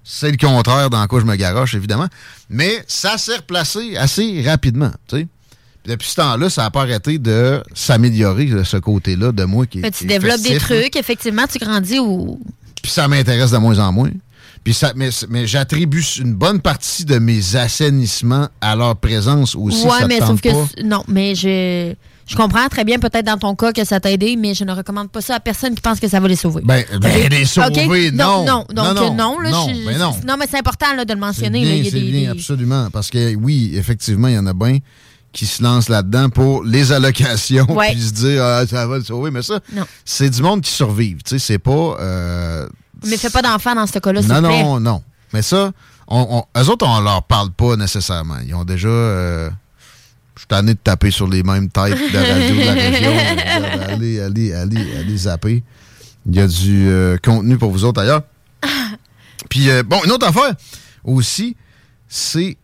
C'est 0.03 0.31
le 0.33 0.37
contraire 0.37 0.91
dans 0.91 1.07
quoi 1.07 1.21
je 1.21 1.25
me 1.27 1.37
garoche, 1.37 1.75
évidemment. 1.75 2.09
Mais 2.51 2.85
ça 2.89 3.19
s'est 3.19 3.37
replacé 3.37 3.97
assez 3.97 4.43
rapidement. 4.43 4.91
tu 5.09 5.19
sais. 5.19 5.27
Puis 5.87 5.93
Depuis 5.95 6.11
ce 6.11 6.17
temps-là, 6.17 6.51
ça 6.51 6.63
n'a 6.63 6.71
pas 6.71 6.83
arrêté 6.83 7.19
de 7.19 7.63
s'améliorer, 7.75 8.47
là, 8.47 8.65
ce 8.65 8.77
côté-là 8.77 9.31
de 9.33 9.45
moi 9.45 9.67
qui 9.67 9.79
est. 9.79 9.83
Mais 9.83 9.91
tu 9.91 10.05
développes 10.05 10.41
des 10.43 10.51
festif, 10.55 10.71
là. 10.71 10.81
trucs, 10.83 10.97
effectivement, 10.97 11.45
tu 11.51 11.59
grandis 11.59 11.99
ou. 12.01 12.41
Puis 12.83 12.91
ça 12.91 13.07
m'intéresse 13.09 13.51
de 13.53 13.59
moins 13.59 13.79
en 13.79 13.93
moins. 13.93 14.11
Puis 14.65 14.75
ça, 14.75 14.93
mais 14.97 15.11
mais 15.29 15.47
j'attribue 15.47 16.03
une 16.19 16.35
bonne 16.35 16.61
partie 16.61 17.05
de 17.05 17.19
mes 17.21 17.55
assainissements 17.55 18.49
à 18.61 18.75
leur 18.75 18.97
présence 18.97 19.55
aussi. 19.55 19.85
ouais, 19.85 20.01
ça 20.01 20.07
mais 20.09 20.19
sauf 20.19 20.41
que. 20.41 20.49
pas? 20.49 20.67
Non, 20.85 21.05
mais 21.09 21.35
je. 21.35 21.95
Je 22.29 22.35
comprends 22.35 22.67
très 22.69 22.83
bien, 22.83 22.99
peut-être 22.99 23.25
dans 23.25 23.39
ton 23.39 23.55
cas, 23.55 23.73
que 23.73 23.85
ça 23.85 24.01
t'a 24.01 24.11
aidé, 24.11 24.35
mais 24.35 24.53
je 24.53 24.65
ne 24.65 24.73
recommande 24.73 25.09
pas 25.13 25.21
ça 25.21 25.37
à 25.37 25.39
personne 25.41 25.77
qui 25.77 25.81
pense 25.81 26.01
que 26.01 26.09
ça 26.09 26.19
va 26.19 26.27
les 26.27 26.35
sauver. 26.35 26.61
Ben, 26.65 26.83
ben, 27.01 27.29
les 27.31 27.45
sauver, 27.45 28.11
non. 28.11 28.45
Non, 28.45 28.65
donc 28.69 28.75
Non, 28.75 28.95
non, 28.95 29.15
non, 29.15 29.39
là, 29.39 29.51
non, 29.53 29.69
je- 29.69 29.87
ben 29.87 29.97
non. 29.97 30.13
non, 30.27 30.35
mais 30.37 30.47
c'est 30.51 30.59
important 30.59 30.93
là, 30.97 31.05
de 31.05 31.13
le 31.13 31.21
C'est 31.21 31.21
mentionner. 31.21 31.61
là, 31.61 31.65
bien, 31.67 31.75
il 31.77 31.85
y 31.85 31.87
a 31.87 31.91
c'est 31.93 32.01
des- 32.01 32.11
bien, 32.11 32.21
des- 32.23 32.27
absolument. 32.27 32.89
Parce 32.93 33.11
que 33.11 33.37
oui, 33.37 33.71
effectivement, 33.77 34.27
il 34.27 34.35
y 34.35 34.39
en 34.39 34.47
a 34.47 34.53
bien 34.55 34.79
qui 35.37 35.45
se 35.45 35.63
lancent 35.63 35.91
là-dedans 35.91 36.31
pour 36.31 36.65
les 36.65 36.93
allocations 36.93 37.71
Ouais. 37.71 37.93
puis 37.93 38.01
se 38.01 38.13
dire 38.13 38.43
ah, 38.43 38.67
ça 38.67 38.87
va 38.87 38.97
le 38.97 39.05
sauver. 39.05 39.31
Mais 39.31 39.43
ça, 39.43 39.61
c'est 40.03 40.31
du 40.31 40.41
monde 40.41 40.63
qui 40.63 40.71
survive. 40.71 41.19
Tu 41.23 41.31
sais, 41.33 41.39
c'est 41.39 41.59
pas. 41.59 41.97
euh, 42.01 42.67
Mais 43.07 43.19
fais 43.19 43.29
pas 43.29 43.43
d'enfant 43.43 43.75
dans 43.75 43.87
ce 43.87 43.99
cas-là, 43.99 44.23
non, 44.23 44.41
non, 44.41 44.81
non. 44.81 45.03
Mais 45.35 45.43
ça, 45.43 45.73
on, 46.09 46.45
on- 46.57 46.61
eux 46.61 46.69
autres, 46.71 46.87
on 46.87 47.01
leur 47.03 47.23
parle 47.25 47.51
pas 47.51 47.77
nécessairement. 47.77 48.39
Ils 48.47 48.55
ont 48.55 48.65
déjà. 48.65 48.89
euh, 48.89 49.51
je 50.37 50.41
suis 50.41 50.47
tanné 50.49 50.73
de 50.73 50.79
taper 50.83 51.11
sur 51.11 51.29
les 51.29 51.43
mêmes 51.43 51.69
têtes 51.69 51.93
de 52.13 52.19
radio 52.19 52.55
de 52.55 52.65
la 52.65 52.73
région. 52.89 53.11
dire, 53.11 53.83
allez, 53.91 54.21
allez, 54.21 54.53
allez, 54.55 54.97
allez 54.99 55.17
zapper. 55.19 55.63
Il 56.25 56.35
y 56.35 56.41
a 56.41 56.47
du 56.47 56.89
euh, 56.89 57.19
contenu 57.23 57.59
pour 57.59 57.71
vous 57.73 57.85
autres 57.85 58.01
ailleurs. 58.01 58.23
Puis, 59.51 59.69
euh, 59.69 59.83
bon, 59.83 60.01
une 60.05 60.11
autre 60.13 60.27
affaire 60.27 60.55
aussi, 61.05 61.57
c'est, 62.09 62.57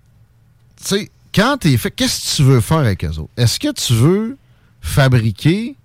tu 0.82 0.84
sais, 0.84 1.10
quand 1.34 1.58
t'es 1.58 1.76
fait, 1.76 1.90
qu'est-ce 1.90 2.30
que 2.32 2.36
tu 2.36 2.42
veux 2.42 2.60
faire 2.60 2.78
avec 2.78 3.04
eux 3.04 3.18
autres? 3.18 3.30
Est-ce 3.36 3.58
que 3.58 3.72
tu 3.72 3.92
veux 3.94 4.36
fabriquer 4.80 5.76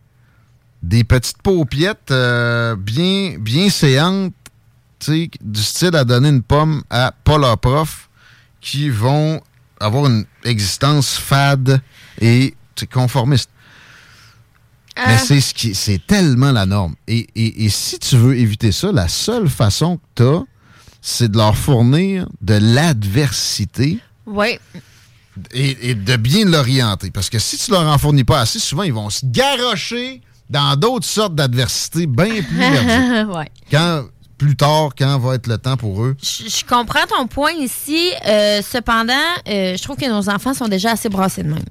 des 0.84 1.04
petites 1.04 1.42
paupiettes 1.42 2.12
euh, 2.12 2.76
bien, 2.76 3.36
bien 3.40 3.70
séantes, 3.70 4.34
tu 5.00 5.30
du 5.42 5.62
style 5.62 5.96
à 5.96 6.04
donner 6.04 6.30
une 6.30 6.42
pomme 6.44 6.84
à 6.90 7.14
leur 7.28 7.58
prof, 7.58 8.10
qui 8.62 8.90
vont 8.90 9.42
avoir 9.80 10.08
une 10.08 10.26
existence 10.44 11.18
fade 11.18 11.82
et 12.20 12.56
tu 12.76 12.88
conformiste? 12.88 13.50
Mais 14.98 15.14
Euh. 15.14 15.18
c'est 15.24 15.42
ce 15.42 15.54
qui 15.54 15.76
c'est 15.76 16.02
tellement 16.08 16.52
la 16.52 16.66
norme. 16.66 16.96
Et, 17.08 17.28
et- 17.36 17.66
et 17.66 17.70
si 17.70 18.00
tu 18.00 18.18
veux 18.18 18.36
éviter 18.36 18.72
ça, 18.72 18.92
la 18.92 19.08
seule 19.08 19.48
façon 19.48 19.98
que 19.98 20.04
tu 20.16 20.24
as, 20.24 20.44
c'est 21.02 21.32
de 21.32 21.38
leur 21.38 21.56
fournir 21.56 22.28
de 22.42 22.56
l'adversité 22.56 24.00
Oui. 24.26 24.58
Et, 25.54 25.90
et 25.90 25.96
de 25.96 26.16
bien 26.18 26.46
l'orienter. 26.46 27.12
Parce 27.12 27.30
que 27.30 27.40
si 27.40 27.58
tu 27.58 27.72
leur 27.72 27.82
en 27.88 27.98
fournis 27.98 28.24
pas 28.24 28.42
assez, 28.42 28.60
souvent, 28.60 28.84
ils 28.84 28.94
vont 28.94 29.10
se 29.10 29.22
garrocher 29.26 30.22
dans 30.50 30.76
d'autres 30.76 31.06
sortes 31.06 31.36
d'adversités 31.36 32.08
bien 32.08 32.42
plus 32.42 32.58
ouais. 33.36 33.50
Quand, 33.70 34.06
plus 34.38 34.56
tard, 34.56 34.90
quand 34.98 35.18
va 35.20 35.36
être 35.36 35.48
le 35.48 35.58
temps 35.58 35.78
pour 35.78 36.04
eux? 36.04 36.16
Je 36.22 36.48
je 36.50 36.64
comprends 36.66 37.06
ton 37.08 37.28
point 37.28 37.52
ici. 37.52 38.12
euh, 38.28 38.62
cependant, 38.62 39.14
euh, 39.48 39.76
je 39.76 39.84
trouve 39.84 39.98
que 39.98 40.10
nos 40.10 40.30
enfants 40.30 40.54
sont 40.54 40.68
déjà 40.68 40.92
assez 40.92 41.10
brassés 41.10 41.44
de 41.44 41.50
même. 41.50 41.64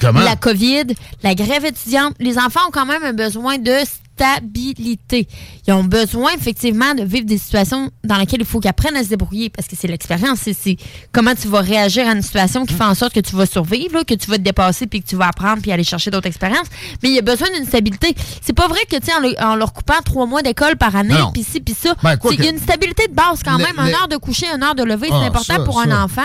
Comment? 0.00 0.20
La 0.20 0.36
COVID, 0.36 0.86
la 1.22 1.34
grève 1.34 1.64
étudiante, 1.64 2.14
les 2.18 2.38
enfants 2.38 2.60
ont 2.68 2.70
quand 2.72 2.86
même 2.86 3.04
un 3.04 3.12
besoin 3.12 3.58
de 3.58 3.72
stabilité. 4.16 5.26
Ils 5.66 5.72
ont 5.72 5.84
besoin, 5.84 6.32
effectivement, 6.36 6.94
de 6.94 7.02
vivre 7.02 7.26
des 7.26 7.38
situations 7.38 7.90
dans 8.04 8.16
lesquelles 8.16 8.40
il 8.40 8.46
faut 8.46 8.60
qu'ils 8.60 8.70
apprennent 8.70 8.96
à 8.96 9.02
se 9.04 9.08
débrouiller 9.08 9.50
parce 9.50 9.66
que 9.68 9.76
c'est 9.76 9.88
l'expérience. 9.88 10.38
C'est- 10.40 10.76
comment 11.12 11.34
tu 11.34 11.48
vas 11.48 11.60
réagir 11.60 12.06
à 12.08 12.12
une 12.12 12.22
situation 12.22 12.64
qui 12.66 12.74
fait 12.74 12.84
en 12.84 12.94
sorte 12.94 13.12
que 13.14 13.20
tu 13.20 13.34
vas 13.36 13.46
survivre, 13.46 13.94
là, 13.94 14.04
que 14.04 14.14
tu 14.14 14.30
vas 14.30 14.36
te 14.36 14.42
dépasser 14.42 14.86
puis 14.86 15.02
que 15.02 15.08
tu 15.08 15.16
vas 15.16 15.28
apprendre 15.28 15.62
puis 15.62 15.72
aller 15.72 15.84
chercher 15.84 16.10
d'autres 16.10 16.26
expériences. 16.26 16.66
Mais 17.02 17.08
il 17.10 17.14
y 17.14 17.18
a 17.18 17.22
besoin 17.22 17.48
d'une 17.56 17.66
stabilité. 17.66 18.14
C'est 18.42 18.52
pas 18.52 18.68
vrai 18.68 18.80
que, 18.90 18.96
tu 18.96 19.10
en, 19.12 19.20
le- 19.20 19.34
en 19.42 19.56
leur 19.56 19.72
coupant 19.72 20.00
trois 20.04 20.26
mois 20.26 20.42
d'école 20.42 20.76
par 20.76 20.94
année, 20.96 21.14
puis 21.32 21.42
ci, 21.44 21.60
puis 21.60 21.74
ça, 21.74 21.94
Ben, 22.02 22.16
il 22.32 22.44
y 22.44 22.48
a 22.48 22.50
une 22.50 22.58
stabilité 22.58 23.08
de 23.08 23.14
base 23.14 23.40
quand 23.44 23.58
même. 23.58 23.74
Une 23.78 23.86
le- 23.86 23.94
heure 23.94 24.08
de 24.08 24.16
coucher, 24.16 24.46
une 24.54 24.62
heure 24.62 24.74
de 24.74 24.82
lever, 24.84 25.08
Ah, 25.10 25.18
c'est 25.20 25.26
important 25.26 25.54
ça, 25.56 25.60
pour 25.64 25.80
un 25.80 26.04
enfant. 26.04 26.22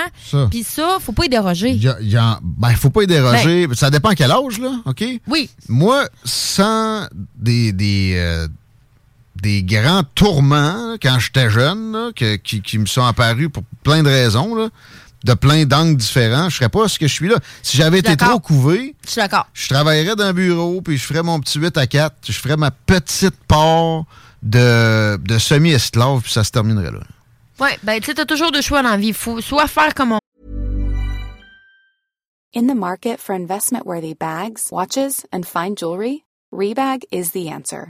Puis 0.49 0.63
ça, 0.63 0.97
faut 1.01 1.11
pas 1.11 1.25
y 1.25 1.29
déroger. 1.29 1.69
Il 1.71 1.83
y 1.83 1.87
a- 1.87 1.97
il 2.01 2.09
y 2.09 2.17
a- 2.17 2.39
ben, 2.43 2.69
faut 2.75 2.89
pas 2.89 3.03
y 3.03 3.07
déroger. 3.07 3.67
ça 3.73 3.89
dépend 3.89 4.09
à 4.09 4.15
quel 4.15 4.31
âge, 4.31 4.59
là, 4.59 4.71
OK? 4.85 5.03
Oui. 5.27 5.49
Moi, 5.67 6.07
sans 6.23 7.07
des, 7.37 7.71
des, 7.80 8.13
euh, 8.17 8.47
des 9.41 9.63
grands 9.63 10.03
tourments, 10.15 10.91
là, 10.91 10.97
quand 11.01 11.17
j'étais 11.19 11.49
jeune, 11.49 11.91
là, 11.93 12.11
que- 12.15 12.36
qui, 12.36 12.61
qui 12.61 12.77
me 12.77 12.86
sont 12.86 13.03
apparus 13.03 13.49
pour 13.51 13.63
plein 13.84 14.03
de 14.03 14.09
raisons, 14.09 14.53
là, 14.53 14.69
de 15.23 15.34
plein 15.34 15.65
d'angles 15.65 15.97
différents, 15.97 16.49
je 16.49 16.57
serais 16.57 16.69
pas 16.69 16.88
ce 16.88 16.99
que 16.99 17.07
je 17.07 17.13
suis 17.13 17.27
là. 17.27 17.38
Si 17.63 17.75
j'avais 17.77 17.99
été 17.99 18.15
trop 18.15 18.39
couvé, 18.39 18.95
Je 19.05 19.11
suis 19.11 19.21
d'accord. 19.21 19.47
je 19.53 19.67
travaillerais 19.69 20.15
dans 20.15 20.25
un 20.25 20.34
bureau, 20.34 20.82
puis 20.82 20.97
je 20.97 21.05
ferais 21.05 21.23
mon 21.23 21.39
petit 21.39 21.59
8 21.59 21.77
à 21.77 21.88
4, 21.88 22.15
je 22.27 22.32
ferais 22.34 22.55
ma 22.57 22.71
petite 22.71 23.36
part 23.47 24.03
de, 24.43 25.17
de 25.17 25.38
semi-esclave, 25.38 26.21
puis 26.21 26.32
ça 26.32 26.43
se 26.43 26.51
terminerait 26.51 26.91
là. 26.91 26.99
Ouais, 27.59 27.77
ben, 27.84 27.99
tu 27.99 28.05
sais, 28.07 28.13
t'as 28.13 28.25
toujours 28.25 28.51
deux 28.53 28.61
choix 28.61 28.82
dans 28.84 28.91
la 28.91 28.97
vie. 28.97 29.11
Faut 29.11 29.41
soit 29.41 29.67
faire 29.67 29.93
comme 29.93 30.13
on 30.13 30.19
In 32.55 32.65
the 32.67 32.75
market 32.75 33.19
for 33.19 33.36
investment 33.36 33.86
worthy 33.86 34.15
bags, 34.15 34.71
watches, 34.71 35.25
and 35.32 35.43
fine 35.45 35.75
jewelry, 35.77 36.23
Rebag 36.54 37.04
is 37.12 37.32
the 37.32 37.50
answer. 37.50 37.89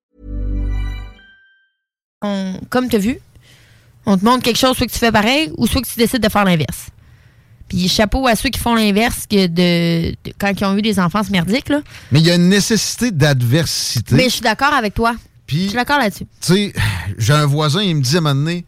On, 2.23 2.53
comme 2.69 2.87
tu 2.87 2.97
as 2.97 2.99
vu, 2.99 3.17
on 4.05 4.15
te 4.15 4.23
montre 4.23 4.43
quelque 4.43 4.57
chose, 4.59 4.77
soit 4.77 4.85
que 4.85 4.91
tu 4.91 4.99
fais 4.99 5.11
pareil 5.11 5.51
ou 5.57 5.65
soit 5.65 5.81
que 5.81 5.87
tu 5.87 5.97
décides 5.97 6.21
de 6.21 6.29
faire 6.29 6.45
l'inverse. 6.45 6.87
Puis 7.67 7.87
chapeau 7.87 8.27
à 8.27 8.35
ceux 8.35 8.49
qui 8.49 8.59
font 8.59 8.75
l'inverse 8.75 9.25
que 9.27 9.47
de, 9.47 10.11
de- 10.23 10.33
quand 10.39 10.51
ils 10.55 10.65
ont 10.65 10.77
eu 10.77 10.83
des 10.83 10.99
enfants 10.99 11.21
merdiques. 11.31 11.69
Là. 11.69 11.81
Mais 12.11 12.19
il 12.19 12.25
y 12.27 12.29
a 12.29 12.35
une 12.35 12.47
nécessité 12.49 13.09
d'adversité. 13.09 14.13
Mais 14.13 14.25
je 14.25 14.29
suis 14.33 14.41
d'accord 14.41 14.71
avec 14.73 14.93
toi. 14.93 15.15
Je 15.47 15.55
suis 15.57 15.73
d'accord 15.73 15.97
là-dessus. 15.97 16.27
Tu 16.41 16.53
sais, 16.53 16.73
j'ai 17.17 17.33
un 17.33 17.45
voisin, 17.47 17.81
il 17.81 17.95
me 17.95 18.01
dit 18.01 18.15
à 18.15 18.19
un 18.19 18.21
moment 18.21 18.35
donné, 18.35 18.65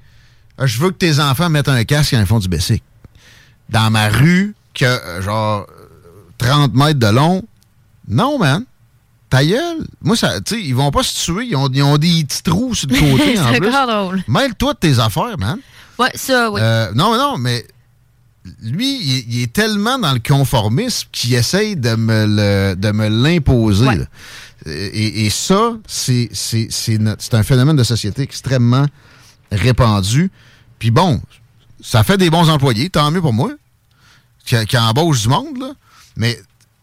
je 0.64 0.80
veux 0.80 0.90
que 0.90 0.98
tes 0.98 1.20
enfants 1.20 1.50
mettent 1.50 1.70
un 1.70 1.84
casque 1.84 2.12
quand 2.12 2.20
ils 2.20 2.26
font 2.26 2.40
du 2.40 2.48
basic. 2.50 2.82
Dans 3.70 3.90
ma 3.92 4.10
rue, 4.10 4.56
que 4.74 5.00
genre 5.22 5.68
euh, 5.70 6.26
30 6.40 6.74
mètres 6.74 7.00
de 7.00 7.08
long, 7.08 7.44
non, 8.08 8.38
man. 8.40 8.66
Ta 9.34 9.44
gueule. 9.44 9.78
Moi, 10.02 10.16
ça, 10.16 10.40
tu 10.42 10.54
sais, 10.56 10.62
ils 10.62 10.76
vont 10.76 10.92
pas 10.92 11.02
se 11.02 11.26
tuer. 11.26 11.46
Ils 11.48 11.56
ont, 11.56 11.68
ils 11.74 11.82
ont 11.82 11.98
des 11.98 12.24
petits 12.24 12.44
trous 12.44 12.76
sur 12.76 12.88
le 12.88 12.96
côté, 13.00 13.40
en 13.40 13.52
C'est 13.52 13.60
drôle. 13.60 14.24
Mêle-toi 14.28 14.74
de 14.74 14.78
tes 14.78 15.00
affaires, 15.00 15.38
man. 15.40 15.58
Ouais, 15.98 16.12
ça, 16.14 16.52
oui. 16.52 16.62
Euh, 16.62 16.92
non, 16.94 17.18
non, 17.18 17.38
mais 17.40 17.66
lui, 18.62 19.00
il, 19.02 19.18
est- 19.18 19.26
il 19.30 19.42
est 19.42 19.52
tellement 19.54 19.98
dans 19.98 20.14
le 20.14 20.20
conformisme 20.20 21.08
qu'il 21.12 21.34
essaye 21.34 21.76
de 21.76 21.96
me 21.96 22.26
le- 22.28 22.76
de 22.76 22.92
me 22.92 23.08
l'imposer. 23.08 23.88
Et, 24.68 25.26
et 25.26 25.30
ça, 25.32 25.74
c'est 25.88 26.30
c'est- 26.32 26.68
c'est 26.70 27.00
notre- 27.00 27.24
c'est 27.24 27.34
un 27.34 27.42
phénomène 27.44 27.76
de 27.76 27.84
société 27.84 28.22
extrêmement 28.22 28.86
répandu. 29.52 30.30
Puis 30.78 30.92
bon, 30.92 31.20
ça 31.82 32.04
fait 32.04 32.18
des 32.18 32.30
bons 32.30 32.50
employés, 32.50 32.90
tant 32.92 33.10
mieux 33.10 33.22
pour 33.22 33.34
moi, 33.34 33.52
qui, 34.46 34.64
qui 34.68 34.78
embauche 34.78 35.24
du 35.24 35.30
monde, 35.30 35.58
là. 35.60 35.72
Mais 36.18 36.40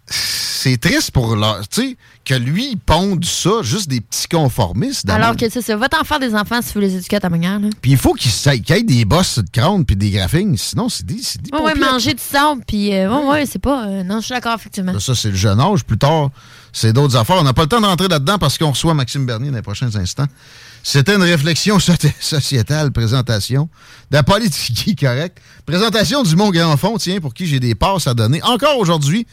c'est 0.07 0.79
triste 0.81 1.13
pour 1.13 1.37
leur, 1.37 1.67
tu 1.69 1.81
sais, 1.91 1.97
que 2.25 2.35
lui, 2.35 2.73
il 2.73 2.77
ponde 2.79 3.25
ça, 3.25 3.63
juste 3.63 3.89
des 3.89 4.01
petits 4.01 4.29
conformistes. 4.29 5.07
dans 5.07 5.15
Alors 5.15 5.31
le- 5.33 5.37
que 5.37 5.49
c'est 5.49 5.63
ça. 5.63 5.77
Va 5.77 5.89
t'en 5.89 6.05
faire 6.05 6.21
des 6.21 6.35
enfants 6.35 6.61
si 6.63 6.69
tu 6.73 6.75
veux 6.79 6.85
les 6.85 6.95
éduquer 6.97 7.17
à 7.17 7.21
ta 7.21 7.29
manière. 7.31 7.59
Là. 7.59 7.69
Puis 7.81 7.93
il 7.93 7.97
faut 7.97 8.13
qu'il 8.13 8.31
y 8.31 8.73
ait 8.73 8.83
des 8.83 9.05
bosses 9.05 9.39
de 9.39 9.49
crâne 9.51 9.85
puis 9.85 9.97
des 9.97 10.11
graphines, 10.11 10.57
sinon 10.57 10.89
c'est 10.89 11.05
des, 11.07 11.19
c'est 11.23 11.41
des 11.43 11.51
Ouais, 11.53 11.63
ouais, 11.63 11.75
manger 11.75 12.15
du 12.15 12.23
sable, 12.23 12.63
puis 12.67 12.95
euh, 12.95 13.11
ouais, 13.11 13.27
ouais, 13.27 13.47
c'est 13.47 13.59
pas. 13.59 13.87
euh, 13.87 14.03
non, 14.05 14.21
je 14.21 14.27
suis 14.27 14.35
d'accord, 14.35 14.55
effectivement. 14.55 14.99
Ça, 15.01 15.15
c'est 15.15 15.31
le 15.31 15.37
jeune 15.37 15.59
âge. 15.61 15.83
Plus 15.85 15.99
tard, 15.99 16.31
c'est 16.73 16.93
d'autres 16.93 17.17
affaires. 17.17 17.37
On 17.41 17.43
n'a 17.43 17.55
pas 17.55 17.63
le 17.63 17.69
temps 17.69 17.81
d'entrer 17.81 18.07
là-dedans 18.09 18.39
parce 18.39 18.59
qu'on 18.59 18.71
reçoit 18.71 18.95
Maxime 18.95 19.25
Bernier 19.27 19.51
dans 19.51 19.57
les 19.57 19.63
prochains 19.63 19.95
instants. 19.97 20.27
C'était 20.83 21.15
une 21.17 21.23
réflexion 21.23 21.79
so- 21.81 21.93
sociétale, 22.21 22.93
présentation 22.93 23.69
de 24.11 24.17
la 24.17 24.23
politique 24.23 25.01
correct. 25.01 25.39
Présentation 25.67 26.23
du 26.23 26.37
Mont 26.37 26.51
Grand 26.51 26.77
Fond, 26.77 26.97
tiens, 26.99 27.19
pour 27.21 27.35
qui 27.35 27.47
j'ai 27.47 27.61
des 27.61 27.75
passes 27.75 28.07
à 28.07 28.15
donner. 28.15 28.43
Encore 28.43 28.79
aujourd'hui, 28.79 29.27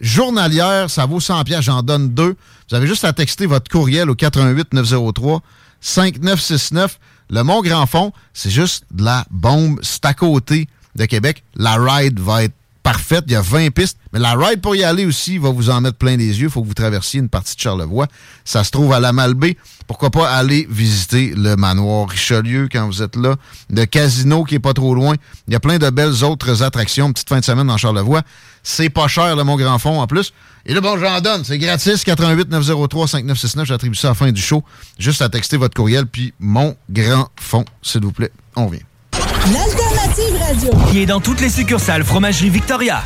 journalière, 0.00 0.90
ça 0.90 1.06
vaut 1.06 1.20
100 1.20 1.44
pièces, 1.44 1.62
j'en 1.62 1.82
donne 1.82 2.10
deux. 2.10 2.36
Vous 2.68 2.76
avez 2.76 2.86
juste 2.86 3.04
à 3.04 3.12
texter 3.12 3.46
votre 3.46 3.70
courriel 3.70 4.10
au 4.10 4.14
88 4.14 4.72
903 4.72 5.42
5969. 5.80 6.98
Le 7.30 7.42
Mont 7.42 7.62
Grand 7.62 7.86
Fond, 7.86 8.12
c'est 8.32 8.50
juste 8.50 8.84
de 8.90 9.04
la 9.04 9.26
bombe. 9.30 9.78
C'est 9.82 10.04
à 10.04 10.14
côté 10.14 10.68
de 10.96 11.04
Québec. 11.04 11.44
La 11.56 11.76
ride 11.76 12.18
va 12.18 12.44
être 12.44 12.54
parfaite. 12.82 13.24
Il 13.26 13.32
y 13.32 13.36
a 13.36 13.42
20 13.42 13.70
pistes. 13.70 13.98
Mais 14.12 14.18
la 14.18 14.34
ride 14.34 14.62
pour 14.62 14.74
y 14.74 14.82
aller 14.82 15.04
aussi 15.04 15.36
va 15.36 15.50
vous 15.50 15.68
en 15.68 15.82
mettre 15.82 15.98
plein 15.98 16.16
les 16.16 16.40
yeux. 16.40 16.46
Il 16.46 16.50
faut 16.50 16.62
que 16.62 16.68
vous 16.68 16.74
traversiez 16.74 17.20
une 17.20 17.28
partie 17.28 17.54
de 17.54 17.60
Charlevoix. 17.60 18.06
Ça 18.46 18.64
se 18.64 18.70
trouve 18.70 18.94
à 18.94 19.00
la 19.00 19.12
Malbaie. 19.12 19.58
Pourquoi 19.86 20.10
pas 20.10 20.30
aller 20.30 20.66
visiter 20.70 21.34
le 21.36 21.56
manoir 21.56 22.08
Richelieu 22.08 22.68
quand 22.70 22.86
vous 22.86 23.02
êtes 23.02 23.16
là. 23.16 23.36
Le 23.70 23.84
casino 23.84 24.44
qui 24.44 24.54
est 24.54 24.60
pas 24.60 24.72
trop 24.72 24.94
loin. 24.94 25.14
Il 25.46 25.52
y 25.52 25.56
a 25.56 25.60
plein 25.60 25.78
de 25.78 25.90
belles 25.90 26.24
autres 26.24 26.62
attractions. 26.62 27.12
Petite 27.12 27.28
fin 27.28 27.40
de 27.40 27.44
semaine 27.44 27.66
dans 27.66 27.76
Charlevoix. 27.76 28.22
C'est 28.70 28.90
pas 28.90 29.08
cher, 29.08 29.34
le 29.34 29.44
Mont 29.44 29.56
Grand 29.56 29.78
Fond 29.78 29.98
en 29.98 30.06
plus. 30.06 30.34
Et 30.66 30.74
là, 30.74 30.82
bon, 30.82 30.98
j'en 30.98 31.22
donne. 31.22 31.42
C'est 31.42 31.56
gratis. 31.56 32.04
88 32.04 32.50
903 32.50 33.08
5969. 33.08 33.66
J'attribue 33.66 33.96
ça 33.96 34.08
à 34.08 34.10
la 34.10 34.14
fin 34.14 34.30
du 34.30 34.42
show. 34.42 34.62
Juste 34.98 35.22
à 35.22 35.30
texter 35.30 35.56
votre 35.56 35.74
courriel. 35.74 36.04
Puis 36.06 36.34
Mon 36.38 36.76
Grand 36.90 37.28
Fond, 37.40 37.64
s'il 37.80 38.02
vous 38.02 38.12
plaît. 38.12 38.30
On 38.56 38.66
vient. 38.66 38.82
L'alternative 39.14 40.36
radio. 40.38 40.90
Qui 40.90 41.00
est 41.00 41.06
dans 41.06 41.18
toutes 41.18 41.40
les 41.40 41.48
succursales 41.48 42.04
Fromagerie 42.04 42.50
Victoria. 42.50 43.02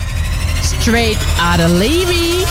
Straight 0.63 1.19
out 1.39 1.61
of 1.61 1.71
Levy. 1.79 2.45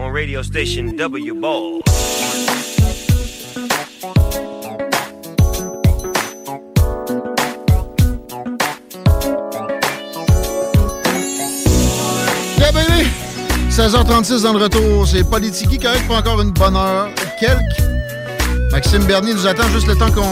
On 0.00 0.10
radio 0.10 0.42
station 0.42 0.94
W 0.96 1.32
Ball. 1.38 1.82
16h36 13.76 14.42
dans 14.42 14.54
le 14.54 14.64
retour. 14.64 15.06
C'est 15.06 15.22
Politiki 15.22 15.78
correct 15.78 16.06
pour 16.06 16.16
encore 16.16 16.40
une 16.40 16.52
bonne 16.52 16.76
heure. 16.76 17.10
Quelques. 17.38 17.82
Maxime 18.72 19.04
Bernier 19.04 19.34
nous 19.34 19.46
attend 19.46 19.68
juste 19.68 19.86
le 19.86 19.94
temps 19.94 20.10
qu'on. 20.10 20.22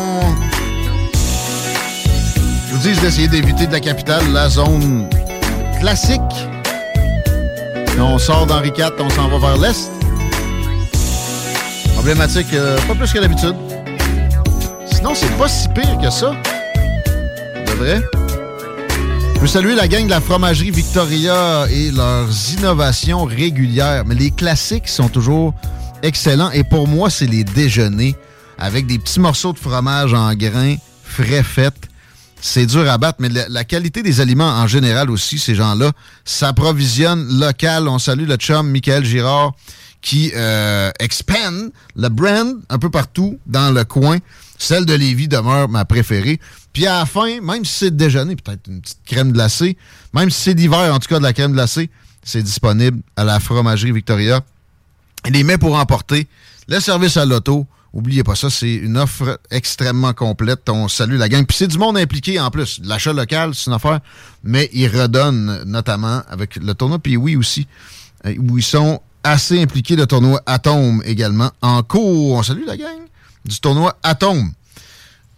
Je 2.66 2.74
vous 2.74 2.78
dise 2.78 2.98
d'essayer 3.02 3.28
d'éviter 3.28 3.66
de 3.66 3.72
la 3.72 3.80
capitale 3.80 4.22
la 4.32 4.48
zone 4.48 5.10
classique. 5.78 6.22
On 8.00 8.16
sort 8.16 8.46
d'Henri 8.46 8.72
IV, 8.78 8.92
on 8.98 9.10
s'en 9.10 9.28
va 9.28 9.38
vers 9.38 9.58
l'est. 9.58 9.90
Problématique, 11.92 12.54
euh, 12.54 12.78
pas 12.88 12.94
plus 12.94 13.12
que 13.12 13.18
d'habitude. 13.18 13.56
Sinon, 14.90 15.12
c'est 15.14 15.36
pas 15.36 15.48
si 15.48 15.68
pire 15.68 15.98
que 16.02 16.08
ça. 16.08 16.32
De 17.66 17.72
vrai. 17.72 18.23
Je 19.34 19.40
veux 19.40 19.46
saluer 19.46 19.74
la 19.74 19.88
gang 19.88 20.04
de 20.04 20.10
la 20.10 20.20
fromagerie 20.20 20.70
Victoria 20.70 21.66
et 21.70 21.90
leurs 21.90 22.28
innovations 22.56 23.24
régulières. 23.24 24.04
Mais 24.06 24.14
les 24.14 24.30
classiques 24.30 24.88
sont 24.88 25.08
toujours 25.08 25.52
excellents. 26.02 26.50
Et 26.52 26.64
pour 26.64 26.88
moi, 26.88 27.10
c'est 27.10 27.26
les 27.26 27.44
déjeuners 27.44 28.14
avec 28.58 28.86
des 28.86 28.98
petits 28.98 29.20
morceaux 29.20 29.52
de 29.52 29.58
fromage 29.58 30.14
en 30.14 30.32
grains 30.34 30.76
frais 31.04 31.42
faits. 31.42 31.74
C'est 32.40 32.66
dur 32.66 32.88
à 32.90 32.98
battre, 32.98 33.18
mais 33.20 33.28
la, 33.30 33.48
la 33.48 33.64
qualité 33.64 34.02
des 34.02 34.20
aliments 34.20 34.48
en 34.50 34.66
général 34.66 35.10
aussi, 35.10 35.38
ces 35.38 35.54
gens-là 35.54 35.92
s'approvisionnent 36.24 37.38
local. 37.40 37.88
On 37.88 37.98
salue 37.98 38.26
le 38.28 38.36
chum 38.36 38.70
Michael 38.70 39.04
Girard 39.04 39.52
qui 40.04 40.32
euh, 40.36 40.90
expand 41.00 41.72
le 41.96 42.08
brand 42.10 42.60
un 42.68 42.78
peu 42.78 42.90
partout 42.90 43.38
dans 43.46 43.74
le 43.74 43.84
coin. 43.84 44.18
Celle 44.58 44.84
de 44.84 44.92
Lévis 44.92 45.28
demeure 45.28 45.70
ma 45.70 45.86
préférée. 45.86 46.38
Puis 46.74 46.86
à 46.86 46.98
la 46.98 47.06
fin, 47.06 47.40
même 47.40 47.64
si 47.64 47.72
c'est 47.72 47.96
déjeuner, 47.96 48.36
peut-être 48.36 48.68
une 48.68 48.82
petite 48.82 49.00
crème 49.06 49.32
glacée, 49.32 49.78
même 50.12 50.28
si 50.28 50.42
c'est 50.42 50.54
l'hiver, 50.54 50.94
en 50.94 50.98
tout 50.98 51.08
cas 51.08 51.18
de 51.18 51.22
la 51.24 51.32
crème 51.32 51.54
glacée, 51.54 51.88
c'est 52.22 52.42
disponible 52.42 53.00
à 53.16 53.24
la 53.24 53.40
fromagerie 53.40 53.92
Victoria. 53.92 54.42
Les 55.30 55.42
mets 55.42 55.56
pour 55.56 55.74
emporter, 55.74 56.28
le 56.68 56.80
service 56.80 57.16
à 57.16 57.24
l'auto, 57.24 57.66
oubliez 57.94 58.24
pas 58.24 58.34
ça, 58.34 58.50
c'est 58.50 58.74
une 58.74 58.98
offre 58.98 59.40
extrêmement 59.50 60.12
complète. 60.12 60.68
On 60.68 60.86
salue 60.86 61.16
la 61.16 61.30
gang. 61.30 61.46
Puis 61.46 61.56
c'est 61.56 61.68
du 61.68 61.78
monde 61.78 61.96
impliqué 61.96 62.38
en 62.38 62.50
plus. 62.50 62.78
L'achat 62.84 63.14
local, 63.14 63.54
c'est 63.54 63.68
une 63.68 63.76
affaire, 63.76 64.00
mais 64.42 64.68
ils 64.74 64.88
redonnent 64.88 65.62
notamment 65.64 66.20
avec 66.28 66.56
le 66.56 66.74
tournoi 66.74 66.98
puis 66.98 67.16
oui 67.16 67.36
aussi, 67.36 67.66
euh, 68.26 68.34
où 68.38 68.58
ils 68.58 68.62
sont 68.62 69.00
assez 69.24 69.60
impliqués. 69.60 69.96
Le 69.96 70.06
tournoi 70.06 70.40
Atome 70.46 71.02
également 71.04 71.50
en 71.62 71.82
cours. 71.82 72.34
On 72.36 72.42
salue 72.42 72.64
la 72.66 72.76
gang 72.76 73.00
du 73.44 73.58
tournoi 73.60 73.96
Atome. 74.02 74.52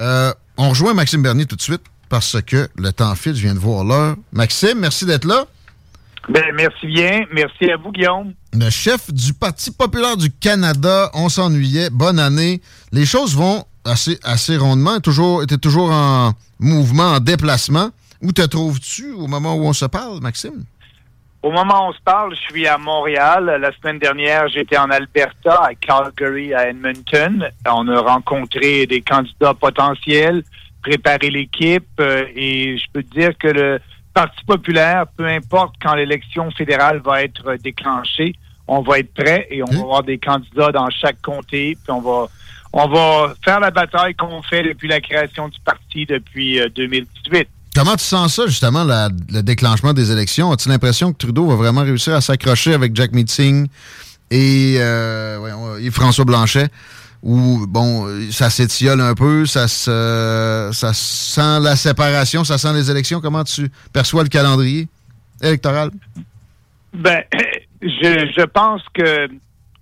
Euh, 0.02 0.32
on 0.56 0.70
rejoint 0.70 0.94
Maxime 0.94 1.22
Bernier 1.22 1.46
tout 1.46 1.56
de 1.56 1.62
suite 1.62 1.82
parce 2.08 2.40
que 2.42 2.68
le 2.76 2.92
temps 2.92 3.14
file. 3.14 3.34
Je 3.34 3.42
viens 3.42 3.54
de 3.54 3.58
voir 3.58 3.84
l'heure. 3.84 4.16
Maxime, 4.32 4.78
merci 4.78 5.06
d'être 5.06 5.24
là. 5.24 5.46
Ben, 6.28 6.44
merci 6.54 6.86
bien. 6.86 7.24
Merci 7.32 7.70
à 7.70 7.76
vous, 7.76 7.92
Guillaume. 7.92 8.34
Le 8.52 8.68
chef 8.70 9.12
du 9.12 9.32
Parti 9.32 9.70
populaire 9.70 10.16
du 10.16 10.30
Canada, 10.30 11.10
on 11.14 11.28
s'ennuyait. 11.28 11.90
Bonne 11.90 12.18
année. 12.18 12.60
Les 12.90 13.06
choses 13.06 13.36
vont 13.36 13.64
assez, 13.84 14.18
assez 14.24 14.56
rondement. 14.56 14.98
Toujours, 15.00 15.42
était 15.42 15.58
toujours 15.58 15.90
en 15.90 16.32
mouvement, 16.58 17.12
en 17.12 17.20
déplacement. 17.20 17.90
Où 18.22 18.32
te 18.32 18.42
trouves-tu 18.42 19.12
au 19.12 19.26
moment 19.26 19.54
où 19.54 19.66
on 19.66 19.72
se 19.72 19.84
parle, 19.84 20.20
Maxime? 20.20 20.64
Au 21.46 21.52
moment 21.52 21.86
où 21.86 21.90
on 21.90 21.92
se 21.92 22.00
parle, 22.00 22.34
je 22.34 22.40
suis 22.40 22.66
à 22.66 22.76
Montréal. 22.76 23.58
La 23.60 23.70
semaine 23.70 24.00
dernière, 24.00 24.48
j'étais 24.48 24.76
en 24.78 24.90
Alberta, 24.90 25.62
à 25.62 25.76
Calgary, 25.76 26.52
à 26.52 26.68
Edmonton. 26.68 27.48
On 27.70 27.86
a 27.86 28.00
rencontré 28.00 28.84
des 28.86 29.00
candidats 29.00 29.54
potentiels, 29.54 30.42
préparé 30.82 31.30
l'équipe 31.30 31.86
euh, 32.00 32.24
et 32.34 32.76
je 32.76 32.84
peux 32.92 33.04
te 33.04 33.14
dire 33.14 33.38
que 33.38 33.46
le 33.46 33.78
Parti 34.12 34.44
populaire, 34.44 35.04
peu 35.16 35.24
importe 35.24 35.76
quand 35.80 35.94
l'élection 35.94 36.50
fédérale 36.50 36.98
va 36.98 37.22
être 37.22 37.54
déclenchée, 37.62 38.34
on 38.66 38.80
va 38.80 38.98
être 38.98 39.14
prêt 39.14 39.46
et 39.48 39.62
on 39.62 39.66
va 39.66 39.82
avoir 39.82 40.02
des 40.02 40.18
candidats 40.18 40.72
dans 40.72 40.90
chaque 40.90 41.22
comté, 41.22 41.78
puis 41.80 41.92
on 41.92 42.00
va 42.00 42.26
on 42.72 42.88
va 42.88 43.34
faire 43.44 43.60
la 43.60 43.70
bataille 43.70 44.16
qu'on 44.16 44.42
fait 44.42 44.64
depuis 44.64 44.88
la 44.88 45.00
création 45.00 45.48
du 45.48 45.60
parti 45.60 46.06
depuis 46.06 46.60
2018. 46.74 47.48
Euh, 47.76 47.80
Comment 47.80 47.96
tu 47.96 48.04
sens 48.04 48.34
ça, 48.34 48.46
justement, 48.46 48.84
le 48.84 49.42
déclenchement 49.42 49.92
des 49.92 50.10
élections? 50.10 50.50
As-tu 50.52 50.68
l'impression 50.68 51.12
que 51.12 51.18
Trudeau 51.18 51.46
va 51.46 51.56
vraiment 51.56 51.82
réussir 51.82 52.14
à 52.14 52.20
s'accrocher 52.20 52.74
avec 52.74 52.94
Jack 52.96 53.12
Meeting 53.12 53.68
et, 54.30 54.76
euh, 54.78 55.78
et 55.78 55.90
François 55.90 56.24
Blanchet? 56.24 56.68
Ou, 57.22 57.66
bon, 57.66 58.06
ça 58.30 58.50
s'étiole 58.50 59.00
un 59.00 59.14
peu, 59.14 59.46
ça, 59.46 59.66
se, 59.68 60.70
sent 60.72 61.60
la 61.60 61.74
séparation, 61.74 62.44
ça 62.44 62.56
sent 62.56 62.72
les 62.74 62.90
élections? 62.90 63.20
Comment 63.20 63.42
tu 63.42 63.68
perçois 63.92 64.22
le 64.22 64.28
calendrier 64.28 64.86
électoral? 65.42 65.90
Ben, 66.94 67.22
je, 67.82 68.32
je 68.36 68.44
pense 68.44 68.82
que 68.94 69.28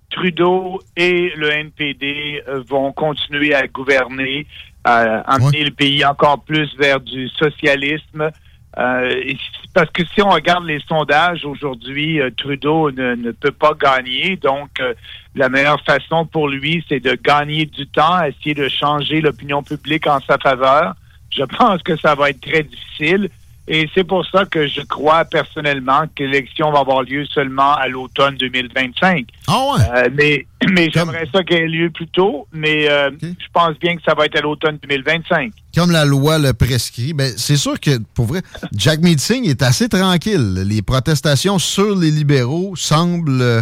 Trudeau 0.09 0.81
et 0.95 1.31
le 1.35 1.51
NPD 1.51 2.41
vont 2.67 2.91
continuer 2.93 3.53
à 3.53 3.67
gouverner 3.67 4.47
à 4.85 5.21
amener 5.33 5.63
le 5.63 5.71
pays 5.71 6.05
encore 6.05 6.43
plus 6.43 6.73
vers 6.77 6.99
du 6.99 7.27
socialisme. 7.29 8.29
Euh, 8.77 9.33
parce 9.73 9.89
que 9.91 10.03
si 10.13 10.21
on 10.21 10.29
regarde 10.29 10.65
les 10.65 10.79
sondages 10.87 11.45
aujourd'hui, 11.45 12.19
euh, 12.21 12.29
Trudeau 12.35 12.91
ne, 12.91 13.31
peut 13.31 13.51
pas 13.51 13.73
gagner. 13.73 14.35
Donc, 14.35 14.69
euh, 14.79 14.93
la 15.33 15.49
meilleure 15.49 15.81
façon 15.81 16.25
pour 16.25 16.49
lui, 16.49 16.83
c'est 16.87 16.99
de 16.99 17.15
gagner 17.15 17.65
du 17.65 17.87
temps, 17.87 18.21
essayer 18.23 18.53
de 18.53 18.67
changer 18.67 19.21
l'opinion 19.21 19.63
publique 19.63 20.07
en 20.07 20.19
sa 20.19 20.37
faveur. 20.37 20.93
Je 21.31 21.43
pense 21.57 21.81
que 21.83 21.97
ça 21.97 22.15
va 22.15 22.29
être 22.29 22.41
très 22.41 22.63
difficile. 22.63 23.29
Et 23.67 23.89
c'est 23.95 24.03
pour 24.03 24.23
ça 24.27 24.45
que 24.45 24.67
je 24.67 24.81
crois 24.81 25.25
personnellement 25.25 26.03
que 26.15 26.23
l'élection 26.23 26.71
va 26.71 26.79
avoir 26.79 27.01
lieu 27.01 27.25
seulement 27.25 27.73
à 27.73 27.87
l'automne 27.87 28.35
2025. 28.35 29.25
Ah 29.47 29.53
ouais? 29.53 29.81
Euh, 29.95 30.09
mais 30.13 30.45
mais 30.69 30.89
j'aimerais 30.93 31.27
ça 31.33 31.43
qu'elle 31.43 31.63
ait 31.63 31.67
lieu 31.67 31.89
plus 31.89 32.07
tôt, 32.07 32.47
mais 32.53 32.87
euh, 32.89 33.09
je 33.21 33.47
pense 33.53 33.77
bien 33.79 33.95
que 33.95 34.03
ça 34.03 34.13
va 34.13 34.25
être 34.25 34.37
à 34.37 34.41
l'automne 34.41 34.77
2025. 34.87 35.51
Comme 35.73 35.91
la 35.91 36.05
loi 36.05 36.37
le 36.37 36.53
prescrit, 36.53 37.13
ben 37.13 37.33
c'est 37.37 37.57
sûr 37.57 37.79
que, 37.79 37.97
pour 38.13 38.25
vrai, 38.25 38.41
Jack 38.73 39.01
Meeting 39.01 39.49
est 39.49 39.63
assez 39.63 39.89
tranquille. 39.89 40.63
Les 40.67 40.81
protestations 40.81 41.59
sur 41.59 41.95
les 41.95 42.11
libéraux 42.11 42.75
semblent... 42.75 43.41
Euh, 43.41 43.61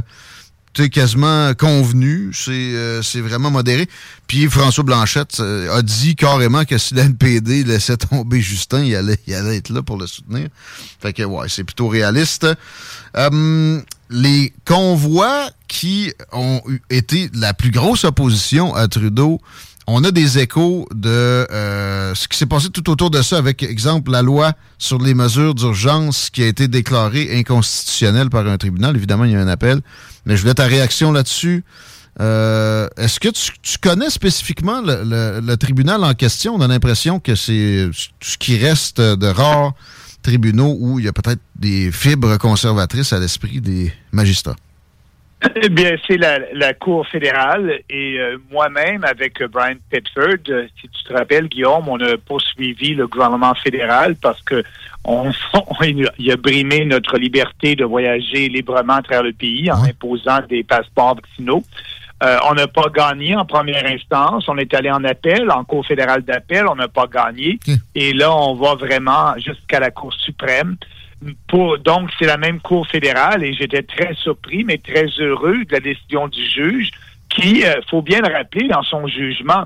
quasiment 0.74 1.53
convenu. 1.53 2.32
Euh, 2.47 3.01
c'est 3.01 3.21
vraiment 3.21 3.51
modéré. 3.51 3.88
Puis 4.28 4.47
François 4.47 4.84
Blanchette 4.84 5.39
euh, 5.39 5.76
a 5.76 5.82
dit 5.82 6.15
carrément 6.15 6.65
que 6.65 6.78
si 6.78 6.93
l'NPD 6.93 7.63
laissait 7.63 7.97
tomber 7.97 8.41
Justin, 8.41 8.84
il 8.84 8.95
allait, 8.95 9.17
il 9.28 9.34
allait 9.34 9.57
être 9.57 9.69
là 9.69 9.82
pour 9.82 9.97
le 9.97 10.07
soutenir. 10.07 10.49
Fait 10.99 11.13
que 11.13 11.24
ouais, 11.24 11.47
c'est 11.49 11.63
plutôt 11.63 11.88
réaliste. 11.88 12.47
Euh, 13.15 13.82
les 14.09 14.53
convois 14.65 15.49
qui 15.67 16.13
ont 16.32 16.61
été 16.89 17.30
la 17.34 17.53
plus 17.53 17.71
grosse 17.71 18.03
opposition 18.03 18.76
à 18.76 18.88
Trudeau, 18.88 19.41
on 19.88 20.03
a 20.03 20.11
des 20.11 20.39
échos 20.39 20.88
de 20.93 21.45
ce 21.49 22.27
qui 22.27 22.38
s'est 22.38 22.45
passé 22.45 22.69
tout 22.69 22.89
autour 22.89 23.09
de 23.09 23.21
ça, 23.21 23.38
avec 23.38 23.63
exemple 23.63 24.11
la 24.11 24.21
loi 24.21 24.53
sur 24.77 24.99
les 24.99 25.13
mesures 25.13 25.55
d'urgence 25.55 26.29
qui 26.29 26.43
a 26.43 26.47
été 26.47 26.67
déclarée 26.67 27.38
inconstitutionnelle 27.38 28.29
par 28.29 28.47
un 28.47 28.57
tribunal. 28.57 28.95
Évidemment, 28.95 29.25
il 29.25 29.31
y 29.31 29.36
a 29.36 29.41
un 29.41 29.47
appel. 29.47 29.81
Mais 30.25 30.38
je 30.38 30.41
voulais 30.41 30.53
ta 30.53 30.65
réaction 30.65 31.11
là-dessus. 31.11 31.63
Euh, 32.19 32.88
est-ce 32.97 33.19
que 33.19 33.29
tu, 33.29 33.77
connais 33.81 34.09
spécifiquement 34.09 34.81
le, 34.84 35.55
tribunal 35.55 36.03
en 36.03 36.13
question? 36.13 36.55
On 36.55 36.61
a 36.61 36.67
l'impression 36.67 37.19
que 37.19 37.36
c'est 37.36 37.89
ce 38.21 38.38
qui 38.38 38.57
reste 38.57 39.01
de 39.01 39.27
rares 39.27 39.73
tribunaux 40.21 40.77
où 40.79 40.99
il 40.99 41.05
y 41.05 41.07
a 41.07 41.13
peut-être 41.13 41.41
des 41.55 41.91
fibres 41.91 42.38
conservatrices 42.38 43.13
à 43.13 43.19
l'esprit 43.19 43.61
des 43.61 43.91
magistrats. 44.11 44.55
Eh 45.55 45.69
bien, 45.69 45.95
c'est 46.07 46.17
la, 46.17 46.73
Cour 46.73 47.07
fédérale 47.07 47.79
et 47.89 48.19
euh, 48.19 48.37
moi-même, 48.51 49.03
avec 49.03 49.43
Brian 49.43 49.75
Pitford, 49.89 50.37
euh, 50.49 50.65
si 50.79 50.87
tu 50.89 51.03
te 51.03 51.13
rappelles, 51.13 51.47
Guillaume, 51.47 51.87
on 51.87 51.99
a 51.99 52.17
poursuivi 52.17 52.95
le 52.95 53.07
gouvernement 53.07 53.53
fédéral 53.55 54.15
parce 54.21 54.41
que 54.41 54.63
on, 55.05 55.31
il 55.81 56.31
a 56.31 56.37
brimé 56.37 56.85
notre 56.85 57.17
liberté 57.17 57.75
de 57.75 57.83
voyager 57.83 58.47
librement 58.49 58.93
à 58.93 59.01
travers 59.01 59.23
le 59.23 59.33
pays 59.33 59.71
en 59.71 59.83
imposant 59.83 60.39
des 60.49 60.63
passeports 60.63 61.15
vaccinaux. 61.15 61.63
Euh, 62.23 62.37
on 62.49 62.53
n'a 62.53 62.67
pas 62.67 62.89
gagné 62.93 63.35
en 63.35 63.45
première 63.45 63.85
instance. 63.85 64.47
On 64.47 64.57
est 64.57 64.73
allé 64.73 64.89
en 64.89 65.03
appel, 65.03 65.51
en 65.51 65.63
Cour 65.65 65.85
fédérale 65.85 66.21
d'appel. 66.21 66.65
On 66.67 66.75
n'a 66.75 66.87
pas 66.87 67.07
gagné. 67.07 67.59
Et 67.95 68.13
là, 68.13 68.33
on 68.33 68.55
va 68.55 68.75
vraiment 68.75 69.37
jusqu'à 69.37 69.79
la 69.79 69.91
Cour 69.91 70.13
suprême. 70.13 70.77
Pour, 71.47 71.80
donc, 71.80 72.09
c'est 72.19 72.26
la 72.26 72.38
même 72.38 72.59
Cour 72.59 72.88
fédérale 72.88 73.43
et 73.43 73.53
j'étais 73.53 73.84
très 73.84 74.13
surpris, 74.15 74.63
mais 74.63 74.78
très 74.78 75.05
heureux 75.19 75.63
de 75.65 75.71
la 75.71 75.80
décision 75.80 76.28
du 76.28 76.43
juge 76.45 76.91
qui, 77.30 77.65
euh, 77.65 77.82
faut 77.89 78.01
bien 78.01 78.19
le 78.21 78.32
rappeler, 78.34 78.67
dans 78.67 78.84
son 78.84 79.07
jugement, 79.07 79.65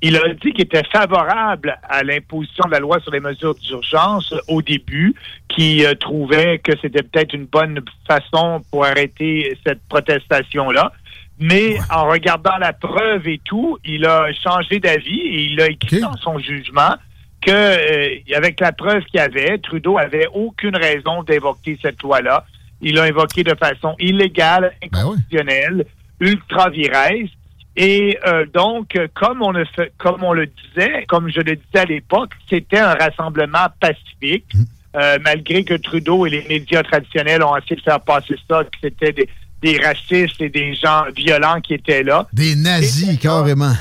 il 0.00 0.16
a 0.16 0.28
dit 0.34 0.52
qu'il 0.52 0.62
était 0.62 0.84
favorable 0.84 1.76
à 1.82 2.04
l'imposition 2.04 2.64
de 2.66 2.70
la 2.70 2.78
loi 2.78 3.00
sur 3.00 3.10
les 3.10 3.20
mesures 3.20 3.56
d'urgence 3.56 4.32
au 4.46 4.62
début, 4.62 5.14
qui 5.48 5.84
euh, 5.84 5.94
trouvait 5.94 6.58
que 6.58 6.72
c'était 6.80 7.02
peut-être 7.02 7.34
une 7.34 7.46
bonne 7.46 7.80
façon 8.06 8.62
pour 8.70 8.84
arrêter 8.84 9.58
cette 9.66 9.80
protestation-là. 9.88 10.92
Mais 11.40 11.78
en 11.90 12.08
regardant 12.08 12.56
la 12.58 12.72
preuve 12.72 13.26
et 13.26 13.40
tout, 13.44 13.78
il 13.84 14.04
a 14.06 14.32
changé 14.32 14.78
d'avis 14.80 15.20
et 15.20 15.42
il 15.44 15.60
a 15.60 15.68
écrit 15.68 16.00
dans 16.00 16.16
son 16.16 16.38
jugement 16.38 16.94
que, 17.40 17.50
euh, 17.50 18.36
avec 18.36 18.60
la 18.60 18.72
preuve 18.72 19.02
qu'il 19.04 19.20
y 19.20 19.22
avait, 19.22 19.58
Trudeau 19.58 19.98
avait 19.98 20.26
aucune 20.32 20.76
raison 20.76 21.22
d'évoquer 21.22 21.78
cette 21.80 22.02
loi-là. 22.02 22.44
Il 22.80 22.94
l'a 22.94 23.04
invoqué 23.04 23.44
de 23.44 23.54
façon 23.54 23.94
illégale, 23.98 24.72
ben 24.80 24.88
inconstitutionnelle, 24.98 25.86
ultra 26.20 26.70
viresse. 26.70 27.30
Et 27.76 28.18
euh, 28.26 28.44
donc, 28.52 28.98
comme 29.14 29.42
on, 29.42 29.52
le 29.52 29.64
fait, 29.64 29.92
comme 29.98 30.22
on 30.24 30.32
le 30.32 30.46
disait, 30.46 31.04
comme 31.08 31.30
je 31.30 31.40
le 31.40 31.56
disais 31.56 31.78
à 31.78 31.84
l'époque, 31.84 32.30
c'était 32.48 32.78
un 32.78 32.94
rassemblement 32.94 33.66
pacifique, 33.80 34.52
mmh. 34.52 34.62
euh, 34.96 35.18
malgré 35.22 35.62
que 35.62 35.74
Trudeau 35.74 36.26
et 36.26 36.30
les 36.30 36.44
médias 36.48 36.82
traditionnels 36.82 37.42
ont 37.42 37.56
essayé 37.56 37.76
de 37.76 37.82
faire 37.82 38.00
passer 38.00 38.34
ça, 38.48 38.64
que 38.64 38.76
c'était 38.82 39.12
des, 39.12 39.28
des, 39.62 39.78
racistes 39.78 40.40
et 40.40 40.48
des 40.48 40.74
gens 40.74 41.04
violents 41.14 41.60
qui 41.60 41.74
étaient 41.74 42.02
là. 42.02 42.26
Des 42.32 42.56
nazis, 42.56 43.16
carrément. 43.20 43.74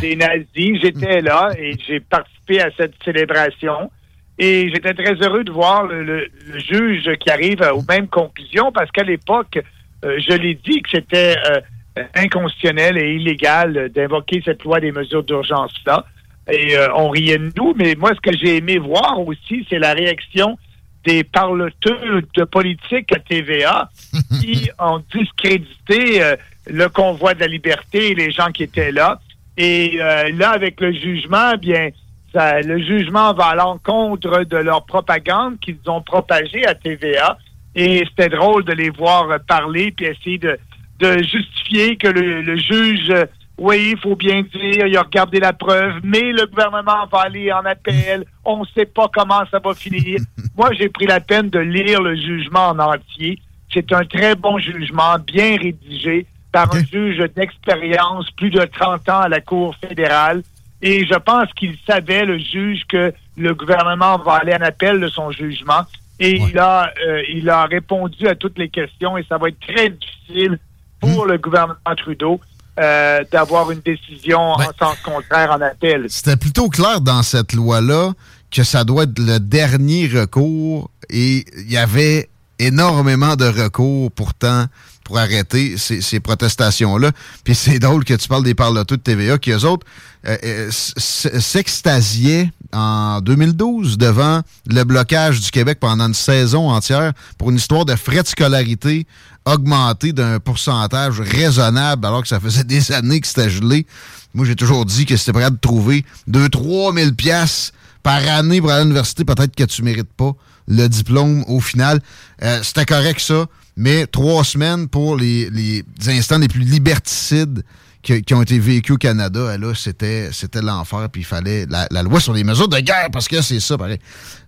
Des 0.00 0.16
nazis. 0.16 0.80
J'étais 0.80 1.20
là 1.20 1.50
et 1.58 1.76
j'ai 1.86 2.00
participé 2.00 2.60
à 2.60 2.70
cette 2.76 2.94
célébration. 3.04 3.90
Et 4.38 4.70
j'étais 4.72 4.92
très 4.92 5.14
heureux 5.14 5.44
de 5.44 5.50
voir 5.50 5.86
le, 5.86 6.28
juge 6.56 7.10
qui 7.20 7.30
arrive 7.30 7.62
aux 7.72 7.82
mêmes 7.88 8.08
conclusions 8.08 8.70
parce 8.70 8.90
qu'à 8.90 9.02
l'époque, 9.02 9.58
euh, 10.04 10.18
je 10.18 10.34
l'ai 10.34 10.54
dit 10.54 10.82
que 10.82 10.90
c'était 10.90 11.36
euh, 11.50 12.02
inconstitutionnel 12.14 12.98
et 12.98 13.14
illégal 13.14 13.90
d'invoquer 13.94 14.42
cette 14.44 14.62
loi 14.62 14.80
des 14.80 14.92
mesures 14.92 15.22
d'urgence-là. 15.22 16.04
Et 16.52 16.76
euh, 16.76 16.88
on 16.94 17.08
riait 17.08 17.38
de 17.38 17.50
nous, 17.56 17.74
mais 17.76 17.94
moi, 17.96 18.12
ce 18.14 18.20
que 18.20 18.36
j'ai 18.36 18.58
aimé 18.58 18.78
voir 18.78 19.18
aussi, 19.26 19.66
c'est 19.70 19.78
la 19.78 19.94
réaction 19.94 20.58
des 21.04 21.24
parloteurs 21.24 22.20
de 22.34 22.44
politique 22.44 23.12
à 23.12 23.20
TVA 23.20 23.90
qui 24.40 24.68
ont 24.78 25.02
discrédité 25.14 26.20
le 26.66 26.88
convoi 26.88 27.34
de 27.34 27.40
la 27.40 27.46
liberté 27.46 28.10
et 28.10 28.14
les 28.14 28.32
gens 28.32 28.50
qui 28.50 28.64
étaient 28.64 28.92
là. 28.92 29.20
Et 29.56 29.96
là, 29.98 30.50
avec 30.50 30.80
le 30.80 30.92
jugement, 30.92 31.52
eh 31.54 31.56
bien, 31.56 31.88
ça, 32.32 32.60
le 32.60 32.78
jugement 32.78 33.32
va 33.32 33.46
à 33.46 33.54
l'encontre 33.54 34.44
de 34.44 34.56
leur 34.56 34.84
propagande 34.84 35.58
qu'ils 35.60 35.78
ont 35.86 36.02
propagée 36.02 36.66
à 36.66 36.74
TVA. 36.74 37.38
Et 37.74 38.04
c'était 38.08 38.34
drôle 38.34 38.64
de 38.64 38.72
les 38.72 38.90
voir 38.90 39.28
parler 39.46 39.92
puis 39.92 40.06
essayer 40.06 40.38
de 40.38 40.58
de 40.98 41.22
justifier 41.22 41.96
que 41.96 42.08
le, 42.08 42.56
juge, 42.56 43.12
oui, 43.58 43.92
il 43.92 43.98
faut 43.98 44.16
bien 44.16 44.42
dire, 44.42 44.86
il 44.86 44.96
a 44.96 45.02
regardé 45.02 45.40
la 45.40 45.52
preuve, 45.52 45.94
mais 46.02 46.32
le 46.32 46.46
gouvernement 46.46 47.06
va 47.10 47.20
aller 47.20 47.52
en 47.52 47.64
appel. 47.64 48.24
On 48.44 48.60
ne 48.60 48.66
sait 48.74 48.86
pas 48.86 49.08
comment 49.12 49.42
ça 49.50 49.58
va 49.58 49.74
finir. 49.74 50.20
Moi, 50.56 50.70
j'ai 50.74 50.88
pris 50.88 51.06
la 51.06 51.20
peine 51.20 51.50
de 51.50 51.58
lire 51.58 52.02
le 52.02 52.16
jugement 52.16 52.68
en 52.68 52.78
entier. 52.78 53.38
C'est 53.72 53.92
un 53.92 54.04
très 54.04 54.34
bon 54.34 54.58
jugement, 54.58 55.18
bien 55.18 55.56
rédigé 55.58 56.26
par 56.56 56.74
un 56.74 56.84
juge 56.84 57.22
d'expérience, 57.36 58.30
plus 58.30 58.48
de 58.48 58.64
30 58.64 59.08
ans 59.10 59.20
à 59.20 59.28
la 59.28 59.42
Cour 59.42 59.74
fédérale. 59.76 60.42
Et 60.80 61.04
je 61.06 61.14
pense 61.14 61.52
qu'il 61.54 61.76
savait, 61.86 62.24
le 62.24 62.38
juge, 62.38 62.80
que 62.88 63.12
le 63.36 63.54
gouvernement 63.54 64.16
va 64.18 64.36
aller 64.36 64.54
en 64.54 64.62
appel 64.62 64.98
de 64.98 65.08
son 65.08 65.30
jugement. 65.30 65.82
Et 66.18 66.36
il, 66.36 66.58
a, 66.58 66.90
euh, 67.06 67.22
il 67.28 67.50
a 67.50 67.66
répondu 67.66 68.26
à 68.26 68.34
toutes 68.34 68.56
les 68.56 68.70
questions 68.70 69.18
et 69.18 69.26
ça 69.28 69.36
va 69.36 69.48
être 69.48 69.60
très 69.60 69.90
difficile 69.90 70.58
pour 70.98 71.26
le 71.26 71.36
gouvernement 71.36 71.76
Trudeau 71.94 72.40
euh, 72.80 73.22
d'avoir 73.30 73.70
une 73.70 73.80
décision 73.80 74.40
en 74.52 74.72
sens 74.78 74.98
contraire 75.04 75.50
en 75.50 75.60
appel. 75.60 76.06
C'était 76.08 76.38
plutôt 76.38 76.70
clair 76.70 77.02
dans 77.02 77.22
cette 77.22 77.52
loi-là 77.52 78.12
que 78.50 78.62
ça 78.62 78.84
doit 78.84 79.02
être 79.02 79.18
le 79.18 79.38
dernier 79.40 80.08
recours 80.08 80.90
et 81.10 81.44
il 81.58 81.70
y 81.70 81.76
avait 81.76 82.30
énormément 82.58 83.36
de 83.36 83.44
recours 83.44 84.10
pourtant 84.10 84.64
pour 85.06 85.18
arrêter 85.18 85.76
ces, 85.78 86.18
protestations-là. 86.18 87.12
Puis 87.44 87.54
c'est 87.54 87.78
drôle 87.78 88.04
que 88.04 88.14
tu 88.14 88.26
parles 88.26 88.42
des 88.42 88.56
parloteux 88.56 88.96
de 88.96 89.02
TVA 89.02 89.38
qui, 89.38 89.52
eux 89.52 89.64
autres, 89.64 89.86
euh, 90.26 90.36
euh, 90.42 90.70
s'extasiaient 90.70 92.50
en 92.72 93.20
2012 93.20 93.98
devant 93.98 94.42
le 94.66 94.82
blocage 94.82 95.40
du 95.40 95.52
Québec 95.52 95.78
pendant 95.80 96.08
une 96.08 96.14
saison 96.14 96.70
entière 96.70 97.12
pour 97.38 97.50
une 97.50 97.56
histoire 97.56 97.84
de 97.84 97.94
frais 97.94 98.24
de 98.24 98.26
scolarité 98.26 99.06
augmenté 99.44 100.12
d'un 100.12 100.40
pourcentage 100.40 101.20
raisonnable 101.20 102.04
alors 102.04 102.22
que 102.22 102.28
ça 102.28 102.40
faisait 102.40 102.64
des 102.64 102.90
années 102.90 103.20
que 103.20 103.28
c'était 103.28 103.48
gelé. 103.48 103.86
Moi, 104.34 104.44
j'ai 104.44 104.56
toujours 104.56 104.84
dit 104.86 105.06
que 105.06 105.16
c'était 105.16 105.32
prêt 105.32 105.52
de 105.52 105.56
trouver 105.56 106.04
2-3 106.28 106.98
000 106.98 107.12
piastres 107.12 107.72
par 108.02 108.26
année 108.28 108.60
pour 108.60 108.70
aller 108.70 108.80
à 108.80 108.82
l'université. 108.82 109.24
Peut-être 109.24 109.54
que 109.54 109.62
tu 109.62 109.84
mérites 109.84 110.12
pas 110.16 110.32
le 110.66 110.88
diplôme 110.88 111.44
au 111.46 111.60
final. 111.60 112.02
Euh, 112.42 112.58
c'était 112.64 112.86
correct, 112.86 113.20
ça 113.20 113.46
mais 113.76 114.06
trois 114.06 114.44
semaines 114.44 114.88
pour 114.88 115.16
les, 115.16 115.50
les 115.50 115.84
instants 116.06 116.38
les 116.38 116.48
plus 116.48 116.60
liberticides 116.60 117.62
qui, 118.02 118.34
ont 118.34 118.42
été 118.42 118.58
vécus 118.58 118.94
au 118.94 118.98
Canada, 118.98 119.58
là, 119.58 119.72
c'était, 119.74 120.30
c'était 120.32 120.62
l'enfer, 120.62 121.08
puis 121.10 121.22
il 121.22 121.24
fallait 121.24 121.66
la, 121.68 122.02
loi 122.02 122.20
sur 122.20 122.32
les 122.32 122.44
mesures 122.44 122.68
de 122.68 122.78
guerre, 122.78 123.08
parce 123.12 123.26
que 123.26 123.42
c'est 123.42 123.58
ça, 123.58 123.76
pareil. 123.76 123.98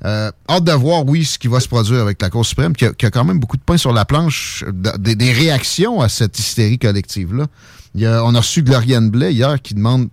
Euh, 0.04 0.30
hâte 0.48 0.64
de 0.64 0.72
voir, 0.72 1.04
oui, 1.04 1.24
ce 1.24 1.38
qui 1.38 1.48
va 1.48 1.58
se 1.58 1.66
produire 1.66 2.00
avec 2.00 2.22
la 2.22 2.30
Cour 2.30 2.46
suprême, 2.46 2.74
qui 2.74 2.86
a, 2.86 2.92
qui 2.92 3.04
a 3.04 3.10
quand 3.10 3.24
même 3.24 3.40
beaucoup 3.40 3.56
de 3.56 3.62
points 3.62 3.76
sur 3.76 3.92
la 3.92 4.04
planche, 4.04 4.64
des 4.72 5.32
réactions 5.32 6.00
à 6.00 6.08
cette 6.08 6.38
hystérie 6.38 6.78
collective-là. 6.78 7.46
Il 7.94 8.02
y 8.02 8.06
a, 8.06 8.24
on 8.24 8.34
a 8.34 8.38
reçu 8.38 8.62
Gloriane 8.62 9.10
Blais 9.10 9.34
hier 9.34 9.60
qui 9.60 9.74
demande 9.74 10.08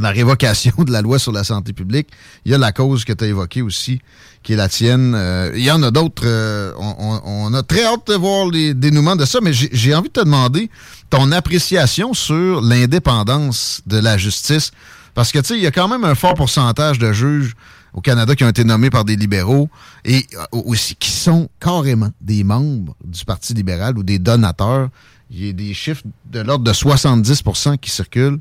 la 0.00 0.10
révocation 0.10 0.72
de 0.78 0.92
la 0.92 1.02
loi 1.02 1.18
sur 1.18 1.32
la 1.32 1.44
santé 1.44 1.72
publique. 1.72 2.08
Il 2.44 2.52
y 2.52 2.54
a 2.54 2.58
la 2.58 2.72
cause 2.72 3.04
que 3.04 3.12
tu 3.12 3.24
as 3.24 3.28
évoquée 3.28 3.62
aussi, 3.62 4.00
qui 4.42 4.54
est 4.54 4.56
la 4.56 4.68
tienne. 4.68 5.14
Euh, 5.14 5.52
il 5.54 5.62
y 5.62 5.70
en 5.70 5.82
a 5.82 5.90
d'autres. 5.90 6.22
Euh, 6.24 6.72
on, 6.78 7.52
a 7.52 7.62
très 7.62 7.84
hâte 7.84 8.06
de 8.08 8.14
voir 8.14 8.46
les 8.46 8.74
dénouements 8.74 9.16
de 9.16 9.24
ça, 9.24 9.38
mais 9.42 9.52
j'ai 9.52 9.94
envie 9.94 10.08
de 10.08 10.14
te 10.14 10.24
demander 10.24 10.70
ton 11.10 11.30
appréciation 11.32 12.14
sur 12.14 12.60
l'indépendance 12.60 13.82
de 13.86 13.98
la 13.98 14.16
justice. 14.16 14.72
Parce 15.14 15.32
que, 15.32 15.38
tu 15.38 15.46
sais, 15.46 15.56
il 15.56 15.62
y 15.62 15.66
a 15.66 15.72
quand 15.72 15.88
même 15.88 16.04
un 16.04 16.14
fort 16.14 16.34
pourcentage 16.34 16.98
de 16.98 17.12
juges 17.12 17.54
au 17.92 18.00
Canada 18.00 18.36
qui 18.36 18.44
ont 18.44 18.48
été 18.48 18.64
nommés 18.64 18.90
par 18.90 19.04
des 19.04 19.16
libéraux 19.16 19.68
et 20.04 20.24
euh, 20.34 20.44
aussi 20.52 20.94
qui 20.94 21.10
sont 21.10 21.48
carrément 21.58 22.10
des 22.20 22.44
membres 22.44 22.94
du 23.04 23.24
Parti 23.24 23.52
libéral 23.52 23.98
ou 23.98 24.02
des 24.02 24.18
donateurs. 24.18 24.88
Il 25.30 25.46
y 25.46 25.48
a 25.50 25.52
des 25.52 25.74
chiffres 25.74 26.02
de 26.30 26.40
l'ordre 26.40 26.64
de 26.64 26.72
70% 26.72 27.78
qui 27.78 27.90
circulent. 27.90 28.40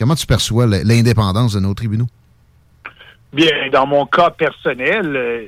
Comment 0.00 0.14
tu 0.14 0.26
perçois 0.26 0.66
l'indépendance 0.66 1.52
de 1.52 1.60
nos 1.60 1.74
tribunaux? 1.74 2.06
Bien, 3.34 3.68
dans 3.70 3.86
mon 3.86 4.06
cas 4.06 4.30
personnel, 4.30 5.14
euh, 5.14 5.46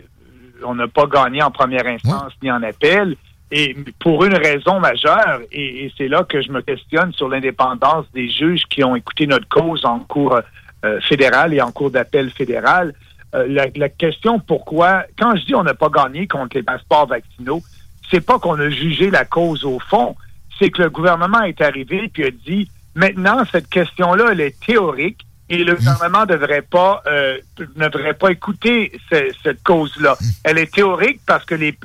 on 0.63 0.75
n'a 0.75 0.89
pas 0.89 1.07
gagné 1.07 1.43
en 1.43 1.51
première 1.51 1.87
instance 1.87 2.33
ni 2.43 2.53
en 2.53 2.63
appel. 2.63 3.17
Et 3.51 3.75
pour 3.99 4.23
une 4.27 4.35
raison 4.35 4.79
majeure, 4.79 5.41
et, 5.51 5.91
c'est 5.97 6.07
là 6.07 6.25
que 6.25 6.43
je 6.43 6.53
me 6.53 6.61
questionne 6.61 7.15
sur 7.15 7.31
l'indépendance 7.31 8.05
des 8.13 8.29
juges 8.29 8.65
qui 8.69 8.85
ont 8.85 8.95
écouté 8.95 9.27
notre 9.27 9.49
cause 9.49 9.87
en 9.87 10.01
cours 10.01 10.39
euh, 10.85 11.01
fédéral 11.01 11.55
et 11.55 11.63
en 11.63 11.73
cours 11.73 11.91
d'appel 11.91 12.29
fédéral. 12.31 12.93
Euh, 13.35 13.47
la, 13.49 13.69
la, 13.75 13.89
question 13.89 14.39
pourquoi, 14.39 15.05
quand 15.19 15.35
je 15.35 15.47
dis 15.47 15.55
on 15.55 15.63
n'a 15.63 15.75
pas 15.75 15.89
gagné 15.89 16.27
contre 16.27 16.59
les 16.59 16.63
passeports 16.63 17.07
vaccinaux, 17.07 17.63
c'est 18.11 18.21
pas 18.21 18.39
qu'on 18.39 18.61
a 18.61 18.69
jugé 18.69 19.11
la 19.11 19.25
cause 19.25 19.65
au 19.65 19.79
fond, 19.79 20.15
c'est 20.59 20.69
que 20.69 20.83
le 20.83 20.91
gouvernement 20.91 21.41
est 21.41 21.63
arrivé 21.63 22.11
puis 22.13 22.27
a 22.27 22.31
dit 22.31 22.69
Maintenant, 22.95 23.43
cette 23.51 23.69
question-là, 23.69 24.29
elle 24.33 24.41
est 24.41 24.59
théorique 24.61 25.27
et 25.49 25.65
le 25.65 25.75
gouvernement 25.75 26.25
devrait 26.27 26.63
pas 26.63 27.03
euh, 27.07 27.39
ne 27.77 27.89
devrait 27.89 28.15
pas 28.15 28.31
écouter 28.31 28.93
cette 29.11 29.63
cause-là. 29.63 30.17
Elle 30.45 30.59
est 30.59 30.73
théorique 30.73 31.21
parce 31.27 31.45
que 31.45 31.55
les, 31.55 31.77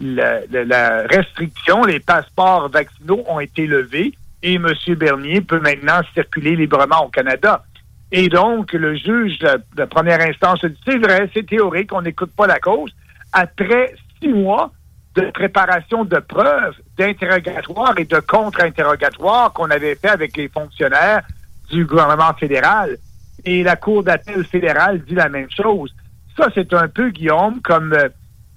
la, 0.00 1.02
restriction, 1.06 1.84
les 1.84 2.00
passeports 2.00 2.68
vaccinaux 2.68 3.22
ont 3.28 3.40
été 3.40 3.66
levés 3.66 4.14
et 4.42 4.54
M. 4.54 4.72
Bernier 4.96 5.40
peut 5.40 5.60
maintenant 5.60 6.00
circuler 6.14 6.56
librement 6.56 7.06
au 7.06 7.08
Canada. 7.08 7.64
Et 8.10 8.28
donc, 8.28 8.72
le 8.72 8.94
juge 8.94 9.38
de, 9.38 9.84
première 9.84 10.20
instance 10.20 10.62
a 10.64 10.68
dit, 10.68 10.78
c'est 10.84 10.98
vrai, 10.98 11.30
c'est 11.32 11.46
théorique, 11.46 11.92
on 11.92 12.02
n'écoute 12.02 12.32
pas 12.36 12.46
la 12.46 12.58
cause. 12.58 12.90
Après 13.32 13.94
six 14.20 14.28
mois, 14.28 14.70
de 15.14 15.30
préparation 15.30 16.04
de 16.04 16.18
preuves, 16.18 16.74
d'interrogatoire 16.96 17.94
et 17.98 18.04
de 18.04 18.20
contre-interrogatoire 18.20 19.52
qu'on 19.52 19.70
avait 19.70 19.94
fait 19.94 20.08
avec 20.08 20.36
les 20.36 20.48
fonctionnaires 20.48 21.22
du 21.70 21.84
gouvernement 21.84 22.32
fédéral. 22.34 22.96
Et 23.44 23.62
la 23.62 23.76
Cour 23.76 24.04
d'appel 24.04 24.44
fédérale 24.44 25.02
dit 25.04 25.14
la 25.14 25.28
même 25.28 25.50
chose. 25.50 25.94
Ça, 26.36 26.48
c'est 26.54 26.72
un 26.72 26.88
peu, 26.88 27.10
Guillaume, 27.10 27.60
comme 27.60 27.92
euh, 27.92 28.08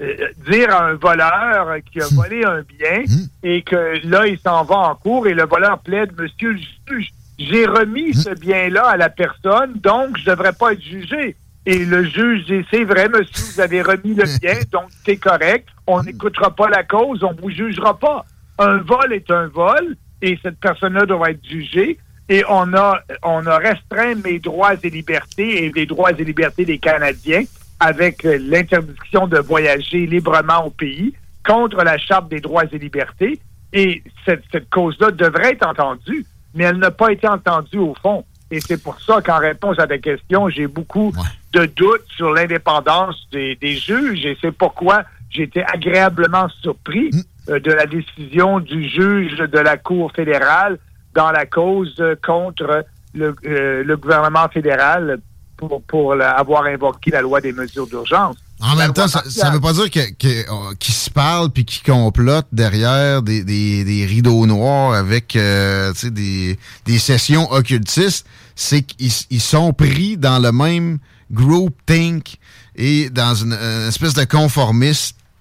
euh, 0.02 0.28
dire 0.50 0.74
à 0.74 0.86
un 0.86 0.94
voleur 0.94 1.76
qui 1.92 2.02
a 2.02 2.08
volé 2.12 2.44
un 2.46 2.62
bien 2.62 3.04
et 3.44 3.62
que 3.62 4.08
là, 4.08 4.28
il 4.28 4.40
s'en 4.40 4.64
va 4.64 4.76
en 4.76 4.96
cours 4.96 5.28
et 5.28 5.34
le 5.34 5.46
voleur 5.46 5.80
plaide, 5.80 6.12
Monsieur 6.18 6.52
le 6.52 6.60
juge, 6.88 7.12
j'ai 7.38 7.66
remis 7.66 8.14
ce 8.14 8.30
bien-là 8.30 8.88
à 8.88 8.98
la 8.98 9.10
personne, 9.10 9.74
donc 9.76 10.18
je 10.18 10.30
ne 10.30 10.36
devrais 10.36 10.54
pas 10.54 10.74
être 10.74 10.82
jugé. 10.82 11.36
Et 11.66 11.80
le 11.80 12.04
juge 12.04 12.46
dit, 12.46 12.64
c'est 12.70 12.84
vrai, 12.84 13.10
monsieur, 13.10 13.54
vous 13.54 13.60
avez 13.60 13.82
remis 13.82 14.14
le 14.14 14.40
bien, 14.40 14.60
donc 14.72 14.86
c'est 15.04 15.18
correct. 15.18 15.68
On 15.88 16.04
n'écoutera 16.04 16.56
pas 16.56 16.70
la 16.70 16.84
cause, 16.84 17.24
on 17.24 17.34
vous 17.34 17.50
jugera 17.50 17.98
pas. 17.98 18.26
Un 18.60 18.78
vol 18.78 19.14
est 19.14 19.30
un 19.32 19.48
vol 19.48 19.96
et 20.22 20.38
cette 20.42 20.60
personne-là 20.60 21.06
doit 21.06 21.32
être 21.32 21.46
jugée. 21.46 21.98
Et 22.30 22.44
on 22.50 22.74
a, 22.74 23.00
on 23.24 23.46
a 23.46 23.58
restreint 23.58 24.16
mes 24.24 24.40
droits 24.40 24.74
et 24.82 24.90
libertés 24.90 25.66
et 25.66 25.72
les 25.72 25.86
droits 25.86 26.12
et 26.12 26.24
libertés 26.24 26.66
des 26.66 26.80
Canadiens 26.80 27.44
avec 27.80 28.24
l'interdiction 28.24 29.28
de 29.28 29.38
voyager 29.38 30.08
librement 30.08 30.66
au 30.66 30.70
pays 30.70 31.14
contre 31.46 31.84
la 31.84 31.98
Charte 31.98 32.30
des 32.30 32.40
droits 32.40 32.64
et 32.72 32.78
libertés. 32.78 33.40
Et 33.74 34.04
cette, 34.26 34.44
cette 34.52 34.70
cause-là 34.70 35.12
devrait 35.12 35.52
être 35.52 35.68
entendue, 35.68 36.26
mais 36.54 36.64
elle 36.64 36.78
n'a 36.78 36.92
pas 36.92 37.12
été 37.12 37.28
entendue 37.28 37.78
au 37.78 37.96
fond. 38.02 38.24
Et 38.52 38.60
c'est 38.60 38.82
pour 38.82 39.00
ça 39.02 39.22
qu'en 39.22 39.40
réponse 39.40 39.80
à 39.80 39.88
ta 39.88 39.98
question, 39.98 40.50
j'ai 40.50 40.68
beaucoup 40.68 41.12
de 41.56 41.66
doutes 41.66 42.06
sur 42.16 42.32
l'indépendance 42.34 43.16
des, 43.32 43.58
juges 43.78 44.26
et 44.26 44.38
c'est 44.42 44.52
pourquoi 44.52 45.04
j'ai 45.30 45.44
été 45.44 45.64
agréablement 45.64 46.48
surpris 46.62 47.10
mm. 47.12 47.22
euh, 47.50 47.60
de 47.60 47.72
la 47.72 47.86
décision 47.86 48.60
du 48.60 48.88
juge 48.88 49.38
de 49.38 49.60
la 49.60 49.78
Cour 49.78 50.12
fédérale 50.14 50.78
dans 51.14 51.32
la 51.32 51.46
cause 51.46 52.02
contre 52.26 52.86
le, 53.14 53.34
euh, 53.46 53.96
gouvernement 53.96 54.50
fédéral 54.50 55.20
pour, 55.56 55.82
pour 55.84 56.14
avoir 56.22 56.66
invoqué 56.66 57.12
la 57.12 57.22
loi 57.22 57.40
des 57.40 57.54
mesures 57.54 57.88
d'urgence. 57.88 58.36
En 58.62 58.76
même 58.76 58.94
temps, 58.94 59.08
ça 59.08 59.22
ne 59.50 59.54
veut 59.54 59.62
pas 59.62 59.74
dire 59.74 59.90
qu'ils 59.90 60.94
se 60.94 61.10
parlent 61.10 61.50
puis 61.50 61.66
qu'ils 61.66 61.84
complotent 61.84 62.48
derrière 62.52 63.22
des, 63.22 63.44
des, 63.44 64.06
rideaux 64.06 64.46
noirs 64.46 64.94
avec 64.94 65.36
euh, 65.36 65.94
des, 66.04 66.58
des 66.86 67.00
sessions 67.00 67.52
occultistes. 67.52 68.26
C'est 68.56 68.84
qu'ils 68.84 69.42
sont 69.42 69.74
pris 69.74 70.18
dans 70.18 70.40
le 70.40 70.52
même 70.54 71.00
group 71.32 71.76
think 71.86 72.38
et 72.76 73.10
dans 73.10 73.36
une, 73.36 73.54
espèce 73.88 74.14
de 74.14 74.24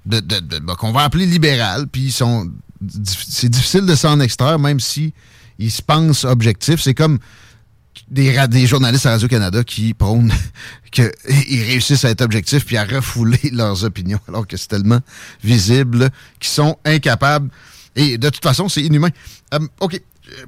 de, 0.04 0.58
bah, 0.58 0.76
qu'on 0.78 0.92
va 0.92 1.02
appeler 1.02 1.26
libéral. 1.26 1.86
Puis 1.88 2.12
sont 2.12 2.50
c'est 3.28 3.48
difficile 3.48 3.86
de 3.86 3.94
s'en 3.94 4.20
extraire, 4.20 4.58
même 4.58 4.80
si 4.80 5.12
ils 5.58 5.70
se 5.70 5.82
pensent 5.82 6.24
objectifs. 6.24 6.80
C'est 6.80 6.94
comme 6.94 7.18
des, 8.08 8.66
journalistes 8.66 9.06
à 9.06 9.10
Radio-Canada 9.10 9.64
qui 9.64 9.94
prônent 9.94 10.32
qu'ils 10.90 11.12
réussissent 11.48 12.04
à 12.04 12.10
être 12.10 12.22
objectifs 12.22 12.64
puis 12.64 12.76
à 12.76 12.84
refouler 12.84 13.40
leurs 13.52 13.84
opinions, 13.84 14.20
alors 14.28 14.46
que 14.46 14.56
c'est 14.56 14.68
tellement 14.68 15.00
visible 15.42 16.10
qu'ils 16.40 16.52
sont 16.52 16.76
incapables. 16.84 17.50
Et 17.96 18.18
de 18.18 18.28
toute 18.28 18.42
façon, 18.42 18.68
c'est 18.68 18.82
inhumain. 18.82 19.10
Euh, 19.52 19.60
OK. 19.80 20.00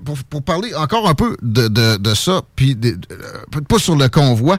Pour, 0.05 0.17
pour, 0.25 0.43
parler 0.43 0.75
encore 0.75 1.07
un 1.07 1.15
peu 1.15 1.37
de, 1.43 2.15
ça, 2.15 2.41
puis 2.57 2.75
de, 2.75 2.99
pas 3.69 3.79
sur 3.79 3.95
le 3.95 4.09
convoi, 4.09 4.59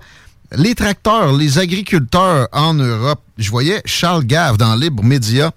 les 0.56 0.76
tracteurs, 0.76 1.34
les 1.34 1.60
agriculteurs 1.60 2.48
en 2.52 2.74
Europe, 2.74 3.22
je 3.38 3.50
voyais 3.50 3.82
Charles 3.86 4.24
Gave 4.26 4.58
dans 4.58 4.76
Libre 4.76 5.04
Média 5.04 5.52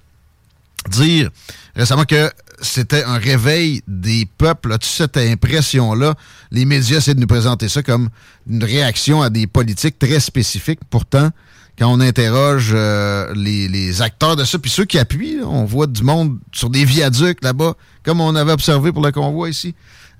dire 0.89 1.31
récemment 1.77 2.05
que 2.05 2.31
c'était 2.63 3.05
un 3.05 3.19
réveil 3.19 3.83
des 3.87 4.27
peuples. 4.39 4.73
As-tu 4.73 4.89
cette 4.89 5.17
impression-là? 5.17 6.15
Les 6.51 6.65
médias 6.65 6.99
essaient 6.99 7.15
de 7.15 7.21
nous 7.21 7.27
présenter 7.27 7.69
ça 7.69 7.83
comme 7.83 8.11
une 8.49 8.63
réaction 8.65 9.23
à 9.23 9.31
des 9.31 9.47
politiques 9.47 9.99
très 9.99 10.21
spécifiques. 10.21 10.81
Pourtant, 10.91 11.31
quand 11.79 11.91
on 11.91 12.01
interroge 12.01 12.73
euh, 12.75 13.33
les, 13.35 14.03
acteurs 14.03 14.37
de 14.37 14.45
ça, 14.45 14.59
puis 14.59 14.71
ceux 14.71 14.85
qui 14.85 14.99
appuient, 14.99 15.39
on 15.43 15.65
voit 15.65 15.87
du 15.87 16.03
monde 16.03 16.39
sur 16.53 16.69
des 16.69 16.85
viaducs 16.85 17.43
là-bas, 17.43 17.75
comme 18.03 18.21
on 18.21 18.35
avait 18.35 18.53
observé 18.53 18.93
pour 18.93 19.03
le 19.03 19.13
convoi 19.13 19.49
ici. 19.49 19.75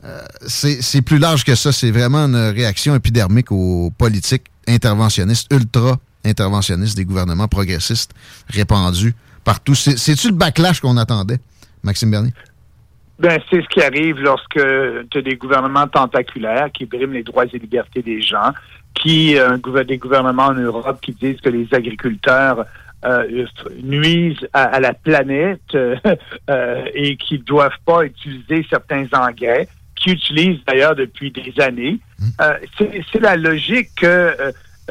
Euh, 0.05 0.23
c'est 0.47 1.03
plus 1.03 1.19
large 1.19 1.45
que 1.45 1.55
ça. 1.55 1.73
C'est 1.73 1.91
vraiment 1.91 2.25
une 2.25 2.37
réaction 2.37 2.95
épidermique 2.95 3.53
aux 3.53 3.91
politiques 3.99 4.45
interventionnistes 4.71 5.53
ultra 5.53 5.99
interventionnistes 6.25 6.97
des 6.97 7.05
gouvernements 7.05 7.49
progressistes 7.49 8.13
répandus 8.49 9.15
partout. 9.45 9.75
C'est-tu 9.75 10.29
le 10.29 10.35
backlash 10.35 10.81
qu'on 10.81 10.97
attendait, 10.97 11.39
Maxime 11.83 12.11
Bernier? 12.11 12.33
Ben, 13.19 13.39
c'est 13.51 13.63
ce 13.63 13.69
qui 13.69 13.83
arrive 13.83 14.19
lorsque 14.21 14.61
tu 15.11 15.19
as 15.19 15.23
des 15.23 15.37
gouvernements 15.37 15.87
tentaculaires 15.87 16.71
qui 16.73 16.87
briment 16.87 17.13
les 17.13 17.23
droits 17.23 17.45
et 17.45 17.59
libertés 17.59 18.03
des 18.03 18.23
gens, 18.23 18.53
qui 18.95 19.39
euh, 19.39 19.59
des 19.85 19.99
gouvernements 19.99 20.47
en 20.47 20.55
Europe 20.55 21.01
qui 21.03 21.13
disent 21.13 21.41
que 21.41 21.51
les 21.51 21.69
agriculteurs 21.73 22.65
euh, 23.05 23.47
nuisent 23.83 24.49
à, 24.53 24.81
la 24.81 24.95
planète 24.95 25.75
euh, 25.75 25.97
et 26.95 27.17
qui 27.17 27.35
ne 27.39 27.45
doivent 27.45 27.79
pas 27.85 28.05
utiliser 28.05 28.67
certains 28.69 29.07
engrais, 29.13 29.69
qui 30.01 30.11
utilisent 30.11 30.65
d'ailleurs 30.67 30.95
depuis 30.97 31.31
des 31.31 31.53
années. 31.61 31.99
Mmh. 32.19 32.85
c'est 33.13 33.21
la 33.21 33.37
logique 33.37 33.91
que 33.97 34.35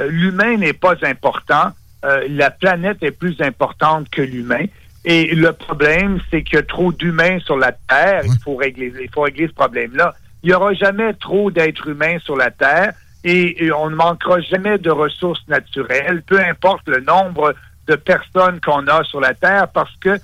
l'humain 0.07 0.57
n'est 0.57 0.73
pas 0.73 0.95
important, 1.03 1.71
la 2.03 2.51
planète 2.51 2.97
est 3.01 3.11
plus 3.11 3.39
importante 3.41 4.09
que 4.09 4.21
l'humain. 4.21 4.65
Et 5.05 5.33
le 5.35 5.53
problème, 5.53 6.19
c'est 6.29 6.43
qu'il 6.43 6.55
y 6.55 6.59
a 6.59 6.63
trop 6.63 6.91
d'humains 6.91 7.39
sur 7.39 7.57
la 7.57 7.71
Terre. 7.71 8.21
Il 8.25 8.39
faut 8.43 8.55
régler, 8.55 8.93
il 9.01 9.09
faut 9.09 9.21
régler 9.21 9.47
ce 9.47 9.53
problème-là. 9.53 10.13
Il 10.43 10.49
n'y 10.49 10.55
aura 10.55 10.73
jamais 10.73 11.13
trop 11.13 11.51
d'êtres 11.51 11.87
humains 11.87 12.19
sur 12.19 12.35
la 12.35 12.51
Terre 12.51 12.93
et, 13.23 13.71
on 13.73 13.89
ne 13.89 13.95
manquera 13.95 14.39
jamais 14.39 14.77
de 14.77 14.89
ressources 14.89 15.45
naturelles, 15.47 16.23
peu 16.25 16.39
importe 16.39 16.87
le 16.87 17.01
nombre 17.01 17.53
de 17.87 17.95
personnes 17.95 18.59
qu'on 18.61 18.87
a 18.87 19.03
sur 19.03 19.19
la 19.19 19.33
Terre, 19.33 19.67
parce 19.69 19.93
que 19.97 20.17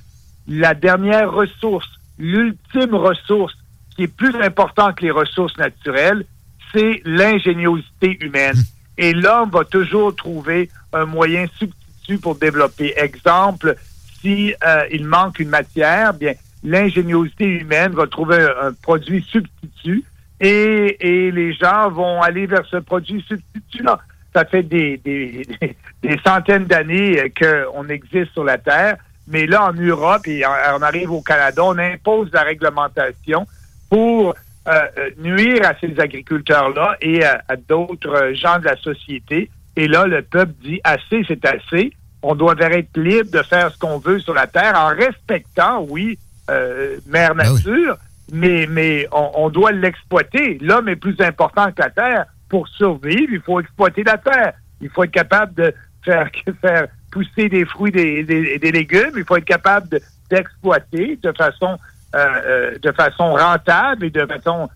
la 0.47 0.73
dernière 0.73 1.31
ressource, 1.31 1.87
l'ultime 2.17 2.95
ressource 2.95 3.55
qui 3.95 4.03
est 4.03 4.07
plus 4.15 4.35
importante 4.41 4.95
que 4.95 5.05
les 5.05 5.11
ressources 5.11 5.57
naturelles, 5.57 6.25
c'est 6.73 7.01
l'ingéniosité 7.05 8.17
humaine. 8.21 8.57
Et 8.97 9.13
l'homme 9.13 9.49
va 9.49 9.63
toujours 9.65 10.15
trouver 10.15 10.69
un 10.93 11.05
moyen 11.05 11.45
substitut 11.57 12.17
pour 12.17 12.35
développer. 12.35 12.93
Exemple, 12.97 13.75
si 14.21 14.53
euh, 14.65 14.83
il 14.91 15.05
manque 15.05 15.39
une 15.39 15.49
matière, 15.49 16.13
bien 16.13 16.33
l'ingéniosité 16.65 17.45
humaine 17.45 17.93
va 17.93 18.07
trouver 18.07 18.45
un, 18.61 18.73
produit 18.73 19.21
substitut 19.29 20.03
et, 20.39 20.97
et, 20.99 21.31
les 21.31 21.53
gens 21.53 21.89
vont 21.89 22.21
aller 22.21 22.47
vers 22.47 22.65
ce 22.65 22.77
produit 22.77 23.23
substitut-là. 23.27 23.99
Ça 24.33 24.43
fait 24.45 24.63
des, 24.63 24.97
des, 24.97 25.47
des 26.01 26.19
centaines 26.25 26.65
d'années 26.65 27.31
qu'on 27.39 27.87
existe 27.87 28.33
sur 28.33 28.43
la 28.43 28.57
Terre, 28.57 28.97
mais 29.27 29.45
là, 29.47 29.65
en 29.69 29.73
Europe, 29.73 30.27
et 30.27 30.43
on 30.45 30.81
arrive 30.81 31.11
au 31.11 31.21
Canada, 31.21 31.63
on 31.63 31.77
impose 31.77 32.29
la 32.33 32.41
réglementation 32.41 33.47
pour 33.89 34.29
euh, 34.67 34.71
euh, 34.97 35.09
nuire 35.17 35.61
à 35.63 35.73
ces 35.79 35.99
agriculteurs-là 35.99 36.97
et 37.01 37.23
à 37.23 37.55
d'autres 37.67 38.33
gens 38.33 38.59
de 38.59 38.65
la 38.65 38.77
société. 38.77 39.49
Et 39.75 39.87
là, 39.87 40.05
le 40.05 40.21
peuple 40.21 40.53
dit 40.61 40.79
assez, 40.83 41.23
c'est 41.27 41.45
assez 41.45 41.91
on 42.27 42.33
doit 42.33 42.55
être 42.59 42.97
libre 42.97 43.29
de 43.29 43.43
faire 43.43 43.71
ce 43.71 43.77
qu'on 43.77 43.99
veut 43.99 44.19
sur 44.19 44.33
la 44.33 44.47
Terre 44.47 44.73
en 44.75 44.87
respectant, 44.87 45.85
oui, 45.87 46.17
euh, 46.49 46.97
Mère 47.07 47.35
ben 47.35 47.53
Nature, 47.53 47.97
mais, 48.33 48.65
mais 48.67 49.07
on, 49.11 49.49
doit 49.49 49.71
l'exploiter. 49.71 50.57
L'homme 50.59 50.89
est 50.89 50.95
plus 50.95 51.15
important 51.19 51.71
que 51.71 51.83
la 51.83 51.91
Terre. 51.91 52.25
Pour 52.49 52.67
survivre, 52.67 53.31
il 53.31 53.41
faut 53.41 53.59
exploiter 53.59 54.03
la 54.03 54.17
Terre. 54.17 54.53
Il 54.81 54.89
faut 54.89 55.03
être 55.03 55.11
capable 55.11 55.53
de 55.53 55.73
faire, 56.03 56.27
faire 56.61 56.87
pousser 57.11 57.47
des 57.47 57.65
fruits, 57.65 57.91
des, 57.91 58.23
des, 58.23 58.71
légumes. 58.71 59.13
Il 59.15 59.23
faut 59.23 59.37
être 59.37 59.45
capable 59.45 59.99
d'exploiter 60.31 61.19
de, 61.21 61.31
façon 61.31 61.73
euh, 61.73 61.77
euh, 61.77 61.94
de 62.15 62.91
façon 62.93 63.33
rentable 63.33 64.05
et 64.05 64.09
de 64.09 64.25
façon 64.25 64.69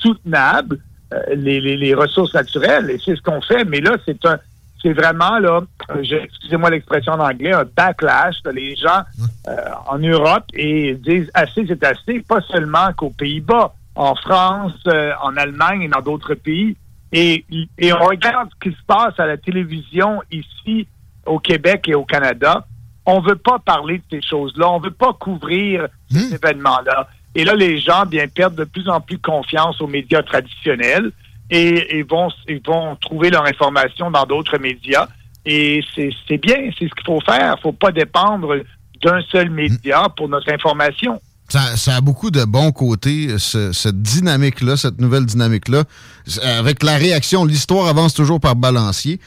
soutenable 0.00 0.78
les, 1.34 1.60
les, 1.60 1.94
ressources 1.94 2.34
naturelles. 2.34 2.90
Et 2.90 2.98
c'est 3.04 3.16
ce 3.16 3.22
qu'on 3.22 3.40
fait. 3.40 3.64
Mais 3.64 3.80
là, 3.80 3.96
c'est 4.04 4.24
un 4.26 4.38
c'est 4.82 4.92
vraiment, 4.92 5.38
là, 5.38 5.60
euh, 5.90 6.02
excusez-moi 6.02 6.70
l'expression 6.70 7.12
en 7.12 7.20
anglais, 7.20 7.52
un 7.52 7.64
backlash. 7.64 8.36
les 8.52 8.76
gens 8.76 9.02
euh, 9.48 9.54
en 9.86 9.98
Europe 9.98 10.44
et 10.54 10.94
disent 10.94 11.30
assez, 11.34 11.66
c'est 11.66 11.82
assez, 11.84 12.20
pas 12.20 12.40
seulement 12.42 12.92
qu'aux 12.96 13.10
Pays-Bas, 13.10 13.74
en 13.94 14.14
France, 14.14 14.74
euh, 14.86 15.12
en 15.22 15.36
Allemagne 15.36 15.82
et 15.82 15.88
dans 15.88 16.00
d'autres 16.00 16.34
pays. 16.34 16.76
Et, 17.10 17.44
et 17.78 17.92
on 17.92 18.04
regarde 18.04 18.50
ce 18.52 18.68
qui 18.68 18.76
se 18.76 18.82
passe 18.86 19.18
à 19.18 19.26
la 19.26 19.38
télévision 19.38 20.20
ici, 20.30 20.86
au 21.26 21.38
Québec 21.38 21.88
et 21.88 21.94
au 21.94 22.04
Canada. 22.04 22.66
On 23.10 23.20
veut 23.20 23.36
pas 23.36 23.58
parler 23.58 23.98
de 23.98 24.02
ces 24.10 24.20
choses-là. 24.20 24.68
On 24.68 24.80
veut 24.80 24.90
pas 24.90 25.14
couvrir 25.14 25.86
ces 26.10 26.28
hmm. 26.28 26.34
événements-là. 26.34 27.08
Et 27.34 27.42
là, 27.42 27.54
les 27.54 27.80
gens, 27.80 28.04
bien, 28.04 28.28
perdent 28.28 28.54
de 28.54 28.64
plus 28.64 28.86
en 28.86 29.00
plus 29.00 29.18
confiance 29.18 29.80
aux 29.80 29.86
médias 29.86 30.22
traditionnels 30.22 31.10
et, 31.48 32.02
vont, 32.02 32.28
ils 32.48 32.60
vont 32.60 32.96
trouver 32.96 33.30
leur 33.30 33.46
information 33.46 34.10
dans 34.10 34.26
d'autres 34.26 34.58
médias. 34.58 35.08
Et 35.46 35.82
c'est 35.94 36.36
bien, 36.36 36.56
c'est 36.78 36.86
ce 36.86 36.94
qu'il 36.94 37.06
faut 37.06 37.20
faire. 37.22 37.54
Il 37.56 37.62
faut 37.62 37.72
pas 37.72 37.92
dépendre 37.92 38.56
d'un 39.02 39.22
seul 39.32 39.48
média 39.48 40.06
pour 40.14 40.28
notre 40.28 40.52
information. 40.52 41.18
Ça, 41.48 41.96
a 41.96 42.00
beaucoup 42.02 42.30
de 42.30 42.44
bons 42.44 42.72
côtés, 42.72 43.38
cette 43.38 44.02
dynamique-là, 44.02 44.76
cette 44.76 45.00
nouvelle 45.00 45.24
dynamique-là. 45.24 45.84
Avec 46.42 46.82
la 46.82 46.98
réaction, 46.98 47.46
l'histoire 47.46 47.86
avance 47.88 48.12
toujours 48.12 48.38
par 48.38 48.54
balancier. 48.54 49.18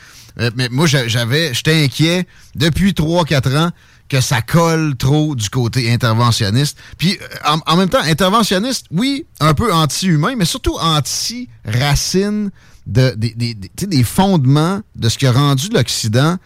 Euh, 0.42 0.52
mais 0.56 0.68
moi, 0.70 0.88
j'avais, 0.88 1.54
j'étais 1.54 1.84
inquiet 1.84 2.28
depuis 2.56 2.92
3-4 2.92 3.58
ans 3.58 3.72
que 4.10 4.20
ça 4.20 4.42
colle 4.42 4.98
trop 4.98 5.36
du 5.36 5.50
côté 5.50 5.92
interventionniste. 5.92 6.78
Puis 6.98 7.18
euh, 7.22 7.58
en, 7.66 7.78
même 7.78 7.90
temps, 7.90 8.02
interventionniste, 8.04 8.88
oui, 8.92 9.26
un 9.40 9.54
peu 9.54 9.74
anti-humain, 9.74 10.34
mais 10.38 10.46
surtout 10.46 10.78
anti-racine 10.80 12.52
de, 12.88 13.16
des 13.16 14.04
fondements 14.04 14.82
de 14.96 15.08
ce 15.08 15.18
qui 15.18 15.28
a 15.28 15.32
rendu 15.32 15.70
l'Occident 15.70 16.38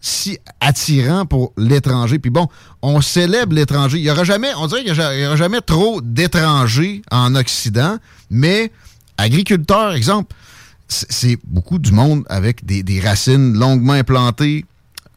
si 0.00 0.38
attirant 0.60 1.26
pour 1.26 1.52
l'étranger. 1.58 2.18
Puis 2.18 2.30
bon, 2.30 2.48
on 2.82 3.00
célèbre 3.00 3.54
l'étranger. 3.54 3.98
Il 3.98 4.04
y 4.04 4.10
aura 4.10 4.24
jamais, 4.24 4.48
on 4.56 4.66
dirait 4.66 4.82
qu'il 4.82 4.94
n'y 4.94 5.26
aura 5.26 5.36
jamais 5.36 5.60
trop 5.60 6.00
d'étrangers 6.00 7.02
en 7.10 7.34
Occident, 7.34 7.98
mais 8.30 8.72
agriculteurs, 9.18 9.92
exemple, 9.92 10.34
c'est 10.90 11.38
beaucoup 11.44 11.78
du 11.78 11.92
monde 11.92 12.24
avec 12.28 12.64
des, 12.64 12.82
des 12.82 13.00
racines 13.00 13.54
longuement 13.54 13.92
implantées 13.92 14.64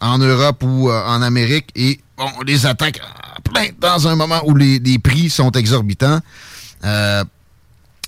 en 0.04 0.18
Europe 0.18 0.64
ou 0.64 0.90
euh, 0.90 1.04
en 1.06 1.22
Amérique 1.22 1.70
et 1.76 2.00
on 2.18 2.42
les 2.44 2.66
attaque 2.66 3.00
plein 3.44 3.68
dans 3.80 4.08
un 4.08 4.16
moment 4.16 4.42
où 4.46 4.56
les, 4.56 5.00
prix 5.00 5.30
sont 5.30 5.52
exorbitants. 5.52 6.20
Euh, 6.84 7.24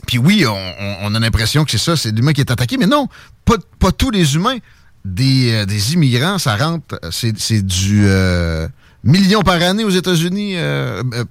puis 0.06 0.18
oui, 0.18 0.46
on, 0.46 1.16
a 1.16 1.20
l'impression 1.20 1.66
que 1.66 1.72
c'est 1.72 1.78
ça, 1.78 1.96
c'est 1.96 2.12
l'humain 2.12 2.34
qui 2.34 2.42
est 2.42 2.52
attaqué, 2.52 2.78
mais 2.78 2.86
non, 2.86 3.08
pas, 3.44 3.56
pas 3.80 3.92
tous 3.92 4.12
les 4.12 4.36
humains. 4.36 4.58
Des, 5.04 5.52
euh, 5.52 5.66
des 5.66 5.94
immigrants, 5.94 6.38
ça 6.38 6.56
rentre, 6.56 7.00
c'est 7.12 7.66
du 7.66 8.08
million 9.04 9.42
par 9.42 9.62
année 9.62 9.84
aux 9.84 9.90
États-Unis, 9.90 10.56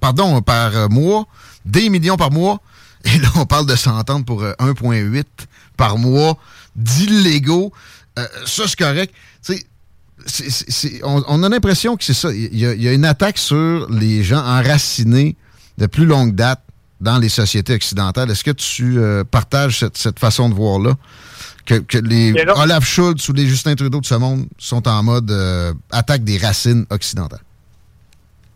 pardon, 0.01 0.43
par 0.43 0.91
mois, 0.91 1.27
des 1.65 1.89
millions 1.91 2.17
par 2.17 2.31
mois. 2.31 2.61
Et 3.05 3.19
là, 3.19 3.29
on 3.37 3.45
parle 3.47 3.67
de 3.67 3.77
s'entendre 3.77 4.25
pour 4.25 4.43
1,8 4.43 5.25
par 5.77 5.99
mois 5.99 6.39
d'illégaux. 6.77 7.73
ça, 8.17 8.65
c'est 8.67 8.79
correct. 8.79 9.15
sais 9.43 9.67
on, 11.03 11.43
a 11.43 11.49
l'impression 11.49 11.97
que 11.97 12.05
c'est 12.05 12.15
ça. 12.15 12.33
Il 12.33 12.57
y, 12.57 12.89
a, 12.89 12.93
une 12.93 13.05
attaque 13.05 13.39
sur 13.39 13.89
les 13.91 14.23
gens 14.23 14.39
enracinés 14.39 15.37
de 15.79 15.87
plus 15.87 16.07
longue 16.07 16.35
date 16.35 16.61
dans 17.01 17.19
les 17.19 17.29
sociétés 17.29 17.75
occidentales. 17.75 18.31
Est-ce 18.31 18.45
que 18.45 18.51
tu 18.51 18.99
euh, 18.99 19.25
partages 19.25 19.81
cette, 19.95 20.19
façon 20.19 20.49
de 20.49 20.55
voir-là? 20.55 20.95
Que, 21.67 21.83
les 21.99 22.35
Olaf 22.57 22.85
Schultz 22.85 23.29
ou 23.29 23.33
les 23.33 23.47
Justin 23.47 23.75
Trudeau 23.75 24.01
de 24.01 24.07
ce 24.07 24.15
monde 24.15 24.47
sont 24.59 24.87
en 24.87 25.03
mode 25.03 25.31
euh, 25.31 25.73
attaque 25.91 26.23
des 26.23 26.39
racines 26.39 26.87
occidentales? 26.91 27.41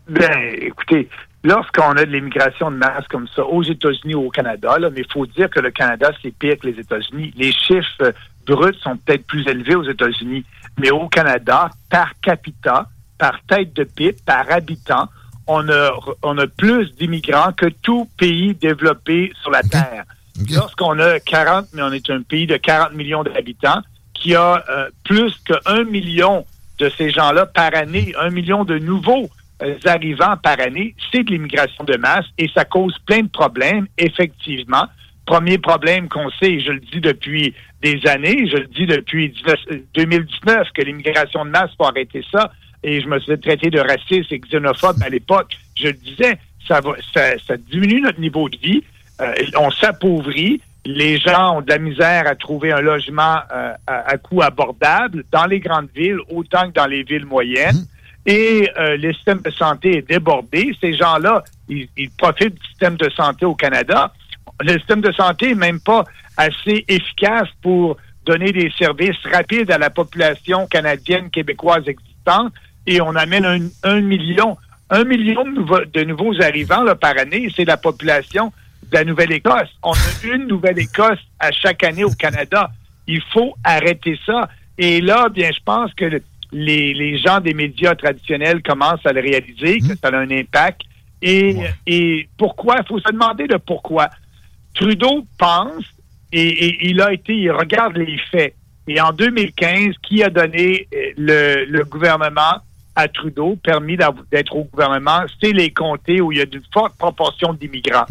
Ben, 0.07 0.53
écoutez, 0.61 1.09
lorsqu'on 1.43 1.91
a 1.91 2.05
de 2.05 2.11
l'immigration 2.11 2.71
de 2.71 2.77
masse 2.77 3.07
comme 3.09 3.27
ça 3.35 3.45
aux 3.45 3.63
États-Unis 3.63 4.15
ou 4.15 4.27
au 4.27 4.29
Canada, 4.29 4.77
mais 4.79 5.01
il 5.01 5.11
faut 5.11 5.25
dire 5.25 5.49
que 5.49 5.59
le 5.59 5.71
Canada, 5.71 6.11
c'est 6.21 6.33
pire 6.37 6.57
que 6.59 6.67
les 6.67 6.79
États-Unis. 6.79 7.33
Les 7.37 7.51
chiffres 7.51 8.13
bruts 8.45 8.75
sont 8.81 8.97
peut-être 8.97 9.25
plus 9.25 9.47
élevés 9.47 9.75
aux 9.75 9.83
États-Unis. 9.83 10.43
Mais 10.77 10.91
au 10.91 11.07
Canada, 11.07 11.69
par 11.89 12.11
capita, 12.21 12.87
par 13.17 13.39
tête 13.47 13.73
de 13.73 13.83
pipe, 13.83 14.23
par 14.25 14.49
habitant, 14.51 15.07
on 15.47 15.67
a, 15.69 15.91
on 16.23 16.37
a 16.37 16.47
plus 16.47 16.93
d'immigrants 16.95 17.51
que 17.53 17.67
tout 17.67 18.07
pays 18.17 18.53
développé 18.53 19.31
sur 19.41 19.51
la 19.51 19.63
Terre. 19.63 20.03
Lorsqu'on 20.51 20.99
a 20.99 21.19
40, 21.19 21.67
mais 21.73 21.81
on 21.81 21.91
est 21.91 22.09
un 22.09 22.21
pays 22.21 22.47
de 22.47 22.55
40 22.57 22.93
millions 22.93 23.23
d'habitants, 23.23 23.81
qui 24.13 24.35
a 24.35 24.63
euh, 24.69 24.89
plus 25.03 25.33
qu'un 25.45 25.83
million 25.85 26.45
de 26.77 26.89
ces 26.97 27.09
gens-là 27.09 27.45
par 27.45 27.73
année, 27.75 28.13
un 28.19 28.29
million 28.29 28.63
de 28.63 28.77
nouveaux 28.77 29.23
euh, 29.25 29.38
arrivants 29.85 30.37
par 30.41 30.59
année, 30.59 30.95
c'est 31.11 31.23
de 31.23 31.31
l'immigration 31.31 31.83
de 31.83 31.97
masse 31.97 32.25
et 32.37 32.49
ça 32.53 32.65
cause 32.65 32.97
plein 33.05 33.23
de 33.23 33.29
problèmes, 33.29 33.87
effectivement. 33.97 34.85
Premier 35.25 35.57
problème 35.57 36.07
qu'on 36.07 36.29
sait, 36.31 36.59
je 36.59 36.71
le 36.71 36.79
dis 36.79 37.01
depuis 37.01 37.53
des 37.81 38.01
années. 38.07 38.47
Je 38.47 38.57
le 38.57 38.67
dis 38.67 38.85
depuis 38.85 39.33
2019 39.93 40.67
que 40.73 40.81
l'immigration 40.81 41.45
de 41.45 41.51
masse, 41.51 41.71
faut 41.77 41.85
arrêter 41.85 42.23
ça. 42.31 42.51
Et 42.83 43.01
je 43.01 43.07
me 43.07 43.19
suis 43.19 43.37
traité 43.39 43.69
de 43.69 43.79
raciste 43.79 44.31
et 44.31 44.39
xénophobe 44.39 45.03
à 45.03 45.09
l'époque. 45.09 45.51
Je 45.77 45.87
le 45.87 45.93
disais, 45.93 46.37
ça, 46.67 46.79
va, 46.81 46.93
ça, 47.13 47.57
diminue 47.57 48.01
notre 48.01 48.19
niveau 48.19 48.49
de 48.49 48.57
vie. 48.57 48.83
Euh, 49.21 49.33
on 49.57 49.69
s'appauvrit 49.69 50.61
les 50.85 51.17
gens 51.17 51.57
ont 51.57 51.61
de 51.61 51.69
la 51.69 51.77
misère 51.77 52.27
à 52.27 52.35
trouver 52.35 52.71
un 52.71 52.81
logement 52.81 53.39
euh, 53.51 53.73
à, 53.85 54.17
coût 54.17 54.41
abordable 54.41 55.23
dans 55.31 55.45
les 55.45 55.59
grandes 55.59 55.89
villes 55.93 56.19
autant 56.29 56.69
que 56.69 56.73
dans 56.73 56.87
les 56.87 57.03
villes 57.03 57.25
moyennes. 57.25 57.85
Et 58.25 58.69
euh, 58.77 58.97
le 58.97 59.13
système 59.13 59.41
de 59.41 59.51
santé 59.51 59.97
est 59.97 60.07
débordé. 60.07 60.75
Ces 60.81 60.93
gens-là, 60.93 61.43
ils, 61.67 61.87
profitent 62.17 62.55
du 62.55 62.67
système 62.67 62.95
de 62.95 63.09
santé 63.09 63.45
au 63.45 63.55
Canada. 63.55 64.13
Le 64.61 64.77
système 64.77 65.01
de 65.01 65.11
santé 65.11 65.49
n'est 65.49 65.55
même 65.55 65.79
pas 65.79 66.03
assez 66.37 66.85
efficace 66.87 67.47
pour 67.61 67.97
donner 68.25 68.51
des 68.51 68.71
services 68.77 69.17
rapides 69.31 69.71
à 69.71 69.77
la 69.77 69.89
population 69.89 70.67
canadienne, 70.67 71.29
québécoise 71.29 71.87
existante. 71.87 72.53
Et 72.85 73.01
on 73.01 73.15
amène 73.15 73.71
un, 73.83 74.01
million, 74.01 74.57
un 74.89 75.03
million 75.03 75.43
de, 75.45 76.03
nouveaux, 76.03 76.41
arrivants 76.41 76.85
par 76.99 77.17
année. 77.17 77.49
C'est 77.55 77.65
la 77.65 77.77
population 77.77 78.51
de 78.91 78.97
la 78.97 79.03
Nouvelle-Écosse. 79.05 79.69
On 79.83 79.91
a 79.91 80.33
une 80.33 80.47
Nouvelle-Écosse 80.47 81.19
à 81.39 81.51
chaque 81.51 81.83
année 81.83 82.03
au 82.03 82.11
Canada. 82.11 82.69
Il 83.07 83.21
faut 83.33 83.55
arrêter 83.63 84.19
ça. 84.25 84.49
Et 84.77 85.01
là, 85.01 85.29
bien, 85.29 85.49
je 85.51 85.63
pense 85.63 85.93
que 85.93 86.21
les, 86.51 87.17
gens 87.17 87.39
des 87.39 87.53
médias 87.53 87.95
traditionnels 87.95 88.61
commencent 88.61 89.05
à 89.05 89.13
le 89.13 89.21
réaliser, 89.21 89.79
que 89.79 89.95
ça 89.95 90.09
a 90.09 90.15
un 90.15 90.31
impact. 90.31 90.81
Et, 91.21 91.55
et 91.85 92.29
pourquoi? 92.37 92.77
Il 92.79 92.87
faut 92.87 92.99
se 92.99 93.11
demander 93.11 93.47
de 93.47 93.57
pourquoi. 93.57 94.09
Trudeau 94.73 95.25
pense, 95.37 95.83
et, 96.31 96.87
il 96.89 97.01
a 97.01 97.11
été, 97.13 97.35
il 97.35 97.51
regarde 97.51 97.97
les 97.97 98.17
faits. 98.31 98.55
Et 98.87 98.99
en 99.01 99.11
2015, 99.11 99.95
qui 100.01 100.23
a 100.23 100.29
donné 100.29 100.87
euh, 100.93 101.11
le, 101.17 101.65
le 101.65 101.83
gouvernement 101.85 102.61
à 102.95 103.07
Trudeau, 103.07 103.57
permis 103.63 103.97
d'être 104.31 104.55
au 104.55 104.63
gouvernement, 104.63 105.21
c'est 105.41 105.53
les 105.53 105.71
comtés 105.71 106.21
où 106.21 106.31
il 106.31 106.39
y 106.39 106.41
a 106.41 106.45
une 106.51 106.61
forte 106.73 106.97
proportion 106.97 107.53
d'immigrants. 107.53 108.05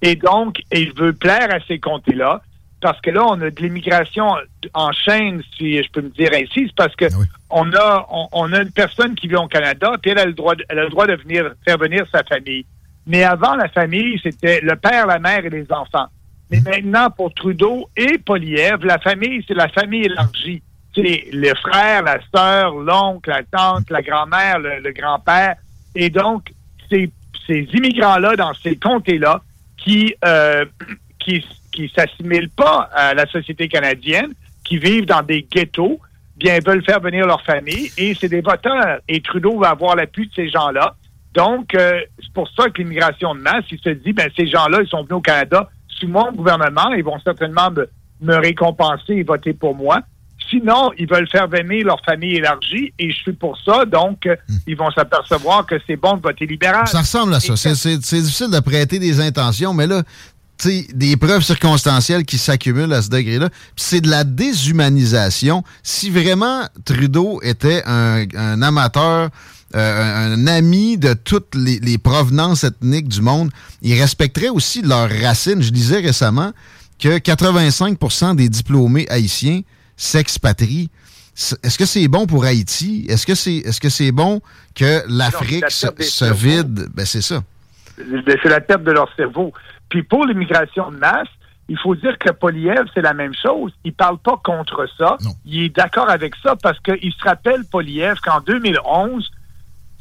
Et 0.00 0.16
donc, 0.16 0.62
il 0.72 0.92
veut 0.94 1.12
plaire 1.12 1.48
à 1.54 1.60
ces 1.68 1.78
comtés-là 1.78 2.42
parce 2.82 3.00
que 3.00 3.10
là, 3.10 3.24
on 3.24 3.40
a 3.40 3.50
de 3.50 3.62
l'immigration 3.62 4.34
en 4.74 4.92
chaîne, 4.92 5.40
si 5.56 5.80
je 5.82 5.90
peux 5.90 6.02
me 6.02 6.10
dire 6.10 6.30
ainsi, 6.34 6.66
c'est 6.66 6.74
parce 6.74 6.94
que 6.96 7.06
ah 7.06 7.24
on 7.48 7.72
a 7.72 8.06
on, 8.32 8.52
a 8.52 8.60
une 8.60 8.72
personne 8.72 9.14
qui 9.14 9.28
vit 9.28 9.36
au 9.36 9.46
Canada, 9.46 9.92
puis 10.02 10.10
elle 10.10 10.18
a 10.18 10.26
le 10.26 10.32
droit 10.32 10.56
de, 10.56 10.64
elle 10.68 10.80
a 10.80 10.84
le 10.84 10.90
droit 10.90 11.06
de 11.06 11.14
venir 11.14 11.52
faire 11.64 11.78
venir 11.78 12.04
sa 12.10 12.24
famille. 12.24 12.66
Mais 13.06 13.22
avant 13.22 13.54
la 13.54 13.68
famille, 13.68 14.20
c'était 14.22 14.60
le 14.60 14.74
père, 14.76 15.06
la 15.06 15.20
mère 15.20 15.44
et 15.44 15.50
les 15.50 15.66
enfants. 15.70 16.06
Mais 16.50 16.60
mmh. 16.60 16.64
maintenant, 16.64 17.10
pour 17.10 17.32
Trudeau 17.32 17.88
et 17.96 18.18
Poliev, 18.18 18.84
la 18.84 18.98
famille, 18.98 19.44
c'est 19.46 19.54
la 19.54 19.68
famille 19.68 20.04
élargie. 20.04 20.62
C'est 20.94 21.28
le 21.32 21.54
frère, 21.54 22.02
la 22.02 22.18
sœur, 22.34 22.74
l'oncle, 22.74 23.30
la 23.30 23.42
tante, 23.44 23.88
la 23.90 24.02
grand-mère, 24.02 24.58
le, 24.58 24.92
grand-père. 24.92 25.56
Et 25.94 26.10
donc, 26.10 26.52
ces, 26.90 27.10
ces 27.46 27.66
immigrants-là, 27.72 28.36
dans 28.36 28.52
ces 28.54 28.76
comtés-là, 28.76 29.40
qui, 29.78 30.14
euh, 30.24 30.66
qui 31.18 31.44
qui 31.72 31.90
s'assimilent 31.96 32.50
pas 32.50 32.88
à 32.94 33.14
la 33.14 33.26
société 33.26 33.68
canadienne, 33.68 34.32
qui 34.64 34.78
vivent 34.78 35.06
dans 35.06 35.22
des 35.22 35.46
ghettos, 35.50 35.98
bien 36.36 36.58
veulent 36.64 36.84
faire 36.84 37.00
venir 37.00 37.26
leur 37.26 37.42
famille 37.42 37.90
et 37.98 38.14
c'est 38.18 38.28
des 38.28 38.40
voteurs. 38.40 38.98
Et 39.08 39.20
Trudeau 39.20 39.58
va 39.58 39.70
avoir 39.70 39.96
l'appui 39.96 40.28
de 40.28 40.32
ces 40.34 40.48
gens-là. 40.48 40.94
Donc, 41.34 41.74
euh, 41.74 42.00
c'est 42.20 42.32
pour 42.32 42.48
ça 42.50 42.68
que 42.68 42.82
l'immigration 42.82 43.34
de 43.34 43.40
masse, 43.40 43.64
il 43.70 43.78
se 43.78 43.88
dit, 43.88 44.12
ben 44.12 44.28
ces 44.36 44.46
gens-là, 44.46 44.80
ils 44.82 44.88
sont 44.88 45.02
venus 45.02 45.14
au 45.14 45.20
Canada 45.20 45.68
sous 45.88 46.08
mon 46.08 46.32
gouvernement, 46.32 46.92
ils 46.96 47.04
vont 47.04 47.18
certainement 47.20 47.70
me, 47.70 47.88
me 48.20 48.36
récompenser 48.36 49.14
et 49.14 49.22
voter 49.22 49.52
pour 49.52 49.74
moi. 49.74 50.00
Sinon, 50.50 50.90
ils 50.98 51.08
veulent 51.08 51.28
faire 51.28 51.48
venir 51.48 51.86
leur 51.86 52.04
famille 52.04 52.36
élargie 52.36 52.92
et 52.98 53.10
je 53.10 53.16
suis 53.16 53.32
pour 53.32 53.56
ça. 53.64 53.84
Donc, 53.86 54.26
euh, 54.26 54.36
hmm. 54.48 54.56
ils 54.66 54.76
vont 54.76 54.90
s'apercevoir 54.90 55.64
que 55.64 55.76
c'est 55.86 55.96
bon 55.96 56.16
de 56.16 56.22
voter 56.22 56.46
libéral. 56.46 56.86
Ça 56.88 57.00
ressemble 57.00 57.34
à 57.34 57.40
ça. 57.40 57.56
C'est 57.56 57.96
difficile 57.96 58.50
de 58.50 58.60
prêter 58.60 58.98
des 58.98 59.20
intentions, 59.20 59.72
mais 59.72 59.86
là, 59.86 60.02
des 60.94 61.16
preuves 61.16 61.42
circonstancielles 61.42 62.24
qui 62.24 62.38
s'accumulent 62.38 62.92
à 62.92 63.02
ce 63.02 63.08
degré-là. 63.08 63.48
C'est 63.76 64.00
de 64.00 64.08
la 64.08 64.24
déshumanisation. 64.24 65.64
Si 65.82 66.10
vraiment 66.10 66.62
Trudeau 66.84 67.40
était 67.42 67.82
un, 67.86 68.62
amateur, 68.62 69.30
euh, 69.74 70.34
un, 70.34 70.46
ami 70.46 70.98
de 70.98 71.14
toutes 71.14 71.54
les, 71.54 71.98
provenances 71.98 72.64
ethniques 72.64 73.08
du 73.08 73.22
monde, 73.22 73.50
il 73.82 73.98
respecterait 74.00 74.50
aussi 74.50 74.82
leurs 74.82 75.10
racines. 75.10 75.62
Je 75.62 75.70
disais 75.70 76.00
récemment 76.00 76.52
que 76.98 77.18
85% 77.18 78.36
des 78.36 78.48
diplômés 78.48 79.06
haïtiens 79.08 79.62
s'expatrient. 79.96 80.90
Est-ce 81.62 81.78
que 81.78 81.86
c'est 81.86 82.06
bon 82.08 82.26
pour 82.26 82.44
Haïti? 82.44 83.06
Est-ce 83.08 83.26
que 83.26 83.34
c'est 83.34 83.56
est 83.56 83.82
-ce 83.82 83.88
c'est 83.88 84.12
bon 84.12 84.42
que 84.74 85.02
l'Afrique 85.08 85.70
se, 85.70 85.86
se, 85.98 86.32
vide? 86.32 86.88
Ben, 86.94 87.06
c'est 87.06 87.22
ça. 87.22 87.42
C'est 87.96 88.48
la 88.48 88.60
perte 88.60 88.84
de 88.84 88.92
leur 88.92 89.08
cerveau. 89.16 89.52
Puis 89.92 90.02
pour 90.02 90.24
l'immigration 90.24 90.90
de 90.90 90.96
masse, 90.96 91.28
il 91.68 91.78
faut 91.78 91.94
dire 91.94 92.16
que 92.16 92.30
Poliev, 92.30 92.86
c'est 92.94 93.02
la 93.02 93.12
même 93.12 93.34
chose. 93.34 93.74
Il 93.84 93.92
parle 93.92 94.16
pas 94.16 94.40
contre 94.42 94.88
ça. 94.96 95.18
Il 95.44 95.64
est 95.64 95.76
d'accord 95.76 96.08
avec 96.08 96.34
ça 96.42 96.56
parce 96.56 96.80
qu'il 96.80 97.12
se 97.12 97.22
rappelle, 97.22 97.66
Poliev, 97.70 98.18
qu'en 98.24 98.40
2011, 98.40 99.30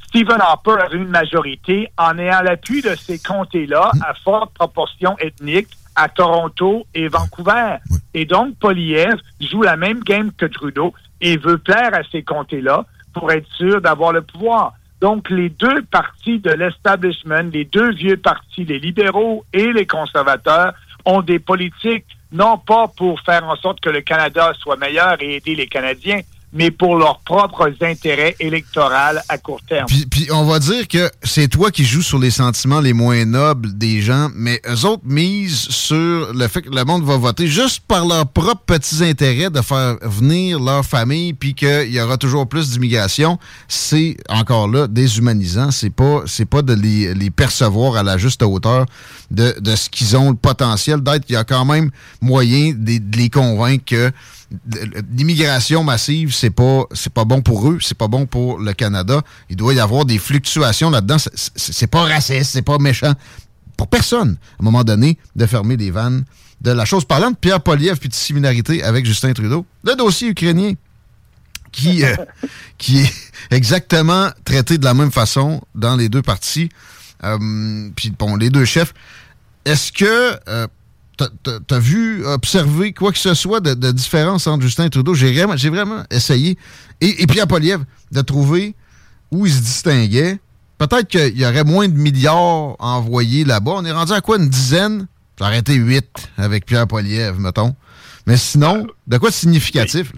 Stephen 0.05 0.39
Harper 0.39 0.77
avait 0.81 0.95
une 0.95 1.09
majorité 1.09 1.91
en 1.97 2.17
ayant 2.17 2.39
l'appui 2.41 2.81
de 2.81 2.95
ces 2.95 3.19
comtés-là 3.19 3.91
à 4.07 4.13
forte 4.13 4.53
proportion 4.53 5.17
ethnique 5.19 5.67
à 5.97 6.07
Toronto 6.07 6.87
et 6.93 7.09
Vancouver. 7.09 7.75
Et 8.13 8.23
donc, 8.23 8.55
Poliev 8.59 9.19
joue 9.41 9.61
la 9.61 9.75
même 9.75 9.99
game 10.03 10.31
que 10.31 10.45
Trudeau 10.45 10.93
et 11.19 11.35
veut 11.35 11.57
plaire 11.57 11.93
à 11.93 12.03
ces 12.13 12.23
comtés-là 12.23 12.85
pour 13.13 13.29
être 13.29 13.51
sûr 13.57 13.81
d'avoir 13.81 14.13
le 14.13 14.21
pouvoir. 14.21 14.71
Donc, 15.01 15.31
les 15.31 15.49
deux 15.49 15.81
partis 15.89 16.37
de 16.39 16.51
l'establishment, 16.51 17.49
les 17.51 17.65
deux 17.65 17.91
vieux 17.91 18.17
partis, 18.17 18.63
les 18.63 18.77
libéraux 18.77 19.43
et 19.51 19.73
les 19.73 19.87
conservateurs, 19.87 20.73
ont 21.05 21.21
des 21.21 21.39
politiques 21.39 22.05
non 22.31 22.59
pas 22.59 22.87
pour 22.87 23.19
faire 23.21 23.43
en 23.45 23.55
sorte 23.55 23.79
que 23.81 23.89
le 23.89 24.01
Canada 24.01 24.53
soit 24.59 24.77
meilleur 24.77 25.21
et 25.21 25.35
aider 25.37 25.55
les 25.55 25.67
Canadiens, 25.67 26.21
mais 26.53 26.71
pour 26.71 26.95
leurs 26.95 27.19
propres 27.19 27.73
intérêts 27.81 28.35
électoraux 28.39 28.81
à 29.29 29.37
court 29.37 29.61
terme. 29.67 29.87
Puis, 29.87 30.27
on 30.31 30.45
va 30.45 30.59
dire 30.59 30.87
que 30.87 31.09
c'est 31.23 31.47
toi 31.47 31.71
qui 31.71 31.85
joues 31.85 32.01
sur 32.01 32.19
les 32.19 32.31
sentiments 32.31 32.79
les 32.79 32.93
moins 32.93 33.25
nobles 33.25 33.77
des 33.77 34.01
gens, 34.01 34.29
mais 34.35 34.61
eux 34.67 34.85
autres 34.85 35.03
misent 35.05 35.67
sur 35.69 36.33
le 36.33 36.47
fait 36.47 36.61
que 36.61 36.69
le 36.69 36.83
monde 36.83 37.03
va 37.03 37.17
voter 37.17 37.47
juste 37.47 37.81
par 37.87 38.05
leurs 38.05 38.27
propres 38.27 38.63
petits 38.65 39.03
intérêts 39.03 39.49
de 39.49 39.61
faire 39.61 39.97
venir 40.01 40.59
leur 40.59 40.85
famille, 40.85 41.33
puis 41.33 41.53
qu'il 41.53 41.91
y 41.91 42.01
aura 42.01 42.17
toujours 42.17 42.47
plus 42.47 42.71
d'immigration. 42.71 43.37
C'est 43.67 44.17
encore 44.29 44.67
là 44.67 44.87
déshumanisant. 44.87 45.71
C'est 45.71 45.89
pas 45.89 46.23
c'est 46.25 46.45
pas 46.45 46.61
de 46.61 46.73
les, 46.73 47.29
percevoir 47.31 47.95
à 47.95 48.03
la 48.03 48.17
juste 48.17 48.43
hauteur 48.43 48.85
de, 49.29 49.55
de 49.59 49.75
ce 49.75 49.89
qu'ils 49.89 50.17
ont 50.17 50.31
le 50.31 50.35
potentiel 50.35 51.01
d'être. 51.01 51.23
Il 51.29 51.33
y 51.33 51.37
a 51.37 51.43
quand 51.43 51.65
même 51.65 51.91
moyen 52.21 52.73
de 52.75 53.17
les 53.17 53.29
convaincre 53.29 53.85
que 53.85 54.11
l'immigration 55.15 55.83
massive, 55.83 56.33
c'est 56.33 56.49
pas 56.49 56.83
c'est 56.93 57.13
pas 57.13 57.25
bon 57.25 57.41
pour 57.41 57.69
eux, 57.69 57.79
c'est 57.81 57.97
pas 57.97 58.07
bon 58.07 58.25
pour 58.25 58.59
le 58.59 58.73
Canada. 58.73 59.21
Il 59.49 59.55
doit 59.55 59.73
y 59.73 59.79
avoir 59.79 60.05
des 60.05 60.17
fluctuations 60.17 60.89
là-dedans. 60.89 61.17
C'est 61.35 61.87
pas 61.87 62.03
raciste, 62.03 62.51
c'est 62.51 62.61
pas 62.61 62.77
méchant 62.77 63.13
pour 63.77 63.87
personne, 63.87 64.37
à 64.59 64.61
un 64.61 64.63
moment 64.63 64.83
donné, 64.83 65.17
de 65.35 65.45
fermer 65.45 65.75
les 65.77 65.89
vannes 65.89 66.23
de 66.61 66.71
la 66.71 66.85
chose. 66.85 67.05
Parlant 67.05 67.31
de 67.31 67.35
Pierre 67.35 67.61
Poliev 67.61 67.97
puis 67.97 68.09
de 68.09 68.13
similarité 68.13 68.83
avec 68.83 69.05
Justin 69.05 69.33
Trudeau, 69.33 69.65
le 69.83 69.95
dossier 69.95 70.29
ukrainien 70.29 70.73
qui, 71.71 72.03
euh, 72.03 72.15
qui 72.77 72.99
est 72.99 73.13
exactement 73.49 74.29
traité 74.45 74.77
de 74.77 74.85
la 74.85 74.93
même 74.93 75.11
façon 75.11 75.61
dans 75.73 75.95
les 75.95 76.09
deux 76.09 76.21
parties. 76.21 76.69
Euh, 77.23 77.89
puis 77.95 78.13
bon, 78.17 78.35
les 78.35 78.49
deux 78.49 78.65
chefs. 78.65 78.93
Est-ce 79.65 79.91
que 79.91 80.37
euh, 80.47 80.67
t'as 81.67 81.79
vu, 81.79 82.25
observé 82.25 82.93
quoi 82.93 83.11
que 83.11 83.17
ce 83.17 83.33
soit 83.33 83.59
de, 83.59 83.91
différence 83.91 84.47
entre 84.47 84.63
Justin 84.63 84.85
et 84.85 84.89
Trudeau? 84.89 85.13
J'ai 85.13 85.33
vraiment, 85.69 86.03
essayé, 86.09 86.57
et, 86.99 87.27
Pierre 87.27 87.47
Poliev, 87.47 87.81
de 88.11 88.21
trouver 88.21 88.75
où 89.31 89.45
il 89.45 89.51
se 89.51 89.61
distinguait. 89.61 90.39
Peut-être 90.77 91.07
qu'il 91.07 91.37
y 91.39 91.45
aurait 91.45 91.63
moins 91.63 91.87
de 91.87 91.93
milliards 91.93 92.75
envoyés 92.79 93.45
là-bas. 93.45 93.73
On 93.75 93.85
est 93.85 93.91
rendu 93.91 94.13
à 94.13 94.21
quoi, 94.21 94.37
une 94.37 94.49
dizaine? 94.49 95.07
J'aurais 95.37 95.59
été 95.59 95.73
huit 95.75 96.31
avec 96.37 96.65
Pierre 96.65 96.87
Poliev, 96.87 97.39
mettons. 97.39 97.75
Mais 98.27 98.37
sinon, 98.37 98.87
de 99.07 99.17
quoi 99.17 99.31
significatif? 99.31 100.11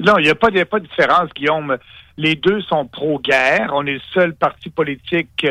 Non, 0.00 0.18
il 0.18 0.24
n'y 0.24 0.30
a, 0.30 0.34
pas, 0.34 0.48
a 0.48 0.64
pas 0.64 0.78
de 0.78 0.86
différence, 0.86 1.30
Guillaume. 1.34 1.76
Les 2.16 2.36
deux 2.36 2.60
sont 2.62 2.86
pro-guerre. 2.86 3.70
On 3.72 3.86
est 3.86 3.94
le 3.94 4.00
seul 4.12 4.34
parti 4.34 4.70
politique 4.70 5.46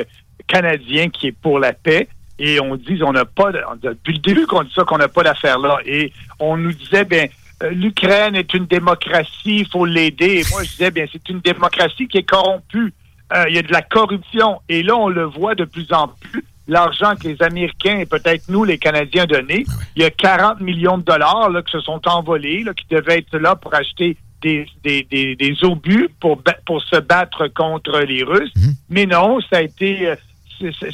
canadien 0.48 1.10
qui 1.10 1.28
est 1.28 1.32
pour 1.32 1.60
la 1.60 1.74
paix 1.74 2.08
et 2.40 2.60
on 2.60 2.76
dit 2.76 3.00
on 3.04 3.14
n'a 3.14 3.26
pas 3.26 3.52
depuis 3.82 4.14
le 4.14 4.20
début 4.20 4.46
qu'on 4.46 4.64
dit 4.64 4.74
ça 4.74 4.84
qu'on 4.84 4.98
n'a 4.98 5.08
pas 5.08 5.24
d'affaire 5.24 5.60
là 5.60 5.78
et 5.86 6.12
on 6.40 6.58
nous 6.58 6.74
disait 6.74 7.06
ben 7.06 7.30
l'Ukraine 7.72 8.36
est 8.36 8.54
une 8.54 8.66
démocratie, 8.66 9.60
il 9.60 9.68
faut 9.68 9.86
l'aider. 9.86 10.42
Et 10.42 10.44
moi 10.52 10.64
je 10.64 10.70
disais 10.70 10.92
bien 10.92 11.06
c'est 11.12 11.28
une 11.30 11.40
démocratie 11.40 12.08
qui 12.08 12.20
est 12.20 12.30
corrompue. 12.30 12.94
Euh, 13.34 13.46
il 13.50 13.56
y 13.56 13.58
a 13.58 13.62
de 13.62 13.72
la 13.72 13.82
corruption 13.82 14.62
et 14.70 14.84
là 14.84 14.96
on 14.96 15.10
le 15.10 15.24
voit 15.24 15.56
de 15.56 15.66
plus 15.66 15.92
en 15.92 16.08
plus. 16.08 16.44
L'argent 16.70 17.16
que 17.16 17.30
les 17.30 17.42
Américains 17.42 17.98
et 17.98 18.06
peut-être 18.06 18.50
nous 18.50 18.64
les 18.64 18.78
Canadiens 18.78 19.26
donnés, 19.26 19.66
il 19.96 20.02
y 20.02 20.06
a 20.06 20.10
40 20.10 20.60
millions 20.60 20.98
de 20.98 21.04
dollars 21.04 21.50
là, 21.50 21.62
qui 21.62 21.72
se 21.72 21.80
sont 21.80 22.02
envolés, 22.08 22.64
là, 22.64 22.74
qui 22.74 22.86
devaient 22.90 23.20
être 23.20 23.38
là 23.38 23.56
pour 23.56 23.74
acheter 23.74 24.18
des, 24.42 24.68
des, 24.84 25.08
des, 25.10 25.36
des 25.36 25.64
obus 25.64 26.10
pour, 26.20 26.42
pour 26.66 26.84
se 26.84 27.00
battre 27.00 27.48
contre 27.48 28.00
les 28.02 28.22
Russes. 28.24 28.52
Mhm. 28.56 28.74
Mais 28.90 29.06
non, 29.06 29.40
ça 29.50 29.58
a 29.58 29.62
été 29.62 30.14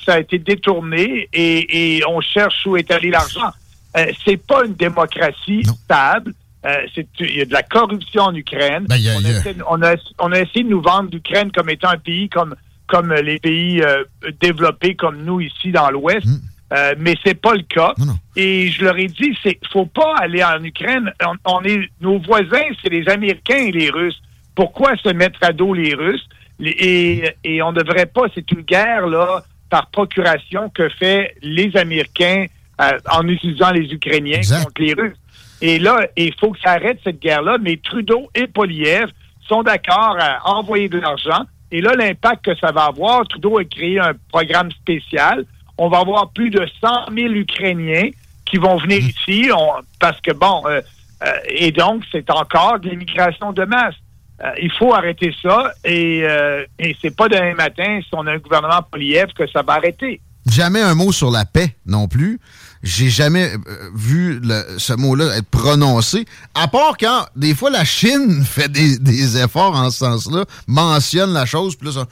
ça 0.06 0.14
a 0.16 0.20
été 0.20 0.38
détourné 0.40 1.28
et, 1.34 2.02
on 2.08 2.22
cherche 2.22 2.66
où 2.66 2.78
est 2.78 2.90
allé 2.92 3.10
l'argent. 3.10 3.52
Euh, 3.98 4.06
c'est 4.26 4.38
pas 4.38 4.66
une 4.66 4.74
démocratie 4.74 5.64
stable. 5.84 6.34
Euh, 6.66 6.78
il 7.20 7.36
y 7.38 7.42
a 7.42 7.46
de 7.46 7.54
la 7.54 7.64
corruption 7.64 8.24
en 8.24 8.36
Ukraine. 8.36 8.86
Ben, 8.88 8.96
a- 8.96 9.18
on, 9.18 9.26
a- 9.26 9.30
essaie, 9.30 9.56
on, 9.70 9.82
a, 9.82 9.96
on 10.20 10.32
a 10.32 10.40
essayé 10.40 10.64
de 10.64 10.70
nous 10.70 10.82
vendre 10.82 11.10
l'Ukraine 11.12 11.52
comme 11.52 11.70
étant 11.70 11.90
un 11.90 11.98
pays 11.98 12.30
comme, 12.30 12.56
comme 12.88 13.14
les 13.14 13.38
pays 13.40 13.82
euh, 13.82 14.04
développés 14.42 14.96
comme 14.96 15.24
nous 15.24 15.42
ici 15.42 15.72
dans 15.72 15.90
l'Ouest. 15.92 16.26
Hmm. 16.26 16.40
Euh, 16.74 16.96
mais 16.98 17.14
c'est 17.24 17.40
pas 17.40 17.54
le 17.54 17.62
cas. 17.64 17.94
Et 18.36 18.72
je 18.72 18.84
leur 18.84 18.98
ai 18.98 19.06
dit, 19.06 19.38
c'est 19.44 19.60
faut 19.72 19.86
pas 19.86 20.16
aller 20.20 20.44
en 20.44 20.64
Ukraine. 20.64 21.12
On, 21.24 21.36
on 21.58 21.64
est 21.64 21.88
nos 22.02 22.18
voisins, 22.18 22.66
c'est 22.82 22.90
les 22.90 23.08
Américains 23.10 23.58
et 23.68 23.72
les 23.72 23.92
Russes. 23.92 24.20
Pourquoi 24.56 24.96
se 24.98 25.10
mettre 25.10 25.38
à 25.44 25.52
dos 25.54 25.74
les 25.76 25.94
Russes? 25.94 26.28
Les- 26.60 26.72
et, 26.72 27.30
et 27.44 27.62
on 27.62 27.74
ne 27.74 27.80
devrait 27.80 28.08
pas. 28.08 28.24
C'est 28.34 28.50
une 28.52 28.62
guerre 28.62 29.06
là 29.06 29.44
par 29.74 29.88
procuration 29.88 30.70
que 30.70 30.88
fait 30.88 31.34
les 31.42 31.76
Américains 31.76 32.46
euh, 32.80 32.92
en 33.12 33.28
utilisant 33.28 33.72
les 33.72 33.92
Ukrainiens 33.92 34.42
contre 34.64 34.82
les 34.84 34.94
Russes. 34.94 35.18
Et 35.64 35.80
là, 35.80 36.06
il 36.16 36.32
faut 36.40 36.52
que 36.52 36.60
ça 36.60 36.74
arrête 36.74 37.00
cette 37.04 37.20
guerre-là. 37.20 37.58
Mais 37.60 37.78
Trudeau 37.78 38.30
et 38.36 38.46
Poliev 38.46 39.08
sont 39.48 39.64
d'accord 39.64 40.16
à 40.20 40.48
envoyer 40.58 40.90
de 40.90 41.00
l'argent. 41.00 41.42
Et 41.72 41.82
là, 41.82 41.96
l'impact 41.96 42.46
que 42.46 42.56
ça 42.58 42.72
va 42.72 42.84
avoir, 42.84 43.28
Trudeau 43.28 43.58
a 43.58 43.64
créé 43.64 44.00
un 44.00 44.14
programme 44.32 44.70
spécial. 44.74 45.44
On 45.80 45.90
va 45.90 46.02
avoir 46.02 46.30
plus 46.34 46.52
de 46.52 46.64
100 46.80 47.06
000 47.12 47.34
Ukrainiens 47.34 48.10
qui 48.46 48.58
vont 48.58 48.78
venir 48.78 49.00
ici 49.00 49.50
on- 49.52 49.82
parce 50.00 50.22
que, 50.22 50.34
bon, 50.34 50.62
euh, 50.68 50.82
euh, 51.26 51.32
et 51.50 51.72
donc, 51.72 52.04
c'est 52.12 52.30
encore 52.30 52.80
de 52.80 52.90
l'immigration 52.90 53.54
de 53.54 53.66
masse. 53.66 53.96
Euh, 54.42 54.52
il 54.62 54.72
faut 54.72 54.94
arrêter 54.94 55.34
ça 55.42 55.72
et, 55.86 56.24
euh, 56.24 56.66
et 56.80 56.96
c'est 57.02 57.16
pas 57.16 57.30
demain 57.30 57.54
matin, 57.54 58.00
si 58.02 58.10
on 58.14 58.26
a 58.26 58.32
un 58.32 58.40
gouvernement 58.40 58.82
Poliev, 58.90 59.28
que 59.34 59.48
ça 59.48 59.62
va 59.62 59.74
arrêter. 59.74 60.22
Jamais 60.50 60.82
un 60.82 60.96
mot 60.96 61.12
sur 61.12 61.32
la 61.32 61.46
paix 61.46 61.76
non 61.86 62.08
plus. 62.08 62.40
J'ai 62.84 63.10
jamais 63.10 63.50
euh, 63.54 63.90
vu 63.96 64.42
le- 64.44 64.66
ce 64.78 64.92
mot-là 64.92 65.38
être 65.38 65.48
prononcé, 65.50 66.26
à 66.54 66.68
part 66.68 66.98
quand 67.00 67.26
des 67.36 67.56
fois 67.56 67.70
la 67.70 67.86
Chine 67.86 68.44
fait 68.46 68.70
des, 68.70 68.98
des 69.00 69.38
efforts 69.38 69.74
en 69.76 69.90
ce 69.90 70.00
sens-là, 70.00 70.44
mentionne 70.68 71.32
la 71.32 71.46
chose, 71.46 71.78
puis 71.78 71.90
là, 71.94 72.06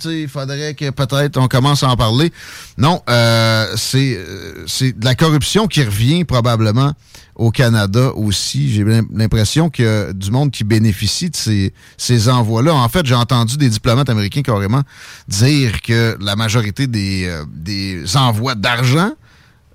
tu 0.00 0.08
sais, 0.08 0.20
il 0.22 0.28
faudrait 0.28 0.74
que 0.74 0.90
peut-être 0.90 1.36
on 1.36 1.46
commence 1.46 1.84
à 1.84 1.90
en 1.90 1.96
parler. 1.96 2.32
Non, 2.76 3.00
euh, 3.08 3.66
c'est 3.76 4.16
euh, 4.18 4.64
de 4.80 5.04
la 5.04 5.14
corruption 5.14 5.68
qui 5.68 5.84
revient 5.84 6.24
probablement 6.24 6.92
au 7.36 7.52
Canada 7.52 8.10
aussi. 8.16 8.72
J'ai 8.72 8.82
l'im- 8.82 9.06
l'impression 9.14 9.70
qu'il 9.70 9.84
y 9.84 9.88
a 9.88 10.12
du 10.12 10.32
monde 10.32 10.50
qui 10.50 10.64
bénéficie 10.64 11.30
de 11.30 11.36
ces, 11.36 11.72
ces 11.96 12.28
envois-là. 12.28 12.74
En 12.74 12.88
fait, 12.88 13.06
j'ai 13.06 13.14
entendu 13.14 13.56
des 13.56 13.68
diplomates 13.68 14.08
américains 14.10 14.42
carrément 14.42 14.82
dire 15.28 15.80
que 15.82 16.16
la 16.20 16.34
majorité 16.34 16.88
des, 16.88 17.26
euh, 17.28 17.44
des 17.54 18.16
envois 18.16 18.56
d'argent 18.56 19.12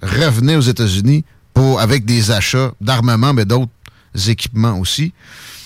revenaient 0.04 0.56
aux 0.56 0.62
États-Unis 0.62 1.26
pour 1.54 1.80
avec 1.80 2.06
des 2.06 2.32
achats 2.32 2.74
d'armement, 2.82 3.34
mais 3.34 3.46
d'autres 3.46 3.72
équipements 4.28 4.80
aussi. 4.80 5.14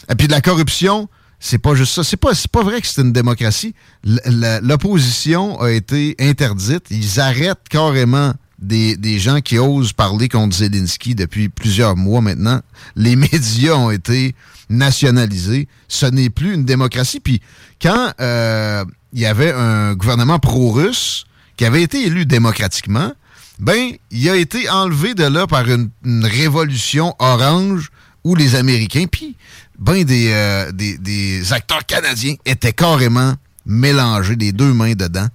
Et 0.10 0.16
puis 0.16 0.28
de 0.28 0.32
la 0.32 0.42
corruption, 0.42 1.10
c'est 1.40 1.58
pas 1.58 1.76
juste 1.76 1.94
ça. 1.94 2.04
C'est 2.04 2.18
pas, 2.18 2.32
pas 2.52 2.64
vrai 2.64 2.82
que 2.82 2.88
c'est 2.88 3.02
une 3.02 3.14
démocratie. 3.14 3.74
L'opposition 4.04 5.60
a 5.62 5.72
été 5.72 6.16
interdite. 6.20 6.86
Ils 6.90 7.20
arrêtent 7.20 7.70
carrément 7.70 8.34
des, 8.60 8.98
des 8.98 9.20
gens 9.20 9.40
qui 9.42 9.60
osent 9.60 9.94
parler 9.94 10.30
contre 10.30 10.56
Zelensky 10.58 11.14
depuis 11.14 11.50
plusieurs 11.50 11.96
mois 11.96 12.22
maintenant. 12.22 12.62
Les 12.96 13.16
médias 13.16 13.76
ont 13.76 13.92
été 13.92 14.36
nationalisés. 14.70 15.68
Ce 15.88 16.06
n'est 16.06 16.30
plus 16.30 16.54
une 16.54 16.66
démocratie. 16.66 17.20
Puis 17.20 17.42
quand 17.82 18.12
euh, 18.20 18.84
il 19.14 19.20
y 19.20 19.26
avait 19.26 19.54
un 19.54 19.94
gouvernement 19.94 20.40
pro-russe 20.40 21.26
qui 21.56 21.66
avait 21.66 21.84
été 21.84 22.06
élu 22.06 22.26
démocratiquement, 22.26 23.14
ben, 23.60 23.92
il 24.12 24.30
a 24.30 24.36
été 24.36 24.70
enlevé 24.70 25.14
de 25.14 25.24
là 25.26 25.48
par 25.48 25.68
une, 25.70 25.90
une 26.06 26.26
révolution 26.26 27.16
orange 27.20 27.90
où 28.24 28.36
les 28.36 28.56
Américains, 28.56 29.06
puis 29.12 29.36
ben 29.80 30.04
des, 30.04 30.32
euh, 30.32 30.72
des, 30.72 30.98
des 30.98 31.54
acteurs 31.54 31.86
canadiens 31.86 32.36
étaient 32.46 32.74
carrément 32.74 33.34
mélangés, 33.66 34.36
les 34.36 34.52
deux 34.52 34.74
mains 34.74 34.94
dedans. 34.94 35.28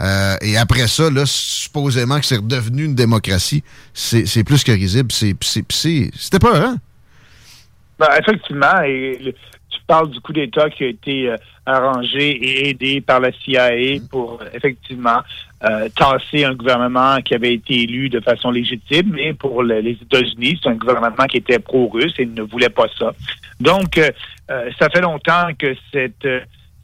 Euh, 0.00 0.36
et 0.40 0.56
après 0.56 0.88
ça, 0.88 1.10
là, 1.10 1.24
supposément 1.26 2.18
que 2.18 2.24
c'est 2.26 2.36
redevenu 2.36 2.84
une 2.84 2.94
démocratie, 2.94 3.62
c'est 3.92 4.44
plus 4.44 4.64
que 4.64 4.72
risible. 4.72 5.12
C'était 5.12 6.38
pas 6.38 6.58
hein? 6.58 6.76
Ben, 7.98 8.08
effectivement, 8.18 8.80
et 8.82 9.18
le- 9.22 9.32
tu 9.32 9.78
parles 9.86 10.10
du 10.10 10.20
coup 10.20 10.32
d'État 10.32 10.70
qui 10.70 10.84
a 10.84 10.88
été 10.88 11.28
euh, 11.28 11.36
arrangé 11.66 12.30
et 12.30 12.70
aidé 12.70 13.00
par 13.02 13.20
la 13.20 13.30
CIA 13.44 14.00
pour 14.10 14.40
euh, 14.40 14.46
effectivement 14.54 15.20
euh, 15.64 15.88
tasser 15.94 16.44
un 16.44 16.54
gouvernement 16.54 17.18
qui 17.22 17.34
avait 17.34 17.52
été 17.54 17.82
élu 17.82 18.08
de 18.08 18.20
façon 18.20 18.50
légitime, 18.50 19.10
mais 19.12 19.34
pour 19.34 19.62
le- 19.62 19.80
les 19.80 19.92
États-Unis, 20.00 20.58
c'est 20.62 20.68
un 20.70 20.74
gouvernement 20.74 21.26
qui 21.28 21.36
était 21.38 21.58
pro-russe 21.58 22.14
et 22.18 22.26
ne 22.26 22.42
voulait 22.42 22.70
pas 22.70 22.86
ça. 22.98 23.12
Donc, 23.60 23.98
euh, 23.98 24.10
euh, 24.50 24.70
ça 24.78 24.88
fait 24.88 25.02
longtemps 25.02 25.48
que 25.58 25.74
cette 25.92 26.24
euh, 26.24 26.40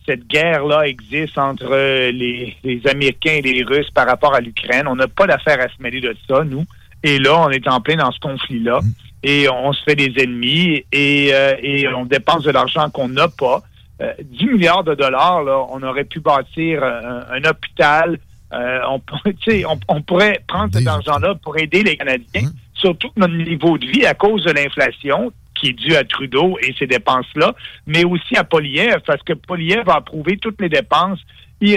cette 0.06 0.28
guerre-là 0.28 0.86
existe 0.86 1.36
entre 1.36 1.68
les, 2.12 2.56
les 2.62 2.80
Américains 2.86 3.40
et 3.42 3.42
les 3.42 3.64
Russes 3.64 3.90
par 3.92 4.06
rapport 4.06 4.34
à 4.34 4.40
l'Ukraine. 4.40 4.86
On 4.86 4.94
n'a 4.94 5.08
pas 5.08 5.26
d'affaire 5.26 5.58
à 5.60 5.66
se 5.68 5.82
mêler 5.82 6.00
de 6.00 6.14
ça, 6.28 6.44
nous. 6.44 6.64
Et 7.02 7.18
là, 7.18 7.40
on 7.40 7.50
est 7.50 7.66
en 7.66 7.80
plein 7.80 7.96
dans 7.96 8.12
ce 8.12 8.20
conflit-là. 8.20 8.78
Et 9.24 9.48
on 9.48 9.72
se 9.72 9.82
fait 9.82 9.96
des 9.96 10.12
ennemis 10.22 10.84
et, 10.92 11.30
euh, 11.32 11.54
et 11.60 11.88
on 11.88 12.04
dépense 12.04 12.44
de 12.44 12.52
l'argent 12.52 12.88
qu'on 12.90 13.08
n'a 13.08 13.26
pas. 13.26 13.62
Euh, 14.00 14.12
10 14.22 14.46
milliards 14.46 14.84
de 14.84 14.94
dollars, 14.94 15.42
là, 15.42 15.58
on 15.70 15.82
aurait 15.82 16.04
pu 16.04 16.20
bâtir 16.20 16.84
un, 16.84 17.24
un 17.32 17.44
hôpital. 17.50 18.18
Euh, 18.52 18.80
on, 18.88 18.98
pourrait- 19.00 19.34
tu 19.40 19.50
sais, 19.50 19.64
on, 19.64 19.78
on 19.88 20.02
pourrait 20.02 20.40
prendre 20.46 20.72
cet 20.72 20.86
argent-là 20.86 21.34
pour 21.42 21.58
aider 21.58 21.82
les 21.82 21.96
Canadiens, 21.96 22.50
surtout 22.74 23.08
que 23.08 23.20
notre 23.20 23.34
niveau 23.34 23.76
de 23.78 23.86
vie, 23.86 24.06
à 24.06 24.14
cause 24.14 24.44
de 24.44 24.52
l'inflation, 24.52 25.32
qui 25.54 25.68
est 25.68 25.72
due 25.72 25.96
à 25.96 26.04
Trudeau 26.04 26.58
et 26.62 26.74
ces 26.78 26.86
dépenses-là, 26.86 27.54
mais 27.86 28.04
aussi 28.04 28.36
à 28.36 28.44
Poliev, 28.44 28.98
parce 29.06 29.22
que 29.22 29.32
Poliev 29.32 29.88
a 29.88 29.96
approuvé 29.96 30.36
toutes 30.36 30.60
les 30.60 30.68
dépenses 30.68 31.18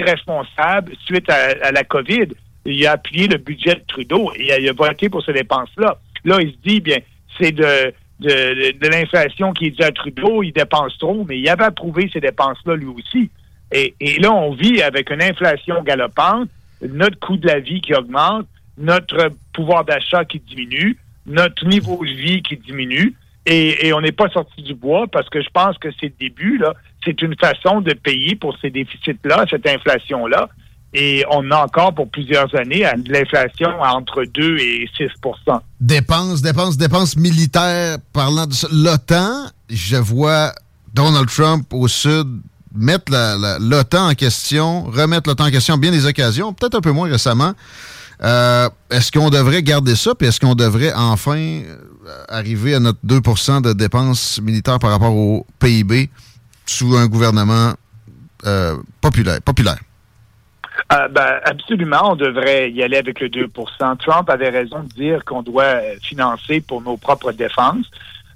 irresponsables 0.04 0.92
suite 1.06 1.28
à, 1.30 1.66
à 1.66 1.72
la 1.72 1.84
COVID. 1.84 2.28
Il 2.66 2.86
a 2.86 2.92
appuyé 2.92 3.26
le 3.28 3.38
budget 3.38 3.74
de 3.76 3.82
Trudeau 3.86 4.32
et 4.36 4.52
il 4.60 4.68
a 4.68 4.72
voté 4.72 5.08
pour 5.08 5.24
ces 5.24 5.32
dépenses-là. 5.32 5.96
Là, 6.24 6.38
il 6.40 6.50
se 6.52 6.56
dit, 6.64 6.80
bien, 6.80 6.98
c'est 7.38 7.52
de, 7.52 7.92
de, 8.20 8.28
de- 8.28 8.78
de 8.78 8.88
l'inflation 8.88 9.52
qui 9.52 9.66
est 9.66 9.70
due 9.70 9.82
à 9.82 9.90
Trudeau, 9.92 10.42
il 10.42 10.52
dépense 10.52 10.96
trop, 10.98 11.24
mais 11.26 11.38
il 11.38 11.48
avait 11.48 11.64
approuvé 11.64 12.10
ces 12.12 12.20
dépenses-là 12.20 12.76
lui 12.76 12.86
aussi. 12.88 13.30
Et, 13.72 13.94
et 14.00 14.18
là, 14.18 14.32
on 14.32 14.52
vit 14.52 14.82
avec 14.82 15.10
une 15.10 15.22
inflation 15.22 15.82
galopante, 15.82 16.50
notre 16.88 17.18
coût 17.18 17.36
de 17.36 17.46
la 17.46 17.60
vie 17.60 17.80
qui 17.80 17.94
augmente, 17.94 18.46
notre 18.78 19.30
pouvoir 19.52 19.84
d'achat 19.84 20.24
qui 20.24 20.40
diminue, 20.40 20.96
notre 21.26 21.66
niveau 21.66 22.04
de 22.04 22.10
vie 22.10 22.42
qui 22.42 22.56
diminue, 22.56 23.14
et, 23.46 23.92
on 23.92 24.00
n'est 24.00 24.12
pas 24.12 24.28
sorti 24.28 24.62
du 24.62 24.74
bois 24.74 25.06
parce 25.10 25.28
que 25.28 25.42
je 25.42 25.48
pense 25.52 25.76
que 25.78 25.88
c'est 25.98 26.06
le 26.06 26.14
début, 26.20 26.58
là. 26.58 26.74
C'est 27.04 27.22
une 27.22 27.34
façon 27.36 27.80
de 27.80 27.94
payer 27.94 28.36
pour 28.36 28.56
ces 28.60 28.70
déficits-là, 28.70 29.46
cette 29.48 29.66
inflation-là. 29.66 30.50
Et 30.92 31.24
on 31.30 31.50
a 31.50 31.64
encore 31.64 31.94
pour 31.94 32.10
plusieurs 32.10 32.54
années 32.54 32.84
de 32.98 33.12
l'inflation 33.12 33.70
entre 33.80 34.24
2 34.24 34.58
et 34.58 34.88
6% 34.98 35.60
Dépenses, 35.80 36.42
dépenses, 36.42 36.76
dépenses 36.76 37.16
militaires. 37.16 37.96
Parlant 38.12 38.46
de 38.46 38.84
l'OTAN, 38.84 39.46
je 39.70 39.96
vois 39.96 40.52
Donald 40.92 41.28
Trump 41.28 41.72
au 41.72 41.88
sud 41.88 42.42
mettre 42.74 43.12
l'OTAN 43.60 44.10
en 44.10 44.14
question, 44.14 44.84
remettre 44.84 45.28
l'OTAN 45.28 45.46
en 45.46 45.50
question 45.50 45.76
bien 45.76 45.90
des 45.90 46.06
occasions, 46.06 46.52
peut-être 46.52 46.76
un 46.76 46.80
peu 46.80 46.92
moins 46.92 47.10
récemment. 47.10 47.54
Euh, 48.22 48.68
est-ce 48.90 49.10
qu'on 49.10 49.30
devrait 49.30 49.62
garder 49.62 49.96
ça, 49.96 50.14
puis 50.14 50.28
est-ce 50.28 50.40
qu'on 50.40 50.54
devrait 50.54 50.92
enfin 50.94 51.38
euh, 51.38 51.76
arriver 52.28 52.74
à 52.74 52.80
notre 52.80 52.98
2% 53.06 53.62
de 53.62 53.72
dépenses 53.72 54.40
militaires 54.42 54.78
par 54.78 54.90
rapport 54.90 55.14
au 55.14 55.46
PIB 55.58 56.10
sous 56.66 56.96
un 56.96 57.06
gouvernement 57.06 57.72
euh, 58.46 58.76
populaire? 59.00 59.40
populaire? 59.42 59.78
Ben, 60.88 61.40
absolument, 61.44 62.12
on 62.12 62.16
devrait 62.16 62.72
y 62.72 62.82
aller 62.82 62.96
avec 62.96 63.20
le 63.20 63.28
2 63.28 63.48
Trump 64.00 64.28
avait 64.28 64.48
raison 64.48 64.80
de 64.82 64.88
dire 64.88 65.24
qu'on 65.24 65.42
doit 65.42 65.76
financer 66.02 66.60
pour 66.60 66.82
nos 66.82 66.96
propres 66.96 67.32
défenses, 67.32 67.86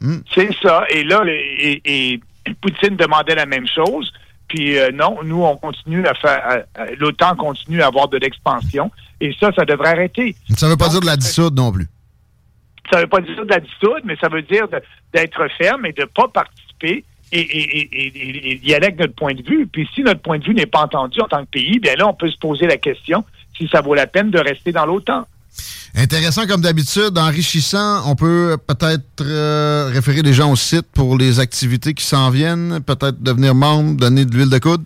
Hmm. 0.01 0.17
C'est 0.33 0.49
ça. 0.61 0.83
Et 0.89 1.03
là, 1.03 1.23
et, 1.27 2.19
Poutine 2.61 2.95
demandait 2.95 3.35
la 3.35 3.45
même 3.45 3.67
chose. 3.67 4.11
Puis 4.47 4.79
euh, 4.79 4.89
non, 4.91 5.19
nous, 5.23 5.43
on 5.43 5.57
continue 5.57 6.07
à 6.07 6.15
faire. 6.15 6.63
L'OTAN 6.97 7.35
continue 7.35 7.83
à 7.83 7.87
avoir 7.87 8.07
de 8.07 8.17
l'expansion. 8.17 8.89
Et 9.21 9.35
ça, 9.39 9.51
ça 9.55 9.63
devrait 9.65 9.89
arrêter. 9.89 10.35
Ça 10.57 10.65
ne 10.65 10.71
veut 10.71 10.77
pas 10.77 10.89
dire 10.89 11.01
de 11.01 11.05
la 11.05 11.17
dissoudre 11.17 11.61
non 11.61 11.71
plus. 11.71 11.87
Ça 12.89 12.97
ne 12.97 13.01
veut 13.01 13.07
pas 13.07 13.21
dire 13.21 13.45
de 13.45 13.49
la 13.49 13.59
dissoudre, 13.59 14.01
mais 14.03 14.15
ça 14.19 14.29
veut 14.29 14.41
dire 14.41 14.67
d'être 15.13 15.47
ferme 15.57 15.85
et 15.85 15.93
de 15.93 16.01
ne 16.01 16.07
pas 16.07 16.27
participer 16.27 17.03
et, 17.31 17.39
et, 17.39 17.89
et, 17.91 18.59
y 18.63 18.73
aller 18.73 18.87
avec 18.87 18.99
notre 18.99 19.13
point 19.13 19.33
de 19.33 19.43
vue. 19.43 19.67
Puis 19.67 19.87
si 19.93 20.01
notre 20.01 20.21
point 20.21 20.39
de 20.39 20.43
vue 20.43 20.55
n'est 20.55 20.65
pas 20.65 20.81
entendu 20.81 21.21
en 21.21 21.27
tant 21.27 21.43
que 21.45 21.49
pays, 21.51 21.79
bien 21.79 21.95
là, 21.95 22.07
on 22.07 22.13
peut 22.13 22.29
se 22.29 22.37
poser 22.37 22.65
la 22.65 22.77
question 22.77 23.23
si 23.57 23.67
ça 23.67 23.81
vaut 23.81 23.93
la 23.93 24.07
peine 24.07 24.31
de 24.31 24.39
rester 24.39 24.71
dans 24.71 24.85
l'OTAN. 24.85 25.25
Intéressant 25.95 26.47
comme 26.47 26.61
d'habitude, 26.61 27.17
enrichissant. 27.17 28.09
On 28.09 28.15
peut 28.15 28.57
peut-être 28.67 29.21
euh, 29.21 29.89
référer 29.91 30.21
les 30.21 30.33
gens 30.33 30.51
au 30.51 30.55
site 30.55 30.85
pour 30.93 31.17
les 31.17 31.39
activités 31.39 31.93
qui 31.93 32.05
s'en 32.05 32.29
viennent, 32.29 32.79
peut-être 32.81 33.21
devenir 33.21 33.55
membre, 33.55 33.97
donner 33.97 34.25
de 34.25 34.33
l'huile 34.33 34.49
de 34.49 34.59
coude? 34.59 34.83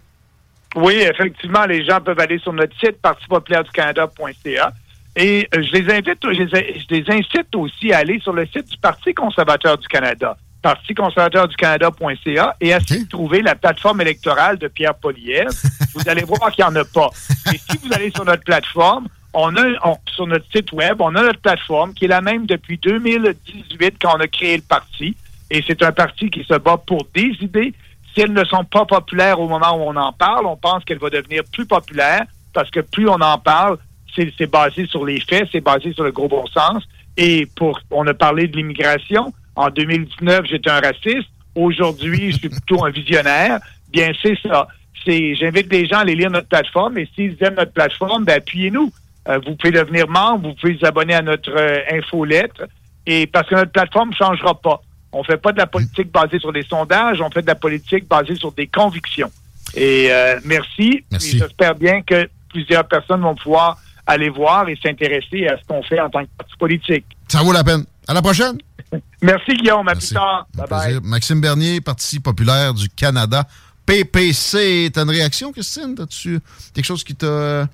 Oui, 0.76 0.96
effectivement, 0.96 1.66
les 1.66 1.86
gens 1.86 2.02
peuvent 2.02 2.20
aller 2.20 2.40
sur 2.40 2.54
notre 2.54 2.76
site 2.80 3.00
parti-populaire-du-Canada.ca. 3.02 4.74
Et 5.16 5.48
euh, 5.54 5.62
je 5.62 5.72
les 5.74 5.94
invite, 5.94 6.20
je 6.24 6.96
les, 6.96 7.04
incite 7.10 7.56
aussi 7.56 7.94
à 7.94 8.00
aller 8.00 8.20
sur 8.20 8.34
le 8.34 8.46
site 8.48 8.70
du 8.70 8.78
Parti 8.78 9.14
conservateur 9.14 9.78
du 9.78 9.88
Canada, 9.88 10.36
particonservateurducanada.ca, 10.64 12.56
et 12.60 12.74
à 12.74 12.80
trouver 13.10 13.42
la 13.42 13.54
plateforme 13.56 14.02
électorale 14.02 14.58
de 14.58 14.68
Pierre 14.68 14.96
Poliev. 14.96 15.52
vous 15.94 16.10
allez 16.10 16.24
voir 16.24 16.52
qu'il 16.52 16.66
n'y 16.66 16.72
en 16.72 16.76
a 16.76 16.86
pas. 16.86 17.10
Et 17.54 17.58
si 17.58 17.78
vous 17.78 17.94
allez 17.94 18.10
sur 18.10 18.26
notre 18.26 18.44
plateforme, 18.44 19.08
on 19.34 19.56
a 19.56 19.98
sur 20.08 20.28
notre 20.28 20.46
site 20.52 20.72
web, 20.72 21.00
on 21.00 21.16
a 21.16 21.22
notre 21.22 21.40
plateforme 21.40 21.94
qui 21.94 22.06
est 22.06 22.10
la 22.10 22.22
même 22.22 22.46
depuis 22.46 22.78
2018 22.78 23.96
quand 24.02 24.16
on 24.16 24.20
a 24.20 24.28
créé 24.28 24.58
le 24.58 24.64
parti. 24.64 25.16
Et 25.50 25.64
c'est 25.66 25.84
un 25.84 25.92
parti 25.92 26.30
qui 26.32 26.44
se 26.44 26.56
bat 26.56 26.78
pour 26.78 27.08
des 27.14 27.36
idées. 27.42 27.74
Si 28.14 28.22
elles 28.22 28.34
ne 28.34 28.44
sont 28.44 28.64
pas 28.64 28.86
populaires 28.86 29.40
au 29.40 29.48
moment 29.48 29.76
où 29.76 29.82
on 29.82 29.96
en 29.96 30.14
parle, 30.14 30.46
on 30.46 30.56
pense 30.56 30.84
qu'elle 30.84 31.00
va 31.00 31.10
devenir 31.10 31.44
plus 31.52 31.66
populaire 31.66 32.26
parce 32.54 32.70
que 32.70 32.80
plus 32.80 33.10
on 33.10 33.20
en 33.22 33.40
parle, 33.40 33.78
c'est 34.16 34.50
basé 34.52 34.86
sur 34.88 35.06
les 35.06 35.20
faits, 35.20 35.48
c'est 35.52 35.62
basé 35.62 35.94
sur 35.94 36.04
le 36.04 36.12
gros 36.12 36.28
bon 36.28 36.46
sens. 36.48 36.84
Et 37.18 37.46
pour, 37.56 37.80
on 37.92 38.06
a 38.08 38.14
parlé 38.14 38.48
de 38.48 38.58
l'immigration. 38.58 39.34
En 39.56 39.70
2019, 39.70 40.46
j'étais 40.50 40.70
un 40.70 40.80
raciste. 40.80 41.30
Aujourd'hui, 41.56 42.32
je 42.32 42.38
suis 42.38 42.50
plutôt 42.50 42.84
un 42.86 42.90
visionnaire. 42.90 43.60
Bien, 43.92 44.12
c'est 44.22 44.38
ça. 44.42 44.68
C'est, 45.06 45.36
j'invite 45.36 45.72
les 45.72 45.86
gens 45.86 45.98
à 45.98 46.02
aller 46.02 46.16
lire 46.16 46.32
notre 46.32 46.48
plateforme 46.48 46.98
et 46.98 47.08
s'ils 47.14 47.36
aiment 47.42 47.56
notre 47.56 47.74
plateforme, 47.74 48.26
ben, 48.26 48.38
appuyez-nous. 48.38 48.92
Euh, 49.28 49.40
vous 49.46 49.56
pouvez 49.56 49.72
devenir 49.72 50.08
membre, 50.08 50.50
vous 50.50 50.56
pouvez 50.56 50.74
vous 50.74 50.86
abonner 50.86 51.14
à 51.14 51.22
notre 51.22 51.52
euh, 51.52 51.80
infolettre. 51.92 52.64
Et 53.06 53.28
parce 53.28 53.48
que 53.48 53.56
notre 53.56 53.72
plateforme 53.72 54.10
ne 54.10 54.16
changera 54.16 54.60
pas. 54.60 54.82
On 55.12 55.24
fait 55.24 55.38
pas 55.38 55.52
de 55.52 55.60
la 55.60 55.68
politique 55.68 56.12
basée 56.12 56.40
sur 56.40 56.52
des 56.52 56.64
sondages, 56.64 57.22
on 57.22 57.30
fait 57.30 57.44
de 57.44 57.48
la 57.48 57.56
politique 57.56 58.08
basée 58.08 58.36
sur 58.36 58.52
des 58.52 58.68
convictions. 58.68 59.32
Et 59.76 60.08
euh, 60.10 60.40
merci. 60.44 61.04
merci. 61.12 61.38
J'espère 61.38 61.76
bien 61.76 62.02
que 62.02 62.28
plusieurs 62.50 62.88
personnes 62.88 63.22
vont 63.22 63.36
pouvoir 63.36 63.78
aller 64.06 64.30
voir 64.30 64.68
et 64.70 64.78
s'intéresser 64.82 65.48
à 65.48 65.58
ce 65.58 65.66
qu'on 65.68 65.84
fait 65.84 66.00
en 66.00 66.10
tant 66.10 66.24
que 66.24 66.30
parti 66.38 66.54
politique. 66.58 67.06
Ça 67.28 67.42
vaut 67.42 67.54
la 67.54 67.64
peine. 67.64 67.86
À 68.08 68.14
la 68.14 68.22
prochaine. 68.22 68.58
Merci 69.22 69.54
Guillaume, 69.54 69.88
à 69.88 69.96
plus 69.96 70.10
tard. 70.10 70.48
Bye 70.56 70.68
bye. 70.70 71.00
Maxime 71.04 71.42
Bernier, 71.42 71.82
Parti 71.82 72.20
populaire 72.20 72.74
du 72.74 72.90
Canada. 72.90 73.48
PPC, 73.86 74.92
t'as 74.94 75.04
une 75.04 75.10
réaction, 75.10 75.52
Christine? 75.52 75.96
As-tu 76.02 76.40
quelque 76.74 76.86
chose 76.86 77.04
qui 77.04 77.16
t'a 77.16 77.68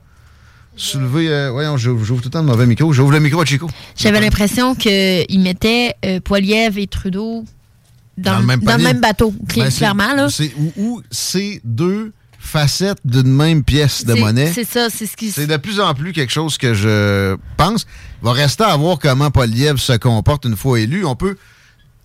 soulevé? 0.75 1.29
Euh, 1.29 1.51
voyons, 1.51 1.77
j'ouvre 1.77 2.21
tout 2.21 2.25
le 2.25 2.29
temps 2.31 2.41
le 2.41 2.47
mauvais 2.47 2.65
micro. 2.65 2.91
J'ouvre 2.93 3.11
le 3.11 3.19
micro 3.19 3.41
à 3.41 3.45
Chico. 3.45 3.69
J'avais 3.95 4.19
l'impression 4.19 4.75
qu'il 4.75 5.39
mettait 5.39 5.95
euh, 6.05 6.19
et 6.29 6.87
Trudeau 6.87 7.45
dans, 8.17 8.39
le, 8.39 8.45
même 8.45 8.99
bateau, 8.99 9.33
ben, 9.55 9.69
clairement. 9.69 10.13
Là. 10.13 10.27
Où, 10.77 11.01
c'est 11.09 11.61
deux 11.63 12.11
facettes 12.39 12.99
d'une 13.03 13.31
même 13.31 13.63
pièce 13.63 14.05
de 14.05 14.13
monnaie. 14.13 14.51
C'est 14.53 14.67
ça, 14.67 14.87
c'est 14.89 15.05
ce 15.05 15.15
qui... 15.15 15.31
C'est 15.31 15.45
de 15.45 15.57
plus 15.57 15.79
en 15.79 15.93
plus 15.93 16.13
quelque 16.13 16.31
chose 16.31 16.57
que 16.57 16.73
je 16.73 17.35
pense. 17.57 17.85
Il 18.21 18.25
va 18.25 18.31
rester 18.31 18.63
à 18.63 18.75
voir 18.77 18.97
comment 18.97 19.29
Poliev 19.29 19.77
se 19.77 19.93
comporte 19.93 20.45
une 20.45 20.55
fois 20.55 20.79
élu. 20.79 21.05
On 21.05 21.15
peut 21.15 21.35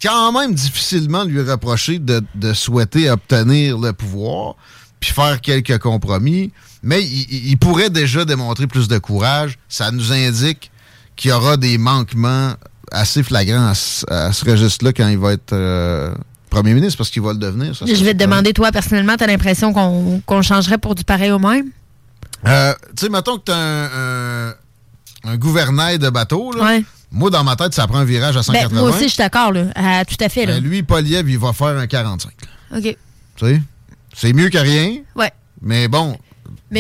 quand 0.03 0.33
même 0.33 0.53
difficilement 0.53 1.25
lui 1.25 1.41
reprocher 1.41 1.99
de, 1.99 2.53
souhaiter 2.53 3.09
obtenir 3.11 3.79
le 3.79 3.93
pouvoir 3.93 4.57
puis 5.01 5.13
faire 5.13 5.41
quelques 5.41 5.79
compromis. 5.79 6.53
Mais 6.83 7.03
il, 7.03 7.57
pourrait 7.57 7.91
déjà 7.91 8.25
démontrer 8.25 8.67
plus 8.67 8.89
de 8.89 8.99
courage. 8.99 9.59
Ça 9.69 9.91
nous 9.91 10.13
indique 10.13 10.71
qu'il 11.17 11.31
y 11.31 11.33
aura 11.33 11.57
des 11.57 11.79
manquements 11.79 12.55
assez 12.91 13.23
flagrants 13.23 13.73
à, 14.09 14.33
ce 14.33 14.45
registre-là 14.45 14.93
quand 14.93 15.09
il 15.09 15.19
va 15.19 15.33
être... 15.33 15.53
Euh, 15.53 16.13
premier 16.55 16.75
ministre 16.75 16.99
parce 16.99 17.11
qu'il 17.11 17.23
va 17.23 17.33
le 17.33 17.39
devenir. 17.39 17.75
je 17.75 18.05
vais 18.05 18.15
te 18.15 18.19
demander, 18.19 18.53
toi, 18.53 18.71
personnellement, 18.73 19.17
tu 19.17 19.25
as 19.25 19.27
l'impression 19.27 19.73
qu'on 19.73 20.43
changerait 20.43 20.79
pour 20.79 20.95
du 20.95 21.05
pareil 21.05 21.31
au 21.31 21.39
même? 21.39 21.71
Euh, 22.47 22.75
tu 22.97 23.07
sais, 23.07 23.09
mettons 23.09 23.39
que 23.39 23.45
tu 23.47 23.53
as 23.53 24.55
un, 25.25 25.37
gouvernail 25.37 25.99
de 25.99 26.11
bateau. 26.11 26.53
Là. 26.53 26.79
Moi, 27.11 27.31
dans 27.31 27.45
ma 27.45 27.57
tête, 27.57 27.73
ça 27.75 27.87
prend 27.87 27.99
un 27.99 28.05
virage 28.05 28.37
à 28.37 28.43
180. 28.43 28.69
Ben, 28.69 28.81
moi 28.81 28.91
aussi, 28.91 29.05
je 29.05 29.15
suis 29.15 29.19
d'accord. 29.19 29.53
tout 29.53 30.17
à 30.21 30.29
fait. 30.29 30.47
Là. 30.47 30.55
Ben, 30.55 30.65
lui, 30.65 30.83
Poliev, 30.83 31.29
il 31.31 31.39
va 31.39 31.53
faire 31.53 31.79
un 31.79 31.87
45. 31.87 32.33
OK. 32.77 32.83
Tu 32.83 32.97
sais? 33.39 33.63
C'est 34.15 34.33
mieux 34.33 34.49
que 34.49 34.59
rien. 34.59 34.99
Ouais. 35.17 35.33
Mais 35.63 35.89
bon, 35.89 36.17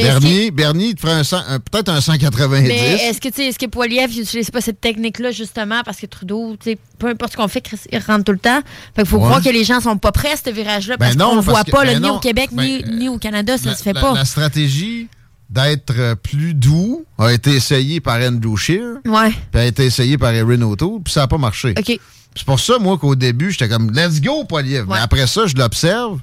Bernier, 0.03 0.51
Bernier, 0.51 0.89
il 0.89 0.95
te 0.95 1.01
ferait 1.01 1.23
peut-être 1.71 1.89
un 1.89 2.01
190. 2.01 2.69
Mais 2.69 2.95
est-ce 2.95 3.21
que, 3.21 3.29
est-ce 3.41 3.59
que 3.59 3.67
Poiliev 3.67 4.17
n'utilise 4.17 4.51
pas 4.51 4.61
cette 4.61 4.81
technique-là, 4.81 5.31
justement, 5.31 5.83
parce 5.85 5.99
que 5.99 6.07
Trudeau, 6.07 6.57
peu 6.99 7.09
importe 7.09 7.33
ce 7.33 7.37
qu'on 7.37 7.49
fait, 7.49 7.65
il 7.93 7.99
rentre 7.99 8.25
tout 8.25 8.33
le 8.33 8.39
temps. 8.39 8.61
Fait 8.95 9.05
faut 9.05 9.19
croire 9.19 9.43
que 9.43 9.51
les 9.51 9.65
gens 9.65 9.81
sont 9.81 9.99
pas 9.99 10.13
prêts 10.13 10.33
à 10.33 10.37
ce 10.37 10.51
virage-là, 10.51 10.97
parce 10.99 11.17
ben 11.17 11.25
qu'on 11.25 11.37
ne 11.37 11.41
voit 11.41 11.65
pas, 11.65 11.85
ben 11.85 12.01
ni 12.03 12.09
au 12.09 12.19
Québec, 12.19 12.51
ni, 12.53 12.83
ben, 12.83 12.99
ni, 12.99 13.09
au 13.09 13.19
Canada, 13.19 13.57
ça 13.59 13.71
ne 13.71 13.75
se 13.75 13.83
fait 13.83 13.95
pas. 13.95 14.15
La 14.15 14.25
stratégie 14.25 15.09
d'être 15.51 16.15
plus 16.23 16.55
doux 16.55 17.05
a 17.19 17.33
été 17.33 17.53
essayée 17.53 18.01
par 18.01 18.21
Andrew 18.21 18.57
Scheer. 18.57 18.97
Ouais. 19.05 19.31
Puis 19.53 19.61
a 19.61 19.67
été 19.67 19.85
essayée 19.85 20.19
par 20.19 20.33
Erin 20.33 20.63
O'Toole, 20.63 21.03
puis 21.05 21.13
ça 21.13 21.21
n'a 21.21 21.29
pas 21.29 21.39
marché. 21.39 21.75
OK. 21.79 21.99
C'est 22.37 22.45
pour 22.45 22.59
ça, 22.59 22.79
moi, 22.79 22.99
qu'au 22.99 23.15
début, 23.15 23.53
j'étais 23.53 23.69
comme, 23.69 23.93
let's 23.93 24.21
go, 24.21 24.45
Poiliev. 24.45 24.87
Mais 24.89 24.99
après 24.99 25.27
ça, 25.27 25.47
je 25.47 25.55
l'observe. 25.55 26.19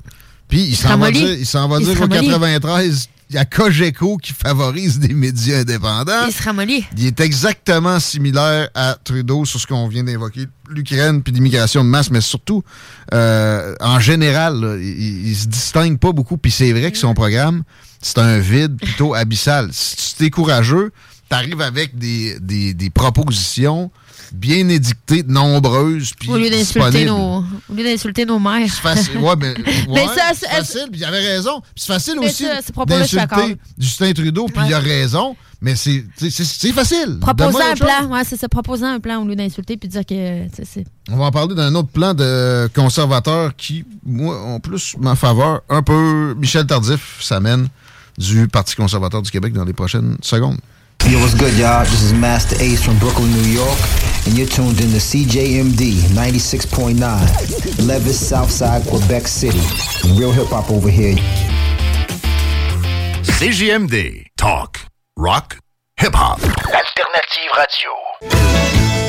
Puis 0.50 0.64
il 0.64 0.76
s'en 0.76 0.98
va 0.98 1.12
dire, 1.12 1.32
il 1.32 1.46
s'en 1.46 1.70
va 1.70 1.80
dire 1.80 2.00
au 2.02 2.08
93, 2.08 3.08
il 3.32 3.36
y 3.36 3.38
a 3.38 3.46
Cogeco 3.46 4.18
qui 4.18 4.34
favorise 4.34 5.00
des 5.00 5.14
médias 5.14 5.60
indépendants. 5.60 6.26
Il 6.28 6.34
se 6.34 6.44
ramollit. 6.44 6.84
Il 6.98 7.06
est 7.06 7.22
exactement 7.22 7.98
similaire 8.02 8.68
à 8.76 8.98
Trudeau 9.02 9.46
sur 9.46 9.58
ce 9.58 9.68
qu'on 9.68 9.88
vient 9.88 10.04
d'évoquer, 10.04 10.48
l'Ukraine 10.68 11.24
puis 11.24 11.32
l'immigration 11.32 11.86
de 11.86 11.90
masse, 11.90 12.12
mais 12.12 12.20
surtout, 12.20 12.62
euh, 13.14 13.74
en 13.80 14.02
général, 14.02 14.78
il, 14.82 15.34
se 15.34 15.48
distingue 15.48 15.98
pas 15.98 16.12
beaucoup. 16.12 16.36
Puis 16.36 16.52
c'est 16.52 16.74
vrai 16.74 16.92
que 16.92 16.98
son 16.98 17.14
programme, 17.14 17.64
c'est 18.02 18.18
un 18.18 18.40
vide 18.40 18.76
plutôt 18.76 19.14
abyssal. 19.14 19.70
Si 19.72 20.18
tu 20.18 20.26
es 20.26 20.30
courageux, 20.30 20.92
tu 21.30 21.34
arrives 21.34 21.62
avec 21.62 21.98
des, 21.98 22.38
des, 22.42 22.74
des 22.74 22.90
propositions 22.90 23.92
bien 24.32 24.68
édictées, 24.70 25.24
nombreuses. 25.24 26.14
Puis 26.20 26.30
au 26.30 26.38
lieu 26.38 26.50
d'insulter 26.50 27.06
nos, 27.06 27.44
nos 28.28 28.40
mères. 28.40 28.70
C'est 28.70 28.82
facile, 28.82 29.18
ouais, 29.18 29.36
mais, 29.38 29.50
ouais, 29.90 30.08
c'est 30.34 30.48
facile, 30.48 30.88
puis 30.92 31.02
il 31.02 31.06
avait 31.06 31.20
raison. 31.20 31.62
c'est 31.76 31.94
facile 31.94 32.20
aussi 32.20 32.46
d'insulter 32.88 33.58
Justin 33.78 34.14
Trudeau, 34.14 34.46
puis 34.48 34.64
il 34.68 34.74
a 34.74 34.80
raison. 34.80 35.36
Mais 35.64 35.76
c'est 35.76 36.04
facile. 36.74 37.20
Proposer 37.22 37.62
un 37.62 37.76
plan, 37.76 38.12
ouais, 38.12 38.24
c'est 38.24 38.38
ça. 38.38 38.50
Proposer 38.50 38.86
un 38.86 39.00
plan 39.00 39.22
au 39.22 39.28
lieu 39.28 39.36
d'insulter 39.36 39.78
puis 39.78 39.88
dire 39.88 40.04
que 40.06 40.48
c'est. 40.64 40.86
On 41.12 41.18
va 41.18 41.26
en 41.26 41.32
parler 41.32 41.54
d'un 41.54 41.76
autre 41.76 41.90
plan 41.90 42.16
de 42.16 42.68
conservateurs 42.74 43.56
qui, 43.56 43.86
moi, 44.04 44.42
en 44.42 44.60
plus 44.60 44.96
ma 45.00 45.16
faveur. 45.16 45.62
Un 45.70 45.84
peu 45.84 46.34
Michel 46.34 46.66
Tardif 46.66 47.20
s'amène 47.22 47.68
du 48.18 48.48
Parti 48.48 48.76
conservateur 48.76 49.22
du 49.22 49.30
Québec 49.30 49.54
dans 49.54 49.64
les 49.64 49.74
prochaines 49.74 50.18
secondes. 50.22 50.58
Yo, 51.12 51.20
what's 51.20 51.34
good, 51.34 51.54
y'all? 51.58 51.84
This 51.84 52.04
is 52.04 52.14
Master 52.14 52.56
Ace 52.62 52.86
from 52.86 52.98
Brooklyn, 52.98 53.30
New 53.34 53.50
York, 53.50 53.78
and 54.26 54.38
you're 54.38 54.48
tuned 54.48 54.80
in 54.80 54.92
to 54.92 54.96
CJMD 54.96 55.92
96.9, 56.16 57.86
Levis, 57.86 58.30
Southside, 58.30 58.88
Quebec 58.88 59.28
City. 59.28 59.60
Real 60.18 60.32
hip 60.32 60.48
hop 60.48 60.72
over 60.72 60.90
here. 60.90 61.18
CJMD, 63.24 64.28
talk, 64.38 64.86
rock, 65.18 65.60
hip 65.98 66.14
hop. 66.16 66.40
Alternative 66.40 67.52
radio. 67.58 69.01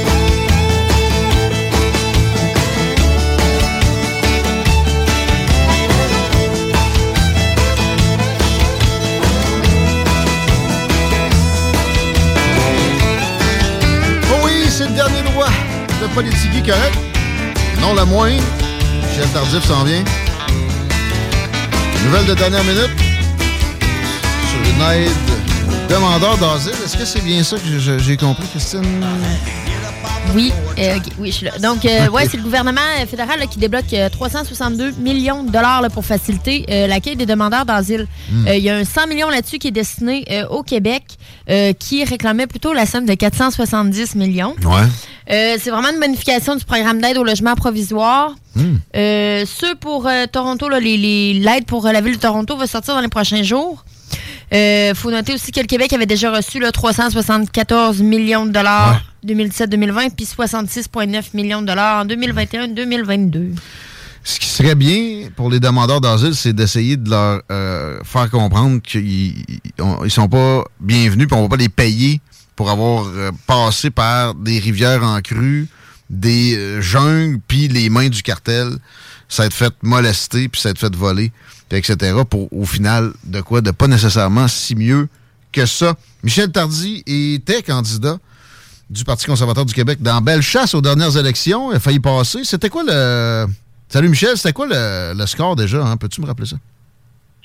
Politique 16.08 16.66
correct? 16.66 16.98
Non 17.80 17.94
la 17.94 18.04
moins. 18.04 18.30
Michel 18.30 19.28
Tardif 19.32 19.64
s'en 19.64 19.84
vient. 19.84 20.04
Nouvelle 22.04 22.26
de 22.26 22.34
dernière 22.34 22.64
minute. 22.64 22.90
Sur 24.48 24.60
une 24.74 25.02
aide 25.02 25.88
demandeur 25.88 26.36
d'asile. 26.38 26.72
Est-ce 26.84 26.96
que 26.96 27.04
c'est 27.04 27.22
bien 27.22 27.42
ça 27.42 27.56
que 27.56 27.98
j'ai 27.98 28.16
compris, 28.16 28.46
Christine? 28.48 28.82
Oui, 30.34 30.50
euh, 30.78 30.98
oui, 31.18 31.30
je 31.30 31.36
suis 31.36 31.46
là. 31.46 31.52
Donc, 31.58 31.84
euh, 31.84 32.08
ouais, 32.08 32.26
c'est 32.26 32.38
le 32.38 32.42
gouvernement 32.42 32.80
fédéral 33.08 33.46
qui 33.48 33.58
débloque 33.58 33.94
362 34.12 34.84
euh, 34.84 34.92
millions 34.98 35.42
de 35.42 35.50
dollars 35.50 35.82
pour 35.92 36.04
faciliter 36.04 36.64
l'accueil 36.88 37.16
des 37.16 37.26
demandeurs 37.26 37.66
d'asile. 37.66 38.06
Hmm. 38.30 38.46
Il 38.48 38.62
y 38.62 38.70
a 38.70 38.76
un 38.76 38.84
100 38.84 39.08
millions 39.08 39.28
là-dessus 39.28 39.58
qui 39.58 39.68
est 39.68 39.72
destiné 39.72 40.24
au 40.50 40.62
Québec, 40.62 41.04
qui 41.78 42.04
réclamait 42.04 42.46
plutôt 42.46 42.72
la 42.72 42.86
somme 42.86 43.04
de 43.04 43.14
470 43.14 44.14
millions. 44.14 44.56
Ouais. 44.64 44.88
c'est 45.58 45.70
vraiment 45.70 45.90
une 45.90 46.00
bonification 46.00 46.56
du 46.56 46.64
programme 46.64 47.00
d'aide 47.00 47.18
au 47.18 47.24
logement 47.24 47.54
provisoire. 47.54 48.34
Hmm. 48.54 48.76
ceux 48.94 49.74
pour 49.80 50.08
Toronto, 50.32 50.68
l'aide 50.68 51.66
pour 51.66 51.84
la 51.84 52.00
ville 52.00 52.16
de 52.16 52.20
Toronto 52.20 52.56
va 52.56 52.66
sortir 52.66 52.94
dans 52.94 53.00
les 53.00 53.08
prochains 53.08 53.42
jours. 53.42 53.84
Il 54.52 54.58
euh, 54.58 54.94
faut 54.94 55.10
noter 55.10 55.32
aussi 55.32 55.50
que 55.50 55.60
le 55.60 55.66
Québec 55.66 55.94
avait 55.94 56.04
déjà 56.04 56.30
reçu 56.30 56.60
374 56.60 58.02
millions 58.02 58.44
de 58.44 58.50
dollars 58.50 59.02
en 59.24 59.26
2017-2020, 59.26 60.10
puis 60.14 60.26
66,9 60.26 61.24
millions 61.32 61.62
de 61.62 61.68
dollars 61.68 62.02
en 62.02 62.06
2021-2022. 62.06 63.54
Ce 64.22 64.38
qui 64.38 64.46
serait 64.46 64.74
bien 64.74 65.30
pour 65.34 65.48
les 65.48 65.58
demandeurs 65.58 66.02
d'asile, 66.02 66.34
c'est 66.34 66.52
d'essayer 66.52 66.98
de 66.98 67.08
leur 67.08 67.40
euh, 67.50 67.98
faire 68.04 68.28
comprendre 68.28 68.82
qu'ils 68.82 69.42
ne 69.78 70.08
sont 70.10 70.28
pas 70.28 70.64
bienvenus, 70.80 71.28
puis 71.28 71.36
on 71.36 71.42
va 71.44 71.48
pas 71.48 71.56
les 71.56 71.70
payer 71.70 72.20
pour 72.54 72.68
avoir 72.70 73.06
euh, 73.06 73.30
passé 73.46 73.88
par 73.88 74.34
des 74.34 74.58
rivières 74.58 75.02
en 75.02 75.18
crue, 75.22 75.66
des 76.10 76.82
jungles, 76.82 77.40
puis 77.48 77.68
les 77.68 77.88
mains 77.88 78.10
du 78.10 78.22
cartel. 78.22 78.76
Ça 79.30 79.44
a 79.44 79.46
été 79.46 79.54
fait 79.54 79.72
molester, 79.82 80.50
puis 80.50 80.60
ça 80.60 80.68
a 80.68 80.72
été 80.72 80.80
fait 80.80 80.94
voler 80.94 81.32
etc., 81.76 82.20
pour 82.28 82.52
au 82.52 82.64
final, 82.64 83.12
de 83.24 83.40
quoi? 83.40 83.60
De 83.60 83.70
pas 83.70 83.86
nécessairement 83.86 84.48
si 84.48 84.74
mieux 84.74 85.08
que 85.52 85.66
ça. 85.66 85.94
Michel 86.22 86.50
Tardy 86.50 87.02
était 87.06 87.62
candidat 87.62 88.18
du 88.90 89.04
Parti 89.04 89.26
conservateur 89.26 89.64
du 89.64 89.74
Québec 89.74 89.98
dans 90.02 90.20
Bellechasse 90.20 90.74
aux 90.74 90.80
dernières 90.80 91.16
élections. 91.16 91.72
Il 91.72 91.76
a 91.76 91.80
failli 91.80 92.00
passer. 92.00 92.44
C'était 92.44 92.68
quoi 92.68 92.82
le... 92.86 93.46
Salut 93.88 94.08
Michel, 94.08 94.36
c'était 94.36 94.52
quoi 94.52 94.66
le, 94.70 95.26
score 95.26 95.56
déjà? 95.56 95.84
Hein? 95.84 95.96
Peux-tu 95.96 96.20
me 96.20 96.26
rappeler 96.26 96.46
ça? 96.46 96.56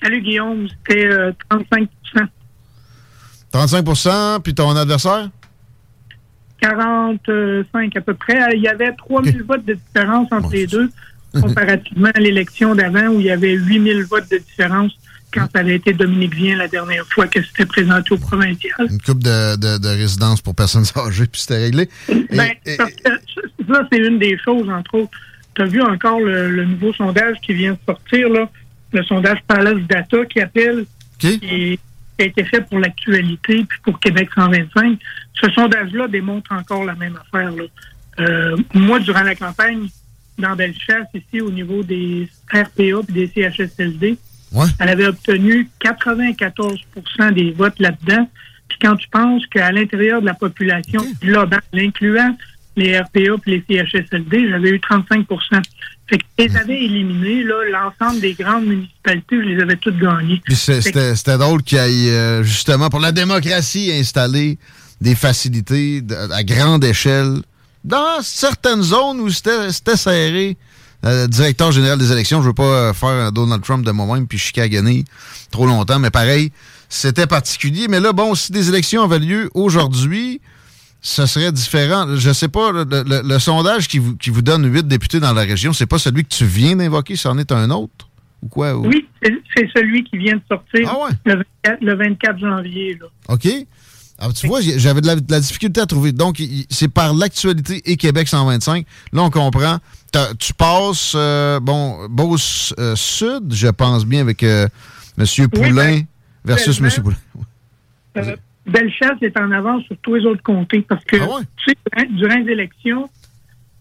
Salut 0.01 0.21
Guillaume, 0.21 0.67
c'était 0.69 1.09
35% 1.49 1.87
euh, 2.15 2.25
35% 3.53 4.41
puis 4.41 4.53
ton 4.53 4.75
adversaire? 4.75 5.29
45 6.61 7.97
à 7.97 8.01
peu 8.01 8.13
près. 8.13 8.55
Il 8.55 8.61
y 8.61 8.67
avait 8.67 8.91
3000 8.93 9.43
votes 9.43 9.65
de 9.65 9.73
différence 9.73 10.27
entre 10.31 10.51
les 10.51 10.67
deux 10.67 10.89
comparativement 11.33 12.09
à 12.13 12.19
l'élection 12.19 12.75
d'avant 12.75 13.07
où 13.07 13.19
il 13.19 13.27
y 13.27 13.31
avait 13.31 13.53
8000 13.53 14.03
votes 14.03 14.29
de 14.31 14.37
différence 14.37 14.91
quand 15.33 15.47
ça 15.53 15.59
avait 15.59 15.75
été 15.75 15.93
Dominique 15.93 16.35
Vien 16.35 16.57
la 16.57 16.67
dernière 16.67 17.05
fois 17.07 17.27
que 17.27 17.41
c'était 17.43 17.65
présenté 17.65 18.13
au 18.13 18.17
provincial. 18.17 18.87
Une 18.89 19.01
coupe 19.01 19.23
de, 19.23 19.77
de, 19.77 19.87
résidence 19.87 20.41
pour 20.41 20.55
personnes 20.55 20.85
âgées, 20.95 21.27
puis 21.27 21.41
c'était 21.41 21.57
réglé. 21.57 21.89
Ben, 22.07 22.51
parce 22.77 22.91
que 22.91 23.11
ça, 23.67 23.87
c'est 23.91 23.99
une 23.99 24.19
des 24.19 24.37
choses, 24.37 24.69
entre 24.69 24.95
autres. 24.95 25.17
Tu 25.55 25.61
as 25.61 25.65
vu 25.65 25.81
encore 25.81 26.19
le, 26.19 26.65
nouveau 26.65 26.93
sondage 26.93 27.37
qui 27.41 27.53
vient 27.53 27.73
de 27.73 27.79
sortir, 27.85 28.29
là, 28.29 28.49
le 28.93 29.03
sondage 29.03 29.39
Palace 29.47 29.81
Data 29.89 30.25
qui 30.25 30.39
appelle, 30.39 30.85
qui, 31.19 31.79
a 32.19 32.23
été 32.23 32.43
fait 32.45 32.61
pour 32.61 32.79
l'actualité, 32.79 33.65
puis 33.67 33.79
pour 33.83 33.99
Québec 33.99 34.29
125. 34.33 34.97
Ce 35.33 35.51
sondage-là 35.51 36.07
démontre 36.07 36.51
encore 36.51 36.83
la 36.83 36.95
même 36.95 37.15
affaire. 37.15 37.51
Euh, 38.19 38.57
moi, 38.73 38.99
durant 38.99 39.21
la 39.21 39.35
campagne, 39.35 39.87
dans 40.37 40.55
Bellechasse, 40.55 41.07
ici, 41.13 41.41
au 41.41 41.51
niveau 41.51 41.83
des 41.83 42.27
RPA 42.51 42.81
et 42.81 43.11
des 43.11 43.27
CHSLD. 43.27 44.17
Elle 44.79 44.89
avait 44.89 45.07
obtenu 45.07 45.69
94% 45.83 47.33
des 47.33 47.51
votes 47.51 47.79
là-dedans. 47.79 48.29
Puis 48.69 48.77
quand 48.81 48.95
tu 48.95 49.07
penses 49.09 49.45
qu'à 49.47 49.71
l'intérieur 49.71 50.21
de 50.21 50.25
la 50.25 50.33
population 50.33 51.05
globale, 51.21 51.61
incluant 51.73 52.35
les 52.75 52.97
RPA 52.99 53.19
et 53.19 53.39
les 53.47 53.63
CHSLD, 53.67 54.49
j'avais 54.49 54.69
eu 54.69 54.79
35 54.79 55.25
Fait 56.07 56.17
que 56.17 56.23
les 56.37 56.55
avais 56.55 56.83
éliminés, 56.83 57.43
là, 57.43 57.55
l'ensemble 57.71 58.21
des 58.21 58.33
grandes 58.33 58.65
municipalités, 58.65 59.35
je 59.41 59.47
les 59.47 59.61
avais 59.61 59.75
toutes 59.77 59.99
gagnées. 59.99 60.41
C'était 60.49 61.37
drôle 61.37 61.63
qu'il 61.63 61.79
y 61.79 62.07
ait, 62.07 62.11
euh, 62.11 62.43
justement, 62.43 62.89
pour 62.89 62.99
la 62.99 63.11
démocratie, 63.11 63.91
installé 63.91 64.57
des 65.01 65.15
facilités 65.15 66.01
à 66.31 66.43
grande 66.43 66.83
échelle 66.83 67.41
dans 67.87 68.21
certaines 68.21 68.83
zones 68.83 69.21
où 69.21 69.29
c'était 69.29 69.95
serré, 69.95 70.57
euh, 71.05 71.25
directeur 71.27 71.71
général 71.71 71.97
des 71.97 72.11
élections, 72.11 72.41
je 72.41 72.47
veux 72.47 72.53
pas 72.53 72.63
euh, 72.63 72.93
faire 72.93 73.09
un 73.09 73.31
Donald 73.31 73.63
Trump 73.63 73.85
de 73.85 73.91
moi-même 73.91 74.27
puis 74.27 74.37
chicaner 74.37 75.05
trop 75.51 75.65
longtemps, 75.65 75.97
mais 75.97 76.09
pareil, 76.09 76.51
c'était 76.89 77.27
particulier. 77.27 77.87
Mais 77.87 78.01
là, 78.01 78.11
bon, 78.11 78.35
si 78.35 78.51
des 78.51 78.67
élections 78.67 79.03
avaient 79.03 79.19
lieu 79.19 79.49
aujourd'hui, 79.53 80.41
ce 80.99 81.25
serait 81.25 81.53
différent. 81.53 82.07
Je 82.17 82.33
sais 82.33 82.49
pas, 82.49 82.71
le, 82.73 83.39
sondage 83.39 83.87
qui 83.87 83.99
vous, 83.99 84.17
qui 84.17 84.31
vous 84.31 84.41
donne 84.41 84.69
huit 84.69 84.85
députés 84.85 85.21
dans 85.21 85.33
la 85.33 85.43
région, 85.43 85.71
c'est 85.71 85.85
pas 85.85 85.99
celui 85.99 86.23
que 86.25 86.35
tu 86.35 86.45
viens 86.45 86.75
d'invoquer, 86.75 87.15
c'en 87.15 87.37
est 87.37 87.53
un 87.53 87.69
autre? 87.69 88.09
Ou 88.41 88.47
quoi? 88.49 88.75
Oui, 88.75 89.07
c'est 89.23 89.69
celui 89.73 90.03
qui 90.03 90.17
vient 90.17 90.35
de 90.35 90.41
sortir 90.49 90.93
ah 90.93 91.09
le, 91.81 91.95
24, 91.95 92.37
janvier. 92.37 92.99
OK. 93.29 93.47
Ah, 94.19 94.29
tu 94.33 94.47
vois, 94.47 94.61
j'avais 94.61 95.01
de, 95.01 95.07
la, 95.07 95.39
difficulté 95.39 95.79
à 95.79 95.85
trouver. 95.85 96.11
Donc, 96.11 96.41
c'est 96.69 96.87
par 96.87 97.13
l'actualité 97.13 97.81
et 97.85 97.97
Québec 97.97 98.27
125. 98.27 98.85
Là, 99.13 99.21
on 99.21 99.29
comprend. 99.29 99.77
Tu 100.39 100.53
passes, 100.55 101.13
euh, 101.15 101.59
bon, 101.59 102.07
Beauce 102.09 102.73
euh, 102.79 102.95
Sud, 102.95 103.53
je 103.53 103.67
pense 103.67 104.05
bien, 104.05 104.21
avec 104.21 104.41
euh, 104.41 104.67
M. 105.19 105.49
Poulain 105.49 105.99
ben, 105.99 106.05
versus 106.43 106.79
M. 106.79 106.89
Poulain. 107.03 108.35
Bellechasse 108.65 109.21
est 109.21 109.37
en 109.39 109.51
avance 109.51 109.83
sur 109.83 109.95
tous 109.97 110.15
les 110.15 110.25
autres 110.25 110.41
comtés 110.41 110.81
parce 110.81 111.03
que, 111.05 111.17
ah 111.17 111.41
tu 111.57 111.71
sais, 111.71 112.07
durant, 112.09 112.35
les 112.35 112.51
élections 112.51 113.09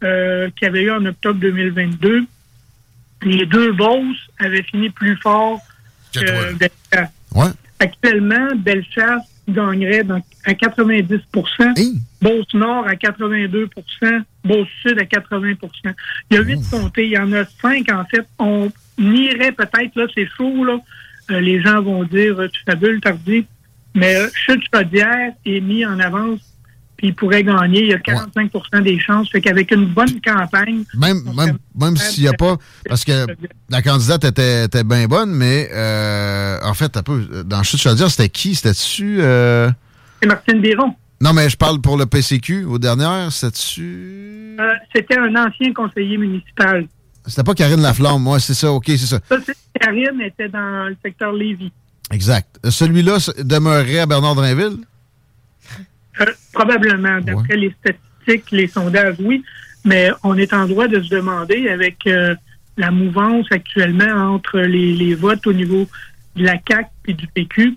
qui 0.01 0.65
avaient 0.67 0.83
eu 0.83 0.91
en 0.91 1.05
octobre 1.07 1.41
2022, 1.41 2.27
les 3.23 3.47
deux 3.47 3.73
Beauce 3.73 4.19
avaient 4.39 4.63
fini 4.63 4.91
plus 4.91 5.17
fort 5.17 5.61
que, 6.13 6.53
Bellechasse. 6.53 7.55
Actuellement, 7.79 8.55
Bellechasse 8.57 9.25
gagnerait 9.48 10.05
à 10.44 10.52
90% 10.52 12.01
Beauce-Nord 12.20 12.86
à 12.86 12.94
82% 12.94 14.23
Beauce-Sud 14.44 14.98
à 14.98 15.05
80% 15.05 15.56
Il 16.31 16.36
y 16.36 16.39
a 16.39 16.43
huit 16.43 16.70
comtés. 16.70 17.05
Il 17.05 17.12
y 17.12 17.18
en 17.18 17.32
a 17.32 17.44
cinq, 17.44 17.90
en 17.90 18.05
fait. 18.05 18.27
On 18.39 18.70
irait 18.98 19.52
peut-être, 19.52 19.94
là, 19.97 20.06
c'est 20.14 20.28
chaud, 20.36 20.64
là. 20.64 20.78
Euh, 21.31 21.40
les 21.40 21.60
gens 21.60 21.82
vont 21.82 22.05
dire, 22.05 22.36
tu 22.52 22.62
fabules, 22.64 23.01
tardi. 23.01 23.47
Mais 23.94 24.16
euh, 24.16 24.28
Chute-Chaudière 24.35 25.32
est 25.44 25.60
mis 25.60 25.85
en 25.85 25.98
avance 25.98 26.40
puis 26.97 27.09
il 27.09 27.14
pourrait 27.14 27.44
gagner. 27.44 27.82
Il 27.82 27.89
y 27.89 27.94
a 27.94 27.98
45% 27.98 28.82
des 28.82 28.98
chances. 28.98 29.31
Fait 29.31 29.40
qu'avec 29.40 29.70
une 29.70 29.86
bonne 29.86 30.20
campagne. 30.20 30.85
Même, 30.94 31.23
même, 31.36 31.59
même 31.78 31.97
s'il 31.97 32.24
n'y 32.24 32.28
a 32.28 32.32
pas. 32.32 32.56
Parce 32.89 33.05
que 33.05 33.27
la 33.68 33.82
candidate 33.82 34.24
était, 34.24 34.64
était 34.64 34.85
bien 34.85 35.06
bonne, 35.06 35.32
mais 35.32 35.68
euh, 35.73 36.59
en 36.62 36.74
fait, 36.74 36.97
un 36.97 37.02
peu, 37.02 37.44
dans 37.44 37.62
Chute 37.62 37.81
Chaudière, 37.81 38.10
c'était 38.10 38.28
qui? 38.28 38.55
C'était-tu. 38.55 39.18
Euh... 39.20 39.70
C'est 40.20 40.28
Martine 40.28 40.60
Biron. 40.60 40.94
Non, 41.20 41.32
mais 41.32 41.48
je 41.48 41.56
parle 41.56 41.81
pour 41.81 41.97
le 41.97 42.06
PCQ. 42.06 42.64
Aux 42.64 42.78
dernières, 42.78 43.32
c'était-tu? 43.32 44.56
Euh, 44.60 44.74
c'était 44.94 45.18
un 45.18 45.35
ancien 45.36 45.73
conseiller 45.73 46.18
municipal. 46.18 46.86
C'était 47.27 47.43
pas 47.43 47.55
Karine 47.55 47.82
Laflamme, 47.82 48.23
moi, 48.23 48.39
c'est 48.39 48.55
ça, 48.55 48.70
OK, 48.70 48.85
c'est 48.86 48.98
ça. 48.98 49.18
ça 49.28 49.36
Karine 49.81 50.20
était 50.20 50.48
dans 50.48 50.89
le 50.89 50.97
secteur 51.02 51.32
Lévis. 51.32 51.73
Exact. 52.12 52.60
Celui-là 52.68 53.16
demeurerait 53.39 54.01
à 54.01 54.06
Bernard 54.06 54.36
Drinville? 54.36 54.78
Euh, 56.20 56.26
probablement, 56.52 57.20
d'après 57.20 57.56
les 57.56 57.74
statistiques, 57.80 58.51
les 58.51 58.68
sondages, 58.68 59.16
oui. 59.20 59.44
Mais 59.84 60.10
on 60.22 60.36
est 60.36 60.52
en 60.52 60.66
droit 60.66 60.88
de 60.88 61.01
se 61.01 61.10
demander, 61.10 61.68
avec 61.68 61.98
euh, 62.06 62.34
la 62.76 62.90
mouvance 62.90 63.47
actuellement 63.51 64.34
entre 64.34 64.59
les, 64.60 65.14
votes 65.14 65.47
au 65.47 65.52
niveau 65.52 65.86
de 66.34 66.44
la 66.44 66.59
CAC 66.59 66.90
et 67.06 67.14
du 67.14 67.26
PQ, 67.28 67.76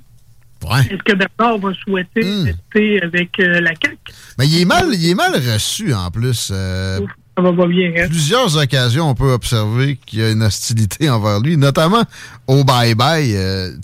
Est-ce 0.64 1.04
que 1.04 1.14
Bernard 1.14 1.60
va 1.60 1.74
souhaiter 1.86 2.24
hmm. 2.24 2.46
rester 2.46 3.02
avec 3.02 3.40
euh, 3.40 3.62
la 3.62 3.76
CAC? 3.76 3.98
Mais 4.38 4.48
il 4.48 4.62
est 4.62 4.66
mal, 4.66 4.86
il 4.92 5.10
est 5.10 5.16
mal 5.16 5.34
reçu 5.34 5.94
en 5.94 6.10
plus. 6.10 6.52
ça 6.52 7.00
va 7.38 7.54
pas 7.54 7.68
bien. 7.68 7.92
Hein? 7.96 8.08
Plusieurs 8.10 8.58
occasions, 8.58 9.10
on 9.10 9.16
peut 9.16 9.32
observer 9.32 9.98
qu'il 10.06 10.20
y 10.20 10.24
a 10.24 10.32
une 10.32 10.44
hostilité 10.44 11.10
envers 11.10 11.40
lui, 11.40 11.58
notamment 11.58 12.04
au 12.48 12.64
bye-bye. 12.64 13.78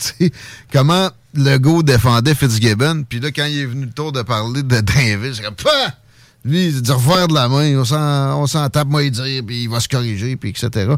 comment 0.73 1.10
le 1.36 1.57
go 1.57 1.84
défendait 1.84 2.36
Fitzgibbon, 2.36 3.03
puis 3.07 3.20
là, 3.20 3.32
quand 3.32 3.45
il 3.45 3.60
est 3.60 3.66
venu 3.66 3.86
le 3.86 3.91
tour 3.91 4.12
de 4.12 4.22
parler 4.22 4.64
de 4.64 4.82
Drainville, 4.82 5.34
j'ai 5.34 5.44
comme! 5.44 5.56
Lui, 6.44 6.68
il 6.68 6.82
dit 6.82 6.91
refaire 6.91 7.28
de 7.28 7.34
la 7.34 7.49
main, 7.49 7.76
on 7.78 8.45
s'en 8.45 8.70
tape, 8.70 8.88
moi, 8.88 9.03
il 9.03 9.12
dire, 9.12 9.44
puis 9.45 9.64
il 9.64 9.70
va 9.70 9.80
se 9.80 9.90
corriger, 9.90 10.36
puis 10.36 10.52
etc. 10.52 10.94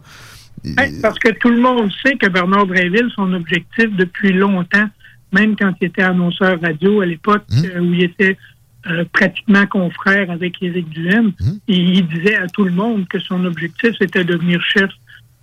parce 1.02 1.20
que 1.20 1.30
tout 1.40 1.50
le 1.50 1.62
monde 1.62 1.90
sait 2.06 2.16
que 2.16 2.28
Bernard 2.28 2.68
Drainville, 2.68 3.10
son 3.16 3.32
objectif 3.34 3.90
depuis 3.96 4.34
longtemps, 4.34 4.90
même 5.32 5.56
quand 5.56 5.74
il 5.82 5.88
était 5.88 6.02
annonceur 6.02 6.60
radio 6.62 7.02
à 7.02 7.06
l'époque, 7.06 7.44
hum. 7.52 7.64
euh, 7.66 7.80
où 7.80 7.94
il 7.94 8.04
était 8.04 8.38
euh, 8.90 9.04
pratiquement 9.12 9.66
confrère 9.66 10.32
avec 10.32 10.62
Éric 10.62 10.90
Duhem. 10.90 11.34
Et 11.68 11.76
il 11.76 12.08
disait 12.08 12.36
à 12.36 12.48
tout 12.48 12.64
le 12.64 12.72
monde 12.72 13.08
que 13.08 13.20
son 13.20 13.44
objectif, 13.46 13.92
c'était 14.00 14.24
de 14.24 14.34
devenir 14.34 14.62
chef 14.62 14.90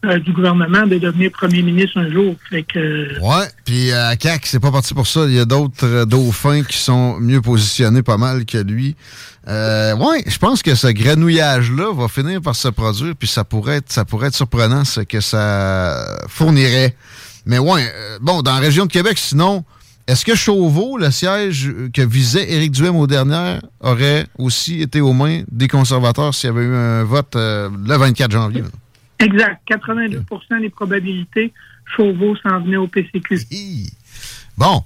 euh, 0.04 0.18
du 0.18 0.32
gouvernement, 0.32 0.86
de 0.86 0.98
devenir 0.98 1.30
premier 1.30 1.62
ministre 1.62 1.98
un 1.98 2.10
jour. 2.10 2.34
Fait 2.50 2.62
que, 2.62 3.18
Ouais, 3.20 3.46
puis 3.64 3.90
euh, 3.90 4.08
à 4.08 4.16
CAC, 4.16 4.46
c'est 4.46 4.60
pas 4.60 4.70
parti 4.70 4.94
pour 4.94 5.06
ça. 5.06 5.24
Il 5.26 5.34
y 5.34 5.40
a 5.40 5.44
d'autres 5.44 5.86
euh, 5.86 6.04
dauphins 6.04 6.62
qui 6.62 6.78
sont 6.78 7.18
mieux 7.20 7.40
positionnés 7.40 8.02
pas 8.02 8.18
mal 8.18 8.44
que 8.44 8.58
lui. 8.58 8.96
Euh, 9.46 9.94
ouais, 9.96 10.24
je 10.26 10.38
pense 10.38 10.62
que 10.62 10.74
ce 10.74 10.86
grenouillage-là 10.86 11.92
va 11.94 12.08
finir 12.08 12.40
par 12.40 12.56
se 12.56 12.68
produire, 12.68 13.14
puis 13.18 13.28
ça 13.28 13.44
pourrait 13.44 13.76
être, 13.76 13.92
ça 13.92 14.04
pourrait 14.04 14.28
être 14.28 14.34
surprenant 14.34 14.84
ce 14.84 15.00
que 15.00 15.20
ça 15.20 16.04
fournirait. 16.28 16.94
Mais 17.46 17.58
ouais, 17.58 17.92
euh, 17.94 18.18
bon, 18.20 18.42
dans 18.42 18.54
la 18.54 18.60
région 18.60 18.86
de 18.86 18.90
Québec, 18.90 19.18
sinon, 19.18 19.64
est-ce 20.06 20.24
que 20.24 20.34
Chauveau, 20.34 20.96
le 20.96 21.10
siège 21.10 21.72
que 21.92 22.02
visait 22.02 22.50
Éric 22.52 22.72
Duhem 22.72 22.96
au 22.96 23.06
dernier, 23.06 23.58
aurait 23.80 24.26
aussi 24.38 24.80
été 24.80 25.00
aux 25.00 25.12
mains 25.12 25.42
des 25.50 25.68
conservateurs 25.68 26.34
s'il 26.34 26.48
y 26.48 26.50
avait 26.52 26.64
eu 26.64 26.74
un 26.74 27.04
vote 27.04 27.36
euh, 27.36 27.68
le 27.86 27.96
24 27.96 28.30
janvier? 28.30 28.62
Exact, 29.24 29.60
82% 29.70 30.60
des 30.60 30.70
probabilités, 30.70 31.52
Chauveau 31.96 32.36
s'en 32.36 32.60
venait 32.60 32.76
au 32.76 32.86
PCQ. 32.86 33.40
Bon, 34.56 34.82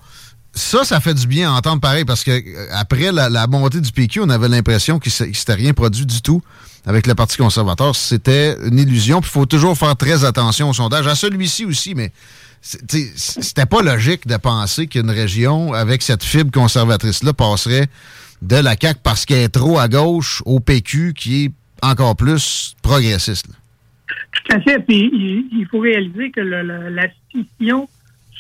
ça, 0.59 0.85
ça 0.85 1.01
fait 1.01 1.15
du 1.15 1.27
bien 1.27 1.52
à 1.52 1.56
entendre 1.56 1.81
pareil 1.81 2.05
parce 2.05 2.24
que 2.24 2.31
euh, 2.31 2.69
après 2.73 3.12
la, 3.12 3.47
montée 3.47 3.81
du 3.81 3.93
PQ, 3.93 4.20
on 4.20 4.28
avait 4.28 4.48
l'impression 4.48 4.98
qu'il 4.98 5.12
ne 5.27 5.32
s'était 5.32 5.55
rien 5.55 5.73
produit 5.73 6.06
du 6.06 6.20
tout 6.20 6.43
avec 6.86 7.06
le 7.06 7.15
Parti 7.15 7.36
conservateur. 7.36 7.94
C'était 7.94 8.56
une 8.66 8.78
illusion. 8.78 9.20
Il 9.20 9.27
faut 9.27 9.47
toujours 9.47 9.77
faire 9.77 9.94
très 9.97 10.24
attention 10.24 10.70
au 10.70 10.73
sondage. 10.73 11.06
À 11.06 11.15
celui-ci 11.15 11.65
aussi, 11.65 11.94
mais 11.94 12.12
c'était 12.60 13.66
pas 13.66 13.82
logique 13.82 14.27
de 14.27 14.36
penser 14.36 14.89
qu'une 14.89 15.10
région 15.10 15.73
avec 15.73 16.02
cette 16.02 16.24
fibre 16.24 16.51
conservatrice-là 16.51 17.32
passerait 17.32 17.86
de 18.43 18.56
la 18.56 18.74
CAQ 18.81 19.01
parce 19.02 19.24
qu'elle 19.27 19.39
est 19.39 19.48
trop 19.48 19.78
à 19.78 19.89
gauche 19.89 20.43
au 20.44 20.60
PQ 20.60 21.15
qui 21.16 21.44
est 21.44 21.52
encore 21.82 22.16
plus 22.16 22.74
progressiste. 22.82 23.47
Tout 24.32 24.52
à 24.56 24.60
fait. 24.60 24.78
Puis 24.80 25.10
il, 25.12 25.48
il 25.59 25.66
faut 25.66 25.80
réaliser 25.80 26.30
que 26.30 26.40
le- 26.40 26.62
le- 26.62 26.89
la 26.89 27.06
scission 27.30 27.89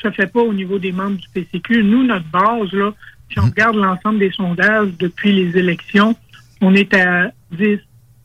se 0.02 0.10
fait 0.10 0.26
pas 0.32 0.40
au 0.40 0.52
niveau 0.54 0.78
des 0.78 0.92
membres 0.92 1.16
du 1.18 1.28
PCQ. 1.34 1.82
Nous, 1.82 2.04
notre 2.04 2.26
base, 2.30 2.72
là, 2.72 2.92
si 3.30 3.38
on 3.40 3.44
regarde 3.46 3.76
l'ensemble 3.76 4.18
des 4.20 4.30
sondages 4.30 4.90
depuis 4.98 5.32
les 5.32 5.58
élections, 5.58 6.16
on 6.60 6.74
est 6.74 6.94
à 6.94 7.30
10, 7.52 7.78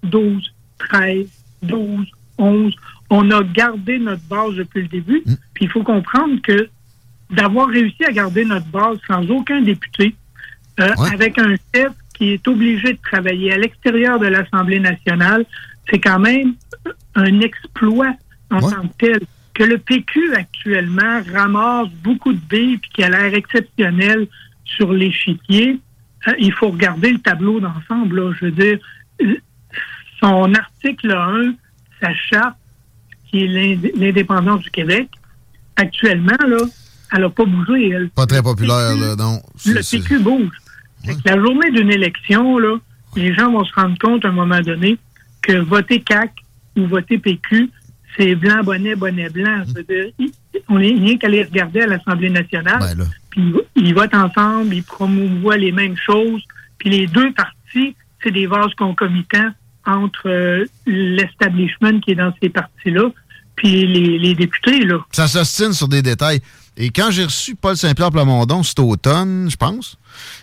12, 0.04 0.54
13, 0.78 1.28
12, 1.64 2.08
11. 2.38 2.76
On 3.10 3.30
a 3.32 3.44
gardé 3.44 4.00
notre 4.00 4.24
base 4.24 4.56
depuis 4.56 4.84
le 4.84 4.88
début. 4.88 5.24
Puis 5.54 5.66
il 5.66 5.70
faut 5.70 5.84
comprendre 5.84 6.42
que 6.42 6.70
d'avoir 7.30 7.68
réussi 7.70 8.04
à 8.06 8.12
garder 8.12 8.46
notre 8.46 8.68
base 8.68 8.98
sans 9.08 9.28
aucun 9.30 9.62
député, 9.62 10.16
euh, 10.80 10.90
avec 11.12 11.38
un 11.40 11.56
chef 11.74 11.92
qui 12.16 12.30
est 12.34 12.48
obligé 12.48 12.94
de 12.94 13.00
travailler 13.02 13.52
à 13.54 13.58
l'extérieur 13.58 14.20
de 14.20 14.28
l'Assemblée 14.28 14.80
nationale, 14.80 15.46
c'est 15.90 16.00
quand 16.00 16.20
même 16.20 16.54
un 17.16 17.40
exploit 17.42 18.14
en 18.52 18.60
tant 18.60 18.88
que 18.88 18.94
tel. 19.00 19.20
Que 19.54 19.64
le 19.64 19.78
PQ 19.78 20.34
actuellement 20.36 21.22
ramasse 21.32 21.90
beaucoup 22.04 22.34
de 22.34 22.40
billes 22.50 22.78
puis 22.78 22.90
qui 22.96 23.04
a 23.04 23.10
l'air 23.10 23.34
exceptionnel 23.36 24.28
sur 24.66 24.92
l'échiquier, 24.92 25.80
euh, 26.28 26.32
il 26.40 26.52
faut 26.54 26.70
regarder 26.70 27.12
le 27.12 27.20
tableau 27.20 27.60
d'ensemble. 27.60 28.20
là. 28.20 28.34
Je 28.40 28.46
veux 28.46 28.52
dire, 28.52 28.80
son 30.20 30.54
article 30.54 31.12
1, 31.12 31.54
sa 32.02 32.14
charte, 32.16 32.58
qui 33.30 33.44
est 33.44 33.48
l'ind- 33.48 33.92
l'indépendance 33.96 34.62
du 34.62 34.72
Québec, 34.72 35.10
actuellement, 35.76 36.38
là, 36.48 36.58
elle 37.12 37.22
n'a 37.22 37.30
pas 37.30 37.46
bougé. 37.46 37.90
Elle. 37.90 38.10
Pas 38.10 38.26
très 38.26 38.42
populaire, 38.42 38.96
là, 38.96 39.16
non. 39.16 39.40
Le 39.66 39.82
PQ 39.88 40.20
bouge. 40.20 40.52
La 41.26 41.38
journée 41.38 41.70
d'une 41.72 41.92
élection, 41.92 42.58
là, 42.58 42.78
les 43.16 43.34
gens 43.36 43.52
vont 43.52 43.64
se 43.66 43.74
rendre 43.74 43.98
compte 44.00 44.26
à 44.26 44.30
un 44.30 44.32
moment 44.32 44.62
donné 44.62 44.98
que 45.44 45.54
voter 45.60 46.02
CAC 46.02 46.32
ou 46.78 46.88
voter 46.88 47.20
PQ, 47.20 47.70
c'est 48.18 48.34
blanc, 48.36 48.64
bonnet, 48.64 48.96
bonnet, 48.96 49.30
blanc. 49.30 49.64
Veux 49.76 49.84
dire, 49.84 50.06
il- 50.20 50.32
on 50.70 50.80
est 50.80 50.88
rien 50.94 51.18
qu'à 51.18 51.28
les 51.30 51.44
regarder 51.44 51.82
à 51.82 51.88
l'Assemblée 51.88 52.30
nationale. 52.30 52.80
Ben, 52.98 53.08
puis 53.30 53.42
ils, 53.76 53.84
ils 53.88 53.94
votent 53.96 54.14
ensemble, 54.16 54.74
ils 54.74 54.84
promouvoient 54.84 55.58
les 55.58 55.72
mêmes 55.72 55.98
choses. 55.98 56.42
Puis 56.78 56.90
les 56.90 57.08
deux 57.08 57.32
partis, 57.34 57.96
c'est 58.24 58.32
des 58.32 58.46
vases 58.48 58.74
concomitants 58.78 59.50
entre 59.86 60.28
euh, 60.30 60.66
l'establishment 61.18 62.00
qui 62.00 62.12
est 62.12 62.16
dans 62.16 62.34
ces 62.42 62.50
partis-là, 62.50 63.10
puis 63.56 63.86
les, 63.86 64.18
les 64.20 64.36
députés, 64.36 64.84
là. 64.86 65.00
Ça 65.12 65.28
s'ostine 65.28 65.74
sur 65.74 65.88
des 65.88 66.02
détails. 66.02 66.40
Et 66.78 66.90
quand 66.90 67.12
j'ai 67.12 67.26
reçu 67.26 67.56
Paul 67.56 67.76
Saint-Pierre 67.78 68.12
Plamondon 68.12 68.64
cet 68.64 68.80
automne, 68.80 69.48
je 69.50 69.56
pense, 69.58 69.98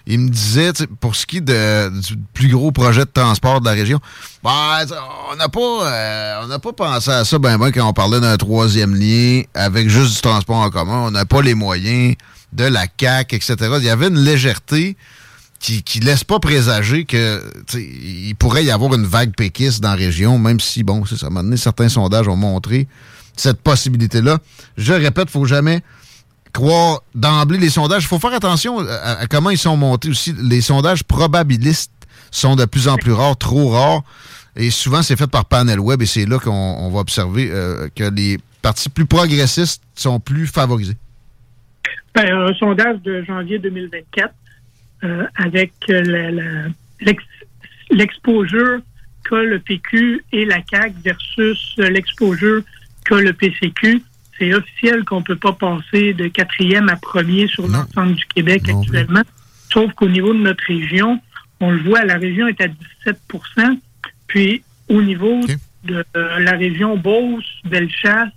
il 0.06 0.20
me 0.20 0.28
disait, 0.28 0.72
pour 1.01 1.16
ce 1.16 1.26
qui 1.26 1.38
est 1.38 1.40
du 1.40 2.16
plus 2.34 2.48
gros 2.48 2.72
projet 2.72 3.05
de 3.05 3.10
transport 3.12 3.60
de 3.60 3.66
la 3.66 3.72
région, 3.72 4.01
ben, 4.42 4.86
on 5.30 5.36
n'a 5.36 5.48
pas, 5.48 5.60
euh, 5.60 6.59
pas 6.59 6.72
pensé 6.72 7.10
à 7.10 7.24
ça 7.24 7.38
ben, 7.38 7.59
ben 7.59 7.70
quand 7.72 7.88
on 7.88 7.92
parlait 7.92 8.20
d'un 8.20 8.36
troisième 8.36 8.94
lien 8.94 9.42
avec 9.55 9.88
juste 9.88 10.14
du 10.16 10.20
transport 10.20 10.56
en 10.56 10.70
commun. 10.70 11.05
On 11.06 11.10
n'a 11.10 11.24
pas 11.24 11.42
les 11.42 11.55
moyens 11.55 12.14
de 12.52 12.64
la 12.64 12.86
CAC, 12.86 13.32
etc. 13.32 13.56
Il 13.78 13.84
y 13.84 13.90
avait 13.90 14.09
une 14.09 14.18
légèreté 14.18 14.97
qui, 15.60 15.82
qui 15.82 16.01
laisse 16.01 16.24
pas 16.24 16.40
présager 16.40 17.05
que 17.05 17.42
il 17.74 18.34
pourrait 18.34 18.64
y 18.64 18.70
avoir 18.70 18.94
une 18.94 19.06
vague 19.06 19.34
péquiste 19.34 19.80
dans 19.80 19.90
la 19.90 19.97
région, 19.97 20.38
même 20.38 20.59
si, 20.59 20.82
bon, 20.82 21.05
ça, 21.05 21.26
à 21.26 21.30
donné, 21.30 21.56
certains 21.56 21.88
sondages 21.88 22.28
ont 22.28 22.36
montré 22.36 22.88
cette 23.36 23.60
possibilité-là. 23.60 24.38
Je 24.76 24.92
répète, 24.92 25.30
faut 25.30 25.44
jamais 25.44 25.82
croire 26.52 27.02
d'emblée 27.14 27.59
les 27.59 27.70
sondages. 27.70 28.05
Il 28.05 28.09
faut 28.09 28.18
faire 28.18 28.32
attention 28.32 28.81
à, 28.81 29.20
à 29.20 29.27
comment 29.27 29.51
ils 29.51 29.59
sont 29.59 29.77
montés 29.77 30.10
aussi. 30.10 30.35
Les 30.43 30.60
sondages 30.60 31.05
probabilistes 31.05 31.93
sont 32.31 32.56
de 32.56 32.64
plus 32.64 32.89
en 32.89 32.97
plus 32.97 33.12
rares, 33.12 33.36
trop 33.36 33.70
rares. 33.70 34.02
Et 34.56 34.70
souvent, 34.70 35.02
c'est 35.02 35.16
fait 35.16 35.31
par 35.31 35.44
panel 35.44 35.81
web 35.81 36.02
et 36.02 36.06
c'est 36.06 36.27
là 36.27 36.39
qu'on 36.39 36.51
on 36.51 36.90
va 36.90 37.01
observer 37.01 37.51
euh, 37.51 37.89
que 37.94 38.05
les 38.05 38.39
partis 38.62 38.89
plus 38.89 39.06
progressistes 39.06 39.82
sont 39.94 40.20
plus 40.20 40.47
favorisés. 40.47 40.97
Ben, 42.14 42.32
un 42.32 42.55
sondage 42.55 43.01
de 43.02 43.22
janvier 43.24 43.59
2024 43.59 44.35
euh, 45.05 45.24
avec 45.36 45.72
euh, 45.89 46.68
l'exposure 47.90 48.81
qu'a 49.28 49.43
le 49.43 49.59
PQ 49.60 50.24
et 50.32 50.44
la 50.44 50.59
CAQ 50.68 50.94
versus 51.05 51.77
euh, 51.78 51.89
l'exposure 51.89 52.62
qu'a 53.05 53.20
le 53.20 53.32
PCQ. 53.32 54.02
C'est 54.41 54.55
officiel 54.55 55.05
qu'on 55.05 55.23
peut 55.23 55.37
pas 55.37 55.53
passer 55.53 56.15
de 56.15 56.29
quatrième 56.29 56.89
à 56.89 56.97
premier 56.97 57.47
sur 57.47 57.69
l'ensemble 57.69 58.15
du 58.15 58.25
Québec 58.25 58.62
actuellement. 58.71 59.21
Sauf 59.71 59.93
qu'au 59.93 60.09
niveau 60.09 60.33
de 60.33 60.39
notre 60.39 60.65
région, 60.65 61.21
on 61.61 61.71
le 61.71 61.83
voit, 61.83 62.07
la 62.07 62.17
région 62.17 62.49
est 62.49 62.61
à 62.62 62.69
17% 63.07 63.79
Puis 64.29 64.62
au 64.89 65.03
niveau 65.03 65.41
de 65.85 66.05
euh, 66.17 66.39
la 66.39 66.53
région 66.53 66.97
Beauce, 66.97 67.45
Bellechasse, 67.65 68.31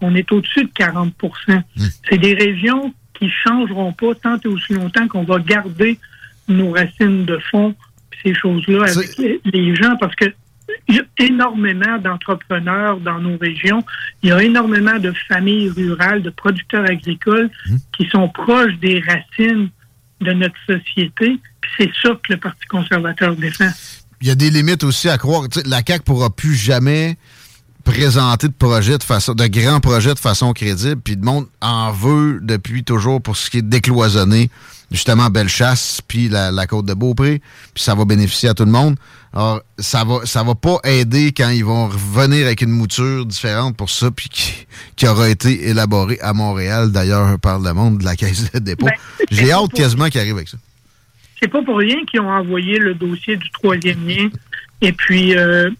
on 0.00 0.16
est 0.16 0.30
au-dessus 0.32 0.64
de 0.64 0.70
40% 0.70 1.62
C'est 2.08 2.18
des 2.18 2.34
régions 2.34 2.92
qui 3.14 3.30
changeront 3.30 3.92
pas 3.92 4.14
tant 4.16 4.36
et 4.44 4.48
aussi 4.48 4.72
longtemps 4.72 5.06
qu'on 5.06 5.22
va 5.22 5.38
garder 5.38 6.00
nos 6.48 6.72
racines 6.72 7.24
de 7.24 7.38
fond, 7.38 7.76
ces 8.24 8.34
choses-là 8.34 8.86
avec 8.86 9.40
les 9.44 9.76
gens, 9.76 9.96
parce 9.98 10.16
que 10.16 10.26
il 10.88 10.96
y 10.96 10.98
a 10.98 11.04
énormément 11.18 11.98
d'entrepreneurs 11.98 12.98
dans 13.00 13.18
nos 13.18 13.36
régions. 13.38 13.84
Il 14.22 14.30
y 14.30 14.32
a 14.32 14.42
énormément 14.42 14.98
de 14.98 15.12
familles 15.28 15.70
rurales, 15.70 16.22
de 16.22 16.30
producteurs 16.30 16.84
agricoles 16.84 17.50
qui 17.96 18.06
sont 18.08 18.28
proches 18.28 18.74
des 18.80 19.00
racines 19.00 19.68
de 20.20 20.32
notre 20.32 20.56
société. 20.66 21.38
C'est 21.78 21.90
ça 22.02 22.10
que 22.22 22.32
le 22.32 22.36
Parti 22.38 22.66
conservateur 22.66 23.36
défend. 23.36 23.70
Il 24.20 24.28
y 24.28 24.30
a 24.30 24.34
des 24.34 24.50
limites 24.50 24.84
aussi 24.84 25.08
à 25.08 25.18
croire. 25.18 25.48
Tu 25.48 25.60
sais, 25.60 25.68
la 25.68 25.82
CAQ 25.86 26.04
pourra 26.04 26.30
plus 26.30 26.54
jamais 26.54 27.16
présenter 27.84 28.48
de 28.48 28.52
projets 28.52 28.98
de 28.98 29.02
façon, 29.02 29.34
de 29.34 29.46
grands 29.46 29.80
projets 29.80 30.14
de 30.14 30.18
façon 30.18 30.52
crédible. 30.52 31.00
Puis 31.02 31.14
le 31.14 31.22
monde 31.22 31.46
en 31.60 31.92
veut 31.92 32.40
depuis 32.42 32.82
toujours 32.82 33.20
pour 33.22 33.36
ce 33.36 33.50
qui 33.50 33.58
est 33.58 33.62
décloisonné. 33.62 34.50
Justement, 34.90 35.28
Bellechasse, 35.28 36.00
puis 36.06 36.28
la, 36.28 36.52
la 36.52 36.66
côte 36.66 36.86
de 36.86 36.94
Beaupré, 36.94 37.40
puis 37.72 37.82
ça 37.82 37.94
va 37.94 38.04
bénéficier 38.04 38.50
à 38.50 38.54
tout 38.54 38.64
le 38.64 38.70
monde. 38.70 38.96
Alors, 39.32 39.60
ça 39.78 40.04
va, 40.04 40.24
ça 40.24 40.44
va 40.44 40.54
pas 40.54 40.78
aider 40.84 41.32
quand 41.32 41.48
ils 41.48 41.64
vont 41.64 41.88
revenir 41.88 42.46
avec 42.46 42.62
une 42.62 42.70
mouture 42.70 43.26
différente 43.26 43.76
pour 43.76 43.90
ça, 43.90 44.10
puis 44.12 44.28
qui, 44.28 44.66
qui 44.94 45.08
aura 45.08 45.28
été 45.28 45.68
élaborée 45.68 46.20
à 46.20 46.32
Montréal, 46.32 46.92
d'ailleurs, 46.92 47.40
par 47.40 47.58
le 47.58 47.72
monde 47.72 47.98
de 47.98 48.04
la 48.04 48.14
Caisse 48.14 48.52
de 48.52 48.58
dépôt. 48.60 48.86
J'ai 49.30 49.50
hâte 49.50 49.72
quasiment 49.72 50.08
qu'ils 50.08 50.20
arrivent 50.20 50.36
avec 50.36 50.48
ça. 50.48 50.58
C'est 51.40 51.48
pas 51.48 51.62
pour 51.62 51.78
rien 51.78 51.96
qu'ils 52.08 52.20
ont 52.20 52.30
envoyé 52.30 52.78
le 52.78 52.94
dossier 52.94 53.36
du 53.36 53.50
troisième 53.50 54.06
lien 54.06 54.28
et 54.80 54.92
puis 54.92 55.36
euh, 55.36 55.70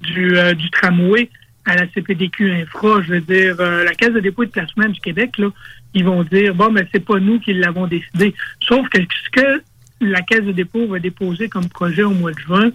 du, 0.00 0.38
euh, 0.38 0.54
du 0.54 0.70
tramway 0.70 1.28
à 1.66 1.76
la 1.76 1.86
CPDQ 1.88 2.52
Infra. 2.52 3.02
Je 3.02 3.14
veux 3.14 3.20
dire, 3.20 3.56
euh, 3.60 3.84
la 3.84 3.92
Caisse 3.92 4.12
de 4.12 4.20
dépôt 4.20 4.42
et 4.42 4.46
de 4.46 4.52
placement 4.52 4.88
du 4.88 5.00
Québec, 5.00 5.38
là, 5.38 5.48
ils 5.94 6.04
vont 6.04 6.22
dire 6.24 6.54
bon, 6.54 6.70
mais 6.70 6.86
c'est 6.92 7.04
pas 7.04 7.18
nous 7.18 7.40
qui 7.40 7.54
l'avons 7.54 7.86
décidé. 7.86 8.34
Sauf 8.60 8.88
que 8.88 8.98
ce 9.00 9.30
que 9.30 9.62
la 10.00 10.20
Caisse 10.22 10.44
de 10.44 10.52
dépôt 10.52 10.86
va 10.86 10.98
déposer 10.98 11.48
comme 11.48 11.68
projet 11.68 12.02
au 12.02 12.10
mois 12.10 12.32
de 12.32 12.38
juin, 12.38 12.70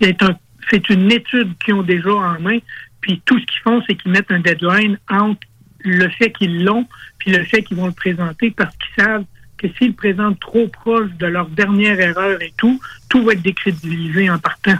c'est 0.00 0.22
un 0.22 0.36
c'est 0.70 0.90
une 0.90 1.10
étude 1.10 1.56
qu'ils 1.64 1.74
ont 1.74 1.82
déjà 1.82 2.10
en 2.10 2.40
main. 2.40 2.58
Puis 3.00 3.22
tout 3.24 3.38
ce 3.38 3.46
qu'ils 3.46 3.60
font, 3.62 3.82
c'est 3.86 3.94
qu'ils 3.94 4.12
mettent 4.12 4.30
un 4.30 4.40
deadline 4.40 4.98
entre 5.08 5.40
le 5.80 6.08
fait 6.10 6.30
qu'ils 6.32 6.64
l'ont 6.64 6.86
puis 7.18 7.32
le 7.32 7.44
fait 7.44 7.62
qu'ils 7.62 7.76
vont 7.76 7.86
le 7.86 7.92
présenter 7.92 8.50
parce 8.50 8.74
qu'ils 8.76 9.04
savent 9.04 9.24
que 9.56 9.66
s'ils 9.76 9.94
présentent 9.94 10.38
trop 10.40 10.68
proche 10.68 11.10
de 11.18 11.26
leur 11.26 11.48
dernière 11.48 11.98
erreur 11.98 12.40
et 12.42 12.52
tout, 12.56 12.80
tout 13.08 13.24
va 13.24 13.32
être 13.32 13.42
décrédibilisé 13.42 14.30
en 14.30 14.38
partant. 14.38 14.76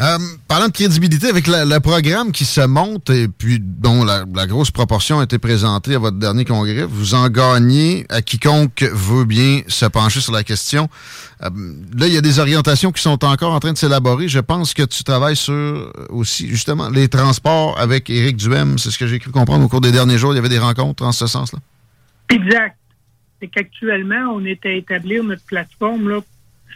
Euh, 0.00 0.16
parlant 0.48 0.68
de 0.68 0.72
crédibilité, 0.72 1.28
avec 1.28 1.46
le 1.46 1.78
programme 1.78 2.32
qui 2.32 2.46
se 2.46 2.62
monte 2.62 3.10
et 3.10 3.28
puis 3.28 3.58
dont 3.60 4.02
la, 4.02 4.24
grosse 4.46 4.70
proportion 4.70 5.20
a 5.20 5.24
été 5.24 5.38
présentée 5.38 5.94
à 5.94 5.98
votre 5.98 6.16
dernier 6.16 6.46
congrès, 6.46 6.84
vous 6.84 7.14
en 7.14 7.28
gagnez 7.28 8.06
à 8.08 8.22
quiconque 8.22 8.82
veut 8.82 9.26
bien 9.26 9.60
se 9.68 9.84
pencher 9.84 10.20
sur 10.20 10.32
la 10.32 10.42
question. 10.42 10.88
Euh, 11.42 11.50
là, 11.94 12.06
il 12.06 12.14
y 12.14 12.16
a 12.16 12.22
des 12.22 12.38
orientations 12.38 12.92
qui 12.92 13.02
sont 13.02 13.22
encore 13.26 13.52
en 13.52 13.60
train 13.60 13.74
de 13.74 13.76
s'élaborer. 13.78 14.26
Je 14.26 14.38
pense 14.38 14.72
que 14.72 14.84
tu 14.84 15.04
travailles 15.04 15.36
sur 15.36 15.52
euh, 15.52 15.92
aussi, 16.08 16.48
justement, 16.48 16.88
les 16.88 17.08
transports 17.08 17.78
avec 17.78 18.08
Éric 18.08 18.38
Duhem. 18.38 18.78
C'est 18.78 18.90
ce 18.90 18.98
que 18.98 19.06
j'ai 19.06 19.18
cru 19.18 19.32
comprendre 19.32 19.66
au 19.66 19.68
cours 19.68 19.82
des 19.82 19.92
derniers 19.92 20.16
jours. 20.16 20.32
Il 20.32 20.36
y 20.36 20.38
avait 20.38 20.48
des 20.48 20.58
rencontres 20.58 21.04
en 21.04 21.12
ce 21.12 21.26
sens-là. 21.26 21.58
Exact. 22.30 22.74
C'est 23.38 23.48
qu'actuellement, 23.48 24.32
on 24.34 24.46
est 24.46 24.64
à 24.64 24.70
établir 24.70 25.24
notre 25.24 25.44
plateforme, 25.44 26.08
là, 26.08 26.20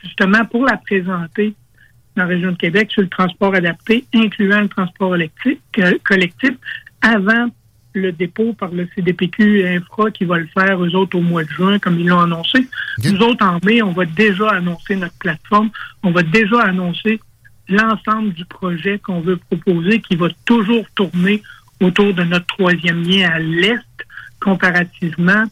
justement, 0.02 0.44
pour 0.44 0.66
la 0.66 0.76
présenter 0.76 1.54
dans 2.16 2.22
la 2.22 2.28
région 2.28 2.52
de 2.52 2.56
Québec 2.56 2.90
sur 2.90 3.02
le 3.02 3.08
transport 3.08 3.54
adapté, 3.54 4.04
incluant 4.14 4.60
le 4.60 4.68
transport 4.68 5.14
électrique, 5.14 5.60
euh, 5.78 5.94
collectif, 6.04 6.52
avant 7.02 7.48
le 7.94 8.12
dépôt 8.12 8.52
par 8.54 8.70
le 8.70 8.88
CDPQ 8.94 9.66
Infra 9.68 10.10
qui 10.10 10.24
va 10.24 10.38
le 10.38 10.46
faire, 10.46 10.84
eux 10.84 10.94
autres, 10.94 11.16
au 11.16 11.22
mois 11.22 11.44
de 11.44 11.50
juin, 11.50 11.78
comme 11.78 11.98
ils 12.00 12.08
l'ont 12.08 12.20
annoncé. 12.20 12.66
Nous 13.04 13.18
autres, 13.20 13.44
en 13.44 13.58
mai, 13.64 13.82
on 13.82 13.92
va 13.92 14.04
déjà 14.04 14.50
annoncer 14.50 14.96
notre 14.96 15.16
plateforme. 15.18 15.70
On 16.02 16.10
va 16.10 16.22
déjà 16.22 16.60
annoncer 16.62 17.20
l'ensemble 17.68 18.32
du 18.32 18.44
projet 18.44 18.98
qu'on 18.98 19.20
veut 19.20 19.36
proposer, 19.36 20.00
qui 20.00 20.16
va 20.16 20.28
toujours 20.44 20.84
tourner 20.94 21.42
autour 21.80 22.12
de 22.14 22.24
notre 22.24 22.46
troisième 22.46 23.02
lien 23.02 23.30
à 23.30 23.38
l'Est, 23.38 23.82
comparativement 24.40 25.44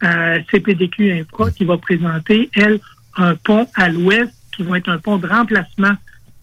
à 0.00 0.42
CPDQ 0.50 1.12
Infra, 1.12 1.50
qui 1.50 1.64
va 1.64 1.76
présenter, 1.76 2.48
elle, 2.54 2.80
un 3.16 3.34
pont 3.34 3.66
à 3.74 3.88
l'Ouest, 3.88 4.32
qui 4.56 4.62
va 4.62 4.78
être 4.78 4.88
un 4.88 4.98
pont 4.98 5.18
de 5.18 5.26
remplacement 5.26 5.94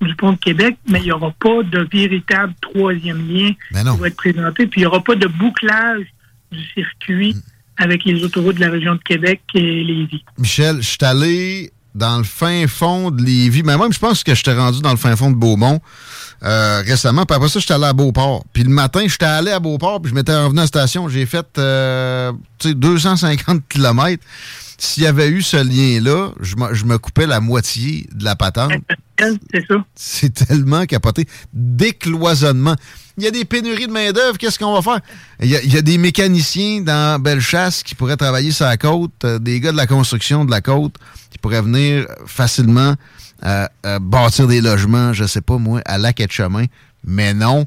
du 0.01 0.15
pont 0.15 0.33
de 0.33 0.37
Québec, 0.37 0.77
mais 0.87 0.99
il 0.99 1.05
n'y 1.05 1.11
aura 1.11 1.31
pas 1.31 1.63
de 1.63 1.87
véritable 1.91 2.53
troisième 2.61 3.27
lien 3.27 3.51
ben 3.71 3.91
qui 3.91 3.99
va 3.99 4.07
être 4.07 4.15
présenté, 4.15 4.67
puis 4.67 4.81
il 4.81 4.83
n'y 4.83 4.87
aura 4.87 5.03
pas 5.03 5.15
de 5.15 5.27
bouclage 5.27 6.05
du 6.51 6.63
circuit 6.73 7.35
Mm. 7.35 7.83
avec 7.83 8.05
les 8.05 8.23
autoroutes 8.23 8.55
de 8.55 8.61
la 8.61 8.69
région 8.71 8.95
de 8.95 9.01
Québec 9.01 9.41
et 9.53 9.83
Lévis. 9.83 10.23
Michel, 10.37 10.77
je 10.77 10.87
suis 10.87 10.97
allé 11.01 11.71
dans 11.93 12.17
le 12.17 12.23
fin 12.23 12.67
fond 12.67 13.11
de 13.11 13.23
Lévis, 13.23 13.63
mais 13.63 13.77
même 13.77 13.91
je 13.91 13.99
pense 13.99 14.23
que 14.23 14.35
je 14.35 14.43
t'ai 14.43 14.53
rendu 14.53 14.81
dans 14.81 14.91
le 14.91 14.97
fin 14.97 15.15
fond 15.15 15.31
de 15.31 15.35
Beaumont 15.35 15.81
euh, 16.43 16.81
récemment. 16.85 17.25
Puis 17.25 17.35
après 17.35 17.49
ça, 17.49 17.59
j'étais 17.59 17.73
allé 17.73 17.85
à 17.85 17.93
Beauport. 17.93 18.43
Puis 18.53 18.63
le 18.63 18.69
matin, 18.69 19.01
j'étais 19.07 19.25
allé 19.25 19.51
à 19.51 19.59
Beauport, 19.59 20.01
puis 20.01 20.09
je 20.11 20.15
m'étais 20.15 20.35
revenu 20.35 20.59
à 20.59 20.63
la 20.63 20.67
station. 20.67 21.09
J'ai 21.09 21.25
fait 21.25 21.45
euh, 21.57 22.31
tu 22.59 22.69
sais, 22.69 22.73
250 22.75 23.63
kilomètres. 23.69 24.23
S'il 24.79 25.01
y 25.03 25.07
avait 25.07 25.27
eu 25.29 25.41
ce 25.41 25.57
lien-là, 25.57 26.33
je, 26.39 26.55
me- 26.55 26.71
je 26.75 26.85
me 26.85 26.99
coupais 26.99 27.25
la 27.25 27.39
moitié 27.39 28.07
de 28.13 28.23
la 28.23 28.35
patente. 28.35 28.73
C'est 29.51 29.65
ça. 29.67 29.75
C'est 29.95 30.31
tellement 30.45 30.85
capoté. 30.85 31.25
Décloisonnement. 31.51 32.75
Il 33.17 33.23
y 33.23 33.27
a 33.27 33.31
des 33.31 33.45
pénuries 33.45 33.87
de 33.87 33.91
main-d'œuvre. 33.91 34.37
Qu'est-ce 34.37 34.59
qu'on 34.59 34.79
va 34.79 34.81
faire? 34.83 35.01
Il 35.41 35.49
y, 35.49 35.55
a, 35.55 35.63
il 35.63 35.73
y 35.73 35.77
a 35.77 35.81
des 35.81 35.97
mécaniciens 35.97 36.81
dans 36.81 37.19
Bellechasse 37.19 37.81
qui 37.81 37.95
pourraient 37.95 38.17
travailler 38.17 38.51
sur 38.51 38.65
la 38.65 38.77
côte, 38.77 39.13
euh, 39.23 39.39
des 39.39 39.59
gars 39.59 39.71
de 39.71 39.77
la 39.77 39.87
construction 39.87 40.45
de 40.45 40.51
la 40.51 40.61
côte 40.61 40.93
qui 41.31 41.39
pourraient 41.39 41.63
venir 41.63 42.05
facilement 42.27 42.93
euh, 43.43 43.67
euh, 43.85 43.99
bâtir 43.99 44.47
des 44.47 44.61
logements, 44.61 45.13
je 45.13 45.25
sais 45.25 45.41
pas 45.41 45.57
moi, 45.57 45.81
à 45.85 45.97
lac 45.97 46.19
et 46.19 46.27
chemin. 46.29 46.65
Mais 47.05 47.33
non, 47.33 47.65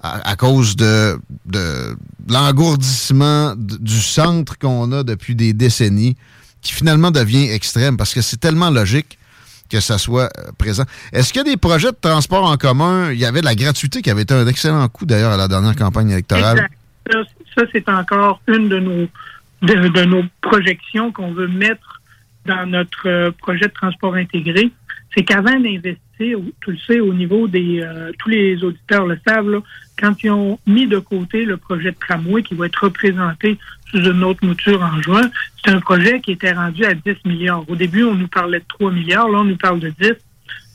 à, 0.00 0.36
cause 0.36 0.76
de, 0.76 1.18
l'engourdissement 2.28 3.54
du 3.56 4.00
centre 4.00 4.58
qu'on 4.58 4.92
a 4.92 5.02
depuis 5.02 5.34
des 5.34 5.52
décennies, 5.52 6.16
qui 6.62 6.72
finalement 6.72 7.10
devient 7.10 7.50
extrême 7.50 7.96
parce 7.96 8.14
que 8.14 8.22
c'est 8.22 8.38
tellement 8.38 8.70
logique 8.70 9.18
que 9.70 9.80
ça 9.80 9.98
soit 9.98 10.30
euh, 10.38 10.50
présent. 10.56 10.84
Est-ce 11.12 11.32
qu'il 11.32 11.40
y 11.44 11.48
a 11.48 11.50
des 11.50 11.56
projets 11.56 11.90
de 11.90 11.96
transport 12.00 12.44
en 12.44 12.56
commun? 12.56 13.10
Il 13.12 13.18
y 13.18 13.26
avait 13.26 13.40
de 13.40 13.44
la 13.44 13.54
gratuité 13.54 14.00
qui 14.00 14.10
avait 14.10 14.22
été 14.22 14.34
un 14.34 14.46
excellent 14.46 14.88
coup 14.88 15.04
d'ailleurs 15.04 15.32
à 15.32 15.36
la 15.36 15.46
dernière 15.46 15.76
campagne 15.76 16.10
électorale. 16.10 16.68
Ça, 17.54 17.62
c'est 17.72 17.88
encore 17.88 18.40
une 18.46 18.68
de 18.68 18.78
nos, 18.78 19.08
de, 19.62 20.04
nos 20.04 20.22
projections 20.40 21.12
qu'on 21.12 21.32
veut 21.32 21.48
mettre 21.48 22.00
dans 22.46 22.66
notre 22.66 23.30
projet 23.30 23.66
de 23.66 23.72
transport 23.72 24.14
intégré. 24.14 24.70
C'est 25.14 25.24
qu'avant 25.24 25.58
d'investir, 25.58 26.38
tu 26.62 26.72
le 26.72 26.78
sais, 26.86 27.00
au 27.00 27.14
niveau 27.14 27.48
des... 27.48 27.80
euh, 27.80 28.12
tous 28.18 28.28
les 28.28 28.62
auditeurs 28.62 29.06
le 29.06 29.18
savent, 29.26 29.50
là, 29.50 29.58
quand 29.98 30.22
ils 30.22 30.30
ont 30.30 30.58
mis 30.66 30.86
de 30.86 30.98
côté 30.98 31.44
le 31.44 31.56
projet 31.56 31.90
de 31.90 31.96
tramway 31.98 32.42
qui 32.42 32.54
va 32.54 32.66
être 32.66 32.84
représenté 32.84 33.58
sous 33.90 33.98
une 33.98 34.22
autre 34.22 34.44
mouture 34.44 34.82
en 34.82 35.00
juin, 35.02 35.30
c'est 35.64 35.70
un 35.70 35.80
projet 35.80 36.20
qui 36.20 36.32
était 36.32 36.52
rendu 36.52 36.84
à 36.84 36.94
10 36.94 37.16
milliards. 37.24 37.68
Au 37.68 37.76
début, 37.76 38.04
on 38.04 38.14
nous 38.14 38.28
parlait 38.28 38.60
de 38.60 38.64
3 38.68 38.92
milliards, 38.92 39.28
là, 39.28 39.38
on 39.38 39.44
nous 39.44 39.56
parle 39.56 39.80
de 39.80 39.92
10. 40.00 40.12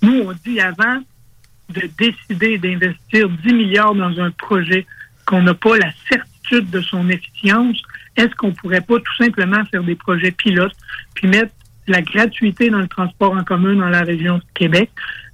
Nous, 0.01 0.21
on 0.25 0.33
dit 0.45 0.59
avant 0.59 1.01
de 1.69 1.89
décider 1.97 2.57
d'investir 2.57 3.29
10 3.29 3.53
milliards 3.53 3.95
dans 3.95 4.19
un 4.19 4.31
projet 4.31 4.85
qu'on 5.25 5.41
n'a 5.41 5.53
pas 5.53 5.77
la 5.77 5.91
certitude 6.09 6.69
de 6.69 6.81
son 6.81 7.07
efficience, 7.09 7.81
est-ce 8.17 8.35
qu'on 8.35 8.51
pourrait 8.51 8.81
pas 8.81 8.97
tout 8.97 9.15
simplement 9.17 9.63
faire 9.65 9.83
des 9.83 9.95
projets 9.95 10.31
pilotes, 10.31 10.75
puis 11.15 11.27
mettre 11.27 11.53
la 11.87 12.01
gratuité 12.01 12.69
dans 12.69 12.79
le 12.79 12.87
transport 12.87 13.33
en 13.33 13.43
commun 13.43 13.75
dans 13.75 13.89
la 13.89 14.01
région 14.01 14.37
de 14.37 14.43
Québec, 14.53 14.89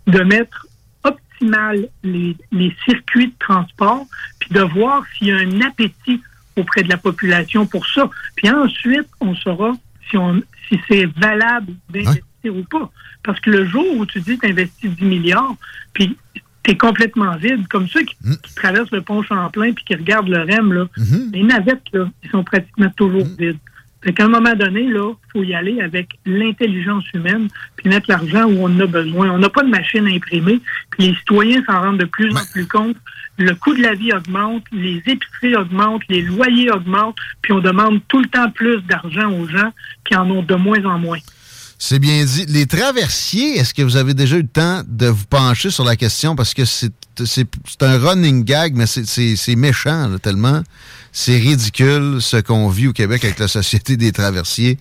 de 0.07 0.21
mettre 0.21 0.67
optimal 1.03 1.87
les, 2.03 2.35
les 2.51 2.75
circuits 2.85 3.27
de 3.27 3.33
transport, 3.39 4.05
puis 4.39 4.49
de 4.53 4.61
voir 4.61 5.03
s'il 5.17 5.27
y 5.27 5.31
a 5.31 5.37
un 5.37 5.61
appétit 5.61 6.21
auprès 6.55 6.83
de 6.83 6.89
la 6.89 6.97
population 6.97 7.65
pour 7.65 7.85
ça. 7.87 8.09
Puis 8.35 8.49
ensuite, 8.49 9.07
on 9.21 9.35
saura 9.35 9.73
si, 10.09 10.17
on, 10.17 10.41
si 10.67 10.79
c'est 10.87 11.05
valable 11.05 11.73
d'investir 11.89 12.23
ou 12.45 12.63
pas. 12.63 12.91
Parce 13.23 13.39
que 13.39 13.49
le 13.49 13.65
jour 13.65 13.85
où 13.97 14.05
tu 14.05 14.19
dis 14.21 14.37
que 14.37 14.45
tu 14.45 14.51
investis 14.51 14.89
10 14.91 15.03
milliards, 15.05 15.55
puis 15.93 16.17
tu 16.63 16.71
es 16.71 16.77
complètement 16.77 17.35
vide, 17.37 17.67
comme 17.67 17.87
ceux 17.87 18.03
qui, 18.03 18.15
qui 18.43 18.55
traversent 18.55 18.91
le 18.91 19.01
pont 19.01 19.23
Champlain 19.23 19.73
puis 19.73 19.83
qui 19.85 19.95
regardent 19.95 20.29
le 20.29 20.41
REM, 20.41 20.73
là, 20.73 20.85
les 21.33 21.43
navettes, 21.43 21.83
là, 21.93 22.09
ils 22.23 22.29
sont 22.29 22.43
pratiquement 22.43 22.89
toujours 22.95 23.27
vides. 23.37 23.57
Fait 24.01 24.13
qu'à 24.13 24.25
un 24.25 24.29
moment 24.29 24.55
donné, 24.55 24.87
là, 24.87 25.13
faut 25.33 25.43
y 25.43 25.53
aller 25.53 25.81
avec 25.81 26.19
l'intelligence 26.25 27.03
humaine, 27.13 27.49
puis 27.75 27.89
mettre 27.89 28.09
l'argent 28.09 28.45
où 28.45 28.59
on 28.61 28.65
en 28.65 28.79
a 28.79 28.85
besoin. 28.85 29.29
On 29.31 29.39
n'a 29.39 29.49
pas 29.49 29.63
de 29.63 29.69
machine 29.69 30.07
à 30.07 30.09
imprimer, 30.09 30.61
puis 30.91 31.07
les 31.07 31.15
citoyens 31.15 31.63
s'en 31.65 31.81
rendent 31.81 31.99
de 31.99 32.05
plus 32.05 32.33
en 32.35 32.45
plus 32.51 32.65
compte. 32.65 32.95
Le 33.37 33.53
coût 33.55 33.73
de 33.73 33.81
la 33.81 33.93
vie 33.95 34.13
augmente, 34.13 34.63
les 34.71 35.01
épiceries 35.05 35.55
augmentent, 35.55 36.03
les 36.09 36.21
loyers 36.21 36.71
augmentent, 36.71 37.17
puis 37.41 37.53
on 37.53 37.59
demande 37.59 37.99
tout 38.07 38.21
le 38.21 38.27
temps 38.27 38.49
plus 38.51 38.81
d'argent 38.83 39.31
aux 39.31 39.47
gens 39.47 39.71
qui 40.05 40.15
en 40.15 40.29
ont 40.29 40.43
de 40.43 40.55
moins 40.55 40.83
en 40.85 40.97
moins. 40.97 41.19
C'est 41.81 41.97
bien 41.99 42.25
dit. 42.25 42.45
Les 42.47 42.65
traversiers, 42.67 43.57
est-ce 43.57 43.73
que 43.73 43.81
vous 43.81 43.95
avez 43.95 44.13
déjà 44.13 44.35
eu 44.35 44.41
le 44.41 44.47
temps 44.49 44.81
de 44.85 45.07
vous 45.07 45.23
pencher 45.25 45.69
sur 45.71 45.85
la 45.85 45.95
question? 45.95 46.35
Parce 46.35 46.53
que 46.53 46.65
c'est 46.65 46.91
un 47.81 47.97
running 47.97 48.43
gag, 48.43 48.75
mais 48.75 48.85
c'est- 48.85 49.05
c'est 49.07 49.37
c'est 49.37 49.55
méchant, 49.55 50.09
là, 50.09 50.19
tellement. 50.19 50.61
C'est 51.13 51.37
ridicule 51.37 52.17
ce 52.19 52.35
qu'on 52.37 52.67
vit 52.67 52.87
au 52.87 52.93
Québec 52.93 53.23
avec 53.23 53.39
la 53.39 53.47
Société 53.47 53.95
des 53.95 54.11
traversiers. 54.11 54.77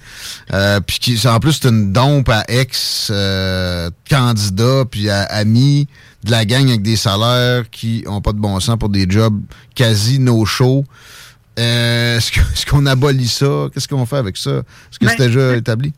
Euh, 0.53 0.81
puis 0.81 0.99
qui, 0.99 1.29
en 1.29 1.39
plus, 1.39 1.53
c'est 1.63 1.69
une 1.69 1.93
dompe 1.93 2.29
à 2.31 2.45
ex-candidats, 2.49 4.85
puis 4.91 5.09
à 5.09 5.23
amis 5.23 5.87
de 6.25 6.33
la 6.33 6.45
gang 6.45 6.67
avec 6.69 6.83
des 6.83 6.97
salaires 6.97 7.71
qui 7.71 8.03
ont 8.09 8.21
pas 8.21 8.33
de 8.33 8.39
bon 8.41 8.59
sens 8.61 8.77
pour 8.77 8.89
des 8.89 9.07
jobs 9.09 9.41
quasi 9.75 10.19
no-show. 10.19 10.85
Euh, 11.61 12.19
Est-ce 12.19 12.67
qu'on 12.67 12.87
abolit 12.87 13.29
ça? 13.29 13.69
Qu'est-ce 13.73 13.87
qu'on 13.89 14.05
fait 14.05 14.17
avec 14.17 14.37
ça? 14.37 14.51
Est-ce 14.51 14.99
que 14.99 15.07
Ben, 15.07 15.15
c'est 15.17 15.29
déjà 15.29 15.57
établi? 15.57 15.93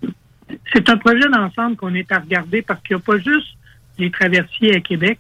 C'est 0.72 0.88
un 0.88 0.96
projet 0.96 1.28
d'ensemble 1.28 1.76
qu'on 1.76 1.94
est 1.94 2.10
à 2.12 2.18
regarder 2.18 2.62
parce 2.62 2.80
qu'il 2.82 2.96
n'y 2.96 3.02
a 3.02 3.04
pas 3.04 3.18
juste 3.18 3.56
les 3.98 4.10
traversiers 4.10 4.74
à 4.74 4.80
Québec, 4.80 5.18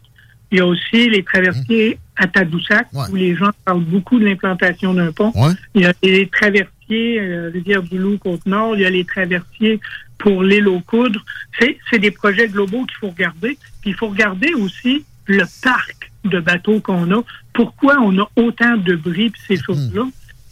il 0.50 0.58
y 0.58 0.60
a 0.60 0.66
aussi 0.66 1.08
les 1.08 1.22
traversiers 1.22 1.98
à 2.16 2.26
Tadoussac, 2.26 2.88
où 3.10 3.14
les 3.14 3.36
gens 3.36 3.50
parlent 3.64 3.84
beaucoup 3.84 4.18
de 4.18 4.24
l'implantation 4.24 4.94
d'un 4.94 5.12
pont. 5.12 5.32
Il 5.74 5.82
y 5.82 5.86
a 5.86 5.92
les 6.02 6.26
traversiers 6.28 7.20
euh, 7.20 7.50
Rivière-du-Loup, 7.52 8.18
Côte-Nord, 8.18 8.74
il 8.76 8.82
y 8.82 8.84
a 8.84 8.90
les 8.90 9.04
traversiers 9.04 9.80
pour 10.18 10.42
l'île 10.42 10.68
aux 10.68 10.80
Coudres. 10.80 11.24
C'est 11.58 11.78
c'est 11.88 11.98
des 11.98 12.10
projets 12.10 12.48
globaux 12.48 12.84
qu'il 12.84 12.96
faut 12.96 13.10
regarder. 13.10 13.58
Puis 13.80 13.90
il 13.90 13.94
faut 13.94 14.08
regarder 14.08 14.52
aussi 14.54 15.04
le 15.26 15.44
parc 15.62 16.10
de 16.24 16.40
bateaux 16.40 16.80
qu'on 16.80 17.10
a. 17.12 17.22
Pourquoi 17.52 17.98
on 18.00 18.18
a 18.18 18.28
autant 18.36 18.76
de 18.76 18.96
bris 18.96 19.30
puis 19.30 19.42
ces 19.46 19.56
choses-là? 19.56 20.02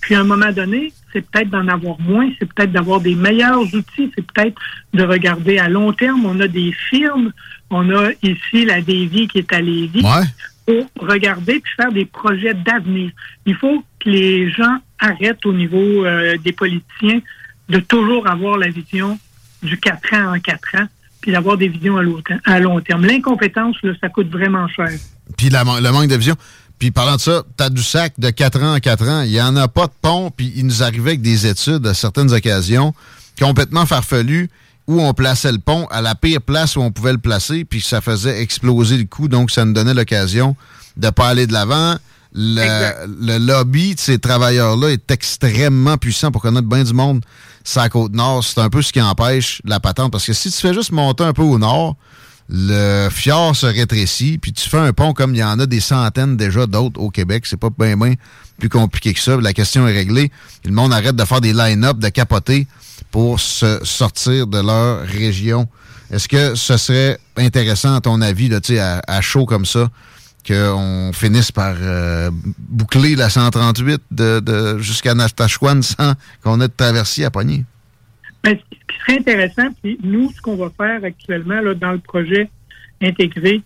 Puis 0.09 0.15
à 0.15 0.21
un 0.21 0.25
moment 0.25 0.51
donné, 0.53 0.91
c'est 1.13 1.21
peut-être 1.21 1.51
d'en 1.51 1.69
avoir 1.69 2.01
moins, 2.01 2.31
c'est 2.39 2.51
peut-être 2.51 2.73
d'avoir 2.73 2.99
des 3.03 3.15
meilleurs 3.15 3.61
outils, 3.61 4.11
c'est 4.17 4.25
peut-être 4.25 4.59
de 4.95 5.05
regarder 5.05 5.59
à 5.59 5.69
long 5.69 5.93
terme. 5.93 6.25
On 6.25 6.41
a 6.41 6.49
des 6.49 6.73
firmes, 6.89 7.31
on 7.69 7.95
a 7.95 8.13
ici 8.23 8.65
la 8.65 8.81
Davy 8.81 9.29
qui 9.29 9.37
est 9.37 9.53
à 9.53 9.61
Lévis. 9.61 10.03
Pour 10.65 10.87
regarder 11.07 11.61
puis 11.61 11.73
faire 11.77 11.93
des 11.93 12.07
projets 12.07 12.55
d'avenir. 12.55 13.11
Il 13.45 13.55
faut 13.55 13.85
que 14.01 14.09
les 14.09 14.51
gens 14.51 14.79
arrêtent 14.99 15.45
au 15.45 15.53
niveau 15.53 16.07
euh, 16.07 16.39
des 16.39 16.53
politiciens 16.53 17.21
de 17.69 17.79
toujours 17.79 18.27
avoir 18.29 18.57
la 18.57 18.69
vision 18.69 19.19
du 19.63 19.77
4 19.77 20.15
ans 20.15 20.37
en 20.37 20.41
4 20.41 20.77
ans, 20.77 20.87
puis 21.21 21.33
d'avoir 21.33 21.59
des 21.59 21.69
visions 21.69 21.99
à 21.99 22.03
à 22.51 22.61
long 22.61 22.81
terme. 22.81 23.05
L'incompétence, 23.05 23.77
ça 24.01 24.09
coûte 24.09 24.31
vraiment 24.31 24.69
cher. 24.69 24.89
Puis 25.37 25.51
la 25.51 25.65
le 25.65 25.93
manque 25.93 26.09
de 26.09 26.17
vision. 26.17 26.37
Puis 26.79 26.91
parlant 26.91 27.17
de 27.17 27.21
ça, 27.21 27.43
Tadoussac, 27.57 28.15
de 28.19 28.31
4 28.31 28.63
ans 28.63 28.75
en 28.77 28.79
4 28.79 29.09
ans, 29.09 29.23
il 29.23 29.31
n'y 29.31 29.41
en 29.41 29.57
a 29.57 29.67
pas 29.69 29.87
de 29.87 29.93
pont, 30.01 30.31
puis 30.31 30.53
il 30.57 30.67
nous 30.67 30.83
arrivait 30.83 31.11
avec 31.11 31.23
des 31.23 31.47
études 31.47 31.87
à 31.87 31.95
certaines 31.95 32.33
occasions 32.33 32.95
complètement 33.41 33.87
farfelu 33.87 34.51
où 34.87 35.01
on 35.01 35.13
plaçait 35.13 35.53
le 35.53 35.59
pont 35.59 35.87
à 35.91 36.01
la 36.01 36.15
pire 36.15 36.41
place 36.41 36.77
où 36.77 36.81
on 36.81 36.91
pouvait 36.91 37.13
le 37.13 37.19
placer, 37.19 37.65
puis 37.65 37.81
ça 37.81 38.01
faisait 38.01 38.41
exploser 38.41 38.97
le 38.97 39.05
coup, 39.05 39.29
donc 39.29 39.51
ça 39.51 39.65
nous 39.65 39.75
donnait 39.75 39.95
l'occasion 39.95 40.57
de 40.97 41.07
ne 41.07 41.11
pas 41.11 41.29
aller 41.29 41.47
de 41.47 41.53
l'avant. 41.53 41.97
Le, 42.35 43.07
le, 43.07 43.39
lobby 43.39 43.95
de 43.95 44.01
ces 44.01 44.19
travailleurs-là 44.19 44.89
est 44.89 45.11
extrêmement 45.11 45.97
puissant 45.97 46.31
pour 46.31 46.43
connaître 46.43 46.69
bien 46.69 46.85
du 46.85 46.93
monde. 46.93 47.25
Sa 47.65 47.89
côte 47.89 48.13
nord, 48.13 48.45
c'est 48.45 48.61
un 48.61 48.69
peu 48.69 48.83
ce 48.83 48.93
qui 48.93 49.01
empêche 49.01 49.63
la 49.65 49.81
patente. 49.81 50.13
Parce 50.13 50.27
que 50.27 50.35
si 50.35 50.51
tu 50.51 50.59
fais 50.59 50.75
juste 50.75 50.93
monter 50.93 51.25
un 51.25 51.33
peu 51.33 51.43
au 51.43 51.59
nord, 51.59 51.97
le 52.49 53.09
fjord 53.11 53.55
se 53.55 53.67
rétrécit, 53.67 54.39
puis 54.39 54.53
tu 54.53 54.69
fais 54.69 54.79
un 54.79 54.93
pont 54.93 55.13
comme 55.13 55.35
il 55.35 55.39
y 55.39 55.45
en 55.45 55.59
a 55.59 55.67
des 55.67 55.81
centaines 55.81 56.37
déjà 56.37 56.67
d'autres 56.67 57.01
au 57.01 57.11
Québec. 57.11 57.45
C'est 57.47 57.59
pas 57.59 57.69
bien, 57.77 57.97
bien 57.97 58.15
plus 58.59 58.71
compliqué 58.71 59.13
que 59.13 59.21
ça. 59.21 59.37
La 59.37 59.53
question 59.53 59.87
est 59.87 59.93
réglée. 59.93 60.33
Le 60.65 60.73
monde 60.73 60.93
arrête 60.93 61.15
de 61.15 61.25
faire 61.25 61.41
des 61.41 61.53
line-up, 61.53 61.99
de 61.99 62.09
capoter 62.09 62.67
pour 63.11 63.39
se 63.39 63.81
sortir 63.85 64.47
de 64.47 64.61
leur 64.61 65.03
région. 65.03 65.69
Est-ce 66.11 66.27
que 66.27 66.55
ce 66.55 66.77
serait 66.79 67.19
intéressant, 67.37 67.95
à 67.95 68.01
ton 68.01 68.21
avis, 68.23 68.49
là, 68.49 68.61
à, 68.81 69.03
à 69.07 69.21
chaud 69.21 69.45
comme 69.45 69.67
ça, 69.67 69.89
qu'on 70.47 71.11
finisse 71.13 71.53
par 71.53 71.75
euh, 71.79 72.31
boucler 72.59 73.15
la 73.15 73.29
138 73.29 74.01
de, 74.11 74.41
de 74.41 74.79
jusqu'à 74.79 75.15
Natashquan 75.15 75.83
sans 75.83 76.15
qu'on 76.43 76.61
ait 76.63 76.69
de 76.69 76.73
traversier 76.75 77.27
à 77.27 77.31
pogner? 77.31 77.65
Ben, 78.49 78.57
ce 78.57 78.77
qui 78.89 78.99
serait 79.01 79.19
intéressant, 79.19 79.69
puis 79.83 79.99
nous, 80.03 80.31
ce 80.33 80.41
qu'on 80.41 80.57
va 80.57 80.71
faire 80.71 81.05
actuellement 81.05 81.61
là, 81.61 81.75
dans 81.75 81.93
le 81.93 81.99
projet 81.99 82.49
intégré 83.03 83.61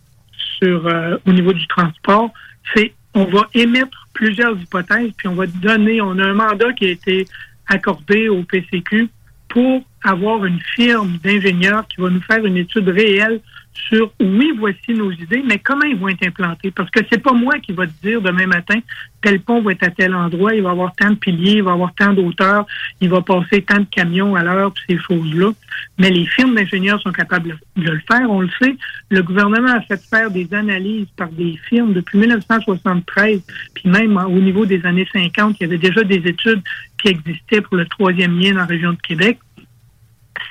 sur 0.59 0.88
euh, 0.88 1.18
au 1.24 1.32
niveau 1.32 1.52
du 1.52 1.64
transport, 1.68 2.32
c'est 2.74 2.92
on 3.14 3.24
va 3.26 3.46
émettre 3.54 4.09
plusieurs 4.12 4.59
hypothèses, 4.59 5.12
puis 5.16 5.28
on 5.28 5.36
va 5.36 5.46
donner, 5.46 6.00
on 6.00 6.18
a 6.18 6.24
un 6.24 6.34
mandat 6.34 6.72
qui 6.72 6.86
a 6.86 6.88
été 6.88 7.26
accordé 7.68 8.28
au 8.28 8.42
PCQ 8.42 9.09
pour 9.48 9.84
avoir 10.02 10.44
une 10.46 10.60
firme 10.74 11.16
d'ingénieurs 11.22 11.86
qui 11.86 12.00
va 12.00 12.10
nous 12.10 12.22
faire 12.22 12.44
une 12.44 12.56
étude 12.56 12.88
réelle 12.88 13.40
sur 13.74 14.12
oui, 14.20 14.53
voici 14.59 14.93
nos 14.93 15.11
idées, 15.11 15.43
mais 15.47 15.59
comment 15.59 15.85
ils 15.85 15.97
vont 15.97 16.09
être 16.09 16.27
implantés? 16.27 16.70
Parce 16.70 16.90
que 16.90 17.01
c'est 17.11 17.23
pas 17.23 17.32
moi 17.32 17.59
qui 17.59 17.73
va 17.73 17.86
te 17.86 17.93
dire 18.03 18.20
demain 18.20 18.47
matin, 18.47 18.78
tel 19.23 19.40
pont 19.40 19.62
va 19.62 19.73
être 19.73 19.82
à 19.85 19.90
tel 19.90 20.15
endroit, 20.15 20.55
il 20.55 20.62
va 20.62 20.70
avoir 20.70 20.94
tant 20.94 21.11
de 21.11 21.15
piliers, 21.15 21.57
il 21.57 21.62
va 21.62 21.73
avoir 21.73 21.94
tant 21.94 22.12
d'auteurs, 22.12 22.66
il 23.01 23.09
va 23.09 23.23
passer 23.23 23.62
tant 23.62 23.78
de 23.78 23.86
camions 23.90 24.35
à 24.35 24.43
l'heure, 24.43 24.73
ces 24.89 24.99
choses-là. 24.99 25.53
Mais 25.99 26.11
les 26.11 26.27
firmes 26.27 26.55
d'ingénieurs 26.55 27.01
sont 27.01 27.12
capables 27.12 27.57
de 27.77 27.90
le 27.90 28.01
faire, 28.11 28.31
on 28.31 28.40
le 28.40 28.51
sait. 28.61 28.77
Le 29.11 29.23
gouvernement 29.23 29.73
a 29.73 29.81
fait 29.81 30.01
faire 30.03 30.31
des 30.31 30.53
analyses 30.53 31.09
par 31.16 31.28
des 31.28 31.59
firmes 31.69 31.94
depuis 31.94 32.19
1973, 32.19 33.43
puis 33.74 33.89
même 33.89 34.16
au 34.16 34.40
niveau 34.40 34.66
des 34.66 34.85
années 34.85 35.09
50, 35.12 35.57
il 35.59 35.62
y 35.62 35.66
avait 35.66 35.78
déjà 35.78 36.03
des 36.03 36.23
études 36.28 36.62
qui 36.99 37.09
existaient 37.09 37.62
pour 37.62 37.77
le 37.77 37.86
troisième 37.86 38.39
lien 38.39 38.53
dans 38.53 38.61
la 38.61 38.66
région 38.66 38.93
de 38.93 39.01
Québec. 39.01 39.39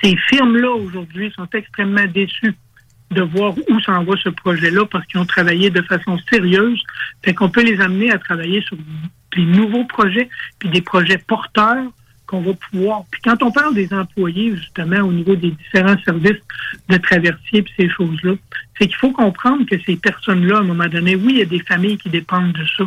Ces 0.02 0.16
firmes-là, 0.16 0.70
aujourd'hui, 0.70 1.32
sont 1.36 1.48
extrêmement 1.52 2.06
déçues 2.06 2.54
de 3.12 3.22
voir 3.22 3.54
où 3.68 3.80
s'en 3.80 4.04
va 4.04 4.14
ce 4.16 4.28
projet-là 4.28 4.86
parce 4.86 5.06
qu'ils 5.06 5.20
ont 5.20 5.26
travaillé 5.26 5.70
de 5.70 5.82
façon 5.82 6.18
sérieuse. 6.30 6.82
Fait 7.22 7.34
qu'on 7.34 7.48
peut 7.48 7.62
les 7.62 7.80
amener 7.80 8.10
à 8.10 8.18
travailler 8.18 8.60
sur 8.62 8.76
des 9.36 9.44
nouveaux 9.44 9.84
projets, 9.84 10.28
puis 10.58 10.68
des 10.68 10.82
projets 10.82 11.18
porteurs 11.18 11.84
qu'on 12.32 12.40
va 12.40 12.52
pouvoir. 12.54 13.04
Puis 13.10 13.20
quand 13.22 13.42
on 13.42 13.52
parle 13.52 13.74
des 13.74 13.92
employés, 13.92 14.56
justement, 14.56 15.00
au 15.00 15.12
niveau 15.12 15.36
des 15.36 15.50
différents 15.50 15.96
services 16.02 16.40
de 16.88 16.96
traversier 16.96 17.60
puis 17.60 17.74
ces 17.76 17.90
choses-là, 17.90 18.32
c'est 18.78 18.86
qu'il 18.86 18.96
faut 18.96 19.12
comprendre 19.12 19.66
que 19.66 19.76
ces 19.84 19.96
personnes-là, 19.96 20.56
à 20.56 20.60
un 20.60 20.64
moment 20.64 20.88
donné, 20.88 21.14
oui, 21.14 21.34
il 21.34 21.38
y 21.40 21.42
a 21.42 21.44
des 21.44 21.60
familles 21.60 21.98
qui 21.98 22.08
dépendent 22.08 22.52
de 22.52 22.64
ça, 22.76 22.84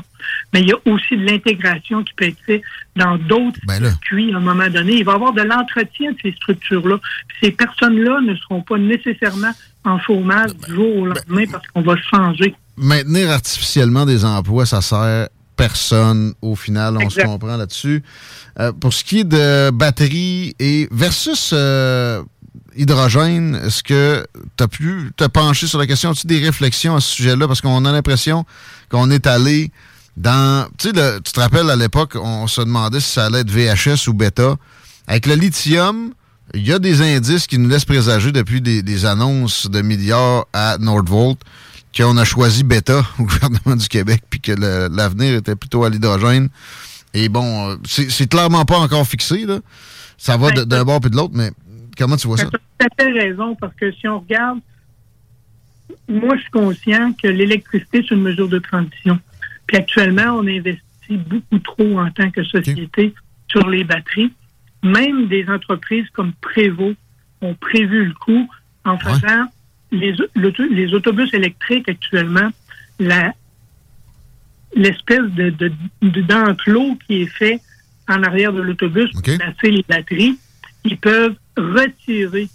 mais 0.52 0.62
il 0.62 0.70
y 0.70 0.74
a 0.74 0.78
aussi 0.86 1.16
de 1.16 1.26
l'intégration 1.26 2.04
qui 2.04 2.14
peut 2.16 2.26
être 2.26 2.42
faite 2.44 2.64
dans 2.96 3.18
d'autres 3.18 3.60
ben 3.68 3.78
circuits 3.78 4.34
à 4.34 4.38
un 4.38 4.42
moment 4.42 4.68
donné. 4.68 4.94
Il 4.94 5.06
va 5.06 5.12
y 5.12 5.16
avoir 5.16 5.34
de 5.34 5.44
l'entretien 5.44 6.12
de 6.12 6.18
ces 6.24 6.32
structures-là. 6.32 7.00
Ces 7.42 7.52
personnes-là 7.52 8.22
ne 8.22 8.36
seront 8.36 8.62
pas 8.62 8.80
nécessairement 8.80 9.52
en 9.84 10.00
chômage 10.00 10.56
du 10.56 10.74
jour 10.74 10.98
au 10.98 11.06
lendemain 11.06 11.44
parce 11.52 11.68
qu'on 11.68 11.82
va 11.82 11.96
changer. 11.98 12.56
Maintenir 12.78 13.30
artificiellement 13.30 14.08
des 14.08 14.26
emplois, 14.26 14.66
ça 14.66 14.82
sert 14.82 15.28
personne 15.56 16.34
au 16.42 16.56
final, 16.56 16.98
on 16.98 17.10
se 17.10 17.22
comprend 17.22 17.58
là-dessus. 17.58 18.04
Euh, 18.60 18.72
pour 18.72 18.94
ce 18.94 19.04
qui 19.04 19.20
est 19.20 19.24
de 19.24 19.70
batterie 19.72 20.56
et 20.60 20.88
versus 20.92 21.52
euh, 21.54 22.24
hydrogène, 22.76 23.60
est-ce 23.64 23.84
que 23.84 24.26
tu 24.58 24.64
as 24.64 24.68
pu 24.68 25.12
te 25.16 25.26
pencher 25.26 25.68
sur 25.68 25.80
la 25.80 25.88
question? 25.88 26.12
As-tu 26.12 26.28
des 26.28 26.40
réflexions 26.40 26.96
à 26.96 27.02
ce 27.02 27.12
sujet-là? 27.12 27.48
Parce 27.48 27.62
qu'on 27.62 27.86
a 27.86 27.92
l'impression 27.92 28.46
qu'on 28.90 29.12
est 29.12 29.28
allé 29.28 29.72
dans. 30.18 30.68
Tu 30.78 30.90
sais, 30.90 31.22
tu 31.24 31.32
te 31.32 31.40
rappelles 31.40 31.70
à 31.70 31.76
l'époque, 31.76 32.16
on 32.16 32.48
se 32.48 32.62
demandait 32.62 33.00
si 33.00 33.12
ça 33.12 33.26
allait 33.26 33.40
être 33.40 33.52
VHS 33.52 34.08
ou 34.08 34.14
bêta. 34.14 34.56
Avec 35.08 35.28
le 35.28 35.36
lithium, 35.36 36.14
il 36.54 36.66
y 36.66 36.72
a 36.72 36.80
des 36.80 37.02
indices 37.02 37.48
qui 37.48 37.58
nous 37.58 37.70
laissent 37.70 37.86
présager 37.86 38.32
depuis 38.32 38.62
des, 38.62 39.06
annonces 39.06 39.70
de 39.70 39.82
milliards 39.82 40.46
à 40.54 40.78
Nordvolt 40.80 41.40
qu'on 41.96 42.18
a 42.18 42.26
choisi 42.26 42.64
bêta 42.64 43.04
au 43.20 43.24
gouvernement 43.26 43.76
du 43.76 43.88
Québec 43.88 44.24
puis 44.30 44.40
que 44.40 44.52
l'avenir 44.52 45.36
était 45.36 45.56
plutôt 45.56 45.84
à 45.84 45.90
l'hydrogène. 45.90 46.50
Et 47.14 47.30
bon, 47.30 47.72
euh, 47.72 47.76
c'est 47.86 48.30
clairement 48.30 48.66
pas 48.66 48.78
encore 48.78 49.08
fixé. 49.08 49.46
Là. 49.46 49.60
Ça 50.18 50.38
va 50.38 50.52
d'un 50.52 50.84
bord 50.84 51.00
puis 51.00 51.10
de 51.10 51.16
l'autre, 51.16 51.34
mais 51.36 51.52
comment 51.98 52.18
tu 52.18 52.28
vois 52.28 52.38
ça? 52.38 52.50
Tu 52.50 52.56
as 52.56 52.90
tout 52.90 53.02
à 53.02 53.04
fait 53.04 53.12
raison, 53.12 53.56
parce 53.56 53.74
que 53.76 53.92
si 53.94 54.08
on 54.08 54.20
regarde, 54.20 54.60
moi, 56.10 56.36
je 56.36 56.42
suis 56.42 56.52
conscient 56.52 57.14
que 57.14 57.28
l'électricité, 57.28 58.04
c'est 58.08 58.16
une 58.16 58.22
mesure 58.22 58.50
de 58.50 58.60
transition. 58.60 59.20
Puis 59.68 59.78
actuellement, 59.78 60.36
on 60.36 60.48
investit 60.48 60.82
beaucoup 61.10 61.60
trop 61.60 62.00
en 62.00 62.12
tant 62.12 62.30
que 62.32 62.44
société 62.44 63.14
sur 63.48 63.68
les 63.70 63.84
batteries. 63.84 64.34
Même 64.84 65.28
des 65.28 65.48
entreprises 65.50 66.08
comme 66.14 66.34
Prévost 66.42 66.98
ont 67.42 67.56
prévu 67.56 68.06
le 68.06 68.14
coup 68.14 68.50
en 68.84 68.98
faisant 69.00 69.46
les, 69.96 70.16
les 70.72 70.94
autobus 70.94 71.34
électriques 71.34 71.88
actuellement, 71.90 72.50
la, 73.00 73.34
l'espèce 74.76 75.24
de, 75.36 75.50
de, 75.52 75.72
d'enclos 76.22 76.98
qui 77.08 77.22
est 77.24 77.28
fait 77.38 77.60
en 78.08 78.22
arrière 78.24 78.54
de 78.54 78.62
l'autobus 78.62 79.10
pour 79.12 79.22
placer 79.22 79.72
les 79.72 79.86
batteries, 79.88 80.38
ils 80.84 80.98
peuvent 80.98 81.36
retirer 81.58 82.48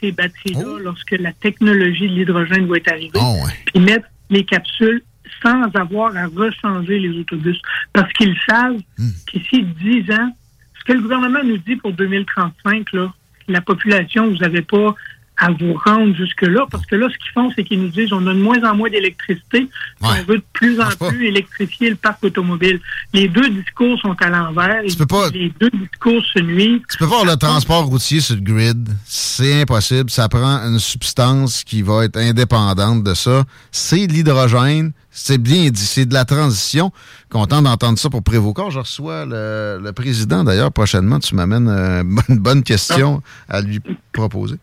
ces 0.00 0.12
batteries-là 0.12 0.64
Oh. 0.66 0.78
lorsque 0.78 1.12
la 1.12 1.32
technologie 1.32 2.08
de 2.08 2.14
l'hydrogène 2.14 2.66
va 2.66 2.76
être 2.76 2.92
arrivée, 2.92 3.18
Ah 3.20 3.32
puis 3.66 3.80
mettre 3.80 4.06
les 4.30 4.44
capsules 4.44 5.02
sans 5.42 5.62
avoir 5.74 6.16
à 6.16 6.26
rechanger 6.26 6.98
les 6.98 7.10
autobus. 7.18 7.60
Parce 7.92 8.12
qu'ils 8.14 8.36
savent 8.48 8.78
Hmm. 8.98 9.10
qu'ici 9.30 9.62
10 9.62 10.10
ans, 10.12 10.36
ce 10.78 10.84
que 10.84 10.92
le 10.92 11.00
gouvernement 11.00 11.42
nous 11.44 11.58
dit 11.58 11.76
pour 11.76 11.92
2035, 11.92 12.92
là, 12.92 13.12
la 13.46 13.60
population, 13.60 14.28
vous 14.28 14.36
n'avez 14.38 14.62
pas 14.62 14.94
à 15.38 15.50
vous 15.50 15.74
rendre 15.84 16.14
jusque-là, 16.14 16.66
parce 16.70 16.84
que 16.86 16.96
là, 16.96 17.08
ce 17.10 17.16
qu'ils 17.18 17.32
font, 17.32 17.50
c'est 17.54 17.64
qu'ils 17.64 17.80
nous 17.80 17.88
disent 17.88 18.12
on 18.12 18.26
a 18.26 18.34
de 18.34 18.40
moins 18.40 18.62
en 18.68 18.74
moins 18.74 18.90
d'électricité, 18.90 19.68
on 20.00 20.12
veut 20.26 20.38
de 20.38 20.44
plus 20.52 20.80
en 20.80 20.88
plus 20.88 21.26
électrifier 21.26 21.90
le 21.90 21.96
parc 21.96 22.24
automobile. 22.24 22.80
Les 23.12 23.28
deux 23.28 23.48
discours 23.50 23.98
sont 24.00 24.16
à 24.20 24.28
l'envers, 24.28 24.82
et 24.82 24.88
les 25.32 25.52
deux 25.60 25.70
discours 25.70 26.22
se 26.24 26.40
nuisent. 26.40 26.82
Tu 26.90 26.98
peux 26.98 27.04
voir 27.04 27.24
le 27.24 27.36
transport 27.36 27.84
routier 27.84 28.20
sur 28.20 28.34
le 28.34 28.40
grid. 28.40 28.88
C'est 29.04 29.62
impossible. 29.62 30.10
Ça 30.10 30.28
prend 30.28 30.58
une 30.66 30.78
substance 30.78 31.62
qui 31.64 31.82
va 31.82 32.04
être 32.04 32.16
indépendante 32.16 33.04
de 33.04 33.14
ça. 33.14 33.44
C'est 33.70 34.06
l'hydrogène. 34.06 34.92
C'est 35.10 35.38
bien 35.38 35.70
dit. 35.70 35.84
C'est 35.84 36.06
de 36.06 36.14
la 36.14 36.24
transition. 36.24 36.92
Content 37.30 37.62
d'entendre 37.62 37.98
ça 37.98 38.08
pour 38.10 38.22
Prévost. 38.22 38.56
Je 38.70 38.78
reçois 38.78 39.24
le, 39.24 39.80
le 39.82 39.92
président, 39.92 40.44
d'ailleurs, 40.44 40.72
prochainement. 40.72 41.18
Tu 41.18 41.34
m'amènes 41.34 41.68
euh, 41.68 42.02
une 42.28 42.38
bonne 42.38 42.62
question 42.62 43.22
à 43.48 43.60
lui 43.60 43.80
proposer. 44.12 44.56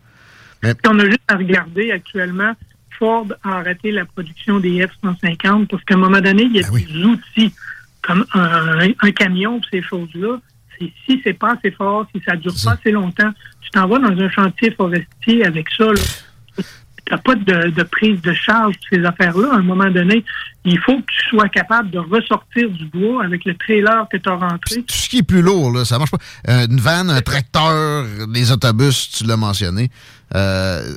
Mais 0.65 0.73
On 0.87 0.99
a 0.99 1.05
juste 1.05 1.21
à 1.27 1.35
regarder 1.35 1.91
actuellement, 1.91 2.53
Ford 2.97 3.27
a 3.43 3.57
arrêté 3.57 3.91
la 3.91 4.05
production 4.05 4.59
des 4.59 4.85
F-150 4.85 5.67
parce 5.67 5.83
qu'à 5.83 5.95
un 5.95 5.97
moment 5.97 6.21
donné, 6.21 6.43
il 6.43 6.55
y 6.55 6.63
a 6.63 6.69
des 6.69 7.05
outils 7.05 7.53
comme 8.01 8.25
un, 8.33 8.87
un 8.99 9.11
camion, 9.11 9.61
ces 9.71 9.81
choses-là. 9.81 10.39
Si 10.79 11.21
c'est 11.23 11.33
pas 11.33 11.53
assez 11.53 11.71
fort, 11.71 12.05
si 12.13 12.21
ça 12.25 12.35
dure 12.35 12.53
pas 12.63 12.73
assez 12.73 12.91
longtemps, 12.91 13.31
tu 13.61 13.69
t'en 13.71 13.87
vas 13.87 13.99
dans 13.99 14.21
un 14.21 14.29
chantier 14.29 14.71
forestier 14.71 15.45
avec 15.45 15.67
ça. 15.69 15.85
Tu 15.93 16.03
n'as 17.11 17.17
pas 17.19 17.35
de, 17.35 17.69
de 17.69 17.83
prise 17.83 18.21
de 18.21 18.33
charge 18.33 18.73
de 18.73 18.97
ces 18.97 19.05
affaires-là. 19.05 19.49
À 19.53 19.57
un 19.57 19.63
moment 19.63 19.89
donné, 19.89 20.23
il 20.63 20.79
faut 20.79 20.97
que 20.97 21.05
tu 21.07 21.29
sois 21.29 21.49
capable 21.49 21.91
de 21.91 21.99
ressortir 21.99 22.69
du 22.69 22.85
bois 22.85 23.23
avec 23.23 23.45
le 23.45 23.55
trailer 23.55 24.07
que 24.11 24.17
tu 24.17 24.29
as 24.29 24.35
rentré. 24.35 24.75
tout 24.77 24.95
ce 24.95 25.09
qui 25.09 25.19
est 25.19 25.23
plus 25.23 25.41
lourd, 25.41 25.71
là, 25.71 25.85
ça 25.85 25.97
marche 25.97 26.11
pas. 26.11 26.17
Euh, 26.49 26.67
une 26.69 26.79
vanne, 26.79 27.09
un 27.09 27.21
tracteur, 27.21 28.05
les 28.33 28.51
autobus, 28.51 29.11
tu 29.11 29.25
l'as 29.25 29.37
mentionné. 29.37 29.89
Euh, 30.33 30.95